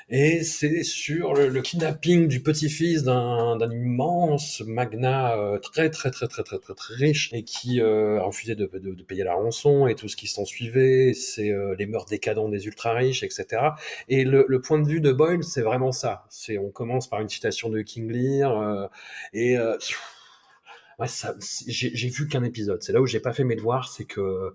Et 0.09 0.43
c'est 0.43 0.83
sur 0.83 1.33
le, 1.33 1.49
le 1.49 1.61
kidnapping 1.61 2.29
du 2.29 2.41
petit-fils 2.41 3.03
d'un 3.03 3.69
immense 3.69 4.61
magnat 4.65 5.35
très 5.61 5.89
très 5.89 6.11
très 6.11 6.27
très 6.27 6.43
très 6.43 6.59
très 6.59 6.73
très, 6.75 6.95
riche 6.95 7.29
et 7.33 7.43
qui 7.43 7.81
euh, 7.81 8.19
a 8.19 8.23
refusé 8.23 8.55
de, 8.55 8.69
de, 8.73 9.03
payer 9.03 9.25
la 9.25 9.33
rançon 9.33 9.85
et 9.85 9.95
tout 9.95 10.07
ce 10.07 10.15
qui 10.15 10.27
s'en 10.27 10.45
suivait. 10.45 11.13
C'est 11.13 11.51
euh, 11.51 11.75
les 11.77 11.85
mœurs 11.87 12.05
décadents 12.05 12.47
des 12.47 12.67
ultra 12.67 12.93
riches, 12.93 13.23
etc. 13.23 13.47
Et 14.07 14.23
le, 14.23 14.45
le 14.47 14.61
point 14.61 14.79
de 14.79 14.87
vue 14.87 15.01
de 15.01 15.11
Boyle, 15.11 15.43
c'est 15.43 15.61
vraiment 15.61 15.91
ça. 15.91 16.25
C'est 16.29 16.57
on 16.57 16.69
commence 16.69 17.09
par 17.09 17.19
une 17.19 17.29
citation 17.29 17.69
de 17.69 17.81
King 17.81 18.09
Lear 18.09 18.57
euh, 18.61 18.87
et 19.33 19.57
ouais, 20.99 21.07
ça, 21.07 21.35
j'ai 21.67 22.09
vu 22.09 22.27
qu'un 22.29 22.43
épisode. 22.43 22.81
C'est 22.81 22.93
là 22.93 23.01
où 23.01 23.05
j'ai 23.05 23.19
pas 23.19 23.33
fait 23.33 23.43
mes 23.43 23.55
devoirs, 23.55 23.89
c'est 23.89 24.05
que 24.05 24.53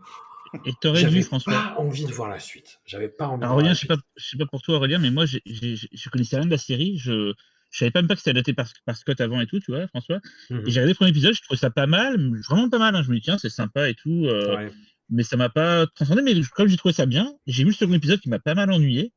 et 0.64 0.72
t'aurais 0.80 1.04
dû, 1.04 1.22
François. 1.22 1.52
pas 1.52 1.74
envie 1.78 2.04
de 2.04 2.12
voir 2.12 2.28
la 2.28 2.38
suite. 2.38 2.80
J'avais 2.84 3.08
pas 3.08 3.26
envie. 3.26 3.42
Alors, 3.42 3.56
Aurélien, 3.56 3.74
je 3.74 3.80
sais 3.80 3.86
pas, 3.86 3.96
je 4.16 4.28
sais 4.28 4.36
pas 4.36 4.46
pour 4.46 4.62
toi, 4.62 4.76
Aurélien, 4.76 4.98
mais 4.98 5.10
moi, 5.10 5.26
je 5.26 5.38
je 5.46 6.08
connaissais 6.10 6.36
rien 6.36 6.46
de 6.46 6.50
la 6.50 6.58
série. 6.58 6.98
Je, 6.98 7.32
je 7.70 7.78
savais 7.78 7.90
même 7.94 8.06
pas 8.06 8.14
que 8.14 8.20
c'était 8.20 8.30
adapté 8.30 8.52
par, 8.52 8.68
par, 8.84 8.96
Scott 8.96 9.20
avant 9.20 9.40
et 9.40 9.46
tout, 9.46 9.58
tu 9.58 9.72
vois, 9.72 9.88
François. 9.88 10.20
Mmh 10.50 10.58
et 10.58 10.70
j'ai 10.70 10.80
regardé 10.80 10.88
le 10.90 10.94
premier 10.94 11.10
épisode, 11.10 11.34
je 11.34 11.42
trouvais 11.42 11.58
ça 11.58 11.70
pas 11.70 11.86
mal, 11.86 12.16
vraiment 12.48 12.68
pas 12.68 12.78
mal. 12.78 12.94
Hein. 12.94 13.02
Je 13.02 13.10
me 13.10 13.16
dis, 13.16 13.22
tiens, 13.22 13.38
c'est 13.38 13.48
sympa 13.48 13.88
et 13.88 13.94
tout. 13.94 14.26
Euh, 14.26 14.68
mais 15.08 15.22
ça 15.22 15.36
m'a 15.36 15.48
pas 15.48 15.86
transcendé. 15.86 16.22
Mais 16.22 16.34
comme 16.54 16.68
j'ai 16.68 16.76
trouvé 16.76 16.92
ça 16.92 17.06
bien, 17.06 17.32
j'ai 17.46 17.64
vu 17.64 17.70
le 17.70 17.74
second 17.74 17.94
épisode 17.94 18.20
qui 18.20 18.28
m'a 18.28 18.38
pas 18.38 18.54
mal 18.54 18.70
ennuyé. 18.70 19.12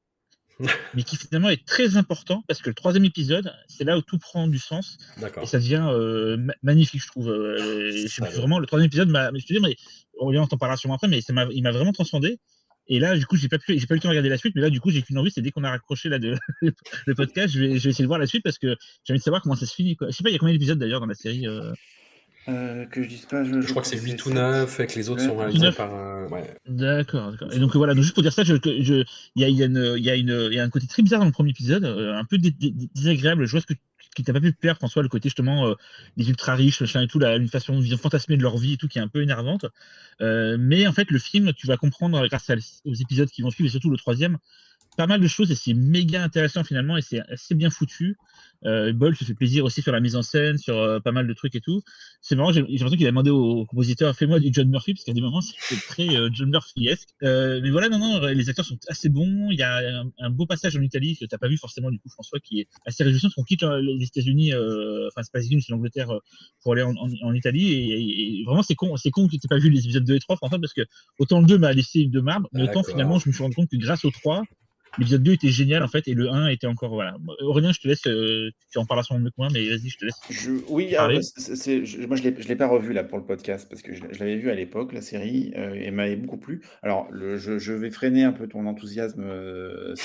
Mais 0.93 1.03
qui 1.03 1.17
finalement 1.17 1.49
est 1.49 1.65
très 1.65 1.97
important 1.97 2.43
parce 2.47 2.61
que 2.61 2.69
le 2.69 2.75
troisième 2.75 3.05
épisode, 3.05 3.53
c'est 3.67 3.83
là 3.83 3.97
où 3.97 4.01
tout 4.01 4.17
prend 4.17 4.47
du 4.47 4.59
sens 4.59 4.97
et 5.41 5.45
ça 5.45 5.59
devient 5.59 5.85
euh, 5.89 6.37
magnifique, 6.63 7.01
je 7.01 7.07
trouve. 7.07 7.29
Euh, 7.29 8.07
vraiment, 8.19 8.59
le 8.59 8.65
troisième 8.65 8.87
épisode 8.87 9.09
m'a, 9.09 9.29
je 9.33 9.45
te 9.45 9.53
dis, 9.53 9.59
mais 9.59 9.75
on 10.19 10.47
t'en 10.47 10.57
parlera 10.57 10.77
sûrement 10.77 10.95
après, 10.95 11.07
mais 11.07 11.21
ça 11.21 11.33
m'a, 11.33 11.45
il 11.51 11.61
m'a 11.63 11.71
vraiment 11.71 11.91
transcendé. 11.91 12.39
Et 12.87 12.99
là, 12.99 13.17
du 13.17 13.25
coup, 13.25 13.35
j'ai 13.35 13.47
pas 13.47 13.57
pu, 13.57 13.79
j'ai 13.79 13.87
pas 13.87 13.95
eu 13.95 13.97
le 13.97 14.01
temps 14.01 14.09
de 14.09 14.11
regarder 14.11 14.29
la 14.29 14.37
suite, 14.37 14.53
mais 14.55 14.61
là, 14.61 14.69
du 14.69 14.79
coup, 14.79 14.91
j'ai 14.91 15.01
qu'une 15.01 15.17
envie, 15.17 15.31
c'est 15.31 15.41
dès 15.41 15.49
qu'on 15.49 15.63
a 15.63 15.71
raccroché 15.71 16.07
là 16.07 16.19
de, 16.19 16.37
le 16.61 17.15
podcast, 17.15 17.51
je 17.53 17.59
vais, 17.59 17.79
je 17.79 17.83
vais 17.83 17.89
essayer 17.89 18.03
de 18.03 18.07
voir 18.07 18.19
la 18.19 18.27
suite 18.27 18.43
parce 18.43 18.59
que 18.59 18.75
j'ai 19.03 19.13
envie 19.13 19.19
de 19.19 19.23
savoir 19.23 19.41
comment 19.41 19.55
ça 19.55 19.65
se 19.65 19.73
finit. 19.73 19.95
Quoi. 19.95 20.09
Je 20.09 20.15
sais 20.15 20.23
pas, 20.23 20.29
il 20.29 20.33
y 20.33 20.35
a 20.35 20.39
combien 20.39 20.53
d'épisodes 20.53 20.77
d'ailleurs 20.77 20.99
dans 20.99 21.07
la 21.07 21.15
série 21.15 21.47
euh... 21.47 21.73
Euh, 22.47 22.85
que 22.85 23.01
je 23.01 23.09
dise 23.09 23.25
pas, 23.25 23.43
je, 23.43 23.59
je 23.59 23.69
crois 23.69 23.81
que 23.81 23.87
c'est 23.87 23.99
8 23.99 24.23
ou 24.25 24.29
9 24.31 24.79
et 24.79 24.87
que 24.87 24.95
les 24.95 25.09
autres 25.09 25.21
sont 25.21 25.35
réalisés 25.35 25.71
par. 25.71 25.93
Euh, 25.95 26.27
ouais. 26.27 26.55
D'accord, 26.67 27.31
d'accord. 27.31 27.51
Et 27.53 27.59
donc 27.59 27.75
voilà, 27.75 27.93
donc 27.93 28.03
juste 28.03 28.13
pour 28.13 28.23
dire 28.23 28.33
ça, 28.33 28.43
il 28.43 28.47
je, 28.47 29.03
y, 29.35 29.43
a, 29.43 29.49
y, 29.49 29.63
a 29.63 29.65
une, 29.65 29.95
y, 29.97 30.09
a 30.09 30.15
une, 30.15 30.49
y 30.51 30.59
a 30.59 30.63
un 30.63 30.69
côté 30.69 30.85
très 30.85 31.01
bizarre 31.01 31.19
dans 31.19 31.25
le 31.25 31.31
premier 31.31 31.49
épisode, 31.49 31.85
euh, 31.85 32.15
un 32.15 32.25
peu 32.25 32.37
désagréable. 32.37 33.45
Je 33.45 33.51
vois 33.51 33.61
ce 33.61 33.65
que 33.65 33.73
qui 34.15 34.23
t'a 34.23 34.33
pas 34.33 34.39
pu 34.39 34.51
plaire, 34.53 34.77
François, 34.77 35.03
le 35.03 35.09
côté 35.09 35.29
justement 35.29 35.67
euh, 35.67 35.73
des 36.17 36.29
ultra 36.29 36.55
riches, 36.55 36.79
le 36.79 36.87
chien 36.87 37.01
et 37.01 37.07
tout, 37.07 37.19
la, 37.19 37.35
une 37.35 37.49
façon, 37.49 37.73
une 37.73 37.81
vision 37.81 37.97
fantasmée 37.97 38.37
de 38.37 38.41
leur 38.41 38.57
vie 38.57 38.73
et 38.73 38.77
tout, 38.77 38.87
qui 38.87 38.97
est 38.97 39.01
un 39.01 39.07
peu 39.07 39.21
énervante. 39.21 39.65
Euh, 40.21 40.57
mais 40.59 40.87
en 40.87 40.93
fait, 40.93 41.11
le 41.11 41.19
film, 41.19 41.53
tu 41.53 41.67
vas 41.67 41.77
comprendre 41.77 42.25
grâce 42.27 42.49
aux 42.85 42.93
épisodes 42.93 43.29
qui 43.29 43.43
vont 43.43 43.51
suivre 43.51 43.67
et 43.67 43.71
surtout 43.71 43.91
le 43.91 43.97
troisième, 43.97 44.37
pas 44.95 45.07
mal 45.07 45.19
de 45.19 45.27
choses 45.27 45.51
et 45.51 45.55
c'est 45.55 45.73
méga 45.73 46.23
intéressant 46.23 46.63
finalement 46.63 46.97
et 46.97 47.01
c'est 47.01 47.21
assez 47.29 47.55
bien 47.55 47.69
foutu. 47.69 48.17
Euh, 48.65 48.93
Boll 48.93 49.15
se 49.15 49.23
fait 49.23 49.35
plaisir 49.35 49.63
aussi 49.63 49.81
sur 49.81 49.91
la 49.91 49.99
mise 49.99 50.15
en 50.15 50.23
scène, 50.23 50.57
sur 50.57 50.77
euh, 50.77 50.99
pas 50.99 51.11
mal 51.11 51.27
de 51.27 51.33
trucs 51.33 51.55
et 51.55 51.61
tout. 51.61 51.81
C'est 52.21 52.35
marrant, 52.35 52.51
j'ai 52.51 52.61
l'impression 52.61 52.97
qu'il 52.97 53.05
a 53.05 53.11
demandé 53.11 53.29
au 53.29 53.65
compositeur 53.65 54.15
fais-moi 54.15 54.39
du 54.39 54.49
John 54.51 54.69
Murphy 54.69 54.93
parce 54.93 55.03
qu'à 55.03 55.13
des 55.13 55.21
moments 55.21 55.41
c'est 55.41 55.75
très 55.87 56.09
euh, 56.15 56.29
John 56.31 56.49
Murphy-esque. 56.49 57.09
Euh, 57.23 57.59
mais 57.61 57.69
voilà, 57.69 57.89
non, 57.89 57.99
non, 57.99 58.25
les 58.25 58.49
acteurs 58.49 58.65
sont 58.65 58.77
assez 58.87 59.09
bons. 59.09 59.49
Il 59.51 59.59
y 59.59 59.63
a 59.63 60.03
un, 60.19 60.29
beau 60.29 60.45
passage 60.45 60.75
en 60.75 60.81
Italie 60.81 61.17
que 61.19 61.25
t'as 61.25 61.37
pas 61.37 61.47
vu 61.47 61.57
forcément 61.57 61.91
du 61.91 61.99
coup 61.99 62.09
François 62.09 62.39
qui 62.39 62.61
est 62.61 62.67
assez 62.85 63.03
réjouissant 63.03 63.27
parce 63.27 63.35
qu'on 63.35 63.43
quitte 63.43 63.63
les 63.63 64.05
États-Unis, 64.05 64.53
enfin 64.53 65.21
c'est 65.21 65.31
pas 65.31 65.39
les 65.39 65.45
États-Unis, 65.45 65.61
c'est 65.61 65.71
l'Angleterre 65.71 66.11
pour 66.61 66.73
aller 66.73 66.83
en, 66.83 66.95
en, 66.95 67.33
Italie 67.33 67.73
et, 67.73 68.43
vraiment 68.45 68.63
c'est 68.63 68.75
con, 68.75 68.95
c'est 68.97 69.11
con 69.11 69.27
que 69.27 69.35
t'aies 69.35 69.47
pas 69.47 69.57
vu 69.57 69.69
les 69.69 69.83
épisodes 69.83 70.03
2 70.03 70.15
et 70.15 70.19
3 70.19 70.37
François 70.37 70.59
parce 70.59 70.73
que 70.73 70.81
autant 71.19 71.41
le 71.41 71.47
2 71.47 71.57
m'a 71.57 71.71
laissé 71.73 72.05
de 72.05 72.19
marbre, 72.21 72.49
mais 72.53 72.63
autant 72.63 72.83
finalement 72.83 73.19
je 73.19 73.29
me 73.29 73.33
suis 73.33 73.43
rendu 73.43 73.55
compte 73.55 73.69
que 73.69 73.77
grâce 73.77 74.05
au 74.05 74.11
3 74.11 74.43
L'épisode 74.97 75.23
2 75.23 75.33
était 75.33 75.49
génial 75.49 75.83
en 75.83 75.87
fait 75.87 76.07
et 76.07 76.13
le 76.13 76.29
1 76.29 76.47
était 76.47 76.67
encore 76.67 76.93
voilà. 76.93 77.15
Aurélien, 77.41 77.71
je 77.71 77.79
te 77.79 77.87
laisse, 77.87 78.05
euh, 78.07 78.49
tu 78.71 78.77
en 78.77 78.85
parles 78.85 79.01
à 79.01 79.03
son 79.03 79.19
mieux 79.19 79.29
que 79.29 79.35
moi, 79.37 79.47
mais 79.53 79.67
vas-y, 79.67 79.89
je 79.89 79.97
te 79.97 80.05
laisse. 80.05 80.15
Je, 80.29 80.51
oui, 80.69 80.95
ah, 80.97 81.09
c'est, 81.21 81.85
je, 81.85 82.05
moi 82.05 82.15
je 82.15 82.23
ne 82.27 82.29
l'ai 82.31 82.55
pas 82.55 82.67
revu 82.67 82.93
là 82.93 83.03
pour 83.03 83.17
le 83.17 83.25
podcast 83.25 83.67
parce 83.69 83.81
que 83.81 83.93
je, 83.93 84.01
l'avais 84.19 84.37
vu 84.37 84.49
à 84.49 84.55
l'époque, 84.55 84.93
la 84.93 85.01
série, 85.01 85.53
euh, 85.57 85.73
et 85.73 85.91
m'avait 85.91 86.15
beaucoup 86.15 86.37
plu. 86.37 86.61
Alors 86.81 87.07
le, 87.11 87.37
je, 87.37 87.73
vais 87.73 87.91
freiner 87.91 88.23
un 88.23 88.31
peu 88.31 88.47
ton 88.47 88.65
enthousiasme, 88.65 89.23
euh, 89.23 89.95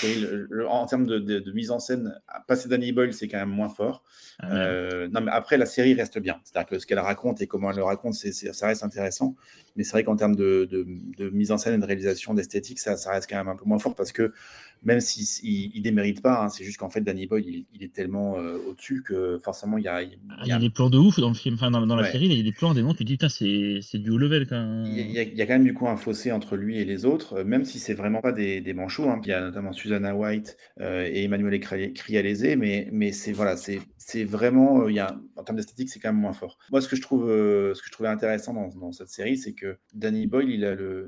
en 0.68 0.86
termes 0.86 1.06
de, 1.06 1.18
de, 1.18 1.52
mise 1.52 1.70
en 1.70 1.78
scène, 1.78 2.18
passer 2.46 2.68
Danny 2.68 2.92
Boyle, 2.92 3.12
c'est 3.12 3.28
quand 3.28 3.38
même 3.38 3.50
moins 3.50 3.68
fort. 3.68 4.02
Ah 4.42 4.54
euh, 4.54 5.08
non, 5.12 5.20
mais 5.20 5.30
après, 5.30 5.56
la 5.58 5.66
série 5.66 5.94
reste 5.94 6.18
bien. 6.18 6.40
C'est-à-dire 6.44 6.68
que 6.68 6.78
ce 6.78 6.86
qu'elle 6.86 6.98
raconte 6.98 7.40
et 7.42 7.46
comment 7.46 7.70
elle 7.70 7.76
le 7.76 7.84
raconte, 7.84 8.14
c'est, 8.14 8.32
ça 8.32 8.66
reste 8.66 8.82
intéressant. 8.82 9.36
Mais 9.76 9.84
c'est 9.84 9.92
vrai 9.92 10.04
qu'en 10.04 10.16
termes 10.16 10.36
de, 10.36 10.68
de, 10.70 11.30
mise 11.30 11.52
en 11.52 11.58
scène 11.58 11.74
et 11.74 11.78
de 11.78 11.84
réalisation, 11.84 12.34
d'esthétique, 12.34 12.78
ça, 12.78 12.96
ça 12.96 13.12
reste 13.12 13.28
quand 13.28 13.36
même 13.36 13.48
un 13.48 13.56
peu 13.56 13.64
moins 13.64 13.78
fort 13.78 13.94
parce 13.94 14.12
que 14.12 14.32
même 14.82 15.00
s'il 15.00 15.24
si, 15.24 15.70
il, 15.74 15.82
démérite 15.82 16.22
pas, 16.22 16.42
hein, 16.42 16.48
c'est 16.48 16.64
juste 16.64 16.78
qu'en 16.78 16.88
fait, 16.88 17.02
Danny 17.02 17.26
Boy, 17.26 17.44
il, 17.46 17.66
il 17.74 17.82
est 17.82 17.92
tellement 17.92 18.38
euh, 18.38 18.56
au-dessus 18.68 19.02
que 19.02 19.38
forcément, 19.42 19.76
il 19.76 19.84
y 19.84 19.88
a. 19.88 20.02
Il, 20.02 20.18
y 20.46 20.52
a, 20.52 20.58
des 20.58 20.70
plans 20.70 20.88
de 20.88 20.96
ouf 20.96 21.20
dans 21.20 21.28
le 21.28 21.34
film, 21.34 21.56
enfin, 21.56 21.70
dans, 21.70 21.96
la 21.96 22.10
série, 22.10 22.26
il 22.26 22.32
y 22.32 22.40
a 22.40 22.42
des 22.42 22.52
plans, 22.52 22.72
des 22.72 22.82
noms, 22.82 22.92
tu 22.92 22.98
te 22.98 23.04
dis, 23.04 23.14
putain, 23.14 23.28
c'est 23.28 23.98
du 23.98 24.10
haut 24.10 24.18
level 24.18 24.46
quand 24.46 24.56
même. 24.56 24.86
Il 24.86 25.10
y, 25.10 25.18
a, 25.18 25.22
il 25.22 25.36
y, 25.36 25.42
a, 25.42 25.46
quand 25.46 25.54
même 25.54 25.64
du 25.64 25.74
coup 25.74 25.86
un 25.86 25.96
fossé 25.96 26.32
entre 26.32 26.56
lui 26.56 26.78
et 26.78 26.84
les 26.84 27.04
autres, 27.04 27.40
euh, 27.40 27.44
même 27.44 27.64
si 27.64 27.78
c'est 27.78 27.94
vraiment 27.94 28.20
pas 28.20 28.32
des, 28.32 28.60
des 28.60 28.72
manchots. 28.72 29.10
Hein. 29.10 29.20
Il 29.22 29.28
y 29.28 29.32
a 29.32 29.40
notamment 29.40 29.72
Susanna 29.72 30.14
White 30.14 30.56
euh, 30.80 31.06
et 31.10 31.24
Emmanuel 31.24 31.60
Crialese, 31.60 32.56
mais, 32.56 32.88
mais 32.90 33.12
c'est 33.12 33.32
voilà, 33.32 33.56
c'est 33.56 34.24
vraiment, 34.24 34.88
il 34.88 34.94
y 34.94 35.00
a, 35.00 35.20
en 35.36 35.44
termes 35.44 35.56
d'esthétique, 35.56 35.90
c'est 35.90 36.00
quand 36.00 36.12
même 36.12 36.20
moins 36.20 36.32
fort. 36.32 36.58
Moi, 36.70 36.80
ce 36.80 36.88
que 36.88 36.96
je 36.96 37.02
trouve, 37.02 37.28
ce 37.28 37.80
que 37.80 37.86
je 37.86 37.92
trouvais 37.92 38.08
intéressant 38.08 38.54
dans, 38.54 38.68
dans 38.68 38.92
cette 38.92 39.08
série, 39.08 39.36
c'est 39.36 39.52
que 39.52 39.59
Danny 39.94 40.26
Boyle, 40.26 40.50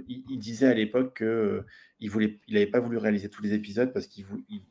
il, 0.09 0.39
disait 0.39 0.67
à 0.67 0.75
l'époque 0.75 1.19
que 1.19 1.65
il 2.01 2.11
voulait, 2.11 2.41
il 2.49 2.55
n'avait 2.55 2.67
pas 2.67 2.81
voulu 2.81 2.97
réaliser 2.97 3.29
tous 3.29 3.43
les 3.43 3.55
épisodes 3.55 3.93
parce 3.93 4.07
qu'il 4.07 4.27
il, 4.49 4.63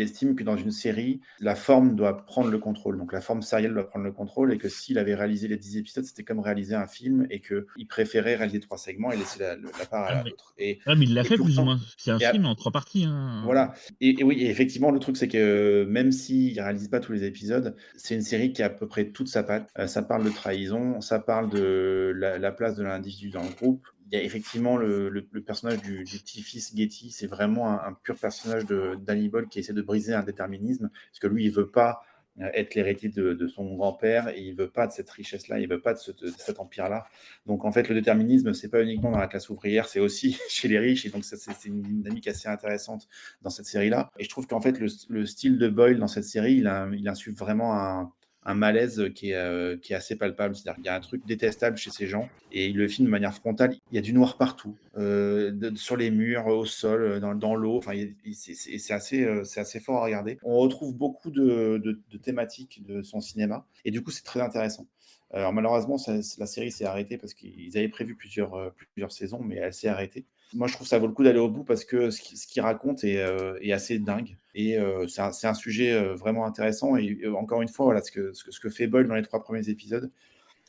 estime 0.00 0.34
que 0.34 0.44
dans 0.44 0.56
une 0.56 0.70
série, 0.70 1.20
la 1.40 1.54
forme 1.54 1.96
doit 1.96 2.24
prendre 2.24 2.50
le 2.50 2.58
contrôle. 2.58 2.98
Donc 2.98 3.12
la 3.12 3.20
forme 3.20 3.42
sérielle 3.42 3.74
doit 3.74 3.88
prendre 3.88 4.04
le 4.04 4.12
contrôle 4.12 4.52
et 4.52 4.58
que 4.58 4.68
s'il 4.68 4.98
avait 4.98 5.14
réalisé 5.14 5.48
les 5.48 5.56
10 5.56 5.78
épisodes, 5.78 6.04
c'était 6.04 6.24
comme 6.24 6.40
réaliser 6.40 6.74
un 6.74 6.86
film 6.86 7.26
et 7.30 7.40
qu'il 7.40 7.86
préférait 7.88 8.36
réaliser 8.36 8.60
trois 8.60 8.78
segments 8.78 9.12
et 9.12 9.16
laisser 9.16 9.40
la, 9.40 9.56
part 9.86 10.04
à 10.04 10.22
l'autre. 10.22 10.54
Et, 10.58 10.80
mais 10.86 11.04
il 11.04 11.14
l'a 11.14 11.24
fait 11.24 11.36
plus 11.36 11.58
ou 11.58 11.64
moins. 11.64 11.80
C'est 11.96 12.10
un 12.10 12.18
film 12.18 12.46
en 12.46 12.54
trois 12.54 12.72
parties. 12.72 13.04
Hein. 13.04 13.42
Voilà. 13.44 13.74
Et, 14.00 14.22
oui, 14.22 14.44
effectivement, 14.44 14.90
le 14.90 14.98
truc, 14.98 15.16
c'est 15.16 15.28
que 15.28 15.84
même 15.88 16.12
s'il 16.12 16.56
ne 16.56 16.62
réalise 16.62 16.88
pas 16.88 17.00
tous 17.00 17.12
les 17.12 17.24
épisodes, 17.24 17.76
c'est 17.96 18.14
une 18.14 18.22
série 18.22 18.52
qui 18.52 18.62
a 18.62 18.66
à 18.66 18.70
peu 18.70 18.88
près 18.88 19.10
toute 19.10 19.28
sa 19.28 19.42
patte. 19.42 19.70
Euh, 19.78 19.86
ça 19.86 20.02
parle 20.02 20.24
de 20.24 20.30
trahison, 20.30 21.00
ça 21.00 21.18
parle 21.18 21.50
de 21.50 22.12
la 22.14 22.52
place 22.52 22.76
de 22.76 22.82
l'individu 22.82 23.30
dans 23.30 23.42
le 23.42 23.50
groupe, 23.50 23.86
il 24.06 24.14
y 24.14 24.20
a 24.20 24.22
effectivement 24.22 24.76
le, 24.76 25.26
personnage 25.46 25.82
du, 25.82 26.04
petit-fils 26.04 26.74
Getty, 26.76 27.10
c'est 27.10 27.26
vraiment 27.26 27.70
un, 27.70 27.92
pur 28.02 28.16
personnage 28.16 28.64
Ball 28.66 29.48
qui 29.48 29.58
essaie 29.58 29.72
de 29.72 29.82
briser 29.82 30.14
un 30.14 30.22
déterminisme, 30.22 30.90
parce 31.10 31.18
que 31.20 31.26
lui, 31.26 31.44
il 31.44 31.50
veut 31.50 31.70
pas 31.70 32.02
euh, 32.40 32.50
être 32.52 32.74
l'héritier 32.74 33.08
de, 33.08 33.46
son 33.46 33.76
grand-père 33.76 34.28
et 34.28 34.40
il 34.40 34.56
veut 34.56 34.70
pas 34.70 34.86
de 34.86 34.92
cette 34.92 35.08
richesse-là, 35.08 35.60
il 35.60 35.68
veut 35.68 35.80
pas 35.80 35.94
de, 35.94 35.98
cet 36.36 36.58
empire-là. 36.60 37.06
Donc 37.46 37.64
en 37.64 37.72
fait, 37.72 37.88
le 37.88 37.94
déterminisme, 37.94 38.52
c'est 38.52 38.68
pas 38.68 38.82
uniquement 38.82 39.10
dans 39.12 39.18
la 39.18 39.28
classe 39.28 39.48
ouvrière, 39.50 39.88
c'est 39.88 40.00
aussi 40.00 40.36
chez 40.48 40.68
les 40.68 40.78
riches 40.78 41.06
et 41.06 41.10
donc 41.10 41.24
c'est 41.24 41.64
une 41.64 41.82
dynamique 41.82 42.26
assez 42.26 42.48
intéressante 42.48 43.08
dans 43.42 43.50
cette 43.50 43.66
série-là. 43.66 44.10
Et 44.18 44.24
je 44.24 44.28
trouve 44.28 44.46
qu'en 44.46 44.60
fait, 44.60 44.78
le, 44.80 45.26
style 45.26 45.58
de 45.58 45.68
Boyle 45.68 45.98
dans 45.98 46.08
cette 46.08 46.24
série, 46.24 46.54
il, 46.54 46.70
il 46.98 47.08
insuffle 47.08 47.38
vraiment 47.38 47.74
un, 47.74 48.12
un 48.44 48.54
malaise 48.54 49.10
qui 49.14 49.30
est, 49.30 49.34
euh, 49.34 49.76
qui 49.76 49.92
est 49.92 49.96
assez 49.96 50.16
palpable. 50.16 50.54
C'est-à-dire 50.54 50.76
qu'il 50.76 50.84
y 50.86 50.88
a 50.88 50.94
un 50.94 51.00
truc 51.00 51.24
détestable 51.26 51.76
chez 51.76 51.90
ces 51.90 52.06
gens 52.06 52.28
et 52.52 52.72
le 52.72 52.88
filme 52.88 53.06
de 53.06 53.10
manière 53.10 53.34
frontale. 53.34 53.74
Il 53.90 53.96
y 53.96 53.98
a 53.98 54.02
du 54.02 54.12
noir 54.12 54.36
partout, 54.36 54.76
euh, 54.96 55.72
sur 55.76 55.96
les 55.96 56.10
murs, 56.10 56.46
au 56.46 56.66
sol, 56.66 57.02
euh, 57.02 57.34
dans, 57.34 57.54
l'eau. 57.54 57.78
Enfin, 57.78 57.92
c'est 58.32 58.92
assez, 58.92 59.80
fort 59.80 60.02
à 60.02 60.04
regarder. 60.04 60.38
On 60.42 60.58
retrouve 60.58 60.94
beaucoup 60.94 61.30
de, 61.30 62.00
thématiques 62.22 62.84
de 62.86 63.02
son 63.02 63.20
cinéma 63.20 63.66
et 63.84 63.90
du 63.90 64.02
coup, 64.02 64.10
c'est 64.10 64.24
très 64.24 64.40
intéressant. 64.40 64.86
Alors 65.32 65.52
malheureusement, 65.52 65.96
la 66.38 66.46
série 66.46 66.70
s'est 66.70 66.84
arrêtée 66.84 67.18
parce 67.18 67.34
qu'ils 67.34 67.76
avaient 67.76 67.88
prévu 67.88 68.14
plusieurs 68.14 68.72
saisons, 69.10 69.40
mais 69.42 69.56
elle 69.56 69.72
s'est 69.72 69.88
arrêtée 69.88 70.26
moi, 70.52 70.68
je 70.68 70.74
trouve 70.74 70.86
que 70.86 70.90
ça 70.90 70.98
vaut 70.98 71.06
le 71.06 71.12
coup 71.12 71.24
d'aller 71.24 71.38
au 71.38 71.48
bout 71.48 71.64
parce 71.64 71.84
que 71.84 72.10
ce 72.10 72.46
qu'il 72.46 72.62
raconte 72.62 73.04
est, 73.04 73.18
euh, 73.18 73.58
est, 73.60 73.72
assez 73.72 73.98
dingue. 73.98 74.36
Et 74.54 74.78
euh, 74.78 75.06
c'est 75.08 75.22
un, 75.22 75.30
un, 75.42 75.54
sujet 75.54 75.92
euh, 75.92 76.14
vraiment 76.14 76.46
intéressant. 76.46 76.96
Et 76.96 77.26
encore 77.26 77.62
une 77.62 77.68
fois, 77.68 77.86
voilà, 77.86 78.02
ce, 78.02 78.12
que, 78.12 78.32
ce, 78.32 78.60
que, 78.60 78.68
fait 78.68 78.86
Boyle 78.86 79.08
dans 79.08 79.14
les 79.14 79.22
trois 79.22 79.42
premiers 79.42 79.68
épisodes, 79.68 80.10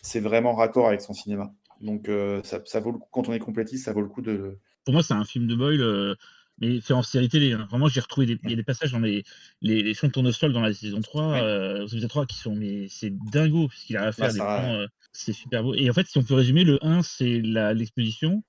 c'est 0.01 0.19
vraiment 0.19 0.55
raccord 0.55 0.87
avec 0.87 1.01
son 1.01 1.13
cinéma. 1.13 1.51
Donc, 1.81 2.09
ça, 2.43 2.61
ça, 2.65 2.79
vaut 2.79 2.91
le 2.91 2.99
coup, 2.99 3.07
quand 3.11 3.27
on 3.27 3.33
est 3.33 3.39
complétiste, 3.39 3.85
ça 3.85 3.93
vaut 3.93 4.01
le 4.01 4.07
coup 4.07 4.21
de. 4.21 4.57
Pour 4.85 4.93
moi, 4.93 5.03
c'est 5.03 5.13
un 5.13 5.25
film 5.25 5.47
de 5.47 5.55
Boyle 5.55 6.15
mais 6.57 6.79
fait 6.79 6.93
en 6.93 7.03
série 7.03 7.27
télé. 7.27 7.51
Hein. 7.51 7.67
Vraiment, 7.69 7.89
j'ai 7.89 7.99
retrouvé 7.99 8.27
des, 8.27 8.39
il 8.43 8.49
y 8.49 8.53
a 8.53 8.55
des 8.55 8.63
passages 8.63 8.93
dans 8.93 8.99
les, 8.99 9.25
les, 9.61 9.83
les 9.83 9.93
sons 9.93 10.07
de 10.07 10.13
tournesol 10.13 10.53
dans 10.53 10.61
la 10.61 10.73
saison 10.73 11.01
3, 11.01 11.31
ouais. 11.31 11.87
saison 11.89 12.07
3 12.07 12.25
qui 12.27 12.37
sont, 12.37 12.55
mais 12.55 12.87
c'est 12.87 13.09
dingo 13.09 13.67
ce 13.75 13.85
qu'il 13.87 13.97
a 13.97 14.03
à 14.03 14.11
faire. 14.13 14.33
Bah, 14.37 14.87
c'est 15.11 15.33
super 15.33 15.63
beau. 15.63 15.73
Et 15.73 15.89
en 15.89 15.93
fait, 15.93 16.07
si 16.07 16.17
on 16.17 16.23
peut 16.23 16.33
résumer, 16.33 16.63
le 16.63 16.79
1, 16.81 17.01
c'est 17.03 17.41
l'exposition. 17.41 18.41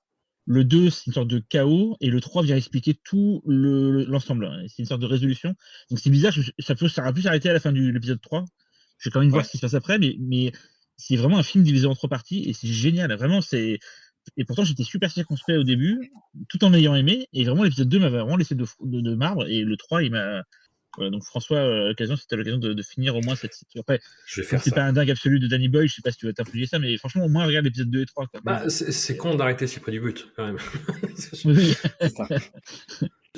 Le 0.47 0.63
2, 0.63 0.89
c'est 0.89 1.07
une 1.07 1.13
sorte 1.13 1.27
de 1.27 1.39
chaos. 1.39 1.97
Et 1.99 2.09
le 2.09 2.21
3 2.21 2.43
vient 2.43 2.55
expliquer 2.55 2.95
tout 3.03 3.43
l'ensemble. 3.45 4.49
c'est 4.69 4.81
une 4.81 4.87
sorte 4.87 5.01
de 5.01 5.05
résolution. 5.05 5.53
Donc 5.89 5.99
c'est 5.99 6.09
bizarre, 6.09 6.33
ça, 6.59 6.73
peut, 6.73 6.87
ça 6.87 7.01
aura 7.01 7.13
pu 7.13 7.21
s'arrêter 7.21 7.49
à 7.49 7.53
la 7.53 7.59
fin 7.59 7.71
de 7.71 7.79
l'épisode 7.79 8.21
3. 8.21 8.45
Je 8.97 9.09
vais 9.09 9.13
quand 9.13 9.19
même 9.19 9.29
voir 9.29 9.45
ce 9.45 9.51
qui 9.51 9.57
se 9.57 9.61
passe 9.61 9.73
après, 9.73 9.99
mais, 9.99 10.15
mais 10.19 10.51
c'est 10.95 11.17
vraiment 11.17 11.37
un 11.37 11.43
film 11.43 11.63
divisé 11.63 11.85
en 11.85 11.93
trois 11.93 12.09
parties 12.09 12.43
et 12.49 12.53
c'est 12.53 12.67
génial. 12.67 13.13
Vraiment, 13.13 13.41
c'est. 13.41 13.79
Et 14.35 14.45
pourtant, 14.45 14.63
j'étais 14.63 14.83
super 14.83 15.11
circonspect 15.11 15.57
au 15.57 15.63
début, 15.63 16.11
tout 16.49 16.63
en 16.63 16.73
ayant 16.73 16.95
aimé. 16.95 17.27
Et 17.33 17.45
vraiment, 17.45 17.63
l'épisode 17.63 17.89
2 17.89 17.99
m'avait 17.99 18.19
vraiment 18.19 18.35
laissé 18.35 18.55
de, 18.55 18.65
de, 18.81 19.15
marbre. 19.15 19.47
Et 19.47 19.61
le 19.61 19.77
3, 19.77 20.03
il 20.03 20.11
m'a 20.11 20.43
donc 20.99 21.23
François, 21.23 21.57
euh, 21.57 21.87
l'occasion, 21.89 22.15
c'était 22.15 22.35
l'occasion 22.35 22.57
de, 22.57 22.81
finir 22.81 23.15
au 23.15 23.21
moins 23.21 23.35
cette. 23.35 23.53
Après, 23.77 23.99
je 24.25 24.41
vais 24.41 24.47
faire 24.47 24.61
pas 24.73 24.83
un 24.83 24.93
dingue 24.93 25.11
absolu 25.11 25.39
de 25.39 25.47
Danny 25.47 25.67
Boy, 25.67 25.87
je 25.87 25.95
sais 25.95 26.01
pas 26.01 26.11
si 26.11 26.17
tu 26.17 26.25
vas 26.25 26.33
t'infliger 26.33 26.65
ça, 26.65 26.79
mais 26.79 26.97
franchement, 26.97 27.25
au 27.25 27.29
moins, 27.29 27.45
regarde 27.45 27.65
l'épisode 27.65 27.89
2 27.89 28.01
et 28.01 28.05
3. 28.05 28.27
Bah, 28.43 28.63
c'est 28.69 29.17
con 29.17 29.35
d'arrêter 29.35 29.67
si 29.67 29.79
près 29.79 29.91
du 29.91 29.99
but, 29.99 30.27
quand 30.35 30.45
même. 30.45 30.57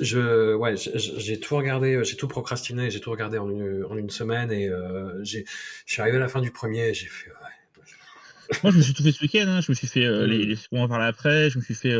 je, 0.00 0.54
ouais, 0.54 0.74
j'ai 0.76 1.40
tout 1.40 1.56
regardé, 1.56 2.02
j'ai 2.04 2.16
tout 2.16 2.28
procrastiné, 2.28 2.90
j'ai 2.90 3.00
tout 3.00 3.10
regardé 3.10 3.38
en 3.38 3.50
une, 3.50 3.84
en 3.84 3.96
une 3.96 4.10
semaine 4.10 4.50
et 4.52 4.68
euh, 4.68 5.22
je 5.24 5.40
suis 5.86 6.02
arrivé 6.02 6.16
à 6.16 6.20
la 6.20 6.28
fin 6.28 6.40
du 6.40 6.50
premier 6.50 6.88
et 6.88 6.94
j'ai 6.94 7.06
fait. 7.06 7.30
Moi, 8.64 8.72
je 8.72 8.78
me 8.78 8.82
suis 8.82 8.94
tout 8.94 9.04
fait 9.04 9.12
ce 9.12 9.22
week-end. 9.22 9.44
Hein. 9.46 9.60
Je 9.60 9.70
me 9.70 9.74
suis 9.76 9.86
fait 9.86 10.04
euh, 10.04 10.26
les, 10.26 10.44
les, 10.44 10.56
on 10.72 10.80
va 10.80 10.88
parler 10.88 11.06
après. 11.06 11.50
Je 11.50 11.58
me 11.58 11.62
suis 11.62 11.74
fait 11.74 11.94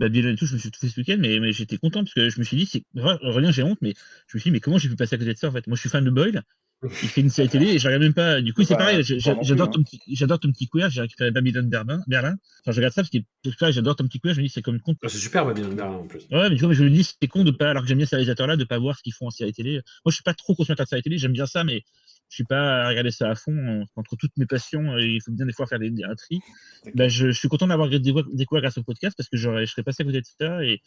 Babylone 0.00 0.32
et 0.32 0.36
tout, 0.36 0.46
je 0.46 0.54
me 0.54 0.58
suis 0.58 0.70
tout 0.70 0.80
fait 0.80 0.88
ce 0.88 0.98
week-end, 0.98 1.18
mais, 1.18 1.38
mais 1.40 1.52
j'étais 1.52 1.76
content 1.76 2.02
parce 2.02 2.14
que 2.14 2.30
je 2.30 2.38
me 2.40 2.44
suis 2.44 2.56
dit, 2.56 2.66
c'est 2.66 2.82
rien, 2.96 3.52
j'ai 3.52 3.62
honte, 3.62 3.78
mais 3.82 3.94
je 4.26 4.36
me 4.36 4.40
suis 4.40 4.50
dit, 4.50 4.52
mais 4.52 4.60
comment 4.60 4.78
j'ai 4.78 4.88
pu 4.88 4.96
passer 4.96 5.14
à 5.14 5.18
côté 5.18 5.32
de 5.32 5.38
ça 5.38 5.48
en 5.48 5.52
fait? 5.52 5.66
Moi, 5.66 5.76
je 5.76 5.80
suis 5.80 5.90
fan 5.90 6.02
de 6.02 6.10
Boyle, 6.10 6.42
il 6.82 7.08
fait 7.08 7.20
une 7.20 7.28
série 7.28 7.50
télé 7.50 7.66
et 7.66 7.78
je 7.78 7.86
regarde 7.86 8.02
même 8.02 8.14
pas. 8.14 8.40
Du 8.40 8.54
coup, 8.54 8.64
c'est 8.64 8.76
pareil, 8.76 9.02
j'adore 9.02 9.68
hein. 9.68 9.70
ton, 9.70 9.82
petit, 9.82 10.00
j'adore 10.08 10.40
ton 10.40 10.50
petit 10.50 10.68
queer, 10.68 10.88
j'ai 10.88 11.02
récupéré 11.02 11.30
Babylon 11.30 11.68
Berlin, 11.68 12.02
Berlin. 12.06 12.36
Enfin, 12.62 12.72
je 12.72 12.76
regarde 12.76 12.94
ça 12.94 13.02
parce 13.02 13.10
que 13.10 13.72
j'adore 13.72 13.96
ton 13.96 14.06
petit 14.06 14.20
queer, 14.20 14.32
je 14.32 14.40
me 14.40 14.46
dis, 14.46 14.50
c'est 14.50 14.62
comme 14.62 14.80
con. 14.80 14.94
Ah, 15.02 15.08
c'est 15.10 15.18
super 15.18 15.44
Babylon 15.44 15.74
Berlin 15.74 15.96
en 15.96 16.06
plus. 16.06 16.26
Ouais, 16.30 16.48
mais 16.48 16.56
du 16.56 16.64
coup, 16.64 16.72
je 16.72 16.82
me 16.82 16.88
dis, 16.88 17.04
c'est 17.04 17.28
con 17.28 17.44
de 17.44 17.50
pas, 17.50 17.68
alors 17.68 17.82
que 17.82 17.88
j'aime 17.88 17.98
bien 17.98 18.06
ces 18.06 18.16
réalisateurs-là, 18.16 18.56
de 18.56 18.64
pas 18.64 18.78
voir 18.78 18.96
ce 18.96 19.02
qu'ils 19.02 19.12
font 19.12 19.26
en 19.26 19.30
série 19.30 19.52
télé. 19.52 19.72
Moi, 19.74 20.10
je 20.10 20.14
suis 20.14 20.22
pas 20.22 20.32
trop 20.32 20.54
consommateur 20.54 20.86
de 20.86 20.88
série 20.88 21.02
télé, 21.02 21.18
j'aime 21.18 21.32
bien 21.32 21.46
ça, 21.46 21.64
mais 21.64 21.84
je 22.30 22.36
suis 22.36 22.44
pas 22.44 22.84
à 22.84 22.88
regarder 22.88 23.10
ça 23.10 23.28
à 23.28 23.34
fond 23.34 23.84
entre 23.96 24.16
toutes 24.16 24.36
mes 24.36 24.46
passions 24.46 24.96
il 24.98 25.20
faut 25.22 25.32
bien 25.32 25.46
des 25.46 25.52
fois 25.52 25.66
faire 25.66 25.78
des, 25.78 25.92
un 26.04 26.14
tri. 26.14 26.40
Bah, 26.94 27.08
je, 27.08 27.30
suis 27.30 27.48
content 27.48 27.66
d'avoir 27.66 27.88
découvert 27.90 28.62
grâce 28.62 28.78
au 28.78 28.82
podcast 28.82 29.16
parce 29.16 29.28
que 29.28 29.36
je 29.36 29.66
serais 29.66 29.82
passé 29.82 30.02
à 30.02 30.06
côté 30.06 30.20
de 30.20 30.26
ça 30.38 30.64
et, 30.64 30.80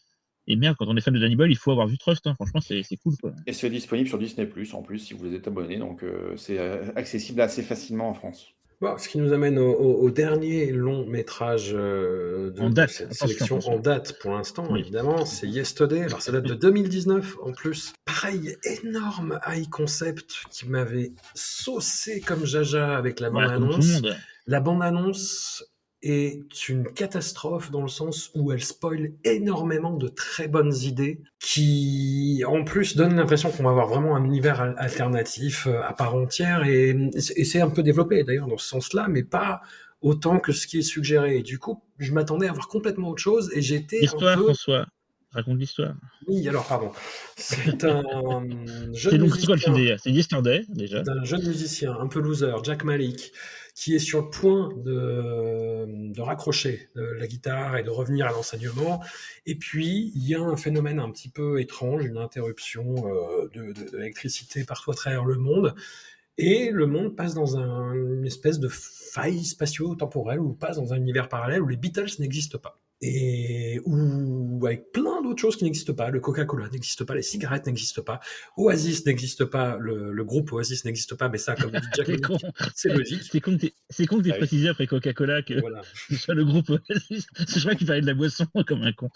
et 0.48 0.56
merde 0.56 0.76
quand 0.78 0.88
on 0.88 0.96
est 0.96 1.02
fan 1.02 1.14
de 1.14 1.20
Danny 1.20 1.36
Boyle 1.36 1.52
il 1.52 1.58
faut 1.58 1.72
avoir 1.72 1.88
vu 1.88 1.98
Trust 1.98 2.26
hein. 2.28 2.36
franchement 2.36 2.62
c'est 2.62 2.84
cool 3.04 3.16
quoi. 3.22 3.34
et 3.46 3.54
c'est 3.54 3.70
disponible 3.70 4.08
sur 4.08 4.18
Disney 4.18 4.48
Plus 4.48 4.74
en 4.74 4.82
plus 4.82 5.00
si 5.00 5.14
vous 5.14 5.34
êtes 5.34 5.48
abonné. 5.48 5.78
Donc 5.78 6.04
euh, 6.04 6.36
c'est 6.38 6.60
euh, 6.60 6.92
accessible 6.96 7.42
assez 7.42 7.62
facilement 7.62 8.10
en 8.10 8.14
France 8.14 8.54
ce 8.98 9.08
qui 9.08 9.18
nous 9.18 9.34
amène 9.34 9.58
au, 9.60 10.10
dernier 10.12 10.72
long 10.72 11.06
métrage 11.06 11.72
euh, 11.74 12.52
de, 12.52 12.88
cette 12.88 13.14
sélection 13.14 13.60
en 13.68 13.80
date 13.80 14.20
pour 14.20 14.32
l'instant, 14.32 14.76
évidemment, 14.76 15.26
c'est 15.26 15.48
Yesterday. 15.48 16.04
Alors 16.04 16.22
ça 16.22 16.32
date 16.32 16.46
de 16.46 16.54
2019 16.54 17.38
en 17.42 17.52
plus. 17.52 17.94
Pareil, 18.06 18.58
énorme 18.64 19.40
high 19.48 19.70
concept 19.70 20.44
qui 20.52 20.68
m'avait 20.68 21.14
saucé 21.34 22.22
comme 22.22 22.46
jaja 22.46 22.98
avec 22.98 23.20
la 23.20 23.30
bande-annonce. 23.30 24.02
la 24.48 24.60
bande-annonce 24.60 25.64
est 26.04 26.68
une 26.68 26.84
catastrophe 26.84 27.72
dans 27.72 27.82
le 27.82 27.88
sens 27.88 28.30
où 28.36 28.52
elle 28.52 28.64
spoil 28.64 29.14
énormément 29.24 29.96
de 29.96 30.10
très 30.10 30.50
bonnes 30.50 30.76
idées 30.76 31.22
qui, 31.40 32.44
en 32.46 32.64
plus, 32.66 32.98
donnent 32.98 33.16
l'impression 33.16 33.50
qu'on 33.50 33.64
va 33.64 33.70
avoir 33.70 33.88
vraiment 33.88 34.16
un 34.16 34.24
univers 34.26 34.62
alternatif 34.78 35.66
euh, 35.66 35.82
à 35.82 35.94
part 35.94 36.16
entière 36.16 36.64
et, 36.66 36.96
c'est 37.18 37.62
un 37.62 37.70
peu 37.70 37.84
développé 37.84 38.24
d'ailleurs 38.24 38.48
dans 38.48 38.58
ce 38.58 38.68
sens-là, 38.68 39.08
mais 39.10 39.24
pas 39.24 39.62
autant 40.02 40.40
que 40.40 40.52
ce 40.52 40.68
qui 40.68 40.80
est 40.80 40.84
suggéré. 40.84 41.38
Et 41.38 41.44
du 41.44 41.58
coup, 41.58 41.82
je 41.98 42.12
m'attendais 42.12 42.50
à 42.50 42.52
voir 42.52 42.68
complètement 42.68 43.10
autre 43.10 43.22
chose 43.22 43.50
et 43.54 43.62
j'étais 43.62 44.04
Histoire, 44.04 44.38
peu... 44.38 44.44
François. 44.44 44.86
Raconte 45.32 45.58
l'histoire. 45.58 45.96
Oui, 46.28 46.48
alors 46.48 46.68
pardon. 46.68 46.92
C'est 47.36 47.84
un 47.86 48.46
jeune 48.94 49.24
musicien. 49.24 49.56
C'est 49.98 50.10
une 50.10 50.16
histoire 50.16 50.44
déjà. 50.44 51.02
Un 51.08 51.24
jeune 51.24 51.48
musicien, 51.48 51.98
un 52.00 52.08
peu 52.08 52.20
loser, 52.20 52.54
Jack 52.64 52.84
Malik, 52.84 53.32
qui 53.76 53.96
est 53.96 54.00
sur 54.00 54.22
le 54.22 54.30
point 54.30 54.70
de, 54.76 56.12
de 56.14 56.22
raccrocher 56.22 56.90
la 56.96 57.26
guitare 57.28 57.78
et 57.78 57.84
de 57.84 57.90
revenir 57.90 58.28
à 58.28 58.32
l'enseignement. 58.32 59.04
Et 59.46 59.56
puis, 59.56 60.12
il 60.16 60.28
y 60.28 60.36
a 60.36 60.42
un 60.42 60.58
phénomène 60.58 61.00
un 61.00 61.10
petit 61.10 61.30
peu 61.30 61.60
étrange, 61.60 62.06
une 62.06 62.18
interruption 62.18 62.96
euh, 63.08 63.50
de, 63.54 63.98
l'électricité 63.98 64.64
partout 64.64 64.92
à 64.92 64.96
travers 64.96 65.26
le 65.26 65.38
monde. 65.38 65.74
Et 66.38 66.70
le 66.72 66.86
monde 66.86 67.16
passe 67.16 67.34
dans 67.34 67.58
un, 67.58 67.94
une 67.94 68.26
espèce 68.26 68.60
de 68.60 68.68
faille 68.68 69.44
spatio-temporelle 69.44 70.40
ou 70.40 70.54
passe 70.54 70.78
dans 70.78 70.94
un 70.94 70.98
univers 70.98 71.30
parallèle 71.30 71.62
où 71.62 71.68
les 71.68 71.78
Beatles 71.78 72.10
n'existent 72.20 72.60
pas 72.60 72.80
et 73.04 73.82
ou 74.64 74.68
avec 74.68 74.92
plein 74.92 75.22
d'autres 75.22 75.42
choses 75.42 75.58
qui 75.58 75.66
n'existent 75.66 75.94
pas. 75.94 76.10
Le 76.10 76.20
Coca-Cola 76.20 76.70
n'existe 76.72 77.04
pas, 77.04 77.16
les 77.16 77.22
cigarettes 77.22 77.66
n'existent 77.66 78.02
pas, 78.02 78.22
Oasis 78.58 79.06
n'existe 79.06 79.46
pas, 79.46 79.78
le, 79.78 80.24
groupe 80.24 80.54
Oasis 80.54 80.86
n'existe 80.86 81.16
pas, 81.16 81.28
mais 81.28 81.38
ça, 81.38 81.56
comme 81.56 81.72
dit 81.72 81.88
Jack, 81.96 82.08
c'est 82.76 82.90
logique. 82.90 83.24
C'est 83.24 83.42
con 83.42 83.58
que 83.58 84.24
tu 84.24 84.30
aies 84.30 84.38
précisé 84.38 84.70
après 84.70 84.88
Coca-Cola 84.88 85.42
que 85.42 85.60
voilà. 85.60 85.82
soit 86.18 86.34
le 86.34 86.46
groupe 86.46 86.70
Oasis. 86.70 87.28
Je 87.38 87.60
crois 87.60 87.76
qu'il 87.76 87.86
parlait 87.86 88.02
de 88.02 88.08
la 88.08 88.14
boisson 88.14 88.46
comme 88.68 88.84
un 88.84 88.94
con. 88.94 89.10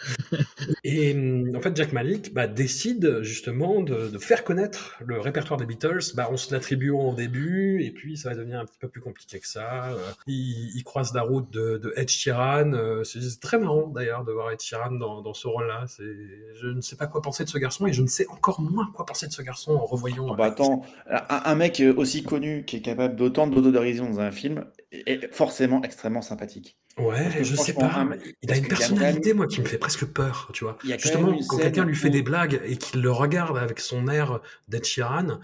et 0.83 1.15
en 1.55 1.61
fait, 1.61 1.75
Jack 1.75 1.93
Malik 1.93 2.33
bah, 2.33 2.47
décide 2.47 3.21
justement 3.21 3.81
de, 3.81 4.17
faire 4.17 4.43
connaître 4.43 4.95
le 5.05 5.19
répertoire 5.19 5.59
des 5.59 5.65
Beatles 5.65 6.13
bah, 6.15 6.27
en 6.29 6.37
se 6.37 6.51
l'attribuant 6.51 7.11
au 7.11 7.15
début, 7.15 7.83
et 7.83 7.91
puis 7.91 8.17
ça 8.17 8.29
va 8.29 8.35
devenir 8.35 8.59
un 8.59 8.65
petit 8.65 8.79
peu 8.79 8.89
plus 8.89 9.01
compliqué 9.01 9.39
que 9.39 9.47
ça. 9.47 9.91
Euh, 9.91 9.97
il, 10.27 10.83
croise 10.83 11.13
la 11.13 11.21
route 11.21 11.51
de, 11.51 11.77
de 11.77 11.93
Ed 11.95 12.09
Sheeran, 12.09 12.73
euh, 12.73 13.03
c'est 13.03 13.19
très 13.39 13.59
marrant 13.59 13.87
d'ailleurs 13.87 14.23
de 14.23 14.31
voir 14.31 14.51
Ed 14.51 14.61
Sheeran 14.61 14.91
dans, 14.91 15.33
ce 15.37 15.47
rôle-là. 15.47 15.85
Je 15.97 16.67
ne 16.67 16.81
sais 16.81 16.95
pas 16.95 17.07
quoi 17.07 17.21
penser 17.21 17.43
de 17.43 17.49
ce 17.49 17.57
garçon 17.57 17.87
et 17.87 17.93
je 17.93 18.01
ne 18.01 18.07
sais 18.07 18.27
encore 18.27 18.61
moins 18.61 18.89
quoi 18.93 19.05
penser 19.05 19.27
de 19.27 19.31
ce 19.31 19.41
garçon 19.41 19.73
en 19.73 19.85
revoyant. 19.85 20.27
Oh, 20.29 20.35
bah, 20.35 20.45
attends, 20.45 20.81
un, 21.07 21.55
mec 21.55 21.81
aussi 21.95 22.23
connu 22.23 22.65
qui 22.65 22.77
est 22.77 22.81
capable 22.81 23.15
d'autant 23.15 23.47
d'autodérision 23.47 24.09
dans 24.09 24.19
un 24.19 24.31
film 24.31 24.65
est 24.91 25.33
forcément 25.33 25.81
extrêmement 25.83 26.21
sympathique. 26.21 26.77
Ouais, 26.97 27.43
je 27.43 27.55
sais 27.55 27.73
pas. 27.73 28.07
il 28.41 28.51
a 28.51 28.57
une 28.57 28.67
personnalité, 28.67 29.33
moi, 29.33 29.47
qui 29.47 29.61
me 29.61 29.65
fait 29.65 29.77
presque 29.77 30.05
peur, 30.05 30.49
tu 30.53 30.63
vois. 30.63 30.77
Justement, 30.83 31.37
quand 31.47 31.57
quelqu'un 31.57 31.85
lui 31.85 31.95
fait 31.95 32.09
des 32.09 32.23
blagues 32.23 32.59
et 32.65 32.77
qu'il 32.77 33.01
le 33.01 33.11
regarde 33.11 33.57
avec 33.57 33.79
son 33.79 34.07
air 34.07 34.39
d'Ed 34.67 34.83
Sheeran, 34.83 35.39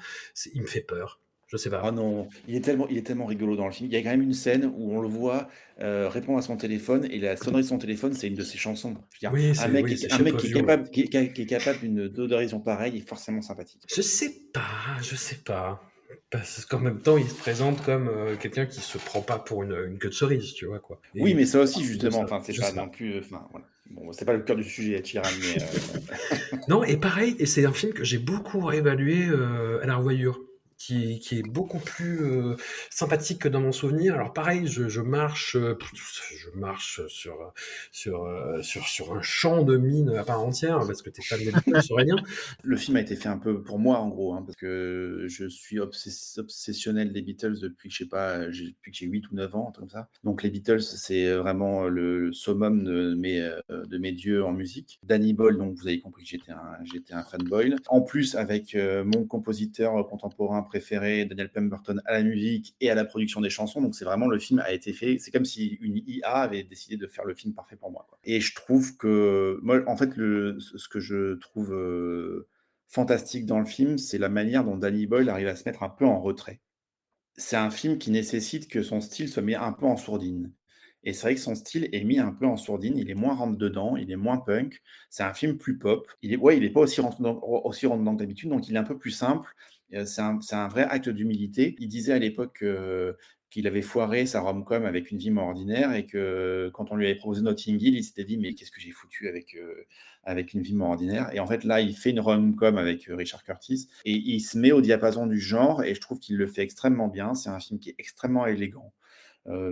il 0.54 0.62
me 0.62 0.68
fait 0.68 0.82
peur. 0.82 1.20
Je 1.54 1.58
sais 1.60 1.70
pas. 1.70 1.82
Ah 1.84 1.92
non, 1.92 2.28
il 2.48 2.56
est 2.56 2.62
tellement, 2.62 2.88
il 2.90 2.98
est 2.98 3.04
tellement 3.04 3.28
rigolo 3.28 3.56
dans 3.56 3.68
le 3.68 3.72
film. 3.72 3.88
Il 3.88 3.94
y 3.94 3.96
a 3.96 4.02
quand 4.02 4.10
même 4.10 4.24
une 4.24 4.34
scène 4.34 4.74
où 4.76 4.92
on 4.92 5.02
le 5.02 5.08
voit 5.08 5.50
euh, 5.82 6.10
répondre 6.10 6.40
à 6.40 6.42
son 6.42 6.58
téléphone 6.58 7.06
et 7.12 7.20
la 7.20 7.38
sonnerie 7.38 7.62
de 7.62 7.68
son 7.68 7.78
téléphone, 7.78 8.14
c'est 8.14 8.28
une 8.28 8.34
de 8.34 8.44
ses 8.44 8.58
chansons. 8.58 8.96
oui, 9.32 9.54
un 9.60 9.68
mec, 9.68 9.86
un 10.10 10.18
mec 10.18 10.38
qui, 10.38 10.48
est 10.48 10.54
capable, 10.54 10.90
qui, 10.90 11.02
est, 11.02 11.46
capable 11.46 11.80
d'une 11.82 12.08
d'odorisation 12.08 12.60
pareille 12.60 12.98
est 12.98 13.08
forcément 13.08 13.44
sympathique. 13.44 13.84
Je 13.88 14.02
sais 14.02 14.34
pas, 14.52 14.98
je 15.04 15.16
sais 15.16 15.36
pas. 15.46 15.84
Parce 16.32 16.66
qu'en 16.66 16.80
même 16.80 17.00
temps, 17.00 17.18
il 17.18 17.30
se 17.30 17.36
présente 17.36 17.84
comme 17.84 18.08
euh, 18.08 18.36
quelqu'un 18.36 18.66
qui 18.66 18.82
se 18.82 18.98
prend 18.98 19.22
pas 19.22 19.38
pour 19.38 19.62
une, 19.62 19.78
une, 19.88 20.00
queue 20.00 20.10
de 20.10 20.14
cerise, 20.16 20.54
tu 20.56 20.66
vois 20.66 20.80
quoi. 20.80 21.00
oui, 21.14 21.36
mais 21.36 21.46
ça 21.46 21.60
aussi 21.60 21.84
justement, 21.84 22.22
enfin 22.22 22.42
c'est 22.44 22.60
pas 22.60 22.72
non 22.72 22.90
plus, 22.90 23.20
enfin 23.20 23.46
voilà. 23.52 23.68
Bon, 23.92 24.12
c'est 24.12 24.26
pas 24.26 24.34
le 24.34 24.42
cœur 24.42 24.56
du 24.56 24.64
sujet, 24.64 25.04
Chiran, 25.04 25.30
mais. 25.40 25.62
Euh, 25.62 26.58
non, 26.68 26.84
et 26.84 26.98
pareil, 26.98 27.36
et 27.38 27.46
c'est 27.46 27.64
un 27.64 27.74
film 27.74 27.94
que 27.94 28.04
j'ai 28.04 28.18
beaucoup 28.18 28.62
réévalué 28.62 29.28
à 29.84 29.86
la 29.86 29.98
revoyure 29.98 30.40
qui, 30.86 31.20
qui, 31.20 31.40
est 31.40 31.48
beaucoup 31.48 31.80
plus 31.80 32.26
euh, 32.26 32.56
sympathique 32.90 33.40
que 33.40 33.48
dans 33.48 33.62
mon 33.62 33.72
souvenir. 33.72 34.16
Alors 34.16 34.34
pareil, 34.34 34.68
je, 34.68 34.90
je 34.90 35.02
marche, 35.02 35.56
euh, 35.56 35.78
je 36.36 36.50
marche 36.60 37.06
sur 37.08 37.54
sur 37.92 38.26
euh, 38.26 38.62
sur 38.62 38.86
sur 38.86 39.14
un 39.14 39.22
champ 39.22 39.64
de 39.64 39.78
mine 39.78 40.10
à 40.10 40.24
part 40.24 40.42
entière 40.42 40.80
parce 40.86 41.02
que 41.02 41.10
t'es 41.10 41.22
fan 41.22 41.40
des 41.40 41.52
Beatles, 41.52 41.80
rien. 41.92 42.16
Le 42.64 42.76
film 42.76 42.98
a 42.98 43.02
été 43.02 43.16
fait 43.16 43.30
un 43.30 43.38
peu 43.38 43.62
pour 43.62 43.80
moi 43.80 44.00
en 44.00 44.10
gros, 44.10 44.34
hein, 44.34 44.44
parce 44.46 44.58
que 44.58 45.26
je 45.28 45.48
suis 45.48 45.80
obsessionnel 45.80 47.14
des 47.14 47.22
Beatles 47.22 47.60
depuis 47.62 47.88
que 47.88 47.96
je 47.96 48.04
sais 48.04 48.10
pas, 48.10 48.40
depuis 48.48 48.92
que 48.92 48.98
j'ai 48.98 49.06
8 49.06 49.32
ou 49.32 49.36
9 49.36 49.56
ans, 49.56 49.74
comme 49.78 49.90
ça. 49.90 50.10
Donc 50.26 50.44
les 50.44 50.50
Beatles, 50.50 50.82
c'est 50.82 51.34
vraiment 51.34 51.88
le 51.88 52.34
summum 52.34 52.84
de 52.84 53.16
mes 53.16 53.40
de 53.70 53.98
mes 53.98 54.12
dieux 54.12 54.44
en 54.44 54.52
musique. 54.52 55.00
Danny 55.04 55.34
Boyle, 55.34 55.58
donc 55.58 55.76
vous 55.76 55.88
avez 55.88 56.02
compris 56.02 56.24
que 56.24 56.30
j'étais 56.30 56.52
un 56.52 56.84
j'étais 56.84 57.14
un 57.14 57.24
fanboy. 57.24 57.74
En 57.88 58.02
plus 58.02 58.36
avec 58.36 58.76
mon 58.76 59.26
compositeur 59.26 60.06
contemporain 60.08 60.62
Daniel 60.80 61.52
Pemberton, 61.52 62.02
à 62.06 62.14
la 62.14 62.24
musique 62.24 62.76
et 62.82 62.90
à 62.90 62.96
la 62.96 63.06
production 63.06 63.42
des 63.42 63.50
chansons. 63.50 63.82
Donc 63.82 63.96
c'est 63.96 64.06
vraiment 64.06 64.28
le 64.28 64.40
film 64.40 64.60
a 64.60 64.72
été 64.72 64.94
fait. 64.94 65.18
C'est 65.20 65.32
comme 65.32 65.46
si 65.46 65.78
une 65.82 65.98
IA 66.08 66.36
avait 66.36 66.64
décidé 66.64 66.98
de 66.98 67.08
faire 67.08 67.26
le 67.26 67.36
film 67.36 67.54
parfait 67.54 67.76
pour 67.76 67.92
moi. 67.92 68.08
Et 68.24 68.40
je 68.42 68.56
trouve 68.56 68.98
que, 68.98 69.60
moi, 69.62 69.82
en 69.88 69.98
fait, 69.98 70.16
le, 70.16 70.58
ce 70.60 70.88
que 70.88 71.00
je 71.00 71.36
trouve 71.36 71.74
euh, 71.74 72.48
fantastique 72.88 73.46
dans 73.46 73.60
le 73.60 73.66
film, 73.66 73.98
c'est 73.98 74.18
la 74.18 74.30
manière 74.30 74.64
dont 74.64 74.78
Danny 74.78 75.08
Boyle 75.08 75.30
arrive 75.30 75.48
à 75.48 75.56
se 75.56 75.64
mettre 75.68 75.84
un 75.84 75.90
peu 75.90 76.06
en 76.06 76.22
retrait. 76.22 76.62
C'est 77.36 77.56
un 77.58 77.72
film 77.72 77.98
qui 77.98 78.12
nécessite 78.12 78.68
que 78.68 78.84
son 78.84 79.02
style 79.02 79.30
soit 79.30 79.42
mis 79.42 79.56
un 79.56 79.74
peu 79.74 79.86
en 79.86 79.98
sourdine. 79.98 80.54
Et 81.04 81.14
c'est 81.14 81.24
vrai 81.24 81.36
que 81.36 81.42
son 81.42 81.56
style 81.56 81.90
est 81.92 82.04
mis 82.04 82.20
un 82.20 82.32
peu 82.32 82.46
en 82.46 82.56
sourdine, 82.56 82.98
il 82.98 83.10
est 83.10 83.16
moins 83.16 83.36
rentre 83.36 83.58
dedans, 83.58 83.98
il 83.98 84.12
est 84.12 84.16
moins 84.16 84.38
punk. 84.38 84.82
C'est 85.10 85.24
un 85.24 85.34
film 85.34 85.58
plus 85.58 85.78
pop. 85.78 86.08
Il 86.22 86.34
est, 86.34 86.38
ouais, 86.38 86.58
il 86.58 86.64
est 86.64 86.70
pas 86.70 86.82
aussi 86.82 87.02
rentre 87.02 87.20
aussi 87.66 87.86
rentre 87.88 88.00
dedans 88.02 88.14
que 88.16 88.20
d'habitude, 88.20 88.50
donc 88.50 88.70
il 88.70 88.76
est 88.76 88.80
un 88.80 88.84
peu 88.84 88.98
plus 88.98 89.12
simple. 89.12 89.54
C'est 90.06 90.22
un, 90.22 90.68
vrai 90.68 90.84
acte 90.84 91.10
d'humilité. 91.10 91.76
Il 91.80 91.88
disait 91.88 92.14
à 92.14 92.20
l'époque 92.20 92.64
qu'il 93.50 93.68
avait 93.68 93.82
foiré 93.82 94.26
sa 94.26 94.42
rom-com 94.42 94.86
avec 94.86 95.12
une 95.12 95.18
vie 95.18 95.30
moins 95.30 95.44
ordinaire 95.46 95.94
et 95.94 96.06
que 96.06 96.72
quand 96.74 96.92
on 96.92 96.96
lui 96.96 97.06
avait 97.06 97.16
proposé 97.16 97.42
Notting 97.42 97.80
Hill, 97.80 97.96
il 97.96 98.04
s'était 98.04 98.24
dit 98.24 98.38
mais 98.38 98.54
qu'est-ce 98.54 98.72
que 98.72 98.82
j'ai 98.82 98.92
foutu 98.92 99.28
avec, 99.28 99.56
une 100.54 100.62
vie 100.62 100.74
moins 100.74 100.90
ordinaire? 100.90 101.30
Et 101.34 101.40
en 101.40 101.48
fait 101.48 101.64
là, 101.64 101.80
il 101.80 101.96
fait 101.96 102.10
une 102.10 102.20
rom-com 102.20 102.78
avec 102.78 103.06
Richard 103.10 103.44
Curtis 103.44 103.90
et 104.06 104.14
il 104.14 104.40
se 104.40 104.58
met 104.58 104.72
au 104.72 104.82
diapason 104.82 105.28
du 105.28 105.40
genre 105.40 105.84
et 105.84 105.94
je 105.94 106.02
trouve 106.02 106.20
qu'il 106.20 106.38
le 106.38 106.48
fait 106.48 106.64
extrêmement 106.64 107.08
bien. 107.08 107.36
C'est 107.36 107.50
un 107.50 107.60
film 107.60 107.80
qui 107.80 107.90
est 107.90 107.96
extrêmement 108.00 108.48
élégant. 108.48 108.92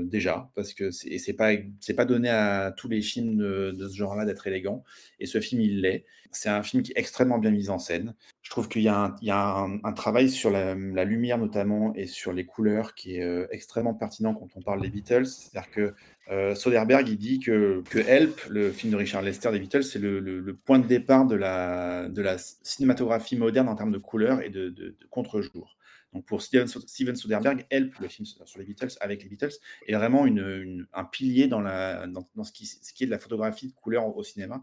déjà, 0.01 0.51
parce 0.53 0.74
que 0.74 0.91
c'est 0.91 1.34
pas, 1.34 1.53
pas 1.95 2.05
donné 2.05 2.30
à 2.30 2.74
tous 2.78 2.89
les 2.89 3.01
films 3.01 3.38
de, 3.38 3.72
de 3.72 3.88
ce 3.88 3.95
genre-là 3.95 4.26
d'être 4.26 4.45
élégant, 4.45 4.84
et 5.19 5.26
ce 5.26 5.39
film, 5.39 5.61
il 5.61 5.82
l'est. 5.82 6.05
C'est 6.32 6.49
un 6.49 6.63
film 6.63 6.84
qui 6.84 6.91
est 6.91 6.99
extrêmement 6.99 7.39
bien 7.39 7.51
mis 7.51 7.69
en 7.69 7.80
scène. 7.80 8.15
Je 8.52 8.56
trouve 8.56 8.68
qu'il 8.68 8.82
y 8.82 8.89
a 8.89 9.16
un, 9.82 9.93
travail 9.93 10.30
sur 10.30 10.52
la, 10.52 11.06
lumière 11.06 11.38
notamment 11.38 11.93
et 11.95 12.06
sur 12.06 12.34
les 12.34 12.45
couleurs 12.45 12.95
qui 12.95 13.16
est 13.16 13.24
euh, 13.24 13.47
extrêmement 13.49 13.93
pertinent 13.93 14.34
quand 14.34 14.49
on 14.58 14.62
parle 14.62 14.82
des 14.82 14.89
Beatles. 14.89 15.26
C'est-à-dire 15.26 15.72
que 15.72 15.93
euh, 16.30 16.54
Soderbergh, 16.54 17.08
dit 17.16 17.39
que, 17.39 17.82
Help, 17.95 18.41
le 18.49 18.74
film 18.74 18.91
de 18.91 18.97
Richard 18.97 19.22
Lester 19.22 19.52
des 19.52 19.60
Beatles, 19.62 19.84
c'est 19.84 19.99
le, 19.99 20.60
point 20.66 20.80
de 20.80 20.86
départ 20.86 21.26
de 21.28 21.36
la, 21.38 22.10
cinématographie 22.62 23.38
moderne 23.38 23.70
en 23.70 23.76
termes 23.76 23.93
de 23.93 23.97
couleurs 23.97 24.41
et 24.41 24.49
de, 24.49 24.97
contre-jour. 25.10 25.78
Donc 26.12 26.26
pour 26.26 26.41
Steven, 26.41 26.68
Soderbergh, 26.68 27.66
Help, 27.70 27.99
le 27.99 28.10
film 28.10 28.26
sur 28.26 28.60
les 28.60 28.66
Beatles, 28.66 28.97
avec 28.99 29.24
les 29.24 29.30
Beatles, 29.30 29.54
est 29.88 29.95
vraiment 29.95 30.26
un 30.26 31.06
pilier 31.06 31.47
dans, 31.47 31.64
ce, 31.64 32.52
qui, 32.52 32.66
est 32.99 33.06
de 33.06 33.12
la 33.12 33.20
photographie 33.20 33.70
de 33.70 33.74
couleur 33.76 34.14
au 34.14 34.24
cinéma. 34.24 34.62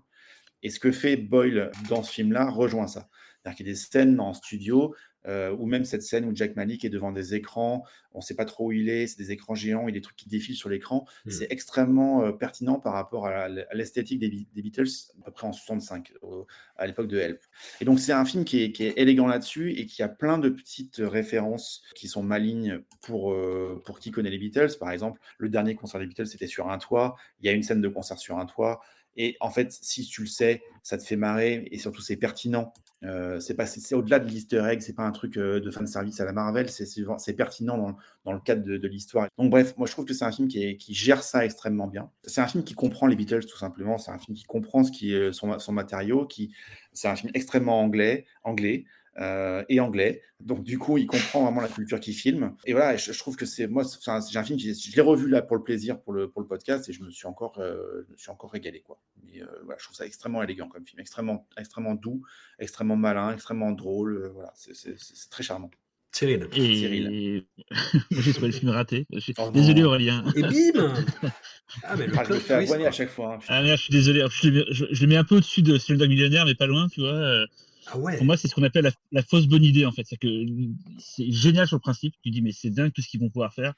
Et 0.62 0.68
ce 0.68 0.78
que 0.78 0.92
fait 0.92 1.16
Boyle 1.16 1.70
dans 1.88 2.02
ce 2.02 2.12
film-là 2.12 2.50
rejoint 2.50 2.86
ça. 2.86 3.08
C'est-à-dire 3.48 3.56
qu'il 3.56 3.66
y 3.66 3.70
a 3.70 3.72
des 3.72 3.78
scènes 3.78 4.20
en 4.20 4.34
studio, 4.34 4.94
euh, 5.26 5.54
ou 5.58 5.66
même 5.66 5.84
cette 5.84 6.02
scène 6.02 6.24
où 6.24 6.34
Jack 6.34 6.56
Malik 6.56 6.84
est 6.84 6.90
devant 6.90 7.12
des 7.12 7.34
écrans, 7.34 7.84
on 8.12 8.18
ne 8.18 8.22
sait 8.22 8.34
pas 8.34 8.44
trop 8.44 8.68
où 8.68 8.72
il 8.72 8.88
est, 8.88 9.06
c'est 9.06 9.18
des 9.18 9.32
écrans 9.32 9.54
géants, 9.54 9.86
il 9.88 9.90
y 9.90 9.96
a 9.96 9.98
des 9.98 10.00
trucs 10.00 10.16
qui 10.16 10.28
défilent 10.28 10.56
sur 10.56 10.68
l'écran. 10.68 11.06
Hmm. 11.24 11.30
C'est 11.30 11.48
extrêmement 11.50 12.24
euh, 12.24 12.32
pertinent 12.32 12.78
par 12.78 12.94
rapport 12.94 13.26
à, 13.26 13.48
l'esthétique 13.48 14.20
des, 14.20 14.62
Beatles, 14.62 14.88
à 15.22 15.26
peu 15.26 15.32
près 15.32 15.46
en 15.46 15.52
65, 15.52 16.14
à 16.76 16.86
l'époque 16.86 17.08
de 17.08 17.18
Help. 17.18 17.40
Et 17.80 17.84
donc 17.84 18.00
c'est 18.00 18.12
un 18.12 18.24
film 18.24 18.44
qui 18.44 18.62
est, 18.62 18.80
élégant 18.98 19.26
là-dessus 19.26 19.72
et 19.72 19.86
qui 19.86 20.02
a 20.02 20.08
plein 20.08 20.38
de 20.38 20.48
petites 20.48 20.98
références 20.98 21.82
qui 21.94 22.08
sont 22.08 22.22
malignes 22.22 22.80
pour, 23.02 23.32
euh, 23.32 23.82
pour 23.84 23.98
qui 23.98 24.10
connaît 24.10 24.30
les 24.30 24.38
Beatles. 24.38 24.78
Par 24.78 24.90
exemple, 24.90 25.20
le 25.38 25.48
dernier 25.48 25.74
concert 25.74 26.00
des 26.00 26.06
Beatles, 26.06 26.26
c'était 26.26 26.46
sur 26.46 26.70
un 26.70 26.78
toit. 26.78 27.16
Il 27.40 27.46
y 27.46 27.48
a 27.48 27.52
une 27.52 27.62
scène 27.62 27.80
de 27.80 27.88
concert 27.88 28.18
sur 28.18 28.38
un 28.38 28.46
toit. 28.46 28.80
Et 29.16 29.36
en 29.40 29.50
fait, 29.50 29.72
si 29.72 30.06
tu 30.06 30.22
le 30.22 30.28
sais, 30.28 30.62
ça 30.82 30.96
te 30.96 31.02
fait 31.02 31.16
marrer 31.16 31.68
et 31.72 31.78
surtout 31.78 32.00
c'est 32.00 32.16
pertinent. 32.16 32.72
Euh, 33.04 33.38
c'est 33.38 33.94
au-delà 33.94 34.18
de 34.18 34.28
l'Easter 34.28 34.64
egg, 34.68 34.80
c'est 34.80 34.94
pas 34.94 35.04
un 35.04 35.12
truc 35.12 35.36
euh, 35.36 35.60
de 35.60 35.70
fan 35.70 35.86
service 35.86 36.20
à 36.20 36.24
la 36.24 36.32
Marvel, 36.32 36.68
c'est, 36.68 36.84
c'est, 36.84 37.32
pertinent 37.34 37.96
dans, 38.24 38.32
le 38.32 38.40
cadre 38.40 38.64
de, 38.64 38.88
l'histoire. 38.88 39.28
Donc 39.38 39.50
bref, 39.50 39.74
moi 39.76 39.86
je 39.86 39.92
trouve 39.92 40.04
que 40.04 40.14
c'est 40.14 40.24
un 40.24 40.32
film 40.32 40.48
qui, 40.48 40.76
gère 40.94 41.22
ça 41.22 41.44
extrêmement 41.44 41.86
bien. 41.86 42.10
C'est 42.24 42.40
un 42.40 42.48
film 42.48 42.64
qui 42.64 42.74
comprend 42.74 43.06
les 43.06 43.14
Beatles 43.14 43.46
tout 43.46 43.56
simplement. 43.56 43.98
C'est 43.98 44.10
un 44.10 44.18
film 44.18 44.36
qui 44.36 44.44
comprend 44.44 44.82
est 44.82 45.32
son, 45.32 45.58
son 45.58 45.72
matériau. 45.72 46.26
Qui, 46.26 46.52
c'est 46.92 47.08
un 47.08 47.14
film 47.14 47.30
extrêmement 47.34 47.80
anglais, 47.80 48.26
anglais 48.42 48.84
euh, 49.18 49.64
et 49.68 49.80
anglais. 49.80 50.22
Donc, 50.40 50.62
du 50.62 50.78
coup, 50.78 50.98
il 50.98 51.06
comprend 51.06 51.44
vraiment 51.44 51.60
la 51.60 51.68
culture 51.68 51.98
qu'il 51.98 52.14
filme. 52.14 52.54
Et 52.66 52.72
voilà, 52.72 52.96
je, 52.96 53.18
trouve 53.18 53.36
que 53.36 53.46
c'est 53.46 53.66
moi, 53.66 53.82
j'ai 54.30 54.38
un 54.38 54.44
film, 54.44 54.58
je 54.58 54.94
l'ai 54.94 55.02
revu 55.02 55.28
là 55.28 55.42
pour 55.42 55.56
le 55.56 55.62
plaisir, 55.62 56.00
pour 56.00 56.12
le, 56.12 56.30
pour 56.30 56.40
le 56.40 56.46
podcast, 56.46 56.88
et 56.88 56.92
je 56.92 57.02
me 57.02 57.10
suis 57.10 57.26
encore, 57.26 57.58
euh, 57.58 58.04
je 58.06 58.12
me 58.12 58.16
suis 58.16 58.30
encore 58.30 58.52
régalé. 58.52 58.80
Quoi. 58.80 59.00
Mais, 59.24 59.42
voilà, 59.64 59.78
je 59.78 59.84
trouve 59.84 59.96
ça 59.96 60.06
extrêmement 60.06 60.42
élégant 60.42 60.68
comme 60.68 60.86
film, 60.86 61.00
extrêmement, 61.00 61.46
extrêmement 61.56 61.94
doux, 61.94 62.22
extrêmement 62.58 62.96
malin, 62.96 63.32
extrêmement 63.32 63.72
drôle. 63.72 64.30
voilà, 64.34 64.52
c'est 64.54 65.30
très 65.30 65.42
charmant. 65.42 65.70
Cyril. 66.12 66.48
Et... 66.54 67.44
j'ai 68.10 68.32
trouvé 68.32 68.48
le 68.48 68.52
film 68.52 68.70
raté. 68.70 69.06
Oh 69.38 69.50
désolé 69.50 69.84
Aurélien. 69.84 70.24
Et 70.34 70.42
bim 70.42 70.94
Ah 71.82 71.96
mais 71.96 72.06
le 72.06 72.14
ah, 72.16 72.24
fais 72.24 72.86
à 72.86 72.90
chaque 72.90 73.10
fois. 73.10 73.34
Hein. 73.34 73.38
Ah, 73.48 73.64
je 73.64 73.76
suis 73.76 73.92
désolé. 73.92 74.24
Je, 74.30 74.48
le 74.48 75.06
mets 75.06 75.16
un 75.16 75.24
peu 75.24 75.36
au-dessus 75.36 75.62
de 75.62 75.76
Slumdog 75.76 76.08
Millionnaire, 76.08 76.46
mais 76.46 76.54
pas 76.54 76.66
loin, 76.66 76.88
tu 76.88 77.00
vois. 77.00 77.46
Ah. 77.92 77.98
Pour 78.16 78.24
moi, 78.24 78.36
c'est 78.36 78.48
ce 78.48 78.54
qu'on 78.54 78.62
appelle 78.62 78.92
la, 79.12 79.22
fausse 79.22 79.46
bonne 79.46 79.64
idée, 79.64 79.86
en 79.86 79.92
fait. 79.92 80.06
C'est 80.98 81.30
génial 81.30 81.66
sur 81.66 81.76
le 81.76 81.80
principe. 81.80 82.14
Tu 82.22 82.30
dis, 82.30 82.42
mais 82.42 82.52
c'est 82.52 82.70
dingue 82.70 82.92
tout 82.92 83.02
ce 83.02 83.08
qu'ils 83.08 83.20
vont 83.20 83.30
pouvoir 83.30 83.52
faire. 83.52 83.74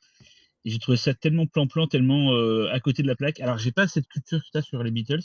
Et 0.64 0.70
j'ai 0.70 0.78
trouvé 0.78 0.96
ça 0.96 1.14
tellement 1.14 1.46
plan-plan, 1.46 1.86
tellement 1.86 2.34
euh, 2.34 2.68
à 2.70 2.80
côté 2.80 3.02
de 3.02 3.08
la 3.08 3.16
plaque. 3.16 3.40
Alors, 3.40 3.58
j'ai 3.58 3.72
pas 3.72 3.88
cette 3.88 4.06
culture 4.08 4.40
que 4.40 4.50
tu 4.52 4.58
as 4.58 4.62
sur 4.62 4.82
les 4.82 4.90
Beatles. 4.90 5.22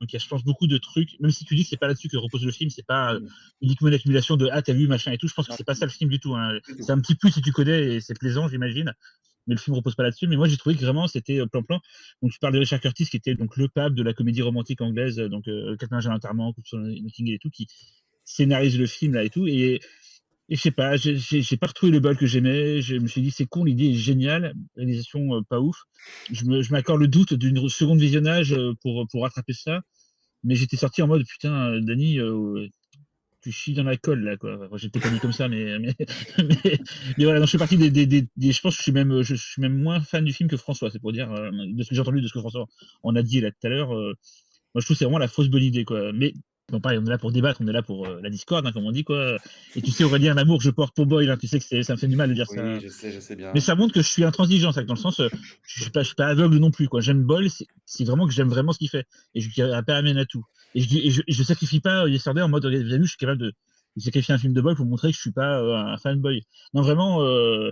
Donc 0.00 0.10
il 0.12 0.14
y 0.14 0.16
a, 0.16 0.18
je 0.18 0.28
pense, 0.28 0.44
beaucoup 0.44 0.66
de 0.66 0.78
trucs, 0.78 1.20
même 1.20 1.30
si 1.30 1.44
tu 1.44 1.54
dis 1.54 1.62
que 1.62 1.68
c'est 1.68 1.76
pas 1.76 1.86
là-dessus 1.86 2.08
que 2.08 2.16
repose 2.16 2.44
le 2.44 2.52
film, 2.52 2.70
c'est 2.70 2.86
pas 2.86 3.14
euh, 3.14 3.20
uniquement 3.60 3.88
une 3.88 3.94
accumulation 3.94 4.36
de 4.36 4.48
ah 4.50 4.62
t'as 4.62 4.72
vu 4.72 4.88
machin 4.88 5.12
et 5.12 5.18
tout. 5.18 5.28
Je 5.28 5.34
pense 5.34 5.46
que 5.46 5.54
c'est 5.54 5.64
pas 5.64 5.74
ça 5.74 5.84
le 5.84 5.90
film 5.90 6.08
du 6.08 6.18
tout. 6.18 6.34
Hein. 6.34 6.58
C'est 6.80 6.90
un 6.90 6.98
petit 7.00 7.14
plus 7.14 7.30
si 7.30 7.42
tu 7.42 7.52
connais 7.52 7.96
et 7.96 8.00
c'est 8.00 8.18
plaisant, 8.18 8.48
j'imagine. 8.48 8.94
Mais 9.46 9.54
le 9.54 9.60
film 9.60 9.76
repose 9.76 9.94
pas 9.94 10.02
là-dessus. 10.02 10.26
Mais 10.26 10.36
moi 10.36 10.48
j'ai 10.48 10.56
trouvé 10.56 10.74
que 10.74 10.80
vraiment 10.80 11.06
c'était 11.06 11.40
euh, 11.40 11.46
plan-plan. 11.46 11.80
Donc 12.22 12.32
tu 12.32 12.38
parles 12.38 12.54
de 12.54 12.58
Richard 12.58 12.80
Curtis 12.80 13.06
qui 13.06 13.16
était 13.18 13.34
donc 13.34 13.58
le 13.58 13.68
pape 13.68 13.92
de 13.92 14.02
la 14.02 14.14
comédie 14.14 14.40
romantique 14.40 14.80
anglaise, 14.80 15.16
donc 15.16 15.48
euh, 15.48 15.76
Quatre 15.76 15.92
à 15.92 16.00
l'enterrement, 16.00 16.54
Notting 16.72 17.28
et 17.28 17.38
tout, 17.38 17.50
scénarise 18.24 18.78
le 18.78 18.86
film 18.86 19.14
là 19.14 19.24
et 19.24 19.30
tout. 19.30 19.46
Et 19.46 19.80
et 20.50 20.56
je 20.56 20.62
sais 20.62 20.72
pas, 20.72 20.96
j'ai 20.96 21.56
pas 21.56 21.68
retrouvé 21.68 21.92
le 21.92 22.00
bol 22.00 22.16
que 22.16 22.26
j'aimais. 22.26 22.82
Je 22.82 22.96
me 22.96 23.06
suis 23.06 23.22
dit, 23.22 23.30
c'est 23.30 23.46
con, 23.46 23.64
l'idée 23.64 23.90
est 23.90 23.94
géniale, 23.94 24.52
réalisation 24.76 25.36
euh, 25.36 25.42
pas 25.48 25.60
ouf. 25.60 25.84
Je 26.32 26.72
m'accorde 26.72 27.00
le 27.00 27.06
doute 27.06 27.34
d'une 27.34 27.68
seconde 27.68 28.00
visionnage 28.00 28.52
euh, 28.52 28.74
pour, 28.82 29.06
pour 29.08 29.22
rattraper 29.22 29.52
ça. 29.52 29.80
Mais 30.42 30.56
j'étais 30.56 30.76
sorti 30.76 31.02
en 31.02 31.06
mode, 31.06 31.24
putain, 31.24 31.74
euh, 31.74 31.80
Dani, 31.80 32.18
tu 33.42 33.52
chies 33.52 33.74
dans 33.74 33.84
la 33.84 33.96
colle, 33.96 34.24
là, 34.24 34.36
quoi. 34.36 34.68
J'étais 34.74 34.98
pas 34.98 35.08
dit 35.08 35.20
comme 35.20 35.32
ça, 35.32 35.48
mais, 35.48 35.78
mais, 35.78 35.94
mais, 36.38 37.24
voilà, 37.24 37.38
donc 37.38 37.46
je 37.46 37.50
suis 37.50 37.58
parti 37.58 37.76
des, 37.76 37.90
des, 37.90 38.06
des, 38.06 38.26
Je 38.36 38.60
pense 38.60 38.74
que 38.74 38.78
je 38.78 38.82
suis, 38.82 38.92
même, 38.92 39.22
je, 39.22 39.36
suis 39.36 39.62
même 39.62 39.80
moins 39.80 40.00
fan 40.00 40.24
du 40.24 40.32
film 40.32 40.48
que 40.48 40.56
François, 40.56 40.90
c'est 40.90 40.98
pour 40.98 41.12
dire, 41.12 41.30
de 41.30 41.82
ce 41.84 41.90
que 41.90 41.94
j'ai 41.94 42.00
entendu, 42.00 42.20
de 42.20 42.26
ce 42.26 42.32
que 42.32 42.40
François 42.40 42.66
en 43.04 43.14
a 43.14 43.22
dit 43.22 43.40
là 43.40 43.52
tout 43.52 43.66
à 43.68 43.68
l'heure. 43.68 43.90
moi, 43.90 44.14
je 44.74 44.84
trouve 44.84 44.96
c'est 44.96 45.04
vraiment 45.04 45.18
la 45.18 45.28
fausse 45.28 45.48
bonne 45.48 45.62
idée, 45.62 45.84
quoi. 45.84 46.12
Mais 46.12 46.34
non, 46.72 46.80
on 46.84 46.90
est 46.90 47.10
là 47.10 47.18
pour 47.18 47.32
débattre, 47.32 47.60
on 47.62 47.66
est 47.66 47.72
là 47.72 47.82
pour 47.82 48.06
euh, 48.06 48.20
la 48.22 48.30
discorde, 48.30 48.66
hein, 48.66 48.72
comme 48.72 48.84
on 48.84 48.92
dit, 48.92 49.04
quoi. 49.04 49.36
Et 49.74 49.82
tu 49.82 49.90
sais, 49.90 50.04
Aurélien, 50.04 50.34
l'amour 50.34 50.58
que 50.58 50.64
je 50.64 50.70
porte 50.70 50.94
pour 50.94 51.06
Boyle, 51.06 51.30
hein, 51.30 51.36
tu 51.36 51.46
sais 51.46 51.58
que 51.58 51.82
ça 51.82 51.92
me 51.92 51.98
fait 51.98 52.08
du 52.08 52.16
mal 52.16 52.28
de 52.28 52.34
dire 52.34 52.46
ça. 52.46 52.62
Oui, 52.62 52.80
je 52.82 52.88
sais, 52.88 53.12
je 53.12 53.20
sais 53.20 53.36
bien. 53.36 53.50
Mais 53.54 53.60
ça 53.60 53.74
montre 53.74 53.94
que 53.94 54.02
je 54.02 54.08
suis 54.08 54.24
intransigeant, 54.24 54.72
ça, 54.72 54.82
dans 54.82 54.94
le 54.94 54.98
sens, 55.00 55.20
euh, 55.20 55.28
je 55.66 55.82
suis 55.82 55.90
pas, 55.90 56.02
je 56.02 56.06
suis 56.06 56.14
pas 56.14 56.26
aveugle 56.26 56.58
non 56.58 56.70
plus, 56.70 56.88
quoi. 56.88 57.00
J'aime 57.00 57.22
Boyle, 57.22 57.48
c'est 57.84 58.04
vraiment 58.04 58.26
que 58.26 58.32
j'aime 58.32 58.48
vraiment 58.48 58.72
ce 58.72 58.78
qu'il 58.78 58.88
fait. 58.88 59.06
Et 59.34 59.40
je 59.40 59.50
dirais 59.50 59.82
pas 59.82 59.96
amène 59.96 60.18
à 60.18 60.24
tout. 60.24 60.44
Et 60.74 60.80
je, 60.80 60.96
et 60.96 61.10
je, 61.10 61.22
je 61.26 61.42
sacrifie 61.42 61.80
pas 61.80 62.04
euh, 62.04 62.08
Yesterday 62.08 62.42
en 62.42 62.48
mode, 62.48 62.64
vous 62.64 62.68
avez 62.68 62.82
vu, 62.82 63.04
je 63.04 63.10
suis 63.10 63.18
capable 63.18 63.40
de, 63.40 63.52
sacrifier 63.98 64.32
un 64.32 64.38
film 64.38 64.52
de 64.52 64.60
Boyle 64.60 64.76
pour 64.76 64.86
montrer 64.86 65.08
que 65.08 65.16
je 65.16 65.20
suis 65.20 65.32
pas 65.32 65.58
un 65.58 65.96
fanboy. 65.98 66.42
Non, 66.72 66.82
vraiment, 66.82 67.22
euh, 67.22 67.70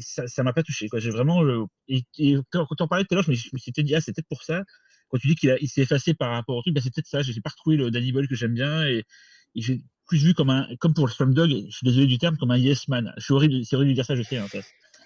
ça, 0.00 0.26
ça 0.26 0.42
m'a 0.42 0.52
pas 0.52 0.62
touché, 0.62 0.88
quoi. 0.88 0.98
J'ai 0.98 1.10
vraiment, 1.10 1.42
et, 1.88 2.04
quand, 2.50 2.66
on 2.80 2.88
parlait 2.88 3.04
tout 3.04 3.14
à 3.14 3.16
l'heure, 3.16 3.24
je 3.24 3.30
me, 3.30 3.58
suis 3.58 3.72
dit, 3.72 3.94
ah, 3.94 4.00
c'est 4.00 4.12
peut-être 4.12 4.28
pour 4.28 4.42
ça 4.42 4.64
quand 5.08 5.18
tu 5.18 5.28
dis 5.28 5.34
qu'il 5.34 5.56
il 5.60 5.68
s'est 5.68 5.82
effacé 5.82 6.14
par 6.14 6.32
rapport 6.32 6.56
au 6.56 6.62
truc, 6.62 6.74
bah, 6.74 6.80
c'est 6.82 6.92
peut-être 6.92 7.06
ça. 7.06 7.22
J'ai 7.22 7.40
pas 7.40 7.50
retrouvé 7.50 7.76
le 7.76 7.90
Danny 7.90 8.12
Boyle 8.12 8.28
que 8.28 8.34
j'aime 8.34 8.54
bien 8.54 8.86
et, 8.86 9.04
j'ai 9.54 9.80
plus 10.06 10.18
vu 10.18 10.34
comme 10.34 10.50
un, 10.50 10.68
comme 10.80 10.92
pour 10.92 11.06
le 11.06 11.12
Slumdog, 11.12 11.50
je 11.50 11.74
suis 11.74 11.84
désolé 11.84 12.06
du 12.06 12.18
terme, 12.18 12.36
comme 12.36 12.50
un 12.50 12.58
yes 12.58 12.88
man. 12.88 13.12
Je 13.16 13.24
suis 13.24 13.32
horrible, 13.32 13.64
c'est 13.64 13.74
horrible 13.74 13.90
de 13.90 13.94
dire 13.94 14.04
ça, 14.04 14.14
je 14.14 14.22
sais. 14.22 14.36
Hein, 14.36 14.46
ça, 14.50 14.58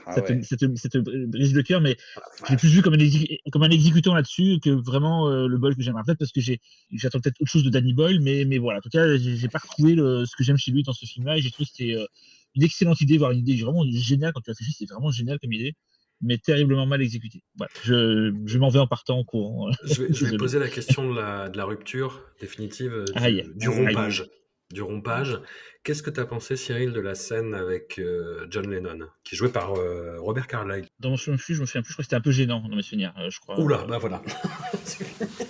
ah 0.06 0.20
te, 0.22 0.98
brise 1.26 1.54
le 1.54 1.62
cœur, 1.62 1.80
mais 1.80 1.96
ah, 2.16 2.20
j'ai 2.48 2.56
plus 2.56 2.68
vu 2.68 2.82
comme 2.82 2.94
un, 2.94 3.50
comme 3.52 3.62
un 3.62 3.70
exécutant 3.70 4.14
là-dessus 4.14 4.58
que 4.60 4.70
vraiment 4.70 5.28
euh, 5.28 5.46
le 5.46 5.58
Boyle 5.58 5.76
que 5.76 5.82
j'aime. 5.82 5.94
Peut-être 6.04 6.18
parce 6.18 6.32
que 6.32 6.40
j'attends 6.40 7.20
peut-être 7.20 7.40
autre 7.40 7.50
chose 7.50 7.62
de 7.62 7.70
Danny 7.70 7.94
Boyle, 7.94 8.20
mais, 8.20 8.44
mais 8.44 8.58
voilà. 8.58 8.78
En 8.78 8.82
tout 8.82 8.90
cas, 8.90 9.16
j'ai 9.16 9.48
pas 9.48 9.58
retrouvé 9.58 9.94
le, 9.94 10.26
ce 10.26 10.34
que 10.36 10.42
j'aime 10.42 10.56
chez 10.56 10.72
lui 10.72 10.82
dans 10.82 10.92
ce 10.92 11.06
film-là 11.06 11.38
et 11.38 11.40
j'ai 11.40 11.50
trouvé 11.50 11.66
que 11.66 11.72
c'était 11.76 11.94
euh, 11.94 12.06
une 12.54 12.64
excellente 12.64 13.00
idée, 13.00 13.18
voire 13.18 13.30
une 13.30 13.40
idée 13.40 13.62
vraiment 13.62 13.84
géniale 13.90 14.32
quand 14.32 14.40
tu 14.40 14.50
réfléchis, 14.50 14.74
c'est 14.78 14.88
vraiment 14.88 15.10
génial 15.10 15.38
comme 15.38 15.52
idée 15.52 15.74
mais 16.20 16.38
terriblement 16.38 16.86
mal 16.86 17.02
exécuté. 17.02 17.42
je, 17.82 18.34
je 18.44 18.58
m'en 18.58 18.68
vais 18.68 18.78
en 18.78 18.86
partant 18.86 19.18
en 19.18 19.24
courant. 19.24 19.70
Je 19.84 20.02
vais, 20.02 20.12
je 20.12 20.26
vais 20.26 20.36
poser 20.38 20.58
la 20.58 20.68
question 20.68 21.10
de 21.10 21.18
la, 21.18 21.48
de 21.48 21.56
la 21.56 21.64
rupture 21.64 22.22
définitive 22.40 23.04
du, 23.16 23.42
du 23.56 23.68
rompage. 23.68 24.26
Du 24.72 24.82
rompage. 24.82 25.40
Qu'est-ce 25.82 26.02
que 26.02 26.10
tu 26.10 26.20
as 26.20 26.26
pensé, 26.26 26.56
Cyril, 26.56 26.92
de 26.92 27.00
la 27.00 27.14
scène 27.14 27.54
avec 27.54 27.98
euh, 27.98 28.46
John 28.50 28.70
Lennon, 28.70 29.06
qui 29.24 29.34
est 29.34 29.38
joué 29.38 29.48
par 29.48 29.76
euh, 29.76 30.20
Robert 30.20 30.46
Carlyle? 30.46 30.84
Dans 30.98 31.08
mon 31.08 31.16
souvenir, 31.16 31.40
je 31.48 31.58
me 31.58 31.64
souviens 31.64 31.80
plus, 31.80 31.88
je 31.88 31.94
crois 31.94 32.02
que 32.02 32.06
c'était 32.06 32.16
un 32.16 32.20
peu 32.20 32.32
gênant 32.32 32.60
dans 32.68 32.76
mes 32.76 32.82
souvenirs, 32.82 33.14
euh, 33.18 33.30
je 33.30 33.40
crois. 33.40 33.58
Oula, 33.58 33.86
bah 33.88 33.96
voilà. 33.96 34.20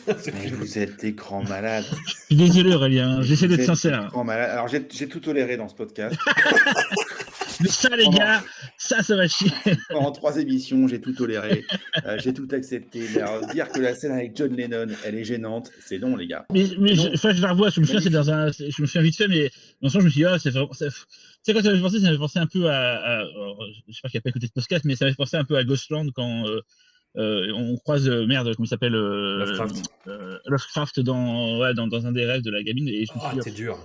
vous 0.52 0.78
êtes 0.78 1.01
des 1.01 1.12
grands 1.14 1.42
malades. 1.42 1.84
Je 2.06 2.14
suis 2.14 2.36
désolé, 2.36 2.72
Aurélien, 2.72 3.22
j'essaie 3.22 3.48
d'être 3.48 3.64
sincère. 3.64 4.09
Alors, 4.16 4.68
j'ai 4.68 5.09
tout 5.09 5.18
toléré 5.18 5.56
dans 5.56 5.68
ce 5.68 5.74
podcast. 5.74 6.16
Ça, 7.69 7.95
les 7.97 8.09
gars, 8.09 8.43
ça, 8.77 9.03
ça 9.03 9.16
va 9.16 9.28
chier. 9.28 9.51
Pendant 9.89 10.12
trois 10.12 10.37
émissions, 10.39 10.89
j'ai 10.89 11.01
tout 11.01 11.12
toléré, 11.12 11.65
euh, 12.07 12.19
j'ai 12.19 12.32
tout 12.32 12.49
accepté. 12.53 13.01
dire 13.53 13.69
que 13.69 13.81
la 13.81 13.95
scène 13.95 14.12
avec 14.12 14.37
John 14.37 14.55
Lennon, 14.55 14.87
elle 15.05 15.15
est 15.16 15.24
gênante, 15.24 15.70
c'est 15.81 15.99
non, 15.99 16.16
les 16.16 16.27
gars. 16.27 16.47
Mais, 16.53 16.65
mais 16.78 16.95
je, 16.95 17.15
je 17.15 17.43
la 17.43 17.53
revois, 17.53 17.70
je 17.70 17.81
me 17.81 17.87
souviens, 17.87 18.01
c'est 18.01 18.11
dans 18.11 18.31
un, 18.31 18.51
je 18.51 18.82
me 18.82 18.87
souviens 18.87 19.03
vite 19.03 19.16
fait, 19.16 19.28
mais 19.28 19.51
dans 19.82 19.89
ce 19.89 19.95
sens, 19.95 20.01
je 20.03 20.07
me 20.07 20.11
suis 20.11 20.20
dit, 20.20 20.24
ah, 20.27 20.39
c'est 20.39 20.51
vraiment. 20.51 20.70
Tu 20.70 20.87
sais, 21.43 21.55
quand 21.55 21.62
ça 21.62 21.70
m'avait 21.70 21.81
pensé, 21.81 21.99
ça 21.99 22.07
m'avait 22.07 22.19
pensé 22.19 22.39
un 22.39 22.47
peu 22.47 22.70
à. 22.70 23.24
je 23.89 23.93
sais 23.93 24.01
pas 24.03 24.09
qui 24.09 24.19
a 24.19 24.20
pas 24.20 24.31
écouté 24.31 24.47
ce 24.47 24.53
podcast, 24.53 24.85
mais 24.85 24.97
ça 24.97 25.05
m'avait 25.05 25.16
pensé 25.16 25.37
un 25.37 25.45
peu 25.45 25.57
à 25.57 25.65
Ghostland 25.65 26.11
quand. 26.15 26.47
Euh, 26.47 26.61
euh, 27.16 27.53
on 27.57 27.77
croise 27.77 28.09
merde 28.09 28.55
comment 28.55 28.66
il 28.66 28.69
s'appelle 28.69 28.93
Lovecraft. 28.93 29.82
Lovecraft 30.47 31.01
dans, 31.01 31.59
ouais, 31.59 31.74
dans, 31.74 31.89
dans 31.89 32.07
un 32.07 32.12
des 32.12 32.24
rêves 32.24 32.43
de 32.43 32.53
la 32.53 32.62
gamine 32.62 32.87
et 32.87 33.05
je 33.05 33.12
me 33.12 33.19
suis 33.19 33.28
oh, 33.37 33.41
c'est 33.43 33.51
dur 33.51 33.77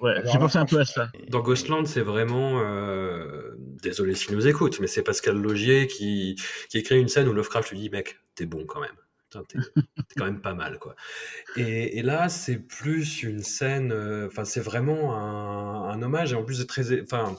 Ouais, 0.00 0.22
j'ai 0.24 0.38
pensé 0.38 0.58
un 0.58 0.66
peu 0.66 0.78
à 0.80 0.84
ça. 0.84 1.10
Dans 1.28 1.40
Ghostland, 1.40 1.86
c'est 1.86 2.02
vraiment. 2.02 2.60
Euh... 2.60 3.54
Désolé 3.82 4.14
s'il 4.14 4.34
nous 4.34 4.46
écoute, 4.46 4.80
mais 4.80 4.86
c'est 4.86 5.02
Pascal 5.02 5.36
Logier 5.36 5.86
qui, 5.86 6.36
qui 6.68 6.78
écrit 6.78 7.00
une 7.00 7.08
scène 7.08 7.28
où 7.28 7.32
Lovecraft 7.32 7.70
lui 7.70 7.78
dit 7.78 7.90
Mec, 7.90 8.18
t'es 8.34 8.46
bon 8.46 8.64
quand 8.66 8.80
même. 8.80 8.96
T'es 9.30 9.58
quand 10.16 10.24
même 10.24 10.40
pas 10.40 10.54
mal, 10.54 10.78
quoi. 10.78 10.96
Et, 11.56 11.98
et 11.98 12.02
là, 12.02 12.28
c'est 12.28 12.56
plus 12.56 13.22
une 13.22 13.42
scène. 13.42 13.92
Euh, 13.92 14.26
enfin, 14.26 14.44
c'est 14.44 14.60
vraiment 14.60 15.16
un, 15.16 15.90
un, 15.90 16.02
hommage, 16.02 16.32
et 16.32 16.36
en 16.36 16.44
plus, 16.44 16.58
de 16.58 16.64
très. 16.64 17.02
Enfin. 17.02 17.36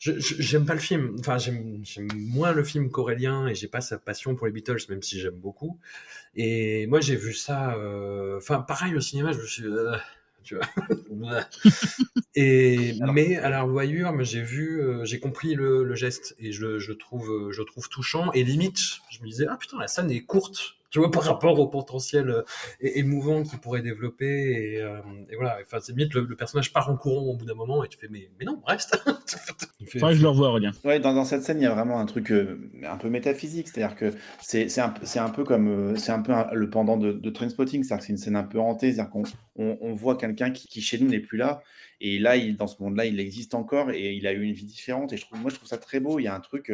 J'aime 0.00 0.64
pas 0.64 0.74
le 0.74 0.80
film, 0.80 1.16
enfin 1.18 1.38
j'aime 1.38 1.82
moins 2.14 2.52
le 2.52 2.62
film 2.62 2.88
qu'Aurélien 2.88 3.48
et 3.48 3.56
j'ai 3.56 3.66
pas 3.66 3.80
sa 3.80 3.98
passion 3.98 4.36
pour 4.36 4.46
les 4.46 4.52
Beatles, 4.52 4.78
même 4.90 5.02
si 5.02 5.18
j'aime 5.18 5.34
beaucoup. 5.34 5.80
Et 6.36 6.86
moi 6.86 7.00
j'ai 7.00 7.16
vu 7.16 7.34
ça, 7.34 7.74
euh, 7.74 8.36
enfin 8.36 8.60
pareil 8.60 8.94
au 8.94 9.00
cinéma, 9.00 9.32
je 9.32 9.38
me 9.40 9.46
suis, 9.46 9.64
euh, 9.66 9.96
tu 10.48 10.56
vois. 10.56 11.44
et 12.34 12.94
mais 13.12 13.36
à 13.36 13.50
la 13.50 13.62
revoyure, 13.62 14.12
j'ai 14.24 14.40
vu, 14.40 14.80
euh, 14.80 15.04
j'ai 15.04 15.20
compris 15.20 15.54
le, 15.54 15.94
geste 15.94 16.34
et 16.38 16.52
je, 16.52 16.78
je, 16.78 16.92
trouve, 16.92 17.50
je 17.50 17.62
trouve 17.62 17.88
touchant 17.90 18.32
et 18.32 18.44
limite, 18.44 18.78
je 19.10 19.20
me 19.20 19.26
disais 19.26 19.46
ah 19.48 19.56
putain 19.58 19.78
la 19.78 19.88
scène 19.88 20.10
est 20.10 20.22
courte 20.22 20.77
tu 20.90 21.00
vois, 21.00 21.10
par 21.10 21.22
rapport 21.22 21.58
au 21.58 21.66
potentiel 21.66 22.30
euh, 22.30 22.42
émouvant 22.80 23.42
qu'il 23.42 23.58
pourrait 23.58 23.82
développer. 23.82 24.74
Et, 24.74 24.80
euh, 24.80 25.00
et 25.30 25.36
voilà, 25.36 25.58
enfin, 25.62 25.78
c'est 25.80 25.92
limite, 25.92 26.14
le, 26.14 26.22
le, 26.22 26.36
personnage 26.36 26.72
part 26.72 26.88
en 26.90 26.96
courant 26.96 27.22
au 27.22 27.36
bout 27.36 27.44
d'un 27.44 27.54
moment 27.54 27.84
et 27.84 27.88
tu 27.88 27.98
fais, 27.98 28.08
mais, 28.10 28.30
mais 28.38 28.44
non, 28.44 28.62
reste. 28.66 28.98
Fait, 29.86 30.00
que 30.00 30.12
je 30.12 30.22
le 30.22 30.28
revois, 30.28 30.48
Aurélien. 30.48 30.72
Ouais, 30.84 30.98
dans, 30.98 31.14
dans, 31.14 31.24
cette 31.24 31.42
scène, 31.42 31.60
il 31.60 31.64
y 31.64 31.66
a 31.66 31.74
vraiment 31.74 32.00
un 32.00 32.06
truc 32.06 32.32
euh, 32.32 32.70
un 32.84 32.96
peu 32.96 33.08
métaphysique, 33.08 33.68
c'est-à-dire 33.68 33.96
que 33.96 34.12
c'est 34.40 34.78
un, 34.78 34.94
un 35.16 35.30
peu 35.30 35.44
comme, 35.44 35.96
c'est 35.96 36.12
un 36.12 36.20
peu 36.20 36.32
le 36.52 36.70
pendant 36.70 36.96
de, 36.96 37.12
de 37.12 37.30
Trainspotting, 37.30 37.84
c'est-à-dire 37.84 38.00
que 38.00 38.06
c'est 38.06 38.12
une 38.12 38.18
scène 38.18 38.36
un 38.36 38.42
peu 38.42 38.58
hantée, 38.58 38.92
c'est-à-dire 38.92 39.10
qu'on 39.10 39.22
on, 39.56 39.78
on, 39.80 39.94
voit 39.94 40.16
quelqu'un 40.16 40.50
qui, 40.50 40.68
qui, 40.68 40.80
chez 40.80 40.98
nous 40.98 41.08
n'est 41.08 41.20
plus 41.20 41.38
là, 41.38 41.62
et 42.00 42.18
là, 42.18 42.36
il, 42.36 42.56
dans 42.56 42.66
ce 42.66 42.82
monde-là, 42.82 43.06
il 43.06 43.20
existe 43.20 43.54
encore 43.54 43.90
et 43.90 44.12
il 44.12 44.26
a 44.26 44.32
eu 44.32 44.42
une 44.42 44.52
vie 44.52 44.66
différente, 44.66 45.12
et 45.12 45.16
je 45.16 45.24
trouve, 45.24 45.40
moi, 45.40 45.50
je 45.50 45.56
trouve 45.56 45.68
ça 45.68 45.78
très 45.78 46.00
beau, 46.00 46.18
il 46.18 46.24
y 46.24 46.28
a 46.28 46.34
un 46.34 46.40
truc 46.40 46.72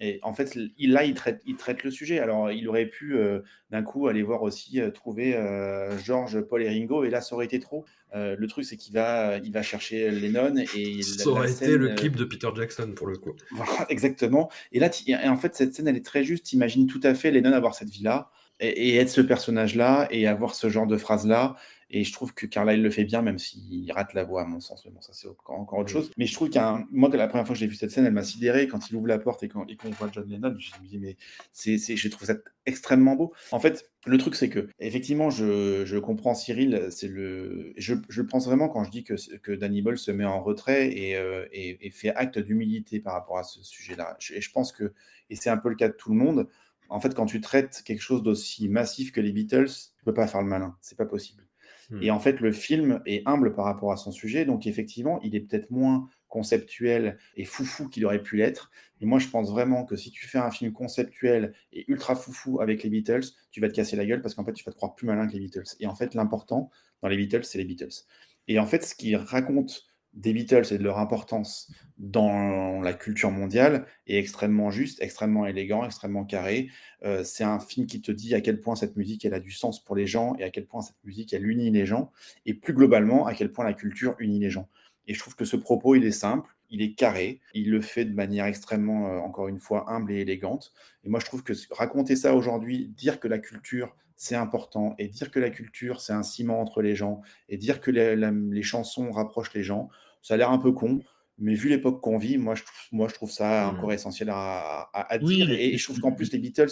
et 0.00 0.20
en 0.22 0.32
fait, 0.32 0.56
il, 0.78 0.92
là, 0.92 1.04
il 1.04 1.14
traite, 1.14 1.42
il 1.44 1.56
traite 1.56 1.82
le 1.82 1.90
sujet. 1.90 2.20
Alors, 2.20 2.52
il 2.52 2.68
aurait 2.68 2.86
pu 2.86 3.16
euh, 3.16 3.40
d'un 3.70 3.82
coup 3.82 4.06
aller 4.06 4.22
voir 4.22 4.42
aussi 4.42 4.80
euh, 4.80 4.90
trouver 4.90 5.34
euh, 5.34 5.98
Georges, 5.98 6.40
Paul 6.40 6.62
et 6.62 6.68
Ringo, 6.68 7.04
et 7.04 7.10
là, 7.10 7.20
ça 7.20 7.34
aurait 7.34 7.46
été 7.46 7.58
trop. 7.58 7.84
le 8.14 8.46
truc, 8.46 8.64
c'est 8.64 8.76
qu'il 8.76 8.94
va, 8.94 9.38
il 9.38 9.52
va 9.52 9.62
chercher 9.62 10.10
Lennon 10.10 10.54
et 10.76 11.02
ça 11.02 11.28
aurait 11.28 11.50
été 11.50 11.76
le 11.76 11.94
clip 11.94 12.16
de 12.16 12.24
Peter 12.24 12.48
Jackson 12.54 12.92
pour 12.94 13.06
le 13.06 13.16
coup. 13.16 13.34
Voilà, 13.50 13.86
exactement. 13.88 14.48
Et 14.72 14.78
là, 14.78 14.88
et 15.06 15.28
en 15.28 15.36
fait, 15.36 15.54
cette 15.56 15.74
scène, 15.74 15.88
elle 15.88 15.96
est 15.96 16.04
très 16.04 16.22
juste. 16.22 16.52
Imagine 16.52 16.86
tout 16.86 17.00
à 17.02 17.14
fait 17.14 17.30
Lennon 17.30 17.52
avoir 17.52 17.74
cette 17.74 17.90
vie-là 17.90 18.30
et, 18.60 18.96
être 18.96 19.10
ce 19.10 19.20
personnage-là 19.20 20.08
et 20.10 20.26
avoir 20.26 20.54
ce 20.54 20.68
genre 20.68 20.86
de 20.86 20.96
phrase-là 20.96 21.56
Et 21.90 22.04
je 22.04 22.12
trouve 22.12 22.34
que 22.34 22.44
Carlyle 22.44 22.82
le 22.82 22.90
fait 22.90 23.04
bien, 23.04 23.22
même 23.22 23.38
s'il 23.38 23.90
rate 23.92 24.12
la 24.12 24.24
voix, 24.24 24.42
à 24.42 24.44
mon 24.44 24.60
sens. 24.60 24.84
Mais 24.84 24.90
bon, 24.90 25.00
ça, 25.00 25.12
c'est 25.14 25.28
encore, 25.46 25.78
autre 25.78 25.88
chose. 25.88 26.10
Mais 26.18 26.26
je 26.26 26.34
trouve 26.34 26.50
qu'un. 26.50 26.86
Moi, 26.90 27.08
la 27.08 27.28
première 27.28 27.46
fois 27.46 27.54
que 27.54 27.58
j'ai 27.58 27.66
vu 27.66 27.74
cette 27.74 27.90
scène, 27.90 28.04
elle 28.04 28.12
m'a 28.12 28.22
sidéré. 28.22 28.68
Quand 28.68 28.90
il 28.90 28.96
ouvre 28.96 29.06
la 29.06 29.18
porte 29.18 29.42
et 29.42 29.48
qu'on 29.48 29.64
voit 29.98 30.10
John 30.12 30.28
Lennon, 30.28 30.54
je 30.58 30.70
me 30.82 30.86
dis, 30.86 30.98
mais 30.98 31.16
c'est, 31.52 31.78
je 31.78 32.08
trouve 32.08 32.26
ça 32.26 32.34
extrêmement 32.66 33.16
beau. 33.16 33.32
En 33.52 33.60
fait, 33.60 33.90
le 34.06 34.18
truc, 34.18 34.34
c'est 34.34 34.50
que, 34.50 34.68
effectivement, 34.80 35.30
je, 35.30 35.84
je 35.86 35.96
comprends 35.96 36.34
Cyril. 36.34 36.88
C'est 36.90 37.08
le, 37.08 37.72
je, 37.78 37.94
je, 38.10 38.20
pense 38.20 38.46
vraiment 38.46 38.68
quand 38.68 38.84
je 38.84 38.90
dis 38.90 39.04
que, 39.04 39.14
que 39.38 39.52
Danny 39.52 39.80
Boyle 39.80 39.96
se 39.96 40.10
met 40.10 40.26
en 40.26 40.42
retrait 40.42 40.88
et, 40.94 41.16
euh, 41.16 41.46
et, 41.52 41.90
fait 41.90 42.10
acte 42.14 42.38
d'humilité 42.38 43.00
par 43.00 43.14
rapport 43.14 43.38
à 43.38 43.44
ce 43.44 43.62
sujet-là. 43.62 44.18
Et 44.34 44.42
je 44.42 44.50
pense 44.52 44.72
que, 44.72 44.92
et 45.30 45.36
c'est 45.36 45.48
un 45.48 45.56
peu 45.56 45.70
le 45.70 45.74
cas 45.74 45.88
de 45.88 45.94
tout 45.94 46.10
le 46.10 46.16
monde, 46.16 46.48
en 46.90 47.00
fait, 47.00 47.14
quand 47.14 47.26
tu 47.26 47.40
traites 47.40 47.82
quelque 47.84 48.02
chose 48.02 48.22
d'aussi 48.22 48.68
massif 48.68 49.12
que 49.12 49.20
les 49.20 49.32
Beatles, 49.32 49.68
tu 49.68 50.04
peux 50.04 50.14
pas 50.14 50.26
faire 50.26 50.42
le 50.42 50.48
malin. 50.48 50.76
C'est 50.80 50.96
pas 50.96 51.06
possible. 51.06 51.47
Hmm. 51.90 52.02
Et 52.02 52.10
en 52.10 52.18
fait, 52.18 52.40
le 52.40 52.52
film 52.52 53.00
est 53.06 53.22
humble 53.26 53.54
par 53.54 53.64
rapport 53.64 53.92
à 53.92 53.96
son 53.96 54.10
sujet. 54.10 54.44
Donc, 54.44 54.66
effectivement, 54.66 55.20
il 55.22 55.34
est 55.34 55.40
peut-être 55.40 55.70
moins 55.70 56.08
conceptuel 56.28 57.18
et 57.36 57.44
foufou 57.44 57.88
qu'il 57.88 58.04
aurait 58.04 58.22
pu 58.22 58.36
l'être. 58.36 58.70
Et 59.00 59.06
moi, 59.06 59.18
je 59.18 59.28
pense 59.28 59.50
vraiment 59.50 59.84
que 59.84 59.96
si 59.96 60.10
tu 60.10 60.26
fais 60.26 60.38
un 60.38 60.50
film 60.50 60.72
conceptuel 60.72 61.54
et 61.72 61.84
ultra 61.88 62.14
foufou 62.14 62.60
avec 62.60 62.82
les 62.82 62.90
Beatles, 62.90 63.24
tu 63.50 63.60
vas 63.60 63.68
te 63.68 63.74
casser 63.74 63.96
la 63.96 64.04
gueule 64.04 64.20
parce 64.20 64.34
qu'en 64.34 64.44
fait, 64.44 64.52
tu 64.52 64.64
vas 64.64 64.72
te 64.72 64.76
croire 64.76 64.94
plus 64.94 65.06
malin 65.06 65.26
que 65.26 65.32
les 65.32 65.40
Beatles. 65.40 65.76
Et 65.80 65.86
en 65.86 65.94
fait, 65.94 66.14
l'important 66.14 66.70
dans 67.00 67.08
les 67.08 67.16
Beatles, 67.16 67.44
c'est 67.44 67.58
les 67.58 67.64
Beatles. 67.64 68.04
Et 68.46 68.58
en 68.58 68.66
fait, 68.66 68.84
ce 68.84 68.94
qu'il 68.94 69.16
raconte 69.16 69.87
des 70.18 70.32
Beatles 70.32 70.72
et 70.72 70.78
de 70.78 70.82
leur 70.82 70.98
importance 70.98 71.72
dans 71.96 72.80
la 72.80 72.92
culture 72.92 73.30
mondiale 73.30 73.86
est 74.06 74.18
extrêmement 74.18 74.70
juste, 74.70 75.00
extrêmement 75.00 75.46
élégant, 75.46 75.84
extrêmement 75.84 76.24
carré. 76.24 76.70
Euh, 77.04 77.22
c'est 77.24 77.44
un 77.44 77.60
film 77.60 77.86
qui 77.86 78.02
te 78.02 78.12
dit 78.12 78.34
à 78.34 78.40
quel 78.40 78.60
point 78.60 78.76
cette 78.76 78.96
musique 78.96 79.24
elle 79.24 79.34
a 79.34 79.40
du 79.40 79.52
sens 79.52 79.82
pour 79.82 79.96
les 79.96 80.06
gens 80.06 80.34
et 80.38 80.44
à 80.44 80.50
quel 80.50 80.66
point 80.66 80.82
cette 80.82 81.02
musique 81.04 81.32
elle 81.32 81.46
unit 81.46 81.70
les 81.70 81.86
gens 81.86 82.10
et 82.46 82.54
plus 82.54 82.74
globalement 82.74 83.26
à 83.26 83.34
quel 83.34 83.52
point 83.52 83.64
la 83.64 83.74
culture 83.74 84.16
unit 84.18 84.40
les 84.40 84.50
gens. 84.50 84.68
Et 85.06 85.14
je 85.14 85.20
trouve 85.20 85.36
que 85.36 85.44
ce 85.44 85.56
propos 85.56 85.94
il 85.94 86.04
est 86.04 86.10
simple, 86.10 86.50
il 86.68 86.82
est 86.82 86.94
carré, 86.94 87.40
il 87.54 87.70
le 87.70 87.80
fait 87.80 88.04
de 88.04 88.14
manière 88.14 88.44
extrêmement, 88.46 89.08
euh, 89.08 89.18
encore 89.20 89.48
une 89.48 89.58
fois, 89.58 89.90
humble 89.90 90.12
et 90.12 90.20
élégante. 90.20 90.72
Et 91.04 91.08
moi 91.08 91.20
je 91.20 91.26
trouve 91.26 91.42
que 91.42 91.52
raconter 91.70 92.16
ça 92.16 92.34
aujourd'hui, 92.34 92.88
dire 92.88 93.20
que 93.20 93.28
la 93.28 93.38
culture 93.38 93.94
c'est 94.18 94.34
important. 94.34 94.94
Et 94.98 95.08
dire 95.08 95.30
que 95.30 95.38
la 95.38 95.48
culture, 95.48 96.00
c'est 96.00 96.12
un 96.12 96.24
ciment 96.24 96.60
entre 96.60 96.82
les 96.82 96.96
gens, 96.96 97.22
et 97.48 97.56
dire 97.56 97.80
que 97.80 97.90
les 97.90 98.62
chansons 98.62 99.10
rapprochent 99.12 99.54
les 99.54 99.62
gens, 99.62 99.88
ça 100.22 100.34
a 100.34 100.36
l'air 100.36 100.50
un 100.50 100.58
peu 100.58 100.72
con. 100.72 101.00
Mais 101.40 101.54
vu 101.54 101.68
l'époque 101.68 102.00
qu'on 102.00 102.18
vit, 102.18 102.36
moi 102.36 102.56
je, 102.56 102.64
trouve, 102.64 102.74
moi, 102.90 103.06
je 103.08 103.14
trouve 103.14 103.30
ça 103.30 103.68
encore 103.68 103.90
mmh. 103.90 103.92
essentiel 103.92 104.28
à, 104.32 105.18
dire. 105.22 105.50
et, 105.52 105.78
je 105.78 105.84
trouve 105.84 106.00
qu'en 106.00 106.10
plus, 106.10 106.32
les 106.32 106.38
Beatles, 106.40 106.70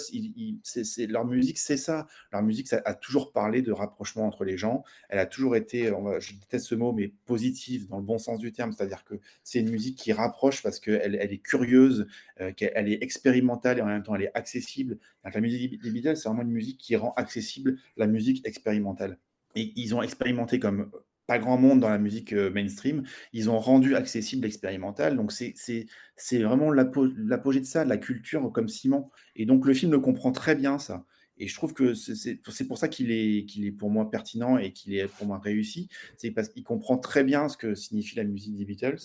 c'est, 0.65 1.07
leur 1.07 1.25
musique, 1.25 1.59
c'est 1.59 1.77
ça. 1.77 2.09
Leur 2.33 2.43
musique, 2.43 2.67
ça 2.67 2.83
a 2.85 2.95
toujours 2.95 3.33
parlé 3.33 3.63
de 3.63 3.71
rapprochement 3.71 4.27
entre 4.27 4.45
les 4.45 4.59
gens. 4.59 4.83
Elle 5.09 5.21
a 5.21 5.27
toujours 5.27 5.55
été, 5.55 5.93
je 6.19 6.35
déteste 6.35 6.67
ce 6.67 6.75
mot, 6.75 6.93
mais 6.93 7.13
positive 7.27 7.87
dans 7.87 7.99
le 7.99 8.03
bon 8.03 8.19
sens 8.19 8.41
du 8.41 8.51
terme. 8.51 8.73
C'est-à-dire 8.73 9.05
que 9.05 9.15
c'est 9.45 9.61
une 9.61 9.71
musique 9.71 9.99
qui 9.99 10.13
rapproche 10.13 10.65
parce 10.65 10.81
qu'elle 10.81 11.15
elle 11.15 11.33
est 11.33 11.39
curieuse, 11.39 12.09
euh, 12.41 12.53
qu'elle 12.53 12.89
est 12.89 13.01
expérimentale 13.03 13.79
et 13.79 13.83
en 13.83 13.87
même 13.87 14.03
temps 14.03 14.17
elle 14.17 14.23
est 14.23 14.37
accessible. 14.37 14.99
la 15.23 15.41
musique 15.41 15.81
des 15.81 15.91
Beatles, 15.93 16.17
c'est 16.17 16.29
vraiment 16.29 16.43
une 16.43 16.51
musique 16.51 16.79
qui 16.79 16.97
rend 16.97 17.13
accessible 17.15 17.79
la 17.97 18.09
musique 18.09 18.45
expérimentale. 18.45 19.19
Et 19.55 19.73
ils 19.77 19.95
ont 19.95 20.03
expérimenté 20.03 20.59
comme 20.59 20.91
pas 21.27 21.39
grand 21.39 21.59
monde 21.59 21.81
dans 21.81 21.89
la 21.89 21.99
musique 21.99 22.33
mainstream. 22.33 23.03
Ils 23.33 23.51
ont 23.51 23.59
rendu 23.59 23.95
accessible 23.97 24.43
l'expérimental. 24.43 25.17
Donc, 25.17 25.33
c'est 25.33 26.43
vraiment 26.43 26.71
l'apogée 26.71 27.61
de 27.61 27.67
ça, 27.67 27.85
de 27.85 27.89
la 27.89 27.99
culture 27.99 28.51
comme 28.53 28.69
ciment. 28.69 29.11
Et 29.35 29.47
donc, 29.47 29.67
le 29.67 29.75
film 29.75 29.93
le 29.93 30.01
comprend 30.01 30.33
très 30.33 30.55
bien, 30.55 30.79
ça. 30.79 31.05
Et 31.39 31.49
je 31.49 31.55
trouve 31.55 31.75
que 31.75 31.95
c'est 31.95 32.65
pour 32.67 32.79
ça 32.79 32.89
qu'il 32.89 33.11
est, 33.11 33.45
qu'il 33.45 33.67
est 33.67 33.73
pour 33.73 33.91
moi 33.91 34.11
pertinent 34.11 34.57
et 34.57 34.73
qu'il 34.73 34.95
est 34.95 35.07
pour 35.07 35.27
moi 35.27 35.39
réussi. 35.39 35.89
C'est 36.17 36.31
parce 36.31 36.49
qu'il 36.49 36.65
comprend 36.65 36.99
très 36.99 37.25
bien 37.25 37.49
ce 37.49 37.57
que 37.57 37.75
signifie 37.75 38.17
la 38.17 38.25
musique 38.25 38.57
des 38.57 38.65
Beatles 38.65 38.99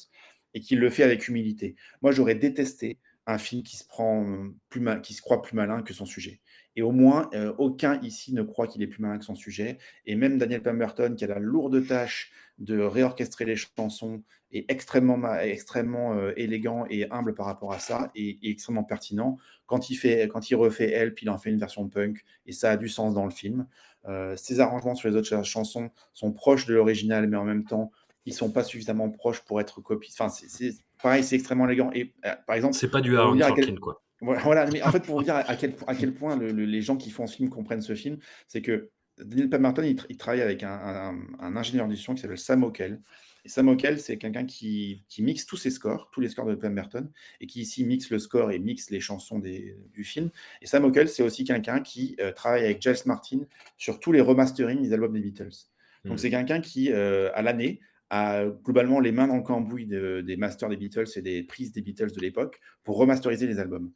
et 0.53 0.61
qu'il 0.61 0.79
le 0.79 0.89
fait 0.89 1.03
avec 1.03 1.27
humilité. 1.27 1.75
Moi, 2.01 2.11
j'aurais 2.11 2.35
détesté 2.35 2.99
un 3.27 3.37
film 3.37 3.63
qui 3.63 3.77
se, 3.77 3.85
prend 3.85 4.25
plus 4.69 4.83
qui 5.01 5.13
se 5.13 5.21
croit 5.21 5.41
plus 5.41 5.55
malin 5.55 5.83
que 5.83 5.93
son 5.93 6.05
sujet. 6.05 6.41
Et 6.75 6.81
au 6.81 6.91
moins, 6.91 7.29
euh, 7.33 7.53
aucun 7.57 7.99
ici 8.01 8.33
ne 8.33 8.43
croit 8.43 8.67
qu'il 8.67 8.81
est 8.81 8.87
plus 8.87 9.01
malin 9.01 9.17
que 9.17 9.25
son 9.25 9.35
sujet. 9.35 9.77
Et 10.05 10.15
même 10.15 10.37
Daniel 10.37 10.61
Pemberton, 10.61 11.15
qui 11.15 11.23
a 11.25 11.27
la 11.27 11.39
lourde 11.39 11.85
tâche 11.85 12.31
de 12.59 12.79
réorchestrer 12.79 13.45
les 13.45 13.55
chansons, 13.55 14.23
est 14.51 14.69
extrêmement, 14.69 15.35
extrêmement 15.39 16.13
euh, 16.13 16.33
élégant 16.37 16.85
et 16.89 17.09
humble 17.11 17.33
par 17.33 17.45
rapport 17.45 17.73
à 17.73 17.79
ça, 17.79 18.11
et, 18.15 18.37
extrêmement 18.49 18.83
pertinent. 18.83 19.37
Quand 19.65 19.89
il, 19.89 19.95
fait, 19.95 20.27
quand 20.27 20.49
il 20.49 20.55
refait 20.55 20.91
Help, 20.91 21.21
il 21.21 21.29
en 21.29 21.37
fait 21.37 21.49
une 21.49 21.59
version 21.59 21.87
punk, 21.87 22.23
et 22.45 22.51
ça 22.51 22.71
a 22.71 22.77
du 22.77 22.89
sens 22.89 23.13
dans 23.13 23.25
le 23.25 23.31
film. 23.31 23.67
Euh, 24.07 24.35
ses 24.35 24.59
arrangements 24.59 24.95
sur 24.95 25.09
les 25.09 25.15
autres 25.15 25.43
chansons 25.43 25.91
sont 26.13 26.31
proches 26.31 26.65
de 26.65 26.73
l'original, 26.73 27.27
mais 27.27 27.37
en 27.37 27.45
même 27.45 27.65
temps, 27.65 27.91
ils 28.25 28.33
sont 28.33 28.51
pas 28.51 28.63
suffisamment 28.63 29.09
proches 29.09 29.41
pour 29.41 29.59
être 29.59 29.81
copiés. 29.81 30.13
Enfin, 30.13 30.29
c'est 30.29 30.73
pareil, 31.01 31.23
c'est 31.23 31.35
extrêmement 31.35 31.65
élégant. 31.65 31.91
Et 31.93 32.13
par 32.45 32.55
exemple, 32.55 32.75
c'est 32.75 32.91
pas 32.91 33.01
du 33.01 33.17
Aaron 33.17 33.39
Sorkin, 33.39 33.75
quoi. 33.77 34.01
Voilà, 34.21 34.67
mais 34.67 34.81
en 34.83 34.91
fait, 34.91 35.03
pour 35.03 35.17
vous 35.17 35.23
dire 35.23 35.35
à 35.35 35.55
quel, 35.55 35.75
à 35.87 35.95
quel 35.95 36.13
point 36.13 36.37
les 36.37 36.81
gens 36.81 36.95
qui 36.95 37.09
font 37.09 37.25
ce 37.25 37.35
film 37.35 37.49
comprennent 37.49 37.81
ce 37.81 37.95
film, 37.95 38.17
c'est 38.47 38.61
que 38.61 38.91
Daniel 39.17 39.49
Pemberton, 39.49 39.83
il, 39.83 39.99
il 40.09 40.17
travaille 40.17 40.41
avec 40.41 40.63
un, 40.63 41.19
ingénieur 41.39 41.87
du 41.87 41.97
son 41.97 42.15
qui 42.15 42.21
s'appelle 42.21 42.37
Sam 42.37 42.63
Ockel. 42.63 43.01
Et 43.43 43.49
Sam 43.49 43.67
Ockel, 43.69 43.99
c'est 43.99 44.17
quelqu'un 44.17 44.45
qui, 44.45 45.03
mixe 45.19 45.45
tous 45.45 45.57
ses 45.57 45.71
scores, 45.71 46.09
tous 46.11 46.21
les 46.21 46.29
scores 46.29 46.45
de 46.45 46.55
Pemberton, 46.55 47.09
et 47.39 47.47
qui 47.47 47.61
ici 47.61 47.83
mixe 47.83 48.09
le 48.09 48.19
score 48.19 48.51
et 48.51 48.59
mixe 48.59 48.89
les 48.91 48.99
chansons 48.99 49.39
du 49.39 50.03
film. 50.03 50.29
Et 50.61 50.67
Sam 50.67 50.85
Ockel, 50.85 51.09
c'est 51.09 51.23
aussi 51.23 51.43
quelqu'un 51.43 51.81
qui 51.81 52.15
euh, 52.19 52.31
travaille 52.31 52.63
avec 52.63 52.81
Giles 52.81 52.95
Martin 53.05 53.39
sur 53.77 53.99
tous 53.99 54.11
les 54.11 54.21
remasterings 54.21 54.81
des 54.81 54.93
albums 54.93 55.13
des 55.13 55.21
Beatles. 55.21 55.67
Donc 56.05 56.15
hmm. 56.15 56.17
c'est 56.17 56.29
quelqu'un 56.29 56.61
qui, 56.61 56.91
euh, 56.91 57.31
à 57.33 57.41
l'année, 57.41 57.79
a 58.11 58.45
globalement 58.45 58.99
les 58.99 59.13
mains 59.13 59.27
dans 59.27 59.37
le 59.37 59.43
cambouis 59.43 59.85
des 59.85 60.35
masters 60.35 60.67
des 60.67 60.75
Beatles 60.75 61.07
et 61.15 61.21
des 61.21 61.43
prises 61.43 61.71
des 61.71 61.81
Beatles 61.81 62.11
de 62.11 62.19
l'époque 62.19 62.59
pour 62.83 62.97
remasteriser 62.97 63.47
les 63.47 63.57
albums. 63.57 63.91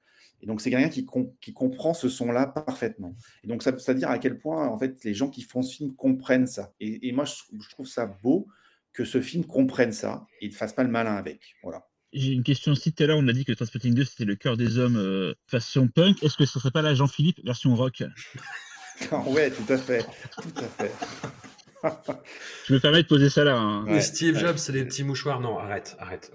Et 0.46 0.48
donc, 0.48 0.62
c'est 0.62 0.70
quelqu'un 0.70 0.90
qui, 0.90 1.08
qui, 1.42 1.54
comprend 1.54 1.96
ce 1.96 2.08
son-là 2.08 2.46
parfaitement. 2.46 3.16
Et 3.44 3.48
donc, 3.48 3.64
ça 3.64 3.72
veut 3.72 3.96
dire 3.96 4.12
à 4.12 4.20
quel 4.20 4.38
point, 4.38 4.68
en 4.68 4.78
fait, 4.78 5.04
les 5.04 5.16
gens 5.16 5.28
qui 5.28 5.42
font 5.42 5.64
ce 5.64 5.76
film 5.76 5.96
comprennent 5.96 6.46
ça. 6.46 6.72
Et, 6.80 7.12
moi, 7.14 7.26
je, 7.26 7.70
trouve 7.72 7.88
ça 7.88 8.06
beau 8.06 8.48
que 8.94 9.06
ce 9.06 9.22
film 9.22 9.44
comprenne 9.44 9.92
ça 9.92 10.28
et 10.42 10.50
ne 10.50 10.54
fasse 10.54 10.74
pas 10.74 10.84
le 10.84 10.92
malin 10.92 11.16
avec. 11.16 11.56
Voilà. 11.64 11.88
J'ai 12.14 12.32
une 12.32 12.44
question 12.44 12.74
aussi. 12.74 12.94
Tout 12.94 13.04
à 13.04 13.08
l'heure, 13.08 13.18
on 13.18 13.28
a 13.28 13.34
dit 13.34 13.44
que 13.44 13.54
Transpotting 13.54 13.96
2, 13.96 14.06
c'était 14.06 14.26
le 14.26 14.36
cœur 14.36 14.56
des 14.56 14.78
hommes 14.78 14.98
euh, 14.98 15.34
façon 15.48 15.88
punk. 15.88 16.22
Est-ce 16.22 16.38
que 16.38 16.46
ce 16.46 16.60
ne 16.60 16.62
serait 16.62 16.72
pas 16.72 16.84
la 16.84 16.94
Jean-Philippe 16.94 17.44
version 17.44 17.76
rock? 17.76 18.04
Ouais, 19.28 19.52
tout 19.52 19.74
à 19.74 19.78
fait. 19.78 20.06
Tout 20.42 20.54
à 20.56 20.84
fait. 20.84 20.92
Je 22.66 22.74
me 22.74 22.80
permets 22.80 23.04
de 23.04 23.08
poser 23.08 23.30
ça 23.30 23.44
là. 23.44 23.58
Hein. 23.58 24.00
Steve 24.00 24.38
Jobs, 24.38 24.56
c'est 24.56 24.72
des 24.72 24.86
petits 24.86 25.04
mouchoirs. 25.04 25.42
Non, 25.42 25.58
arrête, 25.58 25.98
arrête. 26.00 26.32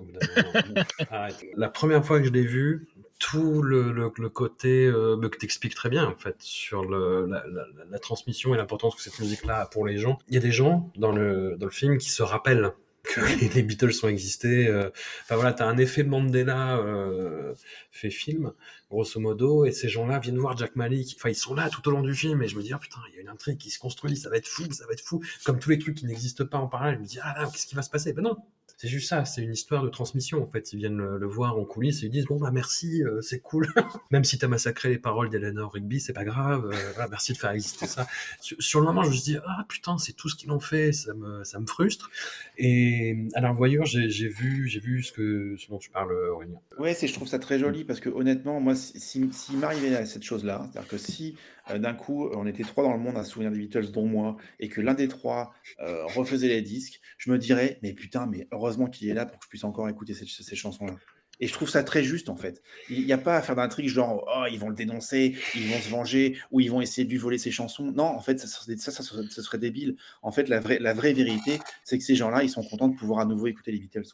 arrête. 1.11 1.43
La 1.57 1.71
première 1.71 2.05
fois 2.05 2.21
que 2.21 2.27
je 2.27 2.31
l'ai 2.31 2.45
vu, 2.45 2.87
tout 3.21 3.63
le, 3.63 4.11
côté 4.29 4.87
euh, 4.87 5.17
que 5.29 5.39
t'expliques 5.39 5.77
très 5.77 5.91
bien 5.91 6.07
en 6.07 6.17
fait 6.17 6.37
sur 6.41 6.85
la, 6.85 7.99
transmission 8.01 8.55
et 8.55 8.57
l'importance 8.57 8.97
que 8.97 9.03
cette 9.03 9.21
musique-là 9.21 9.61
a 9.61 9.67
pour 9.67 9.87
les 9.87 9.99
gens. 9.99 10.19
Il 10.29 10.35
y 10.35 10.39
a 10.39 10.41
des 10.41 10.51
gens 10.51 10.91
dans 10.97 11.13
le, 11.13 11.57
dans 11.57 11.67
le 11.67 11.73
film 11.73 11.99
qui 11.99 12.11
se 12.11 12.23
rappellent 12.23 12.73
que 13.03 13.21
les 13.55 13.63
Beatles 13.63 13.93
ont 14.03 14.09
existé. 14.09 14.69
Euh. 14.69 14.91
Enfin 15.23 15.37
voilà, 15.37 15.53
t'as 15.53 15.67
un 15.67 15.77
effet 15.77 16.03
Mandela 16.03 16.79
euh, 16.79 17.55
fait 17.91 18.11
film, 18.11 18.53
grosso 18.91 19.21
modo, 19.21 19.65
et 19.65 19.73
ces 19.73 19.89
gens-là 19.89 20.19
viennent 20.19 20.39
voir 20.39 20.57
Jack 20.57 20.77
Malik. 20.77 21.15
Enfin, 21.19 21.29
ils 21.29 21.35
sont 21.35 21.55
là 21.55 21.69
tout 21.69 21.87
au 21.89 21.91
long 21.91 22.03
du 22.03 22.15
film, 22.15 22.43
et 22.43 22.49
je 22.49 22.57
me 22.57 22.63
dis, 22.63 22.73
ah 22.73 22.79
putain, 22.79 23.01
il 23.11 23.17
y 23.17 23.19
a 23.19 23.21
une 23.21 23.29
intrigue 23.29 23.59
qui 23.59 23.71
se 23.71 23.79
construit, 23.79 24.17
ça 24.17 24.31
va 24.31 24.37
être 24.37 24.49
fou, 24.49 24.65
ça 24.73 24.87
va 24.87 24.93
être 24.93 25.05
fou. 25.05 25.23
Comme 25.45 25.59
tous 25.59 25.71
les 25.71 25.79
trucs 25.79 25.97
qui 25.97 26.07
n'existent 26.07 26.47
pas 26.47 26.59
en 26.59 26.67
parallèle, 26.67 26.97
je 26.97 27.01
me 27.01 27.07
dis, 27.07 27.19
ah 27.23 27.35
là, 27.39 27.49
qu'est-ce 27.51 27.67
qui 27.67 27.75
va 27.75 27.83
se 27.83 27.91
passer? 27.91 28.13
Ben 28.13 28.23
non, 28.23 28.37
c'est 28.81 28.89
juste 28.89 29.11
ça, 29.11 29.27
c'est 29.27 29.43
une 29.43 29.53
histoire 29.53 29.83
de 29.83 29.91
transmission. 29.91 30.43
En 30.43 30.47
fait, 30.47 30.73
ils 30.73 30.79
viennent 30.79 30.97
le, 30.97 31.27
voir 31.27 31.59
en 31.59 31.67
coulisses 31.67 32.03
et 32.03 32.07
ils 32.07 32.11
disent 32.11 32.25
bon 32.25 32.39
bah 32.39 32.51
merci, 32.51 33.05
euh, 33.05 33.21
c'est 33.21 33.41
cool. 33.41 33.69
Même 34.11 34.25
si 34.25 34.39
t'as 34.39 34.49
massacré 34.49 34.89
les 34.89 34.97
paroles 34.97 35.29
d'Eleanor 35.29 35.71
Rigby, 35.75 36.01
c'est 36.01 36.15
pas 36.15 36.25
grave. 36.25 36.71
Euh, 36.73 37.07
merci 37.11 37.35
de 37.35 37.37
faire 37.37 37.51
exister 37.51 37.87
ça. 37.87 38.07
Sur, 38.41 38.81
le 38.81 38.87
moment, 38.87 39.03
je 39.03 39.11
me 39.11 39.15
dis 39.15 39.37
ah 39.47 39.67
putain, 39.69 39.99
c'est 39.99 40.15
tout 40.15 40.31
ce 40.31 40.35
qu'ils 40.35 40.51
ont 40.51 40.61
fait, 40.61 40.93
ça 40.93 41.13
me 41.13 41.45
ça 41.45 41.61
me 41.61 41.67
frustre. 41.67 42.11
Et 42.57 43.29
la 43.39 43.53
voyeur, 43.53 43.85
j'ai 43.85 44.29
vu 44.29 44.67
j'ai 44.67 44.81
vu 44.81 45.03
ce 45.03 45.13
que 45.13 45.57
ce 45.59 45.69
dont 45.69 45.77
tu 45.77 45.91
parles, 45.91 46.15
Aurélien. 46.31 46.59
Ouais, 46.79 46.95
c'est 46.95 47.07
je 47.07 47.13
trouve 47.13 47.29
ça 47.29 47.39
très 47.39 47.59
joli 47.59 47.85
parce 47.85 48.01
que 48.01 48.09
honnêtement, 48.09 48.61
moi, 48.61 48.75
si, 48.75 49.29
si, 49.31 49.57
m'arrivait 49.57 49.95
à 49.95 50.07
cette 50.07 50.23
chose-là, 50.23 50.67
c'est-à-dire 50.73 50.89
que 50.89 50.97
si 50.97 51.37
euh, 51.71 51.79
d'un 51.79 51.95
coup, 51.95 52.29
on 52.35 52.47
était 52.47 52.63
trois 52.63 52.85
dans 52.85 52.93
le 52.93 52.99
monde 52.99 53.17
à 53.17 53.25
souvenir 53.25 53.51
des 53.51 53.59
Beatles, 53.59 53.91
dont 53.91 54.07
moi, 54.07 54.37
et 54.59 54.69
que 54.69 54.81
l'un 54.81 54.95
des 54.95 55.09
trois 55.09 55.53
euh, 55.81 56.05
refaisait 56.07 56.49
les 56.49 56.63
disques, 56.63 57.01
je 57.19 57.31
me 57.31 57.39
dirais, 57.39 57.79
mais 57.83 57.93
putain, 57.93 58.27
mais 58.27 58.49
heureusement 58.53 58.87
qu'il 58.87 59.09
est 59.09 59.15
là 59.15 59.27
pour 59.27 59.39
que 59.39 59.45
je 59.45 59.49
puisse 59.49 59.65
encore 59.65 59.89
écouter 59.89 60.15
ces, 60.15 60.57
chansons-là. 60.57 60.95
Et 61.43 61.47
je 61.47 61.53
trouve 61.55 61.71
ça 61.71 61.83
très 61.83 62.05
juste, 62.05 62.29
en 62.29 62.37
fait. 62.37 62.63
Il 62.91 63.07
n'y 63.07 63.13
a 63.15 63.19
pas 63.19 63.37
à 63.37 63.43
faire 63.43 63.57
d'intrigue 63.57 63.89
genre, 63.89 64.27
oh, 64.29 64.45
ils 64.53 64.59
vont 64.59 64.69
le 64.69 64.75
dénoncer, 64.75 65.37
ils 65.55 65.69
vont 65.69 65.81
se 65.81 65.89
venger, 65.89 66.39
ou 66.51 66.61
ils 66.61 66.71
vont 66.71 66.83
essayer 66.83 67.07
de 67.07 67.11
lui 67.11 67.17
voler 67.17 67.39
ses 67.39 67.51
chansons. 67.51 67.93
Non, 67.93 68.05
en 68.05 68.21
fait, 68.21 68.39
ça, 68.39 68.47
ça, 68.47 68.91
ça, 68.91 69.03
serait 69.43 69.59
débile. 69.59 69.97
En 70.21 70.33
fait, 70.33 70.49
la 70.49 70.61
vraie 70.61 71.13
vérité, 71.15 71.59
c'est 71.83 71.97
que 71.97 72.05
ces 72.05 72.15
gens-là, 72.15 72.43
ils 72.43 72.51
sont 72.51 72.63
contents 72.63 72.89
de 72.89 72.97
pouvoir 72.97 73.21
à 73.21 73.25
nouveau 73.25 73.47
écouter 73.47 73.73
les 73.73 73.79
Beatles. 73.79 74.05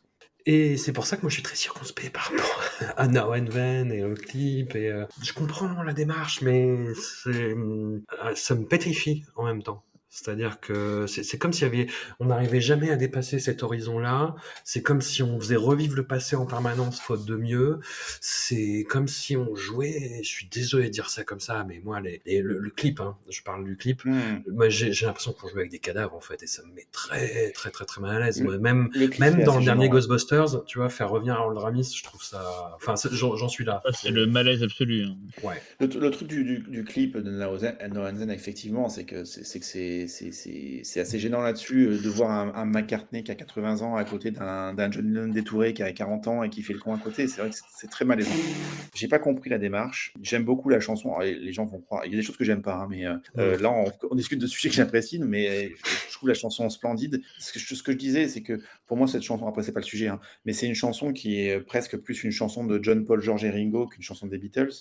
Et 0.49 0.77
c'est 0.77 0.93
pour 0.93 1.07
ça 1.07 1.17
que 1.17 1.23
moi 1.23 1.29
je 1.29 1.35
suis 1.35 1.43
très 1.43 1.57
circonspect 1.57 2.13
par 2.13 2.31
rapport 2.31 2.63
à 2.97 3.09
Now 3.09 3.35
and 3.35 3.91
et 3.91 4.05
au 4.05 4.15
clip. 4.15 4.77
Et, 4.77 4.89
euh, 4.89 5.05
je 5.23 5.33
comprends 5.33 5.83
la 5.83 5.93
démarche, 5.93 6.41
mais 6.41 6.77
euh, 7.27 8.01
ça 8.37 8.55
me 8.55 8.65
pétrifie 8.65 9.25
en 9.35 9.45
même 9.45 9.63
temps. 9.63 9.83
C'est-à-dire 10.17 10.61
que 10.61 11.07
c'est 11.07 11.37
comme 11.37 11.53
s'il 11.53 11.65
y 11.65 11.67
avait, 11.67 11.87
on 12.21 12.27
n'arrivait 12.27 12.63
jamais 12.63 12.91
à 12.91 12.97
dépasser 12.97 13.39
cet 13.39 13.63
horizon-là. 13.63 14.35
C'est 14.65 14.81
comme 14.81 15.03
si 15.03 15.23
on 15.23 15.39
faisait 15.39 15.57
revivre 15.57 15.95
le 15.95 16.07
passé 16.07 16.37
en 16.37 16.47
permanence, 16.47 16.99
faute 17.01 17.27
de 17.27 17.37
mieux. 17.37 17.81
C'est 18.23 18.87
comme 18.89 19.09
si 19.09 19.37
on 19.37 19.55
jouait. 19.55 20.21
Je 20.23 20.29
suis 20.29 20.49
désolé 20.49 20.85
de 20.85 20.91
dire 20.91 21.11
ça 21.11 21.23
comme 21.23 21.39
ça, 21.39 21.67
mais 21.69 21.83
moi, 21.85 22.01
les, 22.01 22.23
le, 22.41 22.71
clip, 22.71 23.01
hein, 23.01 23.19
je 23.29 23.43
parle 23.43 23.67
du 23.67 23.77
clip. 23.77 24.07
Hmm. 24.07 24.41
Moi, 24.51 24.71
j'ai 24.71 24.91
l'impression 25.05 25.35
qu'on 25.35 25.49
joue 25.49 25.59
avec 25.59 25.71
des 25.71 25.81
cadavres 25.81 26.15
en 26.15 26.21
fait, 26.21 26.43
et 26.43 26.47
ça 26.47 26.63
me 26.63 26.73
met 26.73 26.87
très, 26.93 27.51
très, 27.51 27.71
très, 27.71 27.85
très 27.85 28.01
mal 28.01 28.17
à 28.17 28.25
l'aise. 28.25 28.41
Même, 28.41 28.89
même 29.21 29.45
dans 29.45 29.59
le 29.59 29.65
dernier 29.67 29.91
Ghostbusters, 29.91 30.65
tu 30.65 30.79
vois, 30.79 30.89
faire 30.89 31.11
revenir 31.11 31.35
Harold 31.35 31.59
Ramis, 31.59 31.93
je 31.95 32.03
trouve 32.03 32.25
ça. 32.25 32.75
Enfin, 32.77 32.95
j'en 33.13 33.49
suis 33.49 33.67
là. 33.67 33.83
c'est 33.93 34.11
le 34.11 34.27
malaise 34.27 34.63
absolu. 34.63 35.05
Hein. 35.05 35.17
Ouais. 35.43 35.61
Le, 35.79 36.11
truc 36.11 36.27
du, 36.27 36.61
du, 36.61 36.85
clip 36.85 37.19
de 37.19 37.31
Noah 37.31 37.59
effectivement, 38.33 38.89
c'est 38.89 39.05
que 39.05 39.25
c'est 39.25 39.61
que 39.61 39.67
c'est 39.67 40.06
c'est 40.09 41.01
assez 41.01 41.19
gênant 41.19 41.41
là-dessus 41.41 41.87
euh, 41.87 41.99
de 41.99 42.09
voir 42.09 42.31
un, 42.57 42.65
McCartney 42.67 43.23
qui 43.23 43.31
a 43.31 43.35
80 43.35 43.83
ans 43.83 43.97
à 43.97 44.05
côté 44.05 44.31
d'un 44.31 44.91
John 44.91 45.05
Lennon 45.07 45.29
détouré 45.33 45.75
qui 45.75 45.83
a 45.83 45.93
40 45.93 46.29
ans 46.29 46.43
et 46.43 46.51
qui 46.51 46.63
fait 46.63 46.73
le 46.73 46.79
con 46.79 46.95
à 46.95 46.99
côté. 46.99 47.29
C'est 47.29 47.41
vrai 47.41 47.51
que 47.51 47.57
c'est 47.77 47.91
très 47.91 48.05
malaisant. 48.05 48.31
J'ai 48.95 49.09
pas 49.09 49.19
compris 49.19 49.51
la 49.51 49.59
démarche. 49.59 50.15
J'aime 50.23 50.45
beaucoup 50.45 50.69
la 50.69 50.81
chanson. 50.81 51.19
les 51.21 51.53
gens 51.53 51.65
vont 51.65 51.81
croire. 51.81 52.05
Il 52.07 52.13
y 52.13 52.15
a 52.15 52.19
des 52.19 52.23
choses 52.23 52.37
que 52.37 52.45
j'aime 52.45 52.63
pas, 52.63 52.75
hein, 52.75 52.87
mais 52.91 53.07
euh, 53.07 53.17
euh, 53.39 53.59
là, 53.59 53.71
on, 53.71 54.15
discute 54.15 54.41
de 54.41 54.47
sujets 54.47 54.69
que 54.69 54.75
j'apprécie, 54.75 55.19
mais 55.19 55.71
je, 56.09 56.15
trouve 56.15 56.29
la 56.29 56.35
chanson 56.35 56.69
splendide. 56.71 57.21
Ce 57.39 57.53
que, 57.53 57.59
ce 57.59 57.83
que 57.83 57.93
je 57.93 57.97
disais, 57.97 58.29
c'est 58.29 58.43
que 58.43 58.61
pour 58.87 58.97
moi, 58.97 59.07
cette 59.07 59.23
chanson, 59.23 59.47
après, 59.47 59.63
c'est 59.63 59.73
pas 59.73 59.81
le 59.81 59.87
sujet, 59.87 60.09
hein, 60.09 60.21
mais 60.45 60.53
c'est 60.53 60.67
une 60.67 60.75
chanson 60.75 61.13
qui 61.13 61.41
est 61.41 61.61
presque 61.61 61.97
plus 61.97 62.25
une 62.25 62.31
chanson 62.31 62.65
de 62.65 62.83
John, 62.83 63.05
Paul, 63.05 63.21
George 63.21 63.45
et 63.45 63.51
Ringo 63.51 63.87
qu'une 63.87 64.03
chanson 64.03 64.27
des 64.27 64.39
Beatles. 64.39 64.73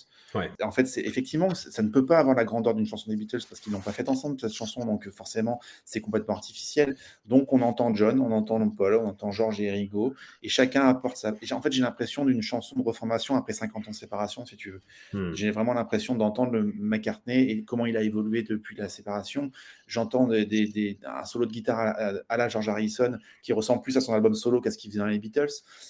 En 0.62 0.70
fait, 0.70 0.86
c'est 0.86 1.02
effectivement, 1.02 1.54
ça 1.54 1.82
ne 1.82 1.88
peut 1.88 2.04
pas 2.04 2.18
avoir 2.18 2.34
la 2.34 2.44
grandeur 2.44 2.74
d'une 2.74 2.86
chanson 2.86 3.10
des 3.10 3.16
Beatles 3.16 3.42
parce 3.48 3.60
qu'ils 3.60 3.72
n'ont 3.72 3.80
pas 3.80 3.92
fait 3.92 4.08
ensemble 4.08 4.40
cette 4.40 4.54
chanson, 4.54 4.84
donc 4.84 5.08
forcément, 5.16 5.60
c'est 5.84 6.00
complètement 6.00 6.34
artificiel. 6.34 6.96
Donc, 7.26 7.52
on 7.52 7.62
entend 7.62 7.94
John, 7.94 8.20
on 8.20 8.32
entend 8.32 8.56
Paul, 8.70 8.94
on 8.94 9.08
entend 9.08 9.30
George 9.30 9.60
et 9.60 9.70
Rigo, 9.70 10.14
et 10.42 10.48
chacun 10.48 10.86
apporte 10.86 11.16
sa. 11.16 11.32
En 11.52 11.60
fait, 11.60 11.72
j'ai 11.72 11.82
l'impression 11.82 12.24
d'une 12.24 12.42
chanson 12.42 12.76
de 12.76 12.82
reformation 12.82 13.36
après 13.36 13.52
50 13.52 13.88
ans 13.88 13.90
de 13.90 13.96
séparation, 13.96 14.44
si 14.46 14.56
tu 14.56 14.70
veux. 14.70 14.80
Hmm. 15.12 15.34
J'ai 15.34 15.50
vraiment 15.50 15.74
l'impression 15.74 16.14
d'entendre 16.14 16.52
le 16.52 16.72
McCartney 16.78 17.50
et 17.50 17.64
comment 17.64 17.86
il 17.86 17.96
a 17.96 18.02
évolué 18.02 18.42
depuis 18.42 18.76
la 18.76 18.88
séparation. 18.88 19.50
J'entends 19.86 20.26
des, 20.26 20.98
un 21.04 21.24
solo 21.24 21.46
de 21.46 21.52
guitare 21.52 21.94
à, 22.28 22.36
la 22.36 22.48
George 22.48 22.68
Harrison 22.68 23.18
qui 23.42 23.52
ressemble 23.52 23.82
plus 23.82 23.96
à 23.96 24.00
son 24.00 24.14
album 24.14 24.34
solo 24.34 24.60
qu'à 24.60 24.70
ce 24.70 24.78
qu'il 24.78 24.90
faisait 24.90 25.00
dans 25.00 25.06
les 25.06 25.18
Beatles. 25.18 25.46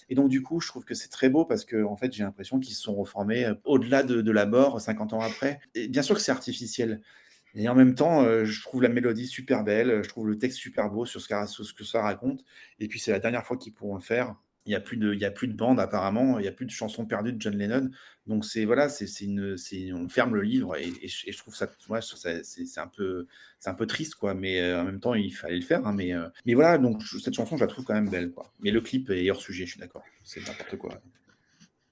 Et 0.08 0.14
donc, 0.14 0.28
du 0.28 0.42
coup, 0.42 0.60
je 0.60 0.68
trouve 0.68 0.84
que 0.84 0.94
c'est 0.94 1.08
très 1.08 1.28
beau 1.28 1.44
parce 1.44 1.64
que, 1.64 1.84
en 1.84 1.96
fait, 1.96 2.12
j'ai 2.12 2.24
l'impression 2.24 2.58
qu'ils 2.58 2.74
se 2.74 2.82
sont 2.82 2.94
reformés 2.94 3.44
euh, 3.44 3.54
au-delà 3.64 4.02
de, 4.02 4.20
de, 4.20 4.32
la 4.32 4.46
mort 4.46 4.80
50 4.80 5.14
ans 5.14 5.20
après. 5.20 5.60
Et 5.74 5.88
bien 5.88 6.02
sûr 6.02 6.14
que 6.14 6.20
c'est 6.20 6.32
artificiel. 6.32 7.00
Et 7.56 7.70
en 7.70 7.74
même 7.74 7.94
temps, 7.94 8.22
euh, 8.22 8.44
je 8.44 8.60
trouve 8.60 8.82
la 8.82 8.90
mélodie 8.90 9.26
super 9.26 9.64
belle, 9.64 10.02
je 10.04 10.08
trouve 10.08 10.28
le 10.28 10.38
texte 10.38 10.58
super 10.58 10.90
beau 10.90 11.06
sur 11.06 11.22
ce, 11.22 11.72
que 11.72 11.84
ça 11.84 12.02
raconte. 12.02 12.44
Et 12.80 12.86
puis, 12.86 13.00
c'est 13.00 13.12
la 13.12 13.18
dernière 13.18 13.46
fois 13.46 13.56
qu'ils 13.56 13.72
pourront 13.72 13.94
le 13.94 14.02
faire. 14.02 14.36
Il 14.66 14.70
n'y 14.70 14.74
a, 14.74 14.80
plus 14.80 14.96
de, 14.96 15.24
a 15.24 15.30
plus 15.30 15.46
de 15.48 15.54
bande 15.54 15.78
apparemment, 15.78 16.38
il 16.38 16.42
n'y 16.42 16.48
a 16.48 16.52
plus 16.52 16.66
de 16.66 16.72
chansons 16.72 17.06
perdues 17.06 17.32
de 17.32 17.40
John 17.40 17.56
Lennon. 17.56 17.88
Donc, 18.26 18.44
c'est 18.44 18.64
voilà, 18.64 18.88
c'est 18.88 19.06
une, 19.20 19.56
on 19.94 20.08
ferme 20.08 20.34
le 20.34 20.42
livre 20.42 20.76
et, 20.76 20.92
je 21.06 21.38
trouve 21.38 21.54
ça, 21.54 21.70
ouais, 21.88 22.00
c'est 22.02 22.78
un, 22.78 22.88
peu, 22.88 23.26
un 23.64 23.74
peu 23.74 23.86
triste, 23.86 24.16
quoi. 24.16 24.34
Mais 24.34 24.60
euh, 24.60 24.82
en 24.82 24.84
même 24.84 25.00
temps, 25.00 25.14
il 25.14 25.30
fallait 25.30 25.56
le 25.56 25.62
faire. 25.62 25.86
Hein, 25.86 25.94
mais, 25.94 26.12
euh, 26.12 26.28
mais 26.44 26.54
voilà, 26.54 26.76
donc 26.76 27.02
cette 27.04 27.34
chanson, 27.34 27.56
je 27.56 27.62
la 27.62 27.68
trouve 27.68 27.84
quand 27.84 27.94
même 27.94 28.10
belle, 28.10 28.32
quoi. 28.32 28.52
Mais 28.60 28.70
le 28.70 28.82
clip 28.82 29.08
est 29.08 29.30
hors 29.30 29.40
sujet, 29.40 29.64
je 29.64 29.70
suis 29.70 29.80
d'accord. 29.80 30.02
C'est 30.24 30.46
n'importe 30.46 30.76
quoi. 30.76 31.00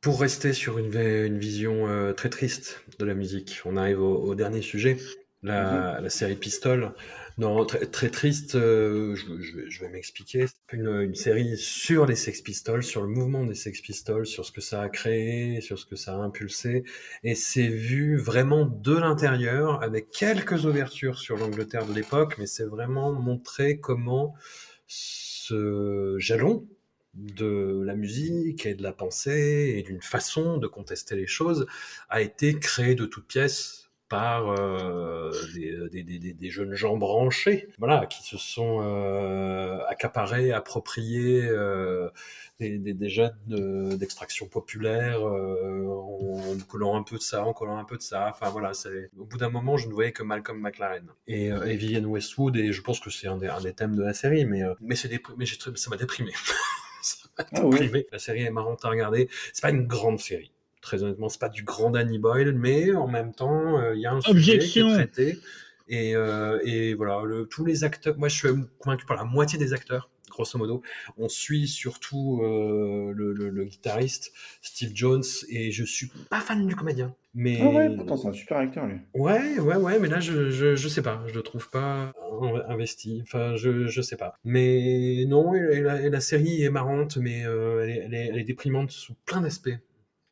Pour 0.03 0.21
rester 0.21 0.53
sur 0.53 0.77
une, 0.79 0.95
une 0.95 1.39
vision 1.39 2.13
très 2.15 2.29
triste 2.29 2.85
de 2.99 3.07
la 3.07 3.15
musique, 3.15 3.63
on 3.65 3.79
arrive 3.79 4.03
au 4.03 4.35
dernier 4.35 4.61
sujet. 4.61 4.99
Mhm. 5.45 6.03
la, 6.03 6.11
série 6.11 6.37
Pistol. 6.37 6.93
Non, 7.37 7.67
très, 7.67 7.87
très 7.87 8.11
triste, 8.11 8.55
euh, 8.55 9.17
je, 9.17 9.81
vais 9.81 9.89
m'expliquer. 9.89 10.47
Une, 10.73 10.89
une 11.03 11.15
série 11.17 11.57
sur 11.57 12.07
les 12.07 12.15
Sex 12.15 12.41
Pistols, 12.41 12.85
sur 12.85 13.03
le 13.03 13.09
mouvement 13.09 13.45
des 13.45 13.55
Sex 13.55 13.81
Pistols, 13.81 14.27
sur 14.27 14.47
ce 14.47 14.53
que 14.53 14.61
ça 14.61 14.83
a 14.83 14.89
créé, 14.89 15.61
sur 15.61 15.79
ce 15.79 15.85
que 15.85 15.97
ça 15.97 16.15
a 16.15 16.17
impulsé. 16.17 16.85
Et 17.25 17.35
c'est 17.35 17.67
vu 17.67 18.17
vraiment 18.17 18.65
de 18.65 18.97
l'intérieur, 18.97 19.83
avec 19.83 20.11
quelques 20.11 20.65
ouvertures 20.65 21.19
sur 21.19 21.37
l'Angleterre 21.37 21.87
de 21.87 21.93
l'époque, 21.93 22.37
mais 22.39 22.47
c'est 22.47 22.65
vraiment 22.65 23.13
montré 23.13 23.81
comment 23.81 24.35
ce 24.87 26.17
jalon 26.19 26.67
de 27.15 27.83
la 27.85 27.95
musique 27.95 28.65
et 28.65 28.75
de 28.75 28.83
la 28.83 28.93
pensée 28.93 29.75
et 29.77 29.83
d'une 29.83 30.03
façon 30.03 30.59
de 30.59 30.67
contester 30.67 31.17
les 31.17 31.27
choses 31.27 31.67
a 32.09 32.23
été 32.23 32.59
créé 32.59 32.95
de 32.95 33.07
toutes 33.07 33.27
pièces 33.27 33.84
par 34.15 34.49
euh, 34.49 35.33
euh, 35.57 35.89
des, 35.91 36.51
jeunes 36.51 36.75
gens 36.75 36.97
branchés, 36.97 37.67
voilà, 37.79 38.07
qui 38.07 38.23
se 38.23 38.39
sont 38.39 38.79
euh, 38.81 39.81
accaparés, 39.89 40.53
appropriés 40.53 41.43
des, 42.61 43.09
jeunes 43.09 43.35
d'extraction 43.99 44.47
populaire 44.47 45.21
en, 45.25 46.57
collant 46.69 46.95
un 46.97 47.03
peu 47.03 47.17
de 47.17 47.23
ça, 47.23 47.45
en 47.45 47.53
collant 47.53 47.77
un 47.77 47.85
peu 47.85 47.97
de 47.97 48.03
ça. 48.03 48.29
Enfin 48.31 48.51
voilà, 48.51 48.71
au 49.19 49.25
bout 49.25 49.39
d'un 49.39 49.51
moment, 49.51 49.77
je 49.77 49.89
ne 49.89 49.93
voyais 49.93 50.13
que 50.13 50.23
Malcolm 50.23 50.61
McLaren 50.61 51.09
et, 51.27 51.51
Vivienne 51.75 52.07
Westwood, 52.07 52.57
et 52.57 52.73
je 52.73 52.83
pense 52.83 53.01
que 53.01 53.11
c'est 53.11 53.27
un, 53.27 53.37
des, 53.37 53.73
thèmes 53.73 53.97
de 53.97 54.03
la 54.05 54.15
série, 54.15 54.45
mais, 54.45 54.63
mais, 54.81 54.95
mais 55.37 55.47
ça 55.47 55.91
m'a 55.91 55.97
déprimé. 55.97 56.31
ça 57.03 57.17
m'a 57.37 57.45
ah 57.51 57.61
déprimé. 57.63 58.07
La 58.13 58.21
série 58.21 58.43
est 58.43 58.51
marrante 58.51 58.85
à 58.85 58.91
regarder. 58.91 59.29
C'est 59.53 59.63
pas 59.63 59.71
une 59.71 59.89
grande 59.89 60.21
série 60.21 60.53
Très 60.85 61.03
honnêtement, 61.03 61.31
c'est 61.31 61.41
pas 61.41 61.49
du 61.49 61.63
grand 61.63 61.91
Danny 61.91 62.19
Boyle, 62.19 62.53
mais 62.53 62.93
en 62.93 63.09
même 63.09 63.33
temps, 63.33 63.79
euh, 63.81 63.95
il 63.95 64.03
y 64.03 64.07
a 64.07 64.13
un 64.13 64.21
sujet 64.21 64.59
qui 64.59 64.81
est 64.81 64.83
traité. 64.83 65.39
Et, 65.89 66.15
euh, 66.15 66.61
et 66.63 66.93
voilà, 66.93 67.23
le, 67.25 67.47
tous 67.47 67.65
les 67.65 67.85
acteurs, 67.85 68.19
moi 68.19 68.29
je 68.29 68.37
suis 68.37 68.49
convaincu 68.79 69.07
par 69.07 69.17
la 69.17 69.25
moitié 69.25 69.59
des 69.59 69.73
acteurs, 69.73 70.11
grosso 70.29 70.59
modo. 70.59 70.83
On 71.17 71.31
suit 71.31 71.69
surtout 71.69 72.43
euh, 72.43 73.15
le, 73.17 73.33
le, 73.33 73.65
guitariste 73.65 74.35
Steve 74.61 74.91
Jones 74.95 75.23
et 75.49 75.71
je 75.71 75.85
suis 75.85 76.09
pas 76.29 76.41
fan 76.41 76.67
du 76.67 76.77
comédien. 76.77 77.15
Mais... 77.33 77.61
Ah 77.63 77.71
ouais, 77.71 77.97
pourtant 77.97 78.19
c'est 78.19 78.29
un 78.29 78.35
super 78.35 78.59
acteur 78.59 78.87
lui. 78.87 78.99
Ouais, 79.15 79.59
ouais, 79.59 79.77
ouais, 79.77 79.99
mais 79.99 80.09
là 80.09 80.21
je, 80.21 80.51
je, 80.51 80.77
je 80.77 80.89
sais 80.89 81.03
pas, 81.03 81.25
je 81.29 81.33
le 81.33 81.41
trouve 81.41 81.71
pas 81.71 82.13
investi. 82.69 83.23
Enfin, 83.23 83.57
je, 83.57 83.87
je 83.87 84.03
sais 84.03 84.19
pas. 84.19 84.35
Mais 84.45 85.25
non, 85.29 85.55
et 85.55 85.81
la, 85.81 86.11
la 86.11 86.21
série 86.21 86.63
est 86.63 86.71
marrante, 86.71 87.17
mais 87.17 87.39
elle, 87.39 87.89
est, 87.89 88.03
elle, 88.05 88.15
est, 88.15 88.27
elle 88.27 88.39
est 88.39 88.45
déprimante 88.45 88.91
sous 88.91 89.15
plein 89.25 89.41
d'aspects. 89.41 89.79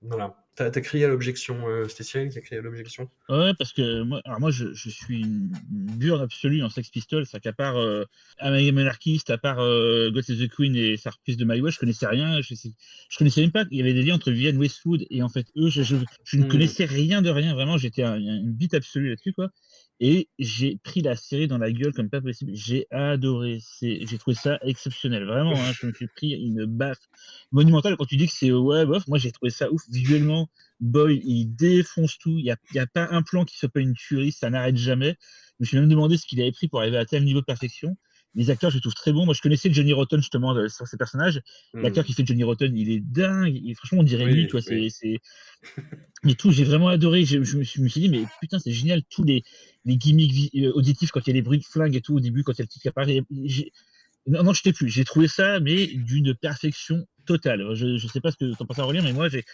Voilà. 0.02 0.41
T'as 0.54 0.66
as 0.66 0.80
crié 0.82 1.06
à 1.06 1.08
l'objection, 1.08 1.66
euh, 1.66 1.86
qui 1.86 2.38
a 2.38 2.40
crié 2.42 2.58
à 2.58 2.62
l'objection 2.62 3.08
Ouais, 3.30 3.52
parce 3.58 3.72
que 3.72 4.02
moi, 4.02 4.20
alors 4.26 4.38
moi 4.38 4.50
je, 4.50 4.74
je 4.74 4.90
suis 4.90 5.22
une 5.22 5.50
burne 5.68 6.20
absolue 6.20 6.62
en 6.62 6.68
Sex 6.68 6.90
Pistols, 6.90 7.24
c'est 7.24 7.40
qu'à 7.40 7.54
part 7.54 7.76
euh, 7.76 8.04
Anarchist, 8.38 9.30
à 9.30 9.38
part 9.38 9.60
euh, 9.60 10.10
God 10.10 10.22
Save 10.22 10.36
the 10.36 10.50
Queen 10.50 10.76
et 10.76 10.98
sa 10.98 11.08
reprise 11.08 11.38
de 11.38 11.46
My 11.46 11.58
Way, 11.62 11.70
je 11.70 11.78
connaissais 11.78 12.06
rien, 12.06 12.42
je, 12.42 12.54
je 12.54 13.16
connaissais 13.16 13.40
même 13.40 13.50
pas 13.50 13.64
qu'il 13.64 13.78
y 13.78 13.80
avait 13.80 13.94
des 13.94 14.02
liens 14.02 14.16
entre 14.16 14.30
Vivienne 14.30 14.58
Westwood 14.58 15.06
et 15.08 15.22
en 15.22 15.30
fait 15.30 15.46
eux, 15.56 15.70
je, 15.70 15.82
je, 15.82 15.96
ne 16.36 16.44
hmm. 16.44 16.48
connaissais 16.48 16.84
rien 16.84 17.22
de 17.22 17.30
rien, 17.30 17.54
vraiment, 17.54 17.78
j'étais 17.78 18.02
une 18.02 18.52
bite 18.52 18.74
absolue 18.74 19.08
là-dessus, 19.08 19.32
quoi. 19.32 19.48
Et 20.04 20.28
j'ai 20.36 20.78
pris 20.82 21.00
la 21.00 21.14
série 21.14 21.46
dans 21.46 21.58
la 21.58 21.70
gueule 21.70 21.92
comme 21.92 22.10
pas 22.10 22.20
possible. 22.20 22.50
J'ai 22.54 22.88
adoré. 22.90 23.60
J'ai 23.80 24.18
trouvé 24.18 24.34
ça 24.34 24.58
exceptionnel. 24.62 25.24
Vraiment, 25.24 25.54
hein, 25.54 25.72
je 25.80 25.86
me 25.86 25.92
suis 25.92 26.08
pris 26.08 26.32
une 26.32 26.64
baffe 26.64 27.08
monumentale. 27.52 27.96
Quand 27.96 28.06
tu 28.06 28.16
dis 28.16 28.26
que 28.26 28.32
c'est 28.32 28.50
ouais, 28.50 28.84
bof, 28.84 29.06
moi 29.06 29.18
j'ai 29.18 29.30
trouvé 29.30 29.50
ça 29.50 29.70
ouf. 29.70 29.82
Visuellement, 29.88 30.50
Boy, 30.80 31.22
il 31.24 31.54
défonce 31.54 32.18
tout. 32.18 32.36
Il 32.36 32.42
n'y 32.42 32.50
a, 32.50 32.56
a, 32.82 32.86
pas 32.88 33.06
un 33.12 33.22
plan 33.22 33.44
qui 33.44 33.56
soit 33.56 33.68
pas 33.68 33.78
une 33.78 33.94
tuerie. 33.94 34.32
Ça 34.32 34.50
n'arrête 34.50 34.76
jamais. 34.76 35.16
Je 35.20 35.56
me 35.60 35.66
suis 35.66 35.76
même 35.78 35.88
demandé 35.88 36.16
ce 36.16 36.26
qu'il 36.26 36.40
avait 36.40 36.50
pris 36.50 36.66
pour 36.66 36.80
arriver 36.80 36.98
à 36.98 37.06
tel 37.06 37.22
niveau 37.22 37.38
de 37.38 37.44
perfection 37.44 37.96
les 38.34 38.50
acteurs, 38.50 38.70
je 38.70 38.76
les 38.76 38.80
trouve 38.80 38.94
très 38.94 39.12
bons. 39.12 39.24
Moi, 39.24 39.34
je 39.34 39.40
connaissais 39.40 39.72
Johnny 39.72 39.92
Rotten 39.92 40.20
justement 40.20 40.54
sur 40.68 40.86
ces 40.86 40.96
personnages. 40.96 41.40
Hmm. 41.74 41.82
L'acteur 41.82 42.04
qui 42.04 42.12
fait 42.12 42.26
Johnny 42.26 42.44
Rotten, 42.44 42.76
il 42.76 42.90
est 42.90 43.00
dingue. 43.00 43.60
franchement, 43.76 44.00
on 44.00 44.04
dirait 44.04 44.24
lui, 44.24 44.46
toi. 44.46 44.60
C'est, 44.62 45.20
mais 46.24 46.34
tout, 46.34 46.50
j'ai 46.50 46.64
vraiment 46.64 46.88
adoré. 46.88 47.24
Je, 47.24 47.38
me 47.38 47.64
suis, 47.64 48.00
dit, 48.00 48.08
mais 48.08 48.24
putain, 48.40 48.58
c'est 48.58 48.72
génial. 48.72 49.02
Tous 49.10 49.24
les, 49.24 49.42
les 49.84 49.96
gimmicks 49.96 50.54
euh, 50.54 50.72
auditifs 50.72 51.10
quand 51.10 51.20
il 51.26 51.30
y 51.30 51.32
a 51.32 51.34
les 51.34 51.42
bruits 51.42 51.58
de 51.58 51.64
flingue 51.64 51.94
et 51.94 52.00
tout 52.00 52.14
au 52.14 52.20
début, 52.20 52.42
quand 52.42 52.52
il 52.52 52.58
y 52.58 52.62
a 52.62 52.64
le 52.64 52.68
petit 52.68 52.80
qui 52.80 52.88
apparaît. 52.88 53.22
Non, 54.26 54.42
non, 54.44 54.52
je 54.52 54.62
t'ai 54.62 54.72
plus. 54.72 54.88
J'ai 54.88 55.04
trouvé 55.04 55.28
ça, 55.28 55.60
mais 55.60 55.86
d'une 55.88 56.34
perfection 56.34 57.06
totale. 57.26 57.74
Je, 57.74 57.86
ne 57.86 57.98
sais 57.98 58.20
pas 58.20 58.30
ce 58.30 58.36
que 58.36 58.54
tu 58.54 58.62
en 58.62 58.66
penses 58.66 58.78
à 58.78 58.84
relire, 58.84 59.02
mais 59.02 59.12
moi, 59.12 59.28
j'ai, 59.28 59.44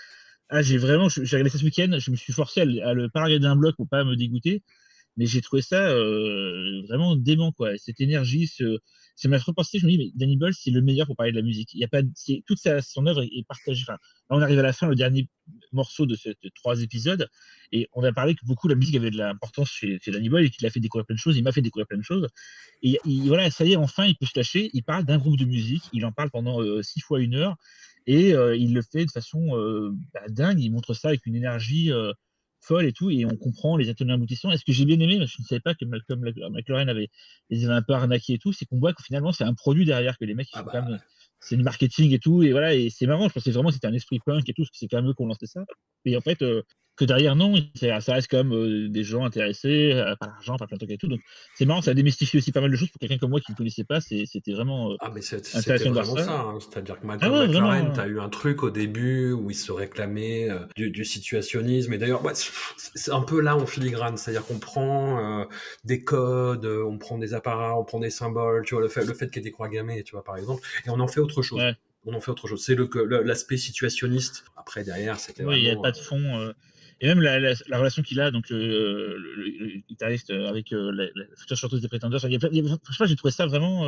ah, 0.50 0.62
j'ai 0.62 0.78
vraiment, 0.78 1.08
j'ai 1.08 1.22
regardé 1.24 1.50
ça 1.50 1.58
ce 1.58 1.64
week-end. 1.64 1.96
Je 1.98 2.10
me 2.10 2.16
suis 2.16 2.32
forcé 2.32 2.60
à, 2.60 2.88
à 2.88 2.94
le 2.94 3.08
pas 3.08 3.24
regarder 3.24 3.46
un 3.46 3.56
bloc 3.56 3.74
pour 3.76 3.88
pas 3.88 4.04
me 4.04 4.14
dégoûter 4.14 4.62
mais 5.18 5.26
j'ai 5.26 5.42
trouvé 5.42 5.60
ça 5.60 5.88
euh, 5.88 6.82
vraiment 6.88 7.16
dément 7.16 7.52
quoi. 7.52 7.76
Cette 7.76 8.00
énergie 8.00 8.46
ce 8.46 8.78
ça 9.16 9.28
m'a 9.28 9.36
repensé 9.36 9.80
je 9.80 9.84
me 9.84 9.90
dis 9.90 9.98
mais 9.98 10.10
Danny 10.14 10.36
Boyle 10.36 10.54
c'est 10.54 10.70
le 10.70 10.80
meilleur 10.80 11.06
pour 11.06 11.16
parler 11.16 11.32
de 11.32 11.36
la 11.36 11.42
musique. 11.42 11.74
Il 11.74 11.80
y 11.80 11.84
a 11.84 11.88
pas 11.88 12.02
toute 12.46 12.58
sa, 12.58 12.80
son 12.80 13.04
œuvre 13.06 13.22
est, 13.22 13.46
partagée. 13.46 13.84
Là 13.88 13.98
on 14.30 14.40
arrive 14.40 14.60
à 14.60 14.62
la 14.62 14.72
fin 14.72 14.88
le 14.88 14.94
dernier 14.94 15.28
morceau 15.72 16.06
de 16.06 16.14
ces 16.14 16.36
trois 16.54 16.80
épisodes 16.82 17.28
et 17.72 17.88
on 17.94 18.04
a 18.04 18.12
parlé 18.12 18.36
que 18.36 18.46
beaucoup 18.46 18.68
la 18.68 18.76
musique 18.76 18.94
avait 18.94 19.10
de 19.10 19.18
l'importance 19.18 19.70
chez, 19.70 19.98
chez 20.00 20.12
Danny 20.12 20.28
Boyle 20.28 20.46
et 20.46 20.50
qu'il 20.50 20.64
a 20.66 20.70
fait 20.70 20.80
découvrir 20.80 21.04
plein 21.04 21.16
de 21.16 21.20
choses 21.20 21.36
il 21.36 21.42
m'a 21.42 21.52
fait 21.52 21.62
découvrir 21.62 21.88
plein 21.88 21.98
de 21.98 22.04
choses. 22.04 22.28
Et, 22.82 23.00
voilà 23.26 23.50
ça 23.50 23.64
y 23.64 23.72
est 23.72 23.76
enfin 23.76 24.06
il 24.06 24.16
peut 24.16 24.26
se 24.26 24.38
lâcher. 24.38 24.70
Il 24.72 24.84
parle 24.84 25.04
d'un 25.04 25.18
groupe 25.18 25.36
de 25.36 25.44
musique 25.44 25.82
il 25.92 26.06
en 26.06 26.12
parle 26.12 26.30
pendant 26.30 26.62
euh, 26.62 26.80
six 26.82 27.00
fois 27.00 27.20
une 27.20 27.34
heure 27.34 27.56
et 28.06 28.34
euh, 28.34 28.56
il 28.56 28.72
le 28.72 28.82
fait 28.82 29.04
de 29.04 29.10
façon 29.10 29.48
bah, 30.14 30.20
dingue. 30.28 30.60
Il 30.60 30.70
montre 30.70 30.94
ça 30.94 31.08
avec 31.08 31.26
une 31.26 31.34
énergie 31.34 31.90
folle 32.60 32.86
et 32.86 32.92
tout, 32.92 33.10
et 33.10 33.24
on 33.24 33.36
comprend 33.36 33.76
les 33.76 33.88
ateliers 33.88 34.12
aboutissants. 34.12 34.50
Et 34.50 34.58
ce 34.58 34.64
que 34.64 34.72
j'ai 34.72 34.84
bien 34.84 34.98
aimé, 35.00 35.14
je 35.14 35.36
ne 35.40 35.46
savais 35.46 35.60
pas 35.60 35.74
que 35.74 35.84
Malcolm 35.84 36.20
McLaren 36.50 36.88
avait 36.88 37.08
les 37.50 37.64
avait 37.64 37.74
un 37.74 37.82
peu 37.82 37.92
arnaqués 37.92 38.34
et 38.34 38.38
tout, 38.38 38.52
c'est 38.52 38.64
qu'on 38.66 38.78
voit 38.78 38.92
que 38.92 39.02
finalement 39.02 39.32
c'est 39.32 39.44
un 39.44 39.54
produit 39.54 39.84
derrière 39.84 40.18
que 40.18 40.24
les 40.24 40.34
mecs, 40.34 40.48
ah 40.52 40.62
bah. 40.62 40.98
c'est 41.40 41.56
du 41.56 41.62
marketing 41.62 42.12
et 42.12 42.18
tout, 42.18 42.42
et 42.42 42.52
voilà, 42.52 42.74
et 42.74 42.90
c'est 42.90 43.06
marrant. 43.06 43.28
Je 43.28 43.34
pensais 43.34 43.50
vraiment 43.50 43.68
que 43.68 43.74
c'était 43.74 43.86
un 43.86 43.94
esprit 43.94 44.20
punk 44.24 44.48
et 44.48 44.52
tout, 44.52 44.62
parce 44.62 44.70
que 44.70 44.78
c'est 44.78 44.88
quand 44.88 45.00
même 45.00 45.10
eux 45.10 45.14
qui 45.14 45.22
ont 45.22 45.26
lancé 45.26 45.46
ça. 45.46 45.64
Et 46.04 46.16
en 46.16 46.20
fait, 46.20 46.42
euh, 46.42 46.62
que 46.98 47.04
derrière, 47.04 47.36
non, 47.36 47.54
ça, 47.76 48.12
reste 48.12 48.32
même 48.34 48.52
euh, 48.52 48.88
des 48.88 49.04
gens 49.04 49.24
intéressés 49.24 49.92
euh, 49.92 50.16
par 50.16 50.28
l'argent, 50.30 50.56
par 50.56 50.66
plein 50.66 50.76
de 50.76 50.80
trucs 50.80 50.90
et 50.90 50.98
tout. 50.98 51.06
Donc, 51.06 51.20
c'est 51.54 51.64
marrant, 51.64 51.80
ça 51.80 51.92
a 51.92 51.94
démystifié 51.94 52.38
aussi 52.38 52.50
pas 52.50 52.60
mal 52.60 52.70
de 52.70 52.76
choses 52.76 52.88
pour 52.90 52.98
quelqu'un 52.98 53.18
comme 53.18 53.30
moi 53.30 53.40
qui 53.40 53.52
ne 53.52 53.56
connaissait 53.56 53.84
pas. 53.84 54.00
C'était 54.00 54.52
vraiment 54.52 54.90
euh, 54.90 54.96
ah, 55.00 55.10
mais 55.14 55.20
intéressant 55.54 55.92
vraiment 55.92 56.16
ça. 56.16 56.40
Hein. 56.40 56.58
C'est-à-dire 56.60 56.98
que 57.00 57.06
Malcolm 57.06 57.32
ah 57.32 57.46
McLaren, 57.46 57.92
tu 57.92 58.00
as 58.00 58.06
eu 58.08 58.18
un 58.18 58.28
truc 58.28 58.64
au 58.64 58.70
début 58.70 59.32
où 59.32 59.48
il 59.48 59.54
se 59.54 59.70
réclamait 59.70 60.48
du, 60.76 61.04
situationnisme. 61.04 61.92
Et 61.92 61.98
d'ailleurs, 61.98 62.22
c'est 62.34 63.12
un 63.12 63.22
peu 63.22 63.40
là 63.40 63.56
en 63.56 63.66
filigrane. 63.66 64.16
C'est-à-dire 64.16 64.44
qu'on 64.44 64.58
prend 64.58 65.46
des 65.84 66.02
codes, 66.02 66.66
on 66.66 66.98
prend 66.98 67.16
des 67.16 67.32
apparats, 67.32 67.78
on 67.78 67.84
prend 67.84 68.00
des 68.00 68.10
symboles, 68.10 68.64
tu 68.66 68.74
vois, 68.74 68.82
le 68.82 68.88
fait, 68.88 69.04
le 69.04 69.14
fait 69.14 69.26
qu'il 69.28 69.36
y 69.36 69.46
ait 69.46 69.48
des 69.48 69.52
croix 69.52 69.68
gammées, 69.68 70.02
tu 70.02 70.12
vois, 70.12 70.24
par 70.24 70.36
exemple, 70.36 70.62
et 70.84 70.90
on 70.90 70.98
en 70.98 71.06
fait 71.06 71.20
autre 71.20 71.42
chose. 71.42 71.62
on 72.04 72.14
en 72.14 72.20
fait 72.20 72.32
autre 72.32 72.48
chose. 72.48 72.64
C'est 72.64 72.76
l'aspect 73.24 73.56
situationniste. 73.56 74.44
Après, 74.56 74.82
derrière, 74.82 75.20
c'était. 75.20 75.44
Oui, 75.44 75.58
il 75.58 75.62
n'y 75.62 75.70
a 75.70 75.76
pas 75.76 75.92
de 75.92 75.96
fond 75.96 76.52
et 77.00 77.06
même 77.06 77.20
la, 77.20 77.38
la, 77.38 77.54
la 77.68 77.78
relation 77.78 78.02
qu'il 78.02 78.20
a, 78.20 78.30
donc 78.30 78.50
euh, 78.50 79.16
le, 79.16 79.44
le, 79.44 79.80
guitariste 79.88 80.30
euh, 80.30 80.48
avec 80.48 80.72
euh, 80.72 80.90
la, 80.90 81.04
la, 81.14 81.24
future 81.36 81.56
chanteuse 81.56 81.80
des 81.80 81.88
Pretenders, 81.88 82.20
il 82.24 82.32
y 82.32 82.36
a, 82.36 82.48
il 82.50 82.56
y 82.56 82.60
a, 82.60 82.76
je 82.88 82.92
sais 82.92 82.98
pas, 82.98 83.06
j'ai 83.06 83.14
trouvé 83.14 83.30
ça 83.30 83.46
vraiment 83.46 83.86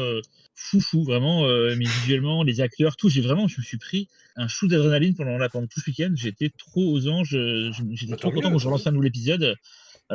fou, 0.55 0.81
fou, 0.81 1.03
vraiment, 1.03 1.43
mais 1.45 1.85
visuellement, 1.85 2.43
les 2.45 2.61
acteurs, 2.61 2.97
tout, 2.97 3.09
j'ai 3.09 3.21
vraiment, 3.21 3.49
je 3.49 3.59
me 3.59 3.65
suis 3.65 3.79
pris 3.79 4.09
un 4.37 4.47
chou 4.47 4.69
d'adrénaline 4.69 5.17
pendant, 5.17 5.37
pendant 5.49 5.67
tout 5.67 5.81
ce 5.81 5.91
week-end. 5.91 6.13
J'étais 6.15 6.51
trop 6.51 6.93
aux 6.93 7.09
anges, 7.09 7.37
j'étais 7.93 8.17
trop 8.17 8.31
content 8.31 8.51
quand 8.51 8.59
je 8.59 8.67
relançais 8.67 8.89
un 8.89 8.93
nouvel 8.93 9.09
épisode. 9.09 9.57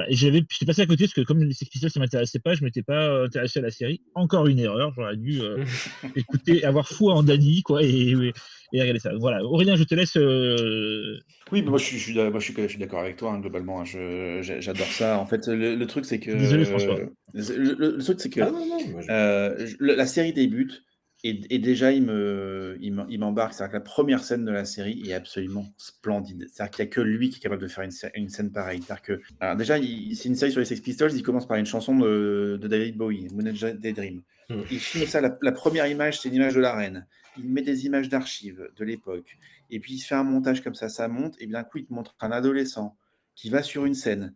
Et 0.10 0.16
j'avais, 0.16 0.44
j'étais 0.50 0.66
passé 0.66 0.82
à 0.82 0.86
côté 0.86 1.06
parce 1.06 1.14
que 1.14 1.22
comme 1.22 1.42
les 1.42 1.54
Sex 1.54 1.70
Pistols 1.70 1.90
ça 1.90 2.00
m'intéressait 2.00 2.40
pas, 2.40 2.54
je 2.54 2.64
m'étais 2.64 2.84
pas 2.84 3.24
intéressé 3.24 3.60
à 3.60 3.62
la 3.62 3.72
série. 3.72 4.02
Encore 4.14 4.48
une 4.48 4.60
erreur, 4.60 4.94
j'aurais 4.94 5.16
dû 5.16 5.40
euh, 5.42 5.64
écouter, 6.16 6.66
avoir 6.66 6.88
foi 6.88 7.14
en 7.14 7.24
Danny, 7.24 7.62
quoi, 7.64 7.82
et, 7.82 8.12
et, 8.12 8.82
regarder 8.82 9.00
ça. 9.00 9.12
Voilà, 9.18 9.44
Aurélien, 9.44 9.78
je 9.78 9.84
te 9.84 9.96
laisse. 9.96 10.18
Euh... 10.18 11.20
Oui, 11.52 11.62
mais 11.62 11.70
moi 11.70 11.80
je 11.80 11.86
suis, 11.86 11.98
je 11.98 12.04
suis, 12.04 12.14
moi, 12.14 12.40
je 12.40 12.68
suis, 12.68 12.80
d'accord 12.80 13.00
avec 13.00 13.16
toi 13.16 13.32
hein, 13.32 13.40
globalement. 13.40 13.82
Hein. 13.82 13.86
Je, 13.86 14.40
j'adore 14.60 14.88
ça. 14.88 15.18
En 15.18 15.26
fait, 15.26 15.48
le, 15.48 15.76
le 15.76 15.88
truc 15.88 16.04
c'est 16.04 16.20
que. 16.20 16.32
Désolé 16.32 16.66
François. 16.66 17.00
Le, 17.34 17.74
le, 17.74 17.98
truc 18.04 18.20
c'est 18.20 18.30
que 18.30 18.42
ah, 18.42 18.52
non, 18.52 18.66
non, 18.66 18.80
euh, 19.10 19.68
la 19.80 20.06
série 20.06 20.34
débute 20.34 20.84
et, 21.28 21.58
déjà, 21.58 21.92
il 21.92 22.04
me, 22.04 22.78
il 22.80 23.20
m'embarque. 23.20 23.54
C'est-à-dire 23.54 23.72
que 23.72 23.78
la 23.78 23.84
première 23.84 24.24
scène 24.24 24.46
de 24.46 24.52
la 24.52 24.64
série 24.64 25.02
est 25.08 25.14
absolument 25.14 25.66
splendide. 25.76 26.48
C'est-à-dire 26.52 26.72
qu'il 26.72 26.86
n'y 26.86 26.90
a 26.90 26.94
que 26.94 27.02
lui 27.02 27.32
qui 27.32 27.38
est 27.38 27.42
capable 27.42 27.64
de 27.64 27.68
faire 27.68 27.84
une, 27.84 27.92
une 28.14 28.30
scène 28.30 28.52
pareille. 28.52 28.82
C'est-à-dire 28.86 29.02
que, 29.02 29.22
alors 29.40 29.56
déjà, 29.56 29.78
c'est 29.78 30.26
une 30.26 30.36
série 30.36 30.52
sur 30.52 30.60
les 30.60 30.66
Sex 30.66 30.82
Pistols. 30.82 31.14
Il 31.14 31.24
commence 31.24 31.48
par 31.48 31.58
une 31.58 31.66
chanson 31.66 31.98
de, 31.98 32.60
de 32.62 32.68
David 32.68 32.96
Bowie, 32.96 33.28
Moonage 33.34 33.62
Daydream. 33.62 34.22
Mm. 34.50 34.62
Il 34.70 34.80
filme 34.80 35.08
ça. 35.08 35.20
La, 35.20 35.36
la 35.42 35.52
première 35.52 35.88
image, 35.88 36.22
c'est 36.22 36.30
l'image 36.30 36.54
de 36.54 36.62
la 36.62 36.76
reine. 36.76 37.08
Il 37.40 37.50
met 37.50 37.64
des 37.64 37.88
images 37.88 38.08
d'archives 38.08 38.70
de 38.76 38.86
l'époque. 38.86 39.38
Et 39.72 39.80
puis, 39.80 39.96
il 39.96 40.00
fait 40.00 40.16
un 40.16 40.24
montage 40.24 40.64
comme 40.64 40.76
ça. 40.76 40.90
Ça 40.90 41.08
monte. 41.08 41.36
Et 41.40 41.48
bien, 41.48 41.64
coup, 41.64 41.80
il 41.80 41.86
te 41.86 41.94
montre 41.94 42.16
un 42.20 42.32
adolescent 42.32 42.96
qui 43.34 43.50
va 43.50 43.64
sur 43.64 43.86
une 43.86 43.96
scène 43.96 44.36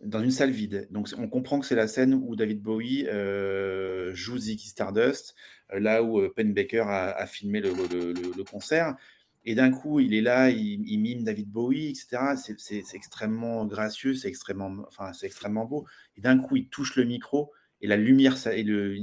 dans 0.00 0.22
une 0.22 0.30
salle 0.30 0.50
vide. 0.50 0.88
Donc 0.90 1.08
on 1.18 1.28
comprend 1.28 1.58
que 1.60 1.66
c'est 1.66 1.74
la 1.74 1.88
scène 1.88 2.14
où 2.14 2.36
David 2.36 2.62
Bowie 2.62 3.06
euh, 3.08 4.14
joue 4.14 4.38
Ziggy 4.38 4.68
Stardust, 4.68 5.34
euh, 5.72 5.80
là 5.80 6.02
où 6.02 6.20
euh, 6.20 6.32
Penn 6.34 6.52
Baker 6.52 6.84
a, 6.86 7.26
filmé 7.26 7.60
le, 7.60 8.44
concert. 8.44 8.96
Et 9.44 9.54
d'un 9.54 9.70
coup, 9.70 10.00
il 10.00 10.12
est 10.12 10.20
là, 10.20 10.50
il, 10.50 10.98
mime 10.98 11.22
David 11.22 11.48
Bowie, 11.48 11.88
etc. 11.90 12.34
C'est 12.58 12.82
extrêmement 12.94 13.64
gracieux, 13.64 14.14
c'est 14.14 14.28
extrêmement, 14.28 14.84
enfin, 14.88 15.12
extrêmement 15.22 15.64
beau. 15.64 15.86
Et 16.16 16.20
d'un 16.20 16.38
coup, 16.38 16.56
il 16.56 16.68
touche 16.68 16.96
le 16.96 17.04
micro 17.04 17.52
et 17.80 17.86
la 17.86 17.96
lumière, 17.96 18.38
ça, 18.38 18.56
et 18.56 18.64
le, 18.64 18.96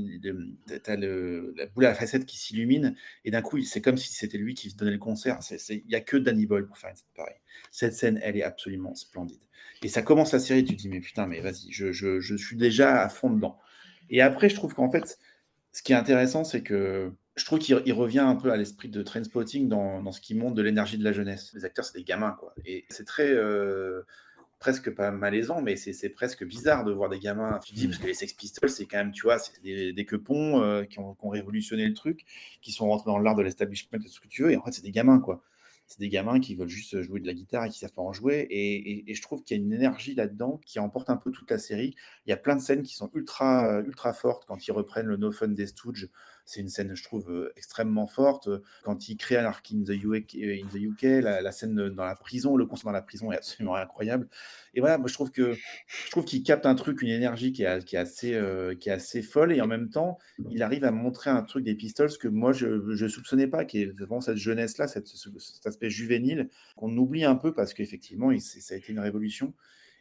la 1.56 1.66
boule 1.68 1.86
à 1.86 1.90
la 1.90 1.96
facette 1.96 2.26
qui 2.26 2.38
s'illumine. 2.38 2.96
Et 3.24 3.32
d'un 3.32 3.42
coup, 3.42 3.62
c'est 3.62 3.82
comme 3.82 3.98
si 3.98 4.14
c'était 4.14 4.38
lui 4.38 4.54
qui 4.54 4.70
se 4.70 4.76
donnait 4.76 4.92
le 4.92 4.98
concert. 4.98 5.40
Il 5.70 5.86
n'y 5.88 5.96
a 5.96 6.02
que 6.02 6.18
Danny 6.18 6.46
Boyle 6.46 6.66
pour 6.66 6.78
faire 6.78 6.90
une 6.90 6.98
scène 6.98 7.08
pareille. 7.16 7.40
Cette 7.72 7.94
scène, 7.94 8.20
elle 8.22 8.36
est 8.36 8.44
absolument 8.44 8.96
splendide. 8.96 9.44
Et 9.84 9.90
ça 9.90 10.02
commence 10.02 10.32
la 10.32 10.40
série, 10.40 10.64
tu 10.64 10.76
te 10.76 10.82
dis, 10.82 10.90
mais 10.90 11.02
putain, 11.02 11.28
mais 11.28 11.42
vas-y, 11.42 11.72
je, 11.72 11.92
je, 11.92 12.20
je, 12.20 12.36
suis 12.36 12.56
déjà 12.56 13.02
à 13.02 13.10
fond 13.10 13.30
dedans. 13.30 13.60
Et 14.10 14.22
après, 14.22 14.50
je 14.50 14.56
trouve 14.56 14.74
qu'en 14.74 14.90
fait, 14.90 15.20
ce 15.72 15.84
qui 15.84 15.92
est 15.94 15.96
intéressant, 15.96 16.44
c'est 16.44 16.64
que 16.64 17.12
je 17.36 17.46
trouve 17.46 17.60
qu'il 17.60 17.94
revient 17.94 18.20
un 18.20 18.36
peu 18.36 18.52
à 18.52 18.58
l'esprit 18.58 18.90
de 18.90 19.02
Trainspotting 19.02 19.68
dans, 19.68 20.02
dans 20.02 20.12
ce 20.12 20.22
qui 20.22 20.36
montre 20.36 20.56
de 20.56 20.62
l'énergie 20.62 20.98
de 20.98 21.04
la 21.04 21.12
jeunesse. 21.12 21.52
Les 21.54 21.66
acteurs, 21.66 21.84
c'est 21.84 21.98
des 21.98 22.04
gamins, 22.04 22.36
quoi. 22.40 22.54
Et 22.66 22.86
c'est 22.90 23.06
très. 23.06 23.30
Euh, 23.30 24.04
presque 24.60 24.96
pas 24.96 25.12
malaisant, 25.12 25.62
mais 25.62 25.76
c'est 25.76 26.10
presque 26.10 26.46
bizarre 26.46 26.86
de 26.86 26.94
voir 26.94 27.10
des 27.10 27.20
gamins. 27.20 27.60
Tu 27.66 27.74
dis, 27.74 27.86
parce 27.86 28.00
que 28.00 28.08
les 28.08 28.14
Sex 28.14 28.32
Pistols, 28.32 28.70
c'est 28.70 28.86
quand 28.86 28.98
même, 28.98 29.12
tu 29.12 29.24
vois, 29.24 29.38
c'est 29.38 29.62
des, 29.62 29.92
des 29.92 30.06
quepons 30.06 30.62
euh, 30.62 30.86
qui, 30.86 31.00
ont, 31.00 31.16
qui, 31.16 31.26
ont, 31.26 31.30
révolutionné 31.30 31.86
le 31.86 31.94
truc, 31.94 32.24
qui 32.62 32.72
sont 32.72 32.88
rentrés 32.88 33.12
dans 33.12 33.18
l'art 33.20 33.36
de 33.36 33.42
l'establishment, 33.42 34.00
tout 34.00 34.08
ce 34.08 34.22
que 34.22 34.30
tu 34.30 34.44
veux, 34.44 34.52
et 34.52 34.56
en 34.56 34.64
fait, 34.64 34.72
c'est 34.72 34.82
des 34.82 34.92
gamins, 34.92 35.20
quoi 35.20 35.44
c'est 35.94 36.00
des 36.00 36.10
gamins 36.10 36.40
qui 36.40 36.56
veulent 36.56 36.68
juste 36.68 37.04
jouer 37.04 37.20
de 37.20 37.28
la 37.28 37.36
guitare 37.36 37.66
et 37.66 37.70
qui 37.70 37.78
savent 37.78 37.94
pas 37.94 38.02
en 38.02 38.14
jouer. 38.14 38.48
Et, 38.50 39.14
je 39.14 39.22
trouve 39.22 39.44
qu'il 39.44 39.56
y 39.56 39.60
a 39.60 39.64
une 39.64 39.72
énergie 39.72 40.16
là-dedans 40.16 40.60
qui 40.66 40.80
emporte 40.80 41.12
un 41.12 41.18
peu 41.18 41.30
toute 41.32 41.52
la 41.52 41.60
série. 41.60 41.96
Il 42.26 42.32
y 42.32 42.34
a 42.34 42.38
plein 42.38 42.56
de 42.56 42.62
scènes 42.62 42.82
qui 42.82 42.96
sont 42.96 43.12
ultra, 43.14 43.80
ultra 43.82 44.12
fortes 44.12 44.46
quand 44.48 44.68
ils 44.68 44.72
reprennent 44.72 45.06
le 45.06 45.18
No 45.18 45.32
Fun 45.32 45.50
des 45.50 45.68
Stooges. 45.68 46.10
C'est 46.46 46.60
une 46.60 46.68
scène, 46.68 46.94
je 46.94 47.04
trouve, 47.04 47.32
euh, 47.32 47.54
extrêmement 47.56 48.06
forte. 48.06 48.50
Quand 48.84 49.08
ils 49.08 49.16
créent 49.16 49.38
Ark 49.38 49.66
in 49.74 49.84
the 49.84 49.92
UK, 49.92 50.36
in 50.36 50.68
the 50.68 50.76
UK 50.76 51.24
la, 51.24 51.52
scène 51.52 51.90
dans 51.90 52.04
la 52.04 52.16
prison, 52.16 52.58
le 52.58 52.66
concert 52.66 52.86
dans 52.86 52.92
la 52.92 53.02
prison 53.02 53.32
est 53.32 53.38
absolument 53.38 53.76
incroyable. 53.76 54.28
Et 54.74 54.82
voilà, 54.82 54.98
moi 54.98 55.08
je 55.08 55.14
trouve 55.14 55.32
que 55.32 55.54
je 55.88 56.12
trouve 56.12 56.26
qu'il 56.26 56.44
capte 56.44 56.66
un 56.66 56.76
truc, 56.76 57.02
une 57.02 57.10
énergie 57.10 57.54
qui 57.54 57.64
est, 57.64 57.96
assez, 57.96 58.34
euh, 58.34 58.76
qui 58.76 58.90
est 58.90 58.92
assez 58.92 59.22
folle. 59.22 59.54
Et 59.54 59.62
en 59.62 59.68
même 59.68 59.90
temps, 59.90 60.18
il 60.50 60.64
arrive 60.64 60.84
à 60.84 60.92
montrer 60.92 61.30
un 61.30 61.44
truc 61.44 61.64
des 61.64 61.76
Pistols 61.76 62.18
que 62.18 62.28
moi 62.28 62.52
je 62.52 62.68
ne 62.68 63.08
soupçonnais 63.08 63.48
pas, 63.48 63.64
qui 63.64 63.84
est 63.84 63.98
vraiment 63.98 64.22
cette 64.22 64.38
jeunesse-là, 64.38 64.88
cet 64.88 65.66
aspect 65.66 65.90
juvénile 65.90 66.50
qu'on 66.76 66.96
oublie 66.98 67.24
un 67.24 67.36
peu 67.36 67.54
parce 67.54 67.74
qu'effectivement, 67.74 68.32
ça 68.40 68.74
a 68.74 68.78
été 68.78 68.92
une 68.92 69.00
révolution. 69.00 69.54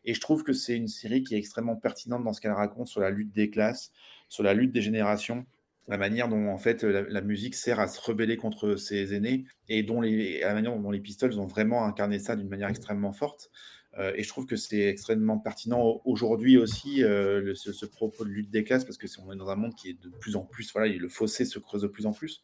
Et 0.05 0.14
je 0.14 0.20
trouve 0.20 0.43
que 0.43 0.52
c'est 0.52 0.77
une 0.77 0.89
série 0.89 1.23
qui 1.23 1.35
est 1.35 1.39
extrêmement 1.39 1.77
pertinente 1.77 2.24
dans 2.24 2.32
ce 2.32 2.40
qu'elle 2.40 2.52
raconte 2.52 2.89
sur 2.89 3.01
la 3.01 3.10
lutte 3.10 3.32
des 3.32 3.51
classes, 3.51 3.93
sur 4.28 4.43
la 4.43 4.55
lutte 4.55 4.73
des 4.73 4.82
générations 4.82 5.47
la 5.89 5.99
manière 5.99 6.29
dont 6.29 6.49
en 6.49 6.59
fait 6.59 6.85
la, 6.85 7.21
musique 7.21 7.55
sert 7.55 7.81
à 7.81 7.89
se 7.89 8.01
rebeller 8.01 8.37
contre 8.37 8.77
ses 8.77 9.15
aînés 9.15 9.47
et 9.69 9.83
dont 9.83 10.01
les, 10.01 10.41
la 10.41 10.55
manière 10.55 10.77
dont 10.79 10.91
les 10.91 11.01
Pistols 11.01 11.39
ont 11.39 11.47
vraiment 11.47 11.85
incarné 11.85 12.19
ça 12.19 12.37
d'une 12.37 12.49
manière 12.49 12.69
extrêmement 12.69 13.13
forte. 13.13 13.51
Euh, 13.99 14.13
et 14.17 14.23
je 14.23 14.29
trouve 14.29 14.47
que 14.47 14.57
c'est 14.57 14.89
extrêmement 14.89 15.39
pertinent 15.39 16.01
aujourd'hui 16.07 16.57
aussi 16.57 17.05
euh, 17.05 17.55
ce, 17.55 17.85
propos 17.85 18.25
de 18.25 18.31
lutte 18.31 18.51
des 18.51 18.65
classes 18.65 18.85
parce 18.87 18.97
que 18.97 19.07
on 19.21 19.31
est 19.33 19.37
dans 19.37 19.51
un 19.51 19.57
monde 19.57 19.75
qui 19.75 19.91
est 19.91 20.03
de 20.03 20.09
plus 20.09 20.35
en 20.35 20.45
plus 20.45 20.73
voilà 20.73 20.91
le 20.91 21.09
fossé 21.11 21.45
se 21.45 21.59
creuse 21.59 21.83
de 21.83 21.89
plus 21.89 22.07
en 22.07 22.13
plus. 22.13 22.43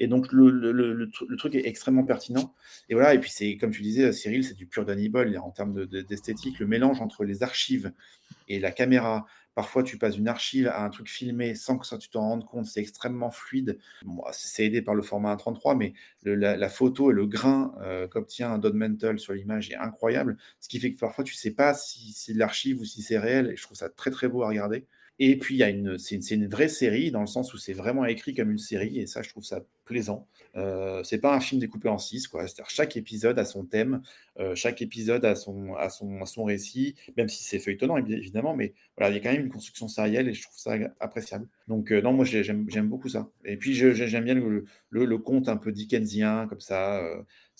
Et 0.00 0.08
donc 0.08 0.32
le, 0.32 0.50
le, 0.50 0.72
le, 0.72 1.36
truc 1.36 1.54
est 1.54 1.68
extrêmement 1.68 2.04
pertinent. 2.04 2.52
Et 2.88 2.94
voilà 2.94 3.14
et 3.14 3.20
puis 3.20 3.30
c'est 3.30 3.56
comme 3.58 3.70
tu 3.70 3.82
disais 3.82 4.12
Cyril 4.12 4.42
c'est 4.42 4.56
du 4.56 4.66
pur 4.66 4.84
Danny 4.84 5.08
Boyle 5.08 5.38
en 5.38 5.52
termes 5.52 5.86
d'esthétique 5.86 6.58
le 6.58 6.66
mélange 6.66 7.00
entre 7.00 7.22
les 7.22 7.44
archives 7.44 7.92
et 8.48 8.58
la 8.58 8.72
caméra 8.72 9.26
Parfois, 9.54 9.82
tu 9.82 9.98
passes 9.98 10.14
d'une 10.14 10.28
archive 10.28 10.68
à 10.68 10.84
un 10.84 10.88
truc 10.90 11.08
filmé 11.08 11.54
sans 11.54 11.78
que 11.78 11.86
ça, 11.86 11.98
tu 11.98 12.08
t'en 12.10 12.20
rendes 12.20 12.44
compte. 12.44 12.66
C'est 12.66 12.80
extrêmement 12.80 13.30
fluide. 13.30 13.78
c'est 14.32 14.64
aidé 14.66 14.82
par 14.82 14.94
le 14.94 15.02
format 15.02 15.34
1.33, 15.34 15.76
mais 15.76 15.94
la, 16.22 16.68
photo 16.68 17.10
et 17.10 17.14
le 17.14 17.26
grain 17.26 17.74
euh, 17.80 18.06
qu'obtient 18.06 18.58
Don 18.58 18.74
Mental 18.74 19.18
sur 19.18 19.32
l'image 19.32 19.70
est 19.70 19.76
incroyable. 19.76 20.36
Ce 20.60 20.68
qui 20.68 20.78
fait 20.78 20.92
que 20.92 20.98
parfois, 20.98 21.24
tu 21.24 21.34
sais 21.34 21.50
pas 21.50 21.74
si 21.74 22.12
c'est 22.12 22.34
de 22.34 22.38
l'archive 22.38 22.80
ou 22.80 22.84
si 22.84 23.02
c'est 23.02 23.18
réel. 23.18 23.50
Et 23.50 23.56
je 23.56 23.62
trouve 23.62 23.76
ça 23.76 23.88
très, 23.88 24.10
très 24.10 24.28
beau 24.28 24.42
à 24.42 24.48
regarder. 24.48 24.86
Et 25.18 25.38
puis, 25.38 25.56
il 25.56 25.58
y 25.58 25.62
a 25.62 25.70
une, 25.70 25.98
c'est 25.98 26.16
une, 26.16 26.42
une, 26.42 26.48
vraie 26.48 26.68
série 26.68 27.10
dans 27.10 27.20
le 27.20 27.26
sens 27.26 27.52
où 27.54 27.58
c'est 27.58 27.72
vraiment 27.72 28.04
écrit 28.04 28.34
comme 28.34 28.50
une 28.50 28.58
série. 28.58 28.98
Et 28.98 29.06
ça, 29.06 29.22
je 29.22 29.30
trouve 29.30 29.44
ça 29.44 29.62
plaisant. 29.88 30.28
Euh, 30.56 31.02
c'est 31.02 31.18
pas 31.18 31.34
un 31.34 31.40
film 31.40 31.60
découpé 31.60 31.88
en 31.88 31.98
six, 31.98 32.28
quoi. 32.28 32.46
C'est-à-dire 32.46 32.70
chaque 32.70 32.96
épisode 32.96 33.38
a 33.38 33.44
son 33.44 33.64
thème, 33.64 34.02
euh, 34.38 34.54
chaque 34.54 34.82
épisode 34.82 35.24
a 35.24 35.34
son, 35.34 35.74
a 35.74 35.88
son, 35.88 36.24
son 36.26 36.44
récit, 36.44 36.94
même 37.16 37.28
si 37.28 37.42
c'est 37.42 37.58
feuilletonnant 37.58 37.96
évidemment, 37.96 38.54
mais 38.54 38.74
voilà, 38.96 39.10
il 39.10 39.16
y 39.16 39.20
a 39.20 39.22
quand 39.22 39.32
même 39.32 39.46
une 39.46 39.52
construction 39.52 39.88
sérielle 39.88 40.28
et 40.28 40.34
je 40.34 40.42
trouve 40.42 40.58
ça 40.58 40.74
appréciable. 41.00 41.48
Donc 41.68 41.90
euh, 41.90 42.02
non, 42.02 42.12
moi 42.12 42.24
j'aime 42.24 42.66
beaucoup 42.88 43.08
ça. 43.08 43.30
Et 43.44 43.56
puis 43.56 43.74
j'aime 43.74 44.24
bien 44.24 44.34
le, 44.34 44.64
le, 44.90 45.18
conte 45.18 45.48
un 45.48 45.56
peu 45.56 45.72
dickensien 45.72 46.46
comme 46.48 46.60
ça. 46.60 47.02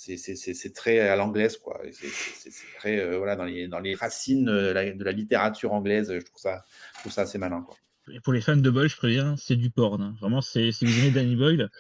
Euh, 0.09 0.17
c'est 0.17 0.75
très 0.75 1.01
à 1.01 1.17
l'anglaise, 1.17 1.57
quoi. 1.57 1.81
C'est 1.93 2.53
très 2.79 3.17
voilà 3.17 3.37
dans 3.37 3.45
les, 3.45 3.69
dans 3.69 3.81
les 3.81 3.95
racines 3.95 4.47
de 4.47 4.73
la, 4.73 5.13
littérature 5.13 5.73
anglaise. 5.73 6.13
Je 6.13 6.25
trouve 6.25 6.41
ça, 6.41 6.65
trouve 7.01 7.13
ça 7.13 7.23
assez 7.23 7.39
malin, 7.39 7.63
quoi 7.63 7.77
pour 8.23 8.33
les 8.33 8.41
fans 8.41 8.57
de 8.57 8.71
Boyle, 8.71 8.89
je 8.89 8.97
préviens, 8.97 9.37
c'est 9.37 9.57
du 9.57 9.71
porn. 9.71 10.01
Hein. 10.01 10.15
Vraiment, 10.21 10.41
si 10.41 10.71
vous 10.71 10.99
aimez 10.99 11.11
Danny 11.11 11.37
Boyle, 11.37 11.71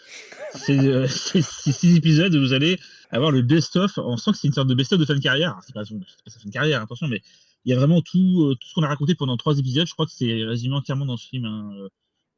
euh, 0.68 1.06
c'est, 1.08 1.42
six 1.42 1.96
épisodes 1.96 2.34
où 2.34 2.40
vous 2.40 2.52
allez 2.52 2.78
avoir 3.10 3.30
le 3.30 3.42
best-of. 3.42 3.98
On 3.98 4.16
sent 4.16 4.32
que 4.32 4.38
c'est 4.38 4.48
une 4.48 4.54
sorte 4.54 4.68
de 4.68 4.74
best-of 4.74 4.98
de 4.98 5.04
fin 5.04 5.14
de 5.14 5.20
carrière. 5.20 5.58
c'est 5.66 5.74
pas, 5.74 5.84
pas 5.84 6.30
sa 6.30 6.38
fin 6.38 6.48
de 6.48 6.52
carrière, 6.52 6.82
attention, 6.82 7.08
mais 7.08 7.22
il 7.64 7.72
y 7.72 7.74
a 7.74 7.78
vraiment 7.78 8.02
tout, 8.02 8.50
euh, 8.50 8.54
tout 8.54 8.68
ce 8.68 8.74
qu'on 8.74 8.82
a 8.82 8.88
raconté 8.88 9.14
pendant 9.14 9.36
trois 9.36 9.58
épisodes. 9.58 9.86
Je 9.86 9.92
crois 9.92 10.06
que 10.06 10.12
c'est 10.12 10.44
résumé 10.44 10.74
entièrement 10.74 11.06
dans 11.06 11.16
ce 11.16 11.28
film. 11.28 11.44
Hein. 11.44 11.88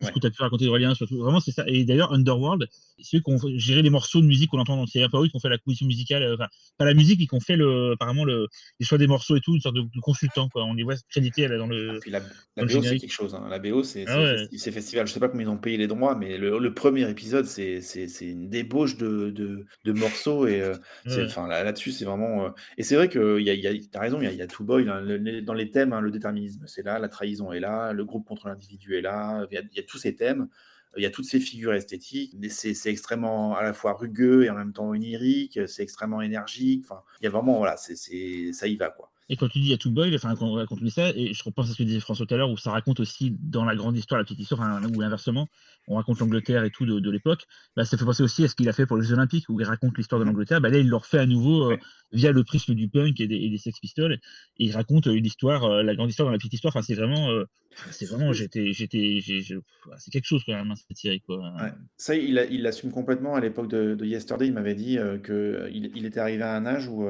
Ce 0.01 0.11
que 0.11 0.19
tu 0.19 0.27
as 0.27 0.31
pu 0.31 0.43
raconter 0.43 0.67
Aurélien, 0.69 0.95
surtout. 0.95 1.19
Vraiment, 1.19 1.41
c'est 1.41 1.53
ça. 1.53 1.65
Et 1.67 1.85
d'ailleurs, 1.85 2.13
Underworld, 2.13 2.67
c'est 2.99 3.19
eux 3.19 3.21
qui 3.21 3.33
ont 3.33 3.39
géré 3.57 3.83
les 3.83 3.91
morceaux 3.91 4.21
de 4.21 4.27
musique 4.27 4.51
qu'on 4.51 4.59
entend 4.59 4.77
dans 4.77 4.87
C'est 4.87 5.03
eux 5.03 5.09
qui 5.09 5.37
ont 5.37 5.41
fait 5.41 5.49
la 5.49 5.59
composition 5.59 5.87
musicale, 5.87 6.23
euh, 6.23 6.35
enfin, 6.35 6.47
pas 6.79 6.85
la 6.85 6.95
musique, 6.95 7.21
mais 7.21 7.27
qui 7.27 7.35
ont 7.35 7.41
fait 7.41 7.57
le, 7.57 7.93
apparemment 7.93 8.25
le, 8.25 8.47
les 8.79 8.87
choix 8.87 8.99
des 8.99 9.07
morceaux 9.07 9.37
et 9.37 9.41
tout, 9.41 9.55
une 9.55 9.61
sorte 9.61 9.77
de, 9.77 9.85
consultant, 10.01 10.49
quoi. 10.49 10.65
On 10.65 10.75
les 10.75 10.83
voit 10.83 10.95
crédités 11.11 11.49
dans 11.49 11.67
le. 11.67 12.01
Ah, 12.07 12.11
la, 12.11 12.21
la 12.57 12.65
BO, 12.65 12.83
c'est 12.83 12.99
quelque 12.99 13.13
chose. 13.13 13.35
Hein. 13.35 13.47
La 13.51 13.59
BO, 13.59 13.83
c'est 13.83 14.05
ah 14.09 14.37
festival. 14.71 15.07
Je 15.07 15.13
sais 15.13 15.21
pas 15.21 15.29
comment 15.29 15.43
ils 15.43 15.49
ont 15.49 15.57
payé 15.57 15.77
les 15.77 15.87
droits, 15.87 16.15
mais 16.15 16.39
le, 16.39 16.75
premier 16.75 17.09
épisode, 17.09 17.47
c'est 17.47 17.81
une 18.21 18.49
débauche 18.49 18.97
de, 18.97 19.31
de, 19.31 19.67
de 19.85 19.93
morceaux. 19.93 20.47
Et 20.47 20.61
euh, 20.61 20.75
enfin, 21.07 21.49
là-dessus, 21.49 21.93
c'est 21.93 22.05
vraiment. 22.05 22.47
Euh, 22.47 22.51
et 22.79 22.83
c'est 22.83 22.97
vrai 22.97 23.09
que 23.09 23.41
y 23.41 23.51
a, 23.51 23.55
y 23.55 23.67
a, 23.67 23.73
tu 23.73 23.89
as 23.95 24.01
raison, 24.01 24.21
il 24.21 24.25
y 24.25 24.29
a, 24.29 24.33
y 24.33 24.43
a 24.43 24.47
Two 24.47 24.65
Boy 24.65 24.89
hein, 24.89 25.03
dans 25.43 25.55
les 25.55 25.71
thèmes, 25.71 25.93
hein, 25.93 26.01
le 26.01 26.11
déterminisme, 26.11 26.65
c'est 26.67 26.85
là, 26.85 26.99
la 26.99 27.09
trahison 27.09 27.53
est 27.53 27.61
là, 27.61 27.93
le 27.93 28.05
groupe 28.05 28.27
contre 28.27 28.49
l'individu 28.49 28.97
est 28.97 29.01
là, 29.01 29.47
il 29.51 29.61
y, 29.75 29.81
a 29.81 29.83
tous 29.91 29.99
ces 29.99 30.15
thèmes. 30.15 30.49
Il 30.97 31.03
y 31.03 31.07
a 31.07 31.11
toutes 31.11 31.27
ces 31.27 31.39
figures 31.39 31.73
esthétiques, 31.75 32.37
c'est 32.49 32.91
extrêmement 32.91 33.57
à 33.57 33.63
la 33.63 33.73
fois 33.73 33.93
rugueux 33.93 34.45
et 34.45 34.51
en 34.51 34.55
même 34.57 34.73
temps 34.73 34.89
onirique, 34.89 35.61
c'est 35.69 35.83
extrêmement 35.85 36.21
énergique. 36.21 36.83
Enfin, 36.85 37.03
il 37.21 37.25
y 37.25 37.27
a 37.29 37.31
vraiment, 37.31 37.59
voilà, 37.59 37.77
c'est 37.77 38.53
ça 38.53 38.67
y 38.67 38.77
va, 38.77 38.91
quoi. 38.91 39.13
Et 39.31 39.37
quand 39.37 39.49
tu 39.49 39.61
dis 39.61 39.73
à 39.73 39.79
tout 39.79 39.93
boy, 39.93 40.13
enfin, 40.17 40.35
quand 40.35 40.49
on 40.49 40.55
raconte 40.55 40.87
ça, 40.89 41.11
et 41.11 41.33
je 41.33 41.45
repense 41.45 41.71
à 41.71 41.73
ce 41.73 41.79
que 41.79 41.85
disait 41.85 42.01
François 42.01 42.27
tout 42.27 42.35
à 42.35 42.37
l'heure, 42.37 42.51
où 42.51 42.57
ça 42.57 42.73
raconte 42.73 42.99
aussi 42.99 43.37
dans 43.41 43.65
la 43.65 43.77
grande 43.77 43.97
histoire, 43.97 44.19
la 44.19 44.25
petite 44.25 44.41
histoire, 44.41 44.61
ou 44.93 45.03
inversement, 45.03 45.47
on 45.87 45.95
raconte 45.95 46.19
l'Angleterre 46.19 46.65
et 46.65 46.71
tout 46.71 46.85
de, 46.85 47.11
l'époque, 47.11 47.47
bah, 47.77 47.85
ça 47.85 47.97
fait 47.97 48.05
penser 48.05 48.25
aussi 48.25 48.43
à 48.43 48.49
ce 48.49 48.57
qu'il 48.57 48.69
a 48.69 48.73
fait 48.73 48.87
pour 48.87 48.97
les 48.97 49.05
Jeux 49.07 49.15
Olympiques, 49.15 49.45
où 49.49 49.61
il 49.61 49.65
raconte 49.65 49.97
l'histoire 49.97 50.21
de 50.21 50.25
l'Angleterre. 50.25 50.61
Bah, 50.61 50.69
là, 50.69 50.79
il 50.79 50.89
le 50.89 50.97
refait 50.97 51.21
à 51.21 51.27
nouveau 51.27 51.71
euh, 51.71 51.77
via 52.11 52.33
le 52.33 52.43
prisme 52.43 52.75
du 52.75 52.89
punk 52.89 53.21
et 53.21 53.29
des, 53.29 53.57
Sex 53.57 53.79
Pistols, 53.79 54.15
et 54.15 54.19
il 54.65 54.73
raconte 54.73 55.07
une 55.07 55.25
histoire, 55.25 55.63
euh, 55.63 55.85
la 55.85 55.95
grande 55.95 56.11
histoire 56.11 56.27
dans 56.27 56.33
la 56.33 56.39
petite 56.39 56.55
histoire. 56.55 56.75
Enfin, 56.75 56.85
c'est 56.85 56.97
vraiment, 56.97 57.31
euh, 57.31 57.45
c'est 57.93 58.07
vraiment, 58.07 58.33
j'étais, 58.33 58.73
j'étais, 58.73 59.21
c'est 59.23 60.11
quelque 60.11 60.27
chose 60.27 60.43
quand 60.45 60.55
même, 60.55 60.73
hein, 60.73 60.75
cette 60.75 60.97
série, 60.97 61.21
quoi. 61.21 61.53
Ça, 61.97 62.17
il, 62.17 62.49
il 62.51 62.63
l'assume 62.63 62.91
complètement 62.91 63.37
à 63.37 63.41
l'époque 63.41 63.69
de, 63.69 64.05
Yesterday. 64.05 64.49
Il 64.49 64.55
m'avait 64.55 64.75
dit 64.75 64.99
qu'il 65.25 65.93
il 65.95 66.05
était 66.05 66.19
arrivé 66.19 66.43
à 66.43 66.57
un 66.57 66.67
âge 66.67 66.89
où 66.89 67.07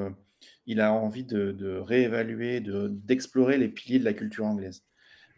il 0.71 0.81
a 0.81 0.93
envie 0.93 1.25
de, 1.25 1.79
réévaluer, 1.79 2.61
d'explorer 2.61 3.59
les 3.59 3.69
piliers 3.69 3.99
de 3.99 4.05
la 4.05 4.13
culture 4.15 4.47
anglaise. 4.47 4.85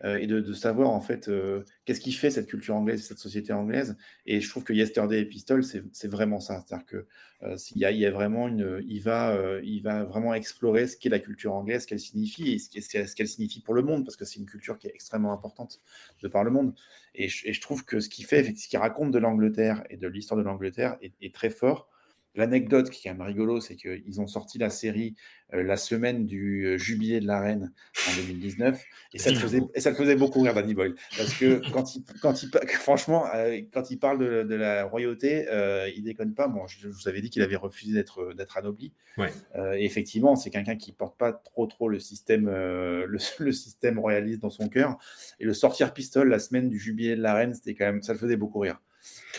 Euh, 0.05 0.17
et 0.17 0.27
de, 0.27 0.53
savoir 0.53 0.91
en 0.91 1.01
fait 1.01 1.29
euh, 1.29 1.63
qu'est-ce 1.85 2.01
qui 2.01 2.11
fait 2.11 2.31
cette 2.31 2.49
culture 2.49 2.75
anglaise, 2.75 3.07
cette 3.07 3.19
société 3.19 3.53
anglaise. 3.53 3.97
Et 4.27 4.41
je 4.41 4.51
trouve 4.51 4.65
que 4.65 4.73
Yesterday 4.73 5.21
et 5.21 5.25
Pistol, 5.25 5.63
c'est 5.63 6.09
vraiment 6.09 6.41
ça. 6.41 6.65
C'est-à-dire 6.67 6.87
que 6.87 7.07
euh, 7.45 7.57
il, 7.77 7.81
y 7.81 8.07
a, 8.07 8.11
vraiment 8.11 8.49
une, 8.49 8.83
il 8.85 9.01
va, 9.01 9.39
il 9.63 9.81
va 9.81 10.03
vraiment 10.03 10.35
explorer 10.35 10.89
ce 10.89 10.97
qu'est 10.97 11.09
la 11.09 11.21
culture 11.21 11.55
anglaise, 11.55 11.83
ce 11.83 11.87
qu'elle 11.87 12.01
signifie 12.01 12.53
et 12.75 12.81
ce 12.81 13.15
qu'elle 13.15 13.29
signifie 13.29 13.61
pour 13.61 13.75
le 13.75 13.83
monde, 13.83 14.05
parce 14.05 14.17
que 14.17 14.25
c'est 14.25 14.41
une 14.41 14.47
culture 14.47 14.77
qui 14.77 14.89
est 14.89 14.93
extrêmement 14.93 15.33
importante 15.33 15.81
de 16.21 16.27
par 16.27 16.43
le 16.43 16.51
monde. 16.51 16.75
Et 17.15 17.29
je, 17.29 17.61
trouve 17.61 17.85
que 17.85 18.01
ce 18.01 18.09
qu'il 18.09 18.25
fait, 18.25 18.57
ce 18.57 18.69
qu'il 18.69 18.79
raconte 18.81 19.13
de 19.13 19.19
l'Angleterre 19.19 19.85
et 19.89 19.97
de 19.97 20.09
l'histoire 20.09 20.39
de 20.39 20.45
l'Angleterre 20.45 20.97
est, 21.01 21.35
très 21.35 21.51
fort. 21.51 21.89
L'anecdote 22.35 22.89
qui 22.89 23.07
est 23.07 23.11
quand 23.11 23.19
même 23.19 23.27
rigolo, 23.27 23.61
c'est 23.61 23.77
qu'ils 23.77 24.21
ont 24.21 24.27
sorti 24.27 24.59
la 24.59 24.71
série 24.71 25.15
euh, 25.55 25.63
la 25.63 25.77
semaine 25.77 26.25
du 26.25 26.65
euh, 26.65 26.79
jubilé 26.79 27.21
de 27.21 27.27
la 27.27 27.41
reine 27.41 27.73
en 28.09 28.17
2019, 28.17 28.83
et 29.13 29.19
ça, 29.19 29.31
te 29.33 29.37
faisait, 29.37 29.61
et 29.75 29.81
ça 29.81 29.95
faisait 29.95 30.17
beaucoup 30.17 30.41
rire, 30.41 30.55
Danny 30.55 30.73
Boyle, 30.73 30.95
parce 31.19 31.35
que 31.35 31.61
quand 31.73 31.95
il, 31.95 32.05
quand 32.23 32.43
il, 32.43 32.49
franchement, 32.69 33.27
euh, 33.35 33.61
quand 33.71 33.91
il 33.91 33.99
parle 33.99 34.47
de, 34.47 34.55
la 34.55 34.85
royauté, 34.85 35.47
il 35.95 36.03
déconne 36.05 36.35
pas. 36.35 36.49
Bon, 36.49 36.67
je, 36.67 36.89
vous 36.89 37.07
avais 37.07 37.21
dit 37.21 37.29
qu'il 37.29 37.43
avait 37.43 37.57
refusé 37.57 37.93
d'être 37.93 38.33
d'être 38.33 38.57
anobli. 38.57 38.95
Ouais. 39.19 39.31
et 39.77 39.85
effectivement, 39.85 40.37
c'est 40.37 40.49
quelqu'un 40.49 40.77
qui 40.77 40.93
porte 40.93 41.19
pas 41.19 41.35
trop 41.35 41.67
trop 41.67 41.91
le 41.91 41.99
système 41.99 42.47
le, 42.47 43.19
le, 43.39 43.53
système 43.53 43.99
royaliste 43.99 44.41
dans 44.41 44.51
son 44.51 44.69
cœur, 44.69 44.97
et 45.39 45.45
le 45.45 45.53
sortir 45.53 45.93
pistole 45.93 46.31
la 46.31 46.39
semaine 46.39 46.71
du 46.71 46.79
jubilé 46.79 47.15
de 47.15 47.21
la 47.21 47.35
reine, 47.35 47.53
c'était 47.53 47.75
quand 47.75 47.85
même, 47.85 48.03
ça 48.03 48.15
le 48.15 48.19
faisait 48.19 48.37
beaucoup 48.37 48.61
rire. 48.61 48.81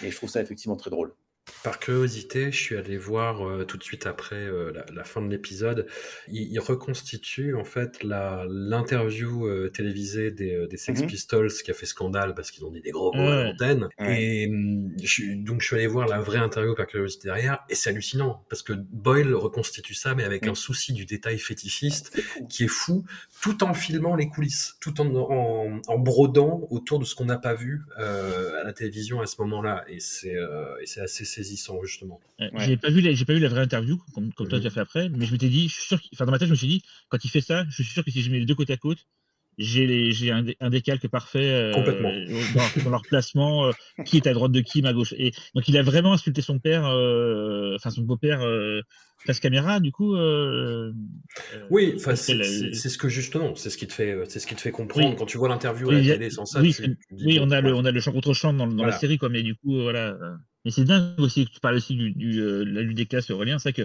Et 0.03 0.11
je 0.11 0.15
trouve 0.15 0.29
ça 0.29 0.41
effectivement 0.41 0.75
très 0.75 0.91
drôle. 0.91 1.15
Par 1.63 1.79
curiosité, 1.79 2.51
je 2.51 2.57
suis 2.57 2.77
allé 2.77 2.97
voir 2.97 3.45
euh, 3.45 3.65
tout 3.65 3.77
de 3.77 3.83
suite 3.83 4.05
après 4.05 4.35
euh, 4.35 4.71
la, 4.93 5.03
fin 5.03 5.21
de 5.21 5.29
l'épisode. 5.29 5.87
Il, 6.29 6.57
reconstitue 6.59 7.55
en 7.55 7.65
fait 7.65 8.01
l'interview 8.03 9.45
euh, 9.45 9.69
télévisée 9.69 10.31
des, 10.31 10.67
des 10.67 10.77
Sex 10.77 11.01
mhm. 11.01 11.07
Pistols 11.07 11.51
qui 11.51 11.71
a 11.71 11.73
fait 11.73 11.85
scandale 11.85 12.33
parce 12.33 12.51
qu'ils 12.51 12.63
ont 12.63 12.71
dit 12.71 12.79
des 12.79 12.91
gros 12.91 13.13
mots 13.13 13.27
à 13.27 13.43
l'antenne. 13.43 13.89
Et 13.99 14.47
hum, 14.47 14.89
donc 15.43 15.61
je 15.61 15.65
suis 15.65 15.75
allé 15.75 15.87
voir 15.87 16.07
la 16.07 16.21
vraie 16.21 16.39
interview 16.39 16.75
par 16.75 16.87
curiosité 16.87 17.27
derrière 17.27 17.59
et 17.69 17.75
c'est 17.75 17.89
hallucinant 17.89 18.45
parce 18.49 18.63
que 18.63 18.73
Boyle 18.73 19.33
reconstitue 19.33 19.93
ça 19.93 20.15
mais 20.15 20.23
avec 20.23 20.47
un 20.47 20.55
souci 20.55 20.93
du 20.93 21.05
détail 21.05 21.39
fétichiste 21.39 22.21
qui 22.49 22.65
est 22.65 22.69
fou, 22.69 23.03
tout 23.41 23.63
en 23.65 23.73
filmant 23.73 24.15
les 24.15 24.29
coulisses, 24.29 24.75
tout 24.79 25.01
en, 25.01 25.13
en, 25.15 25.81
en 25.85 25.99
brodant 25.99 26.67
autour 26.69 26.99
de 26.99 27.05
ce 27.05 27.15
qu'on 27.15 27.25
n'a 27.25 27.37
pas 27.37 27.53
vu 27.53 27.83
à 27.97 28.63
la 28.63 28.71
télévision 28.71 29.19
à 29.19 29.25
ce 29.25 29.41
moment-là. 29.41 29.83
Et 29.89 29.99
c'est 29.99 30.37
assez 31.01 31.25
saisissant, 31.33 31.81
justement. 31.83 32.19
J'ai 32.57 32.77
pas 32.77 32.89
vu, 32.89 33.01
j'ai 33.01 33.25
pas 33.25 33.33
vu 33.33 33.39
la 33.39 33.49
vraie 33.49 33.61
interview 33.61 34.01
comme, 34.13 34.31
toi 34.33 34.47
tu 34.47 34.55
as 34.55 34.59
mhm. 34.59 34.69
fait 34.69 34.79
après, 34.79 35.09
mais 35.09 35.25
je 35.25 35.31
m'étais 35.31 35.49
dit, 35.49 35.67
je 35.67 35.73
suis 35.73 35.83
sûr, 35.83 35.99
enfin 36.13 36.25
dans 36.25 36.31
ma 36.31 36.39
tête, 36.39 36.47
je 36.47 36.53
me 36.53 36.57
suis 36.57 36.67
dit, 36.67 36.81
quand 37.09 37.23
il 37.23 37.29
fait 37.29 37.41
ça, 37.41 37.65
je 37.69 37.83
suis 37.83 37.83
sûr 37.83 38.03
que 38.03 38.11
si 38.11 38.21
je 38.21 38.31
mets 38.31 38.39
les 38.39 38.45
deux 38.45 38.55
côte 38.55 38.69
à 38.69 38.77
côte, 38.77 39.05
j'ai 39.57 40.31
un, 40.31 40.45
un, 40.59 40.69
décalque 40.69 41.07
parfait 41.07 41.49
euh, 41.49 41.71
dans, 42.83 42.89
leur 42.89 43.01
placement, 43.03 43.67
euh, 43.67 43.71
qui 44.05 44.17
est 44.17 44.27
à 44.27 44.33
droite 44.33 44.51
de 44.51 44.61
qui, 44.61 44.85
à 44.85 44.93
gauche. 44.93 45.13
Et 45.17 45.31
donc 45.53 45.67
il 45.67 45.77
a 45.77 45.83
vraiment 45.83 46.13
insulté 46.13 46.41
son 46.41 46.59
père, 46.59 46.85
euh, 46.87 47.75
enfin 47.75 47.89
son 47.89 48.01
beau-père 48.01 48.41
face 49.25 49.39
caméra, 49.39 49.79
du 49.79 49.91
coup. 49.91 50.15
oui, 51.69 51.95
c'est 51.97 52.43
ce 52.43 52.97
que 52.97 53.09
justement, 53.09 53.55
c'est 53.55 53.69
ce 53.69 53.77
qui 53.77 53.87
te 53.87 53.93
fait, 53.93 54.17
c'est 54.27 54.39
ce 54.39 54.47
qui 54.47 54.55
te 54.55 54.61
fait 54.61 54.71
comprendre 54.71 55.15
quand 55.15 55.25
tu 55.25 55.37
vois 55.37 55.49
l'interview 55.49 55.89
à 55.89 55.93
la 55.93 56.01
télé 56.01 56.29
sans 56.29 56.45
ça. 56.45 56.61
Oui, 56.61 56.75
oui 57.11 57.37
on 57.41 57.51
a 57.51 57.61
le, 57.61 57.73
on 57.73 57.85
a 57.85 57.91
le 57.91 57.99
champ 57.99 58.11
contre 58.11 58.33
champ 58.33 58.53
dans, 58.53 58.67
dans 58.67 58.85
la 58.85 58.97
série, 58.97 59.17
quoi, 59.17 59.29
mais 59.29 59.43
du 59.43 59.55
coup, 59.55 59.81
voilà. 59.81 60.17
Mais 60.65 60.71
c'est 60.71 60.85
dingue 60.85 61.19
aussi 61.19 61.45
que 61.45 61.51
tu 61.51 61.59
parles 61.59 61.75
aussi 61.75 61.95
du, 61.95 62.11
du 62.11 62.65
la 62.65 62.81
lutte 62.81 62.97
des 62.97 63.05
classes, 63.05 63.29
Aurélien, 63.31 63.59
c'est 63.59 63.73
que 63.73 63.83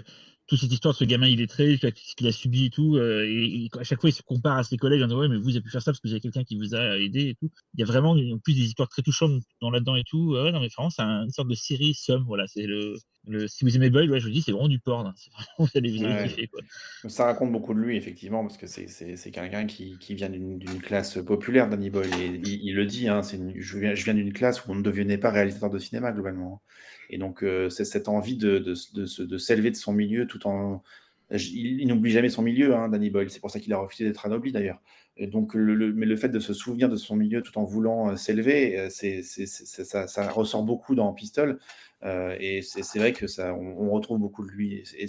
toute 0.49 0.59
cette 0.59 0.71
histoire 0.71 0.93
de 0.93 0.97
ce 0.97 1.05
gamin 1.05 1.27
illettré, 1.27 1.77
ce 1.77 2.15
qu'il 2.15 2.27
a 2.27 2.31
subi 2.31 2.65
et 2.65 2.69
tout, 2.69 2.97
euh, 2.97 3.23
et, 3.25 3.69
à 3.79 3.83
chaque 3.83 4.01
fois 4.01 4.09
il 4.09 4.13
se 4.13 4.23
compare 4.23 4.57
à 4.57 4.63
ses 4.63 4.77
collègues 4.77 5.03
en 5.03 5.07
disant 5.07 5.19
ouais 5.19 5.29
mais 5.29 5.37
vous 5.37 5.51
avez 5.51 5.61
pu 5.61 5.69
faire 5.69 5.81
ça 5.81 5.91
parce 5.91 5.99
que 5.99 6.07
vous 6.07 6.13
avez 6.13 6.21
quelqu'un 6.21 6.43
qui 6.43 6.57
vous 6.57 6.75
a 6.75 6.97
aidé 6.97 7.29
et 7.29 7.35
tout. 7.35 7.49
Il 7.75 7.79
y 7.79 7.83
a 7.83 7.85
vraiment 7.85 8.11
en 8.11 8.39
plus 8.39 8.55
des 8.55 8.61
histoires 8.61 8.89
très 8.89 9.03
touchantes 9.03 9.43
dans 9.61 9.69
là-dedans 9.69 9.95
et 9.95 10.03
tout. 10.03 10.33
Ouais, 10.33 10.51
non 10.51 10.59
mais 10.59 10.69
vraiment 10.75 10.89
c'est 10.89 11.03
une 11.03 11.29
sorte 11.29 11.47
de 11.47 11.55
série 11.55 11.93
somme, 11.93 12.23
voilà, 12.25 12.47
c'est 12.47 12.65
le, 12.65 12.95
le, 13.27 13.47
si 13.47 13.63
vous 13.63 13.75
aimez 13.75 13.89
Boyle, 13.89 14.09
ouais, 14.09 14.19
je 14.19 14.25
vous 14.25 14.31
dis 14.31 14.41
c'est 14.41 14.51
vraiment 14.51 14.67
du 14.67 14.79
porn, 14.79 15.07
hein. 15.07 15.13
c'est 15.17 15.31
vraiment 15.31 15.47
vous 15.59 15.77
allez, 15.77 16.35
ouais. 16.35 16.47
quoi. 16.47 16.61
Ça 17.09 17.25
raconte 17.25 17.51
beaucoup 17.51 17.73
de 17.73 17.79
lui 17.79 17.95
effectivement 17.95 18.41
parce 18.41 18.57
que 18.57 18.65
c'est 18.65 19.31
quelqu'un 19.31 19.65
qui, 19.67 19.97
qui, 19.99 20.15
vient 20.15 20.29
d'une 20.29 20.81
classe 20.81 21.19
populaire, 21.25 21.69
Danny 21.69 21.89
Boyle, 21.89 22.13
et 22.19 22.41
il, 22.43 22.75
le 22.75 22.85
dit, 22.85 23.07
hein, 23.07 23.21
je 23.21 23.77
viens, 23.77 23.93
je 23.93 24.03
viens 24.03 24.15
d'une 24.15 24.33
classe 24.33 24.65
où 24.65 24.71
on 24.71 24.75
ne 24.75 24.81
devenait 24.81 25.17
pas 25.17 25.29
réalisateur 25.29 25.69
de 25.69 25.79
cinéma 25.79 26.11
globalement. 26.11 26.61
Et 27.09 27.17
donc, 27.17 27.43
euh, 27.43 27.69
cette 27.69 28.07
envie 28.07 28.37
de, 28.37 28.59
de, 28.59 28.75
de, 29.23 29.37
s'élever 29.37 29.71
de 29.71 29.75
son 29.75 29.93
milieu 29.93 30.27
tout 30.27 30.47
en. 30.47 30.83
Il, 31.31 31.87
n'oublie 31.87 32.11
jamais 32.11 32.29
son 32.29 32.41
milieu, 32.41 32.75
hein, 32.75 32.89
Danny 32.89 33.09
Boyle. 33.09 33.29
C'est 33.29 33.39
pour 33.39 33.51
ça 33.51 33.59
qu'il 33.59 33.73
a 33.73 33.77
refusé 33.77 34.03
d'être 34.05 34.25
anobli 34.25 34.51
d'ailleurs. 34.51 34.81
Donc, 35.19 35.53
mais 35.53 36.05
le 36.05 36.15
fait 36.15 36.29
de 36.29 36.39
se 36.39 36.53
souvenir 36.53 36.87
de 36.87 36.95
son 36.95 37.15
milieu 37.15 37.41
tout 37.41 37.57
en 37.57 37.65
voulant 37.65 38.11
euh, 38.11 38.15
s'élever, 38.15 38.79
euh, 38.79 38.89
ça, 38.89 40.29
ressort 40.29 40.63
beaucoup 40.63 40.95
dans 40.95 41.13
Pistol. 41.13 41.59
et 42.03 42.61
c'est, 42.61 42.99
vrai 42.99 43.11
que 43.13 43.27
ça, 43.27 43.53
on, 43.53 43.89
retrouve 43.91 44.19
beaucoup 44.19 44.45
de 44.45 44.49
lui. 44.49 44.83
Et, 44.97 45.05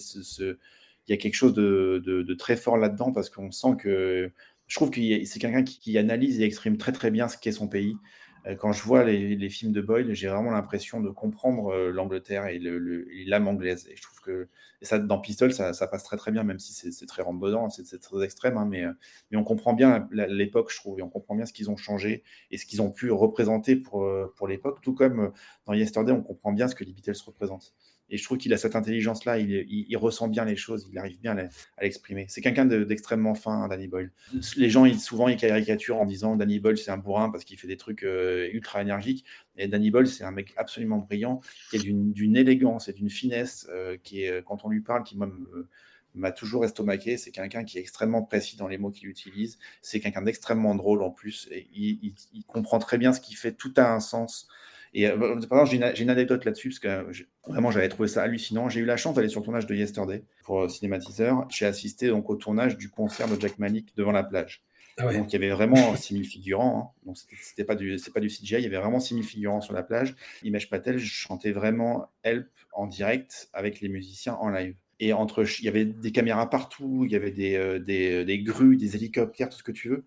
il 1.09 1.11
y 1.11 1.13
a 1.13 1.17
quelque 1.17 1.35
chose 1.35 1.55
de, 1.55 2.35
très 2.35 2.57
fort 2.57 2.77
là-dedans 2.77 3.13
parce 3.13 3.31
qu'on 3.31 3.51
sent 3.51 3.77
que. 3.79 4.33
Je 4.67 4.77
trouve 4.77 4.91
que 4.91 5.01
c'est 5.25 5.41
quelqu'un 5.41 5.65
qui, 5.65 5.99
analyse 5.99 6.41
et 6.41 6.45
exprime 6.45 6.77
très 6.77 6.93
très 6.93 7.11
bien 7.11 7.29
ce 7.29 7.37
qu'est 7.37 7.53
son 7.53 7.67
pays. 7.67 7.97
Euh, 8.47 8.55
quand 8.55 8.73
je 8.73 8.83
vois 8.83 9.05
les, 9.05 9.51
films 9.51 9.73
de 9.73 9.81
Boyle, 9.81 10.13
j'ai 10.15 10.29
vraiment 10.29 10.51
l'impression 10.51 11.01
de 11.01 11.11
comprendre 11.11 11.69
euh, 11.73 11.91
l'Angleterre 11.91 12.47
et 12.47 12.59
l'âme 13.27 13.49
anglaise. 13.49 13.87
Et 13.91 13.97
je 13.97 14.03
trouve 14.03 14.21
que 14.21 14.49
ça, 14.83 14.99
dans 14.99 15.19
Pistol, 15.19 15.53
ça, 15.53 15.73
passe 15.87 16.05
très 16.05 16.17
très 16.17 16.33
bien, 16.33 16.43
même 16.43 16.59
si 16.59 16.73
c'est 16.73 17.07
très 17.07 17.23
rambodant, 17.23 17.69
c'est 17.69 17.99
très 17.99 18.25
extrême, 18.25 18.57
hein, 18.57 18.67
mais, 18.67 18.85
euh, 18.85 18.93
mais 19.31 19.37
on 19.37 19.45
comprend 19.45 19.75
bien 19.75 20.09
l'époque, 20.11 20.71
je 20.73 20.77
trouve, 20.77 20.99
et 20.99 21.03
on 21.03 21.11
comprend 21.11 21.35
bien 21.35 21.47
ce 21.47 21.53
qu'ils 21.53 21.71
ont 21.71 21.77
changé 21.77 22.23
et 22.51 22.59
ce 22.59 22.67
qu'ils 22.67 22.81
ont 22.81 22.91
pu 22.91 23.11
représenter 23.11 23.77
pour, 23.77 24.09
pour 24.37 24.49
l'époque, 24.49 24.81
tout 24.81 24.95
comme 24.95 25.33
dans 25.67 25.75
Yesterday, 25.75 26.13
on 26.13 26.23
comprend 26.23 26.53
bien 26.53 26.69
ce 26.69 26.75
que 26.75 26.85
les 26.85 26.93
Beatles 26.93 27.13
représentent. 27.27 27.75
Et 28.11 28.17
je 28.17 28.25
trouve 28.25 28.39
qu'il 28.39 28.53
a 28.53 28.59
cette 28.59 28.75
intelligence-là, 28.77 29.39
il, 29.39 29.97
ressent 29.97 30.29
bien 30.29 30.45
les 30.45 30.57
choses, 30.57 30.89
il 30.91 30.99
arrive 30.99 31.21
bien 31.21 31.37
à, 31.39 31.83
l'exprimer. 31.83 32.27
C'est 32.29 32.41
quelqu'un 32.41 32.67
d'extrêmement 32.67 33.35
fin, 33.35 33.69
Danny 33.69 33.87
Boyle. 33.87 34.11
Les 34.57 34.69
gens, 34.69 34.85
ils, 34.85 34.99
souvent, 34.99 35.29
ils 35.29 35.37
caricaturent 35.37 36.01
en 36.01 36.07
disant 36.07 36.37
Danny 36.37 36.59
Boyle, 36.59 36.77
c'est 36.77 36.91
un 36.91 36.97
bourrin 36.97 37.31
parce 37.31 37.45
qu'il 37.45 37.57
fait 37.59 37.69
des 37.69 37.77
trucs 37.77 38.03
euh, 38.03 38.49
ultra 38.53 38.83
énergiques. 38.83 39.25
Et 39.57 39.69
Danny 39.69 39.91
Boyle, 39.91 40.09
c'est 40.09 40.25
un 40.25 40.33
mec 40.33 40.53
absolument 40.57 40.99
brillant, 40.99 41.41
qui 41.71 41.77
est 41.77 41.81
d'une 41.81 42.37
élégance 42.37 42.89
et 42.89 42.93
d'une 42.93 43.11
finesse, 43.11 43.69
euh, 43.71 43.97
qui 44.03 44.25
est, 44.25 44.45
quand 44.45 44.65
on 44.65 44.69
lui 44.69 44.81
parle, 44.81 45.05
qui 45.05 45.17
m'a 46.15 46.33
toujours 46.33 46.65
estomaqué. 46.65 47.17
C'est 47.17 47.31
quelqu'un 47.31 47.65
qui 47.65 47.79
est 47.79 47.81
extrêmement 47.81 48.23
précis 48.23 48.57
dans 48.57 48.67
les 48.67 48.79
mots 48.79 48.91
qu'il 48.91 49.09
utilise. 49.09 49.59
C'est 49.83 50.01
quelqu'un 50.01 50.23
d'extrêmement 50.23 50.75
drôle 50.75 51.03
en 51.03 51.11
plus. 51.11 51.49
Et 51.53 51.69
il, 51.73 52.15
il, 52.33 52.45
comprend 52.45 52.81
très 52.81 52.99
bien 52.99 53.13
ce 53.13 53.21
qu'il 53.21 53.37
fait. 53.37 53.53
Tout 53.53 53.73
a 53.77 53.93
un 53.93 54.01
sens. 54.01 54.49
Et 54.93 55.07
euh, 55.07 55.17
par 55.49 55.61
exemple, 55.61 55.95
j'ai 55.95 56.03
une, 56.03 56.11
anecdote 56.11 56.45
là-dessus, 56.45 56.71
parce 56.71 56.79
que 56.81 57.07
vraiment, 57.47 57.71
j'avais 57.71 57.89
trouvé 57.89 58.09
ça 58.09 58.23
hallucinant. 58.23 58.69
J'ai 58.69 58.81
eu 58.81 58.85
la 58.85 58.97
chance 58.97 59.15
d'aller 59.15 59.29
sur 59.29 59.41
le 59.41 59.45
tournage 59.45 59.67
de 59.67 59.75
Yesterday 59.75 60.25
pour 60.45 60.63
euh, 60.63 60.69
Cinématiseur. 60.69 61.47
J'ai 61.49 61.67
assisté 61.67 62.09
donc 62.09 62.29
au 62.29 62.37
tournage 62.37 62.77
du 62.77 62.91
concert 62.91 63.29
de 63.29 63.41
Jack 63.41 63.59
Manick 63.59 63.97
devant 63.97 64.13
la 64.13 64.25
plage. 64.25 64.63
Ah 64.99 65.13
donc 65.13 65.33
il 65.33 65.33
y 65.33 65.37
avait 65.37 65.55
vraiment 65.55 65.95
6000 65.97 66.25
figurants. 66.25 66.93
Hein. 66.97 67.01
Donc 67.07 67.17
c'était 67.41 67.65
pas 67.65 67.77
du 67.77 67.99
c'est 67.99 68.13
pas 68.13 68.21
du 68.21 68.29
CGI, 68.29 68.57
il 68.57 68.63
y 68.63 68.67
avait 68.67 68.79
vraiment 68.79 69.01
6000 69.01 69.25
figurants 69.25 69.61
sur 69.61 69.73
la 69.73 69.83
plage. 69.83 70.17
Image 70.43 70.69
Patel 70.69 70.99
chantais 70.99 71.53
vraiment 71.53 72.11
Help 72.23 72.49
en 72.73 72.87
direct 72.87 73.49
avec 73.53 73.81
les 73.81 73.89
musiciens 73.89 74.35
en 74.35 74.49
live. 74.49 74.75
Et 74.99 75.13
entre 75.13 75.47
il 75.61 75.65
y 75.65 75.69
avait 75.69 75.87
des 75.87 76.13
caméras 76.13 76.51
partout, 76.51 77.05
il 77.07 77.13
y 77.13 77.17
avait 77.17 77.31
des, 77.31 77.55
euh, 77.57 77.79
des, 77.79 78.25
des 78.25 78.43
grues, 78.43 78.77
des 78.77 78.97
hélicoptères, 78.97 79.49
tout 79.49 79.57
ce 79.57 79.63
que 79.63 79.73
tu 79.73 79.89
veux. 79.89 80.05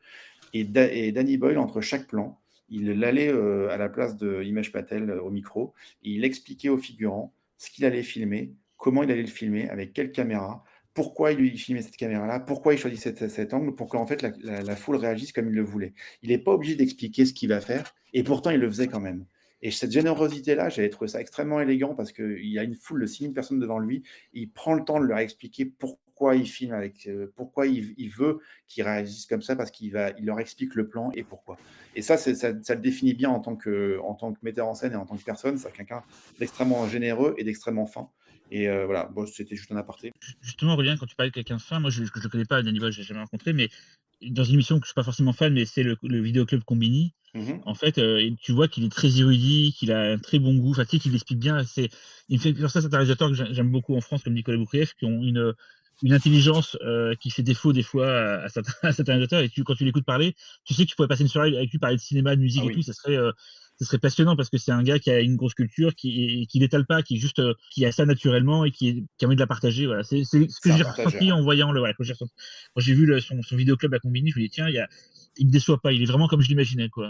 Et, 0.53 0.67
et 0.75 1.11
Danny 1.11 1.37
Boyle 1.37 1.57
entre 1.57 1.81
chaque 1.81 2.05
plan, 2.05 2.39
il 2.73 3.03
allait 3.03 3.31
euh, 3.31 3.69
à 3.69 3.77
la 3.77 3.87
place 3.87 4.17
de 4.17 4.41
Image 4.43 4.71
Patel 4.71 5.09
euh, 5.09 5.21
au 5.21 5.29
micro, 5.29 5.73
et 6.03 6.09
il 6.09 6.25
expliquait 6.25 6.69
aux 6.69 6.77
figurants 6.77 7.33
ce 7.57 7.69
qu'il 7.69 7.85
allait 7.85 8.03
filmer, 8.03 8.53
comment 8.77 9.03
il 9.03 9.11
allait 9.11 9.21
le 9.21 9.27
filmer, 9.27 9.69
avec 9.69 9.93
quelle 9.93 10.11
caméra, 10.11 10.63
pourquoi 10.93 11.31
il 11.31 11.57
filmait 11.57 11.81
cette 11.81 11.97
caméra-là, 11.97 12.39
pourquoi 12.39 12.73
il 12.73 12.79
choisissait 12.79 13.15
cet, 13.29 13.53
angle, 13.53 13.75
pour 13.75 13.89
qu'en 13.89 14.05
fait 14.05 14.21
la, 14.21 14.75
foule 14.75 14.97
réagisse 14.97 15.31
comme 15.31 15.49
il 15.49 15.55
le 15.55 15.63
voulait. 15.63 15.93
Il 16.21 16.29
n'est 16.29 16.37
pas 16.37 16.51
obligé 16.51 16.75
d'expliquer 16.75 17.25
ce 17.25 17.33
qu'il 17.33 17.49
va 17.49 17.61
faire, 17.61 17.95
et 18.13 18.23
pourtant 18.23 18.49
il 18.49 18.59
le 18.59 18.67
faisait 18.67 18.87
quand 18.87 18.99
même. 18.99 19.25
Et 19.61 19.71
cette 19.71 19.91
générosité-là, 19.91 20.69
j'avais 20.69 20.89
trouvé 20.89 21.07
ça 21.07 21.21
extrêmement 21.21 21.61
élégant 21.61 21.95
parce 21.95 22.11
qu'il 22.11 22.45
y 22.45 22.59
a 22.59 22.63
une 22.63 22.75
foule 22.75 23.01
de 23.01 23.05
6000 23.05 23.33
personnes 23.33 23.59
devant 23.59 23.79
lui, 23.79 24.03
il 24.33 24.51
prend 24.51 24.73
le 24.73 24.83
temps 24.83 24.99
de 24.99 25.05
leur 25.05 25.19
expliquer 25.19 25.65
pourquoi 25.65 26.02
il 26.33 26.47
filme, 26.47 26.73
avec, 26.73 27.07
euh, 27.07 27.31
pourquoi 27.35 27.67
il, 27.67 28.09
veut 28.09 28.39
qu'ils 28.67 28.83
réagissent 28.83 29.25
comme 29.25 29.41
ça, 29.41 29.55
parce 29.55 29.71
qu'il 29.71 29.91
va, 29.91 30.11
il 30.17 30.25
leur 30.25 30.39
explique 30.39 30.75
le 30.75 30.87
plan 30.87 31.11
et 31.13 31.23
pourquoi. 31.23 31.57
Et 31.95 32.01
ça, 32.01 32.17
ça, 32.17 32.33
ça, 32.35 32.75
le 32.75 32.81
définit 32.81 33.13
bien 33.13 33.29
en 33.29 33.39
tant, 33.39 33.55
que, 33.55 33.99
en 34.03 34.13
tant 34.13 34.33
que 34.33 34.39
metteur 34.41 34.67
en 34.67 34.75
scène 34.75 34.93
et 34.93 34.95
en 34.95 35.05
tant 35.05 35.17
que 35.17 35.23
personne. 35.23 35.57
C'est 35.57 35.71
quelqu'un 35.73 36.03
d'extrêmement 36.39 36.87
généreux 36.87 37.35
et 37.37 37.43
d'extrêmement 37.43 37.85
fin. 37.85 38.09
Et 38.51 38.67
euh, 38.69 38.85
voilà, 38.85 39.05
bon, 39.05 39.25
c'était 39.25 39.55
juste 39.55 39.71
un 39.71 39.77
aparté. 39.77 40.11
Justement, 40.41 40.73
Aurélien, 40.73 40.97
quand 40.97 41.05
tu 41.05 41.15
parlais 41.15 41.29
de 41.29 41.35
quelqu'un 41.35 41.57
de 41.57 41.61
fin, 41.61 41.79
moi 41.79 41.89
je 41.89 42.03
ne 42.03 42.07
connais 42.29 42.45
pas, 42.45 42.61
Danny 42.61 42.79
Boy, 42.79 42.91
je 42.91 42.99
l'ai 42.99 43.03
jamais 43.03 43.21
rencontré, 43.21 43.53
mais 43.53 43.69
dans 44.21 44.43
une 44.43 44.55
émission 44.55 44.79
que 44.79 44.85
je 44.85 44.89
suis 44.89 44.95
pas 44.95 45.03
forcément 45.03 45.33
fan, 45.33 45.53
mais 45.53 45.65
c'est 45.65 45.83
le, 45.83 45.97
le 46.03 46.21
vidéoclub 46.21 46.63
Combini. 46.63 47.13
Mmh 47.35 47.53
en 47.65 47.73
fait, 47.73 47.97
euh, 47.97 48.29
tu 48.41 48.51
vois 48.51 48.67
qu'il 48.67 48.83
est 48.83 48.91
très 48.91 49.19
érudit, 49.19 49.73
qu'il 49.73 49.91
a 49.91 50.11
un 50.11 50.17
très 50.19 50.37
bon 50.37 50.55
goût, 50.55 50.69
enfin, 50.69 50.85
tu 50.85 50.91
sais, 50.91 50.99
qu'il 50.99 51.15
explique 51.15 51.39
bien. 51.39 51.63
C'est, 51.63 51.89
il 52.29 52.37
me 52.37 52.41
fait 52.41 52.53
penser 52.53 52.77
à 52.77 52.81
certains 52.81 52.97
réalisateurs 52.97 53.29
que 53.29 53.53
j'aime 53.53 53.71
beaucoup 53.71 53.95
en 53.95 54.01
France, 54.01 54.23
comme 54.23 54.33
Nicolas 54.33 54.57
Boukrieff, 54.57 54.93
qui 54.93 55.05
ont 55.05 55.23
une, 55.23 55.53
une 56.03 56.13
intelligence 56.13 56.77
euh, 56.83 57.15
qui 57.15 57.31
fait 57.31 57.43
défaut 57.43 57.73
des 57.73 57.81
fois 57.81 58.07
à, 58.43 58.49
certains. 58.49 59.21
Et 59.41 59.49
tu, 59.49 59.63
quand 59.63 59.73
tu 59.73 59.85
l'écoutes 59.85 60.05
parler, 60.05 60.35
tu 60.65 60.73
sais 60.73 60.83
que 60.83 60.89
tu 60.89 60.95
pourrais 60.95 61.07
passer 61.07 61.23
une 61.23 61.29
soirée 61.29 61.55
avec 61.55 61.71
lui, 61.71 61.79
parler 61.79 61.95
de 61.95 62.01
cinéma, 62.01 62.35
de 62.35 62.41
musique 62.41 62.63
ah 62.65 62.69
et 62.69 62.73
tout, 62.73 62.81
ça 62.81 62.93
serait, 62.93 63.17
ce 63.79 63.85
serait 63.85 63.97
passionnant 63.97 64.35
parce 64.35 64.49
que 64.49 64.57
c'est 64.57 64.71
un 64.71 64.83
gars 64.83 64.99
qui 64.99 65.09
a 65.09 65.19
une 65.19 65.35
grosse 65.35 65.53
culture, 65.53 65.95
qui, 65.95 66.47
qui 66.49 66.59
n'étale 66.59 66.85
pas, 66.85 67.01
qui 67.01 67.17
juste, 67.17 67.39
euh, 67.39 67.53
qui 67.71 67.85
a 67.85 67.91
ça 67.91 68.05
naturellement 68.05 68.65
et 68.65 68.71
qui, 68.71 69.05
qui 69.17 69.25
a 69.25 69.27
envie 69.27 69.35
de 69.35 69.41
la 69.41 69.47
partager. 69.47 69.85
Voilà, 69.85 70.03
c'est 70.03 70.23
ce 70.23 70.37
que 70.37 70.75
j'ai 70.75 70.83
ressenti 70.83 71.31
en 71.31 71.41
voyant 71.41 71.71
le. 71.71 71.79
Voilà, 71.79 71.93
quand 71.93 72.03
j'ai 72.77 72.93
vu 72.93 73.05
le, 73.05 73.19
son, 73.19 73.41
son 73.41 73.55
vidéoclub 73.55 73.93
à 73.93 73.99
Combini, 73.99 74.31
je 74.31 74.39
me 74.39 74.43
dis 74.43 74.49
tiens, 74.49 74.67
il 74.69 74.75
y 74.75 74.79
a 74.79 74.87
il 75.37 75.47
me 75.47 75.51
déçoit 75.51 75.79
pas, 75.81 75.91
il 75.91 76.01
est 76.01 76.05
vraiment 76.05 76.27
comme 76.27 76.41
je 76.41 76.49
l'imaginais. 76.49 76.89
Quoi. 76.89 77.09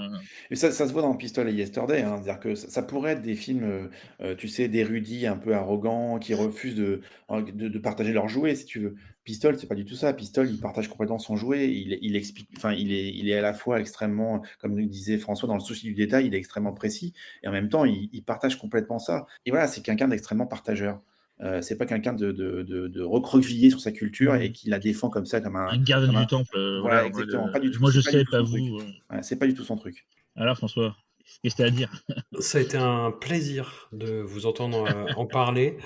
Et 0.50 0.56
ça, 0.56 0.72
ça 0.72 0.88
se 0.88 0.94
voit 0.94 1.02
dans 1.02 1.16
Pistol 1.16 1.50
et 1.50 1.54
Yesterday, 1.54 2.02
hein, 2.02 2.20
dire 2.22 2.40
que 2.40 2.56
ça, 2.56 2.82
pourrait 2.82 3.14
être 3.14 3.22
des 3.22 3.36
films, 3.36 3.64
euh, 3.64 3.88
euh, 4.22 4.36
tu 4.36 4.48
sais, 4.48 4.68
d'érudits 4.68 5.28
un 5.28 5.38
peu 5.38 5.54
arrogants 5.54 6.20
qui 6.20 6.34
refusent 6.34 6.76
de, 6.76 7.02
de, 7.30 7.80
partager 7.80 8.14
leur 8.14 8.28
jouet, 8.28 8.56
si 8.56 8.66
tu 8.66 8.80
veux. 8.80 8.96
Pistol, 9.24 9.58
c'est 9.58 9.68
pas 9.68 9.76
du 9.76 9.86
tout 9.86 9.96
ça. 9.96 10.14
Pistol, 10.14 10.50
il 10.50 10.60
partage 10.60 10.90
complètement 10.90 11.20
son 11.20 11.36
jouet. 11.36 11.72
Il, 11.72 11.98
il 12.02 12.16
explique, 12.16 12.50
enfin, 12.58 12.74
il 12.74 12.92
est, 12.92 13.10
il 13.10 13.30
est 13.30 13.38
à 13.38 13.42
la 13.42 13.54
fois 13.54 13.80
extrêmement, 13.80 14.44
comme 14.60 14.76
nous 14.76 14.86
disait 14.86 15.18
François, 15.18 15.48
dans 15.48 15.56
le 15.56 15.62
souci 15.62 15.86
du 15.86 15.94
détail, 15.94 16.28
il 16.28 16.36
est 16.36 16.38
extrêmement 16.38 16.74
précis, 16.74 17.14
et 17.44 17.48
en 17.48 17.52
même 17.52 17.70
temps, 17.70 17.86
il, 17.86 18.10
il 18.12 18.24
partage 18.24 18.58
complètement 18.58 19.00
ça. 19.00 19.26
Et 19.46 19.52
voilà, 19.52 19.68
c'est 19.68 19.82
quelqu'un 19.82 20.08
d'extrêmement 20.08 20.48
partageur. 20.48 21.02
Euh, 21.42 21.62
c'est 21.62 21.78
pas 21.78 21.86
quelqu'un 21.86 22.14
de, 22.14 22.32
de, 22.32 22.64
de, 22.64 23.02
recroquevillé 23.02 23.70
sur 23.70 23.82
sa 23.82 23.92
culture 23.92 24.36
et 24.36 24.52
qui 24.52 24.70
la 24.70 24.80
défend 24.80 25.10
comme 25.10 25.26
ça, 25.26 25.42
comme 25.42 25.56
un. 25.56 25.68
Un 25.68 25.82
gardien 25.82 26.20
du 26.20 26.28
temple. 26.28 26.56
Euh, 26.56 26.80
voilà, 26.82 27.06
exactement. 27.06 27.52
Pas 27.52 27.60
du 27.60 27.72
tout, 27.72 27.82
moi, 27.82 27.92
je 27.92 28.02
sais, 28.02 28.24
pas, 28.30 28.42
vous. 28.42 28.80
c'est 29.22 29.38
pas 29.38 29.48
du 29.48 29.54
tout 29.54 29.64
son 29.64 29.76
truc. 29.76 30.06
Alors, 30.36 30.58
François, 30.58 30.96
qu'est-ce 31.42 31.56
que 31.56 31.62
tu 31.62 31.64
as 31.64 31.68
à 31.68 31.70
dire? 31.70 31.92
Ça 32.40 32.58
a 32.58 32.62
été 32.62 32.78
un 32.78 33.12
plaisir 33.12 33.90
de 33.92 34.22
vous 34.22 34.46
entendre 34.46 34.86
euh, 34.88 35.06
en 35.18 35.26
parler. 35.26 35.78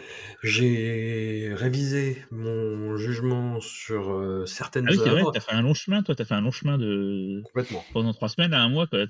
J'ai 0.44 1.52
révisé 1.54 2.24
mon 2.32 2.98
jugement 2.98 3.60
sur 3.60 4.44
certaines 4.46 4.88
ah 4.88 4.92
oui, 4.92 5.00
c'est 5.04 5.10
vrai, 5.10 5.24
tu 5.32 5.38
as 5.38 5.42
fait 5.42 5.54
un 5.54 5.62
long 5.62 5.74
chemin, 5.74 6.04
toi, 6.04 6.16
tu 6.16 6.22
as 6.22 6.26
fait 6.26 6.36
un 6.36 6.42
long 6.42 6.52
chemin 6.52 6.78
de. 6.78 7.42
Complètement. 7.46 7.84
Pendant 7.94 8.14
trois 8.14 8.30
semaines 8.30 8.54
à 8.54 8.62
un 8.62 8.70
mois, 8.70 8.88
quoi. 8.88 9.06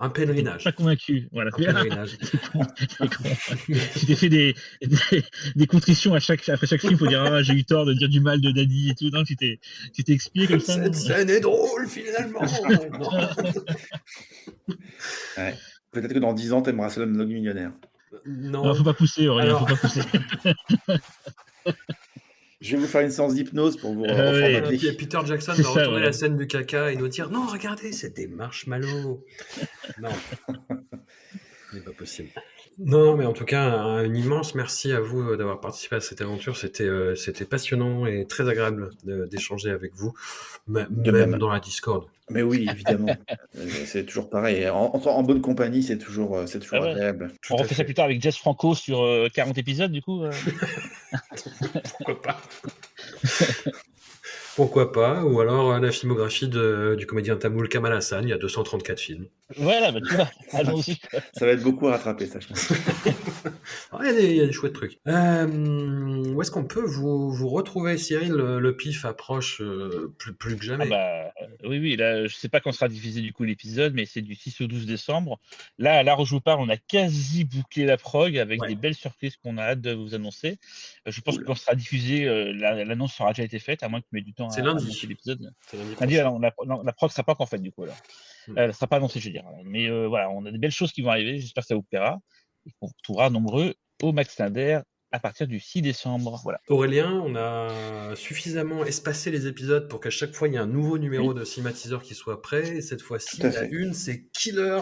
Un 0.00 0.10
pèlerinage. 0.10 0.64
Pas 0.64 0.72
convaincu. 0.72 1.28
Voilà. 1.30 1.50
Un 1.54 1.56
pèlerinage. 1.56 2.18
tu 3.96 4.06
t'es 4.06 4.16
fait 4.16 4.28
des, 4.28 4.54
des, 5.54 5.66
contritions 5.68 6.14
à 6.14 6.20
chaque, 6.20 6.48
après 6.48 6.66
chaque 6.66 6.80
film 6.80 6.98
pour 6.98 7.06
dire 7.06 7.22
ah, 7.22 7.42
j'ai 7.42 7.54
eu 7.54 7.64
tort 7.64 7.86
de 7.86 7.94
dire 7.94 8.08
du 8.08 8.20
mal 8.20 8.40
de 8.40 8.50
Daddy 8.50 8.90
et 8.90 8.94
tout. 8.96 9.08
Non, 9.10 9.22
tu 9.22 9.36
t'es, 9.36 9.60
expliqué 10.08 10.48
comme 10.48 10.60
ça. 10.60 10.82
Cette 10.82 10.96
scène 10.96 11.30
est 11.30 11.40
drôle 11.40 11.86
finalement. 11.86 12.40
ouais. 15.38 15.54
Peut-être 15.92 16.12
que 16.12 16.18
dans 16.18 16.32
10 16.32 16.52
ans, 16.54 16.62
t'aimeras 16.62 16.90
Slumdog 16.90 17.28
Millionnaire. 17.28 17.72
Non. 18.26 18.72
Il 18.72 18.76
faut 18.78 18.84
pas 18.84 18.94
pousser, 18.94 19.28
Aurélien, 19.28 19.56
Alors... 19.56 19.68
faut 19.68 19.76
pas 19.76 19.80
pousser. 19.80 20.02
Je 22.64 22.76
vais 22.76 22.82
vous 22.82 22.88
faire 22.88 23.02
une 23.02 23.10
séance 23.10 23.34
d'hypnose 23.34 23.76
pour 23.76 23.92
vous 23.92 24.06
euh, 24.06 24.62
Peter 24.98 25.18
Jackson 25.26 25.52
va 25.52 25.68
retourner 25.68 26.00
la 26.00 26.14
scène 26.14 26.38
du 26.38 26.46
caca 26.46 26.90
et 26.90 26.96
nous 26.96 27.08
dire 27.08 27.28
Non, 27.28 27.46
regardez, 27.46 27.92
c'est 27.92 28.16
des 28.16 28.26
marshmallows. 28.26 29.22
non. 30.00 30.08
Ce 31.70 31.76
n'est 31.76 31.82
pas 31.82 31.92
possible. 31.92 32.30
Non, 32.78 33.16
mais 33.16 33.24
en 33.24 33.32
tout 33.32 33.44
cas, 33.44 33.62
un, 33.62 34.12
immense 34.14 34.54
merci 34.54 34.92
à 34.92 35.00
vous 35.00 35.20
euh, 35.20 35.36
d'avoir 35.36 35.60
participé 35.60 35.96
à 35.96 36.00
cette 36.00 36.20
aventure. 36.20 36.56
C'était 36.56 36.84
euh, 36.84 37.14
c'était 37.14 37.44
passionnant 37.44 38.06
et 38.06 38.26
très 38.26 38.48
agréable 38.48 38.90
d'échanger 39.04 39.70
avec 39.70 39.94
vous, 39.94 40.12
même, 40.66 40.88
dans 41.38 41.50
la 41.50 41.60
Discord. 41.60 42.06
Mais 42.30 42.42
oui, 42.42 42.66
évidemment. 42.70 43.16
Euh, 43.56 43.68
c'est 43.86 44.04
toujours 44.04 44.28
pareil. 44.28 44.68
En, 44.68 44.90
en, 44.92 45.22
bonne 45.22 45.40
compagnie, 45.40 45.84
c'est 45.84 45.96
toujours, 45.96 46.42
c'est 46.46 46.58
toujours 46.58 46.80
ah 46.82 46.88
agréable. 46.88 47.30
On 47.50 47.56
refait 47.56 47.76
ça 47.76 47.84
plus 47.84 47.94
tard 47.94 48.06
avec 48.06 48.20
Jess 48.20 48.36
Franco 48.36 48.74
sur 48.74 49.28
40 49.32 49.56
épisodes, 49.58 49.92
du 49.92 50.02
coup. 50.02 50.24
Pourquoi 51.98 52.20
pas? 52.20 52.40
Pourquoi 54.56 54.92
pas 54.92 55.24
Ou 55.24 55.40
alors 55.40 55.78
la 55.80 55.90
filmographie 55.90 56.48
de, 56.48 56.94
du 56.96 57.06
comédien 57.06 57.36
tamoul 57.36 57.68
Kamal 57.68 57.92
Hassan, 57.92 58.24
il 58.24 58.30
y 58.30 58.32
a 58.32 58.38
234 58.38 59.00
films. 59.00 59.26
Voilà, 59.56 59.92
bah, 59.92 60.00
tu 60.00 60.14
vois, 60.14 60.30
allons-y. 60.52 60.98
ça 61.34 61.44
va 61.44 61.52
être 61.52 61.62
beaucoup 61.62 61.88
à 61.88 61.92
rattraper, 61.92 62.26
ça, 62.26 62.40
je 62.40 62.48
pense. 62.48 62.70
il, 64.00 64.06
y 64.06 64.08
a 64.08 64.46
des, 64.46 64.52
chouettes 64.52 64.72
trucs. 64.72 64.98
Euh, 65.06 65.46
où 65.46 66.40
est-ce 66.40 66.50
qu'on 66.50 66.64
peut 66.64 66.84
vous, 66.84 67.30
vous 67.30 67.48
retrouver, 67.48 67.98
Cyril? 67.98 68.32
Le, 68.32 68.76
pif 68.76 69.04
approche 69.04 69.60
euh, 69.60 70.14
plus, 70.18 70.34
plus, 70.34 70.56
que 70.56 70.64
jamais. 70.64 70.86
Ah 70.86 70.88
bah, 70.88 71.32
euh, 71.42 71.68
oui, 71.68 71.78
oui, 71.78 71.96
là, 71.96 72.26
je 72.26 72.34
sais 72.34 72.48
pas 72.48 72.60
quand 72.60 72.72
sera 72.72 72.88
diffusé 72.88 73.20
du 73.20 73.32
coup 73.32 73.44
l'épisode, 73.44 73.92
mais 73.94 74.06
c'est 74.06 74.22
du 74.22 74.34
6 74.34 74.62
au 74.62 74.66
12 74.66 74.86
décembre. 74.86 75.38
Là, 75.78 75.98
à 75.98 76.02
l'heure 76.02 76.20
où 76.20 76.24
je 76.24 76.34
vous 76.34 76.40
parle, 76.40 76.60
on 76.60 76.68
a 76.70 76.78
quasi 76.78 77.44
bouclé 77.44 77.84
la 77.84 77.98
prog 77.98 78.38
avec 78.38 78.60
des 78.66 78.74
belles 78.74 78.94
surprises 78.94 79.36
qu'on 79.36 79.58
a 79.58 79.62
hâte 79.62 79.80
de 79.80 79.92
vous 79.92 80.14
annoncer. 80.14 80.58
je 81.06 81.20
pense 81.20 81.38
que 81.38 81.44
quand 81.44 81.54
sera 81.54 81.74
diffusé, 81.74 82.24
l'annonce 82.54 83.14
sera 83.14 83.32
déjà 83.32 83.44
été 83.44 83.58
faite, 83.58 83.82
à 83.82 83.88
moins 83.88 84.00
que 84.00 84.06
tu 84.10 84.18
aies 84.18 84.22
du 84.22 84.32
temps 84.32 84.43
à, 84.48 84.58
annoncer 84.58 85.06
l'épisode. 85.06 85.52
Lundi, 86.00 86.14
la, 86.16 86.30
la, 86.40 86.82
la, 86.84 86.92
prog 86.92 87.10
sera 87.10 87.22
pas 87.22 87.32
encore 87.32 87.48
faite 87.48 87.62
du 87.62 87.72
coup. 87.72 87.84
Là. 87.84 87.94
Hmm. 88.48 88.54
Elle 88.56 88.74
sera 88.74 88.86
pas 88.86 88.96
annoncée, 88.96 89.20
je 89.20 89.26
veux 89.26 89.32
dire. 89.32 89.44
Mais 89.64 89.88
voilà, 90.06 90.30
on 90.30 90.44
a 90.46 90.50
des 90.50 90.58
belles 90.58 90.70
choses 90.70 90.92
qui 90.92 91.02
vont 91.02 91.10
arriver. 91.10 91.40
J'espère 91.40 91.62
que 91.62 91.68
ça 91.68 91.74
vous 91.74 91.82
plaira 91.82 92.18
et 92.66 92.70
qu'on 92.72 92.86
vous 92.86 92.94
retrouvera 92.98 93.30
nombreux 93.30 93.74
au 94.02 94.12
Max 94.12 94.38
Linder 94.38 94.80
à 95.14 95.20
partir 95.20 95.46
du 95.46 95.60
6 95.60 95.80
décembre. 95.80 96.40
Voilà. 96.42 96.60
Aurélien, 96.68 97.22
on 97.24 97.36
a 97.36 98.16
suffisamment 98.16 98.84
espacé 98.84 99.30
les 99.30 99.46
épisodes 99.46 99.88
pour 99.88 100.00
qu'à 100.00 100.10
chaque 100.10 100.34
fois 100.34 100.48
il 100.48 100.54
y 100.54 100.56
ait 100.56 100.60
un 100.60 100.66
nouveau 100.66 100.98
numéro 100.98 101.32
de 101.32 101.44
cinématiseur 101.44 102.02
qui 102.02 102.14
soit 102.14 102.42
prêt. 102.42 102.76
Et 102.76 102.80
cette 102.80 103.00
fois-ci, 103.00 103.36
il 103.38 103.44
y 103.44 103.56
a 103.56 103.64
une, 103.64 103.94
c'est 103.94 104.24
Killer, 104.32 104.80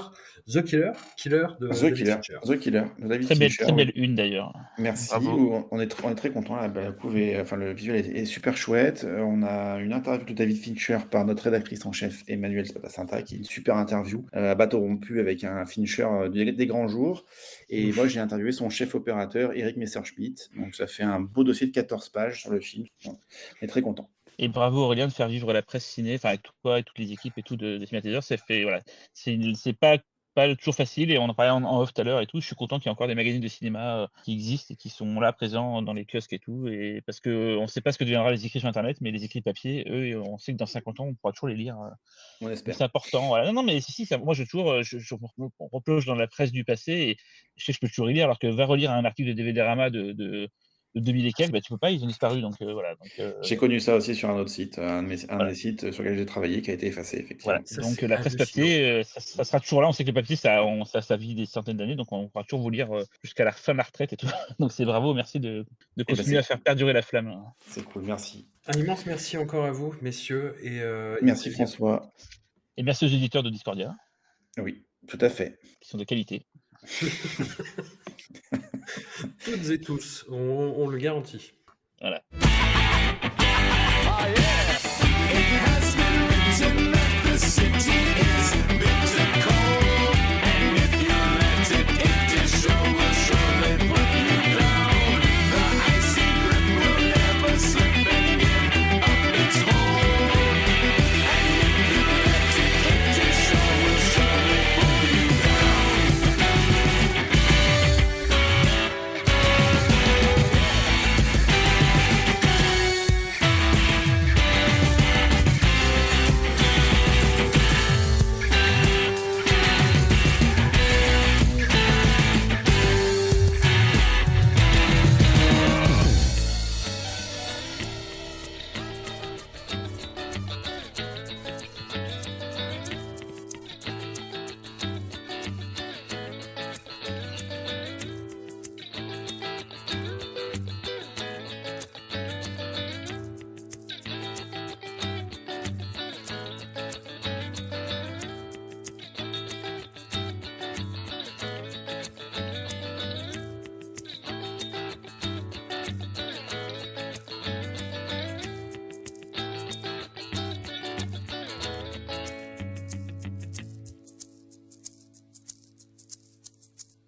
The 0.49 0.65
Killer, 0.65 0.93
Killer 1.19 1.47
de 1.61 1.69
The 1.69 1.95
Killer, 1.95 2.17
The 2.45 2.59
Killer, 2.59 2.85
très, 3.21 3.35
belle, 3.35 3.55
très 3.55 3.73
belle 3.73 3.93
une 3.95 4.15
d'ailleurs. 4.15 4.55
Merci, 4.79 5.13
on 5.15 5.81
est, 5.81 5.95
on 6.03 6.11
est, 6.11 6.15
très 6.15 6.31
content. 6.31 6.57
La, 6.57 6.73
enfin, 7.41 7.57
le 7.57 7.75
visuel 7.75 8.17
est, 8.17 8.25
super 8.25 8.57
chouette. 8.57 9.05
Euh, 9.05 9.21
on 9.21 9.43
a 9.43 9.79
une 9.81 9.93
interview 9.93 10.25
de 10.25 10.33
David 10.33 10.57
Fincher 10.57 10.99
par 11.11 11.27
notre 11.27 11.45
rédactrice 11.45 11.85
en 11.85 11.93
chef 11.93 12.25
Emmanuel 12.27 12.67
Spatacinta, 12.67 13.21
qui 13.21 13.35
est 13.35 13.39
une 13.39 13.45
super 13.45 13.77
interview 13.77 14.25
euh, 14.35 14.53
à 14.53 14.55
bateau 14.55 14.81
rompu 14.81 15.21
avec 15.21 15.45
un 15.45 15.67
Fincher 15.67 16.07
euh, 16.11 16.29
des, 16.29 16.67
grands 16.67 16.89
jours. 16.89 17.27
Et 17.69 17.93
moi, 17.93 18.09
j'ai 18.09 18.21
interviewé 18.21 18.53
son 18.53 18.71
chef 18.71 18.95
opérateur, 18.95 19.53
Eric 19.55 19.77
Messerschmitt 19.77 20.22
donc 20.57 20.75
ça 20.75 20.87
fait 20.87 21.03
un 21.03 21.21
beau 21.21 21.45
dossier 21.45 21.67
de 21.67 21.73
14 21.73 22.09
pages 22.11 22.41
sur 22.41 22.51
le 22.51 22.61
film. 22.61 22.87
On 23.07 23.17
est 23.63 23.67
très 23.67 23.83
content. 23.83 24.11
Et 24.39 24.49
bravo 24.49 24.85
Aurélien 24.85 25.07
de 25.07 25.13
faire 25.13 25.29
vivre 25.29 25.53
la 25.53 25.63
presse 25.63 25.85
ciné, 25.85 26.15
enfin 26.17 26.31
avec 26.31 26.43
toi 26.63 26.79
et 26.79 26.83
toutes 26.83 26.99
les 26.99 27.13
équipes 27.13 27.37
et 27.37 27.43
tout 27.43 27.57
de, 27.57 27.79
de. 27.79 28.21
C'est 28.21 28.41
fait, 28.41 28.63
voilà. 28.63 28.81
C'est 29.13 29.79
pas 29.79 29.99
pas 30.35 30.55
toujours 30.57 30.75
facile 30.75 31.11
et 31.11 31.19
on 31.19 31.25
en 31.25 31.35
parlait 31.35 31.51
en, 31.51 31.81
off 31.81 31.93
tout 31.93 32.01
à 32.01 32.05
l'heure 32.05 32.21
et 32.21 32.27
tout. 32.27 32.41
Je 32.41 32.47
suis 32.47 32.57
content 32.57 32.79
qu'il 32.79 32.87
y 32.87 32.89
ait 32.89 32.93
encore 32.93 33.07
des 33.07 33.15
magazines 33.15 33.41
de 33.41 33.49
cinéma 33.49 33.99
euh, 33.99 34.07
qui 34.25 34.33
existent 34.33 34.73
et 34.75 34.77
qui 34.77 34.89
sont 34.89 35.21
là 35.21 35.33
présents 35.33 35.83
dans 35.83 35.93
les 35.93 36.05
kiosques 36.05 36.33
et 36.33 36.39
tout. 36.39 36.69
Et 36.69 37.03
parce 37.07 37.21
que 37.21 37.57
on 37.59 37.63
ne 37.63 37.67
sait 37.67 37.81
pas 37.81 37.93
ce 37.93 37.99
que 37.99 38.05
deviendra 38.05 38.31
les 38.31 38.47
écrits 38.47 38.61
sur 38.61 38.69
Internet, 38.69 38.99
mais 39.01 39.11
les 39.11 39.25
écrits 39.25 39.43
papier, 39.43 39.85
eux, 39.89 40.21
on 40.21 40.39
sait 40.39 40.53
que 40.53 40.59
dans 40.59 40.67
50 40.67 41.01
ans, 41.01 41.05
on 41.05 41.15
pourra 41.15 41.33
toujours 41.33 41.49
les 41.49 41.57
lire. 41.57 41.77
Euh. 42.43 42.55
C'est 42.55 42.83
important. 42.83 43.29
Voilà. 43.29 43.47
Non, 43.47 43.53
non, 43.53 43.63
mais 43.63 43.81
si, 43.81 43.93
si, 43.93 44.09
moi, 44.17 44.35
je 44.35 44.45
toujours, 44.45 44.71
euh, 44.71 44.83
je, 44.83 44.99
je, 44.99 45.15
replonge 45.61 46.07
dans 46.07 46.15
la 46.15 46.27
presse 46.27 46.53
du 46.53 46.65
passé 46.65 46.93
et 46.93 47.17
je 47.57 47.65
sais 47.65 47.73
que 47.73 47.77
je 47.77 47.81
peux 47.81 47.89
toujours 47.89 48.11
y 48.11 48.15
lire, 48.15 48.25
alors 48.25 48.39
que 48.39 48.47
va 48.47 48.65
relire 48.65 48.91
un 48.91 49.05
article 49.05 49.31
de 49.31 49.35
DVD 49.35 49.63
Rama 49.63 49.91
de, 49.91 50.13
de 50.13 50.49
de 50.95 51.01
2000 51.01 51.27
et 51.27 51.33
quelques, 51.33 51.53
bah, 51.53 51.61
tu 51.61 51.71
peux 51.71 51.79
pas, 51.79 51.91
ils 51.91 52.03
ont 52.05 52.07
disparu. 52.07 52.41
Donc 52.41 52.55
voilà. 52.61 52.95
J'ai 53.43 53.57
connu 53.57 53.81
ça 53.81 53.97
aussi 53.97 54.15
sur 54.15 54.31
un 54.31 54.37
autre 54.37 54.51
site, 54.51 54.79
un, 54.79 55.03
des 55.03 55.55
sites 55.55 55.91
sur 55.93 56.03
lesquels 56.03 56.19
j'ai 56.19 56.27
travaillé 56.27 56.63
qui 56.63 56.71
a 56.71 56.75
été 56.75 56.87
effacé, 56.87 57.19
effectivement. 57.19 57.59
donc 57.79 58.01
la 58.03 58.19
presse 58.19 58.37
papier, 58.37 59.03
ça, 59.05 59.45
sera 59.45 59.61
toujours 59.61 59.83
là. 59.83 59.89
On 59.89 59.93
sait 59.93 60.05
que 60.05 60.11
le 60.11 60.15
papier, 60.15 60.37
ça, 60.37 60.65
on, 60.65 60.85
ça, 60.85 61.03
ça 61.03 61.17
vit 61.17 61.35
des 61.35 61.47
centaines 61.47 61.77
d'années, 61.77 61.97
donc 61.97 62.13
on 62.13 62.29
pourra 62.29 62.45
toujours 62.45 62.61
vous 62.61 62.71
lire 62.71 62.89
jusqu'à 63.23 63.45
la 63.45 63.53
fin 63.53 63.73
de 63.73 63.79
la 63.79 63.85
retraite 63.85 64.13
et 64.13 64.17
tout. 64.17 64.27
donc 64.59 64.73
c'est 64.73 64.85
bravo, 64.85 65.15
merci 65.15 65.41
de, 65.41 65.49
de 65.49 65.67
eh 65.99 66.05
ben, 66.05 66.17
continuer 66.17 66.39
à 66.39 66.43
faire 66.43 66.61
perdurer 66.61 66.93
la 66.93 67.03
flamme. 67.03 67.43
C'est 67.67 67.85
cool, 67.85 68.03
merci. 68.03 68.47
Un 68.67 68.79
immense 68.79 69.07
merci 69.07 69.37
encore 69.37 69.65
à 69.65 69.73
vous, 69.73 69.95
messieurs. 70.03 70.57
Et, 70.63 70.81
merci 71.23 71.51
François. 71.51 72.13
Et 72.77 72.83
merci 72.83 73.05
aux 73.05 73.09
éditeurs 73.09 73.43
de 73.43 73.51
Discordia. 73.51 73.95
Oui, 74.59 74.85
tout 75.07 75.19
à 75.21 75.29
fait. 75.29 75.59
Qui 75.81 75.89
sont 75.89 75.99
de 75.99 76.05
qualité. 76.05 76.47
Toutes 79.45 79.71
et 79.71 79.81
tous, 79.81 80.25
on, 80.31 80.89
le 80.89 80.99
garantit. 80.99 81.53
Voilà. 82.01 82.23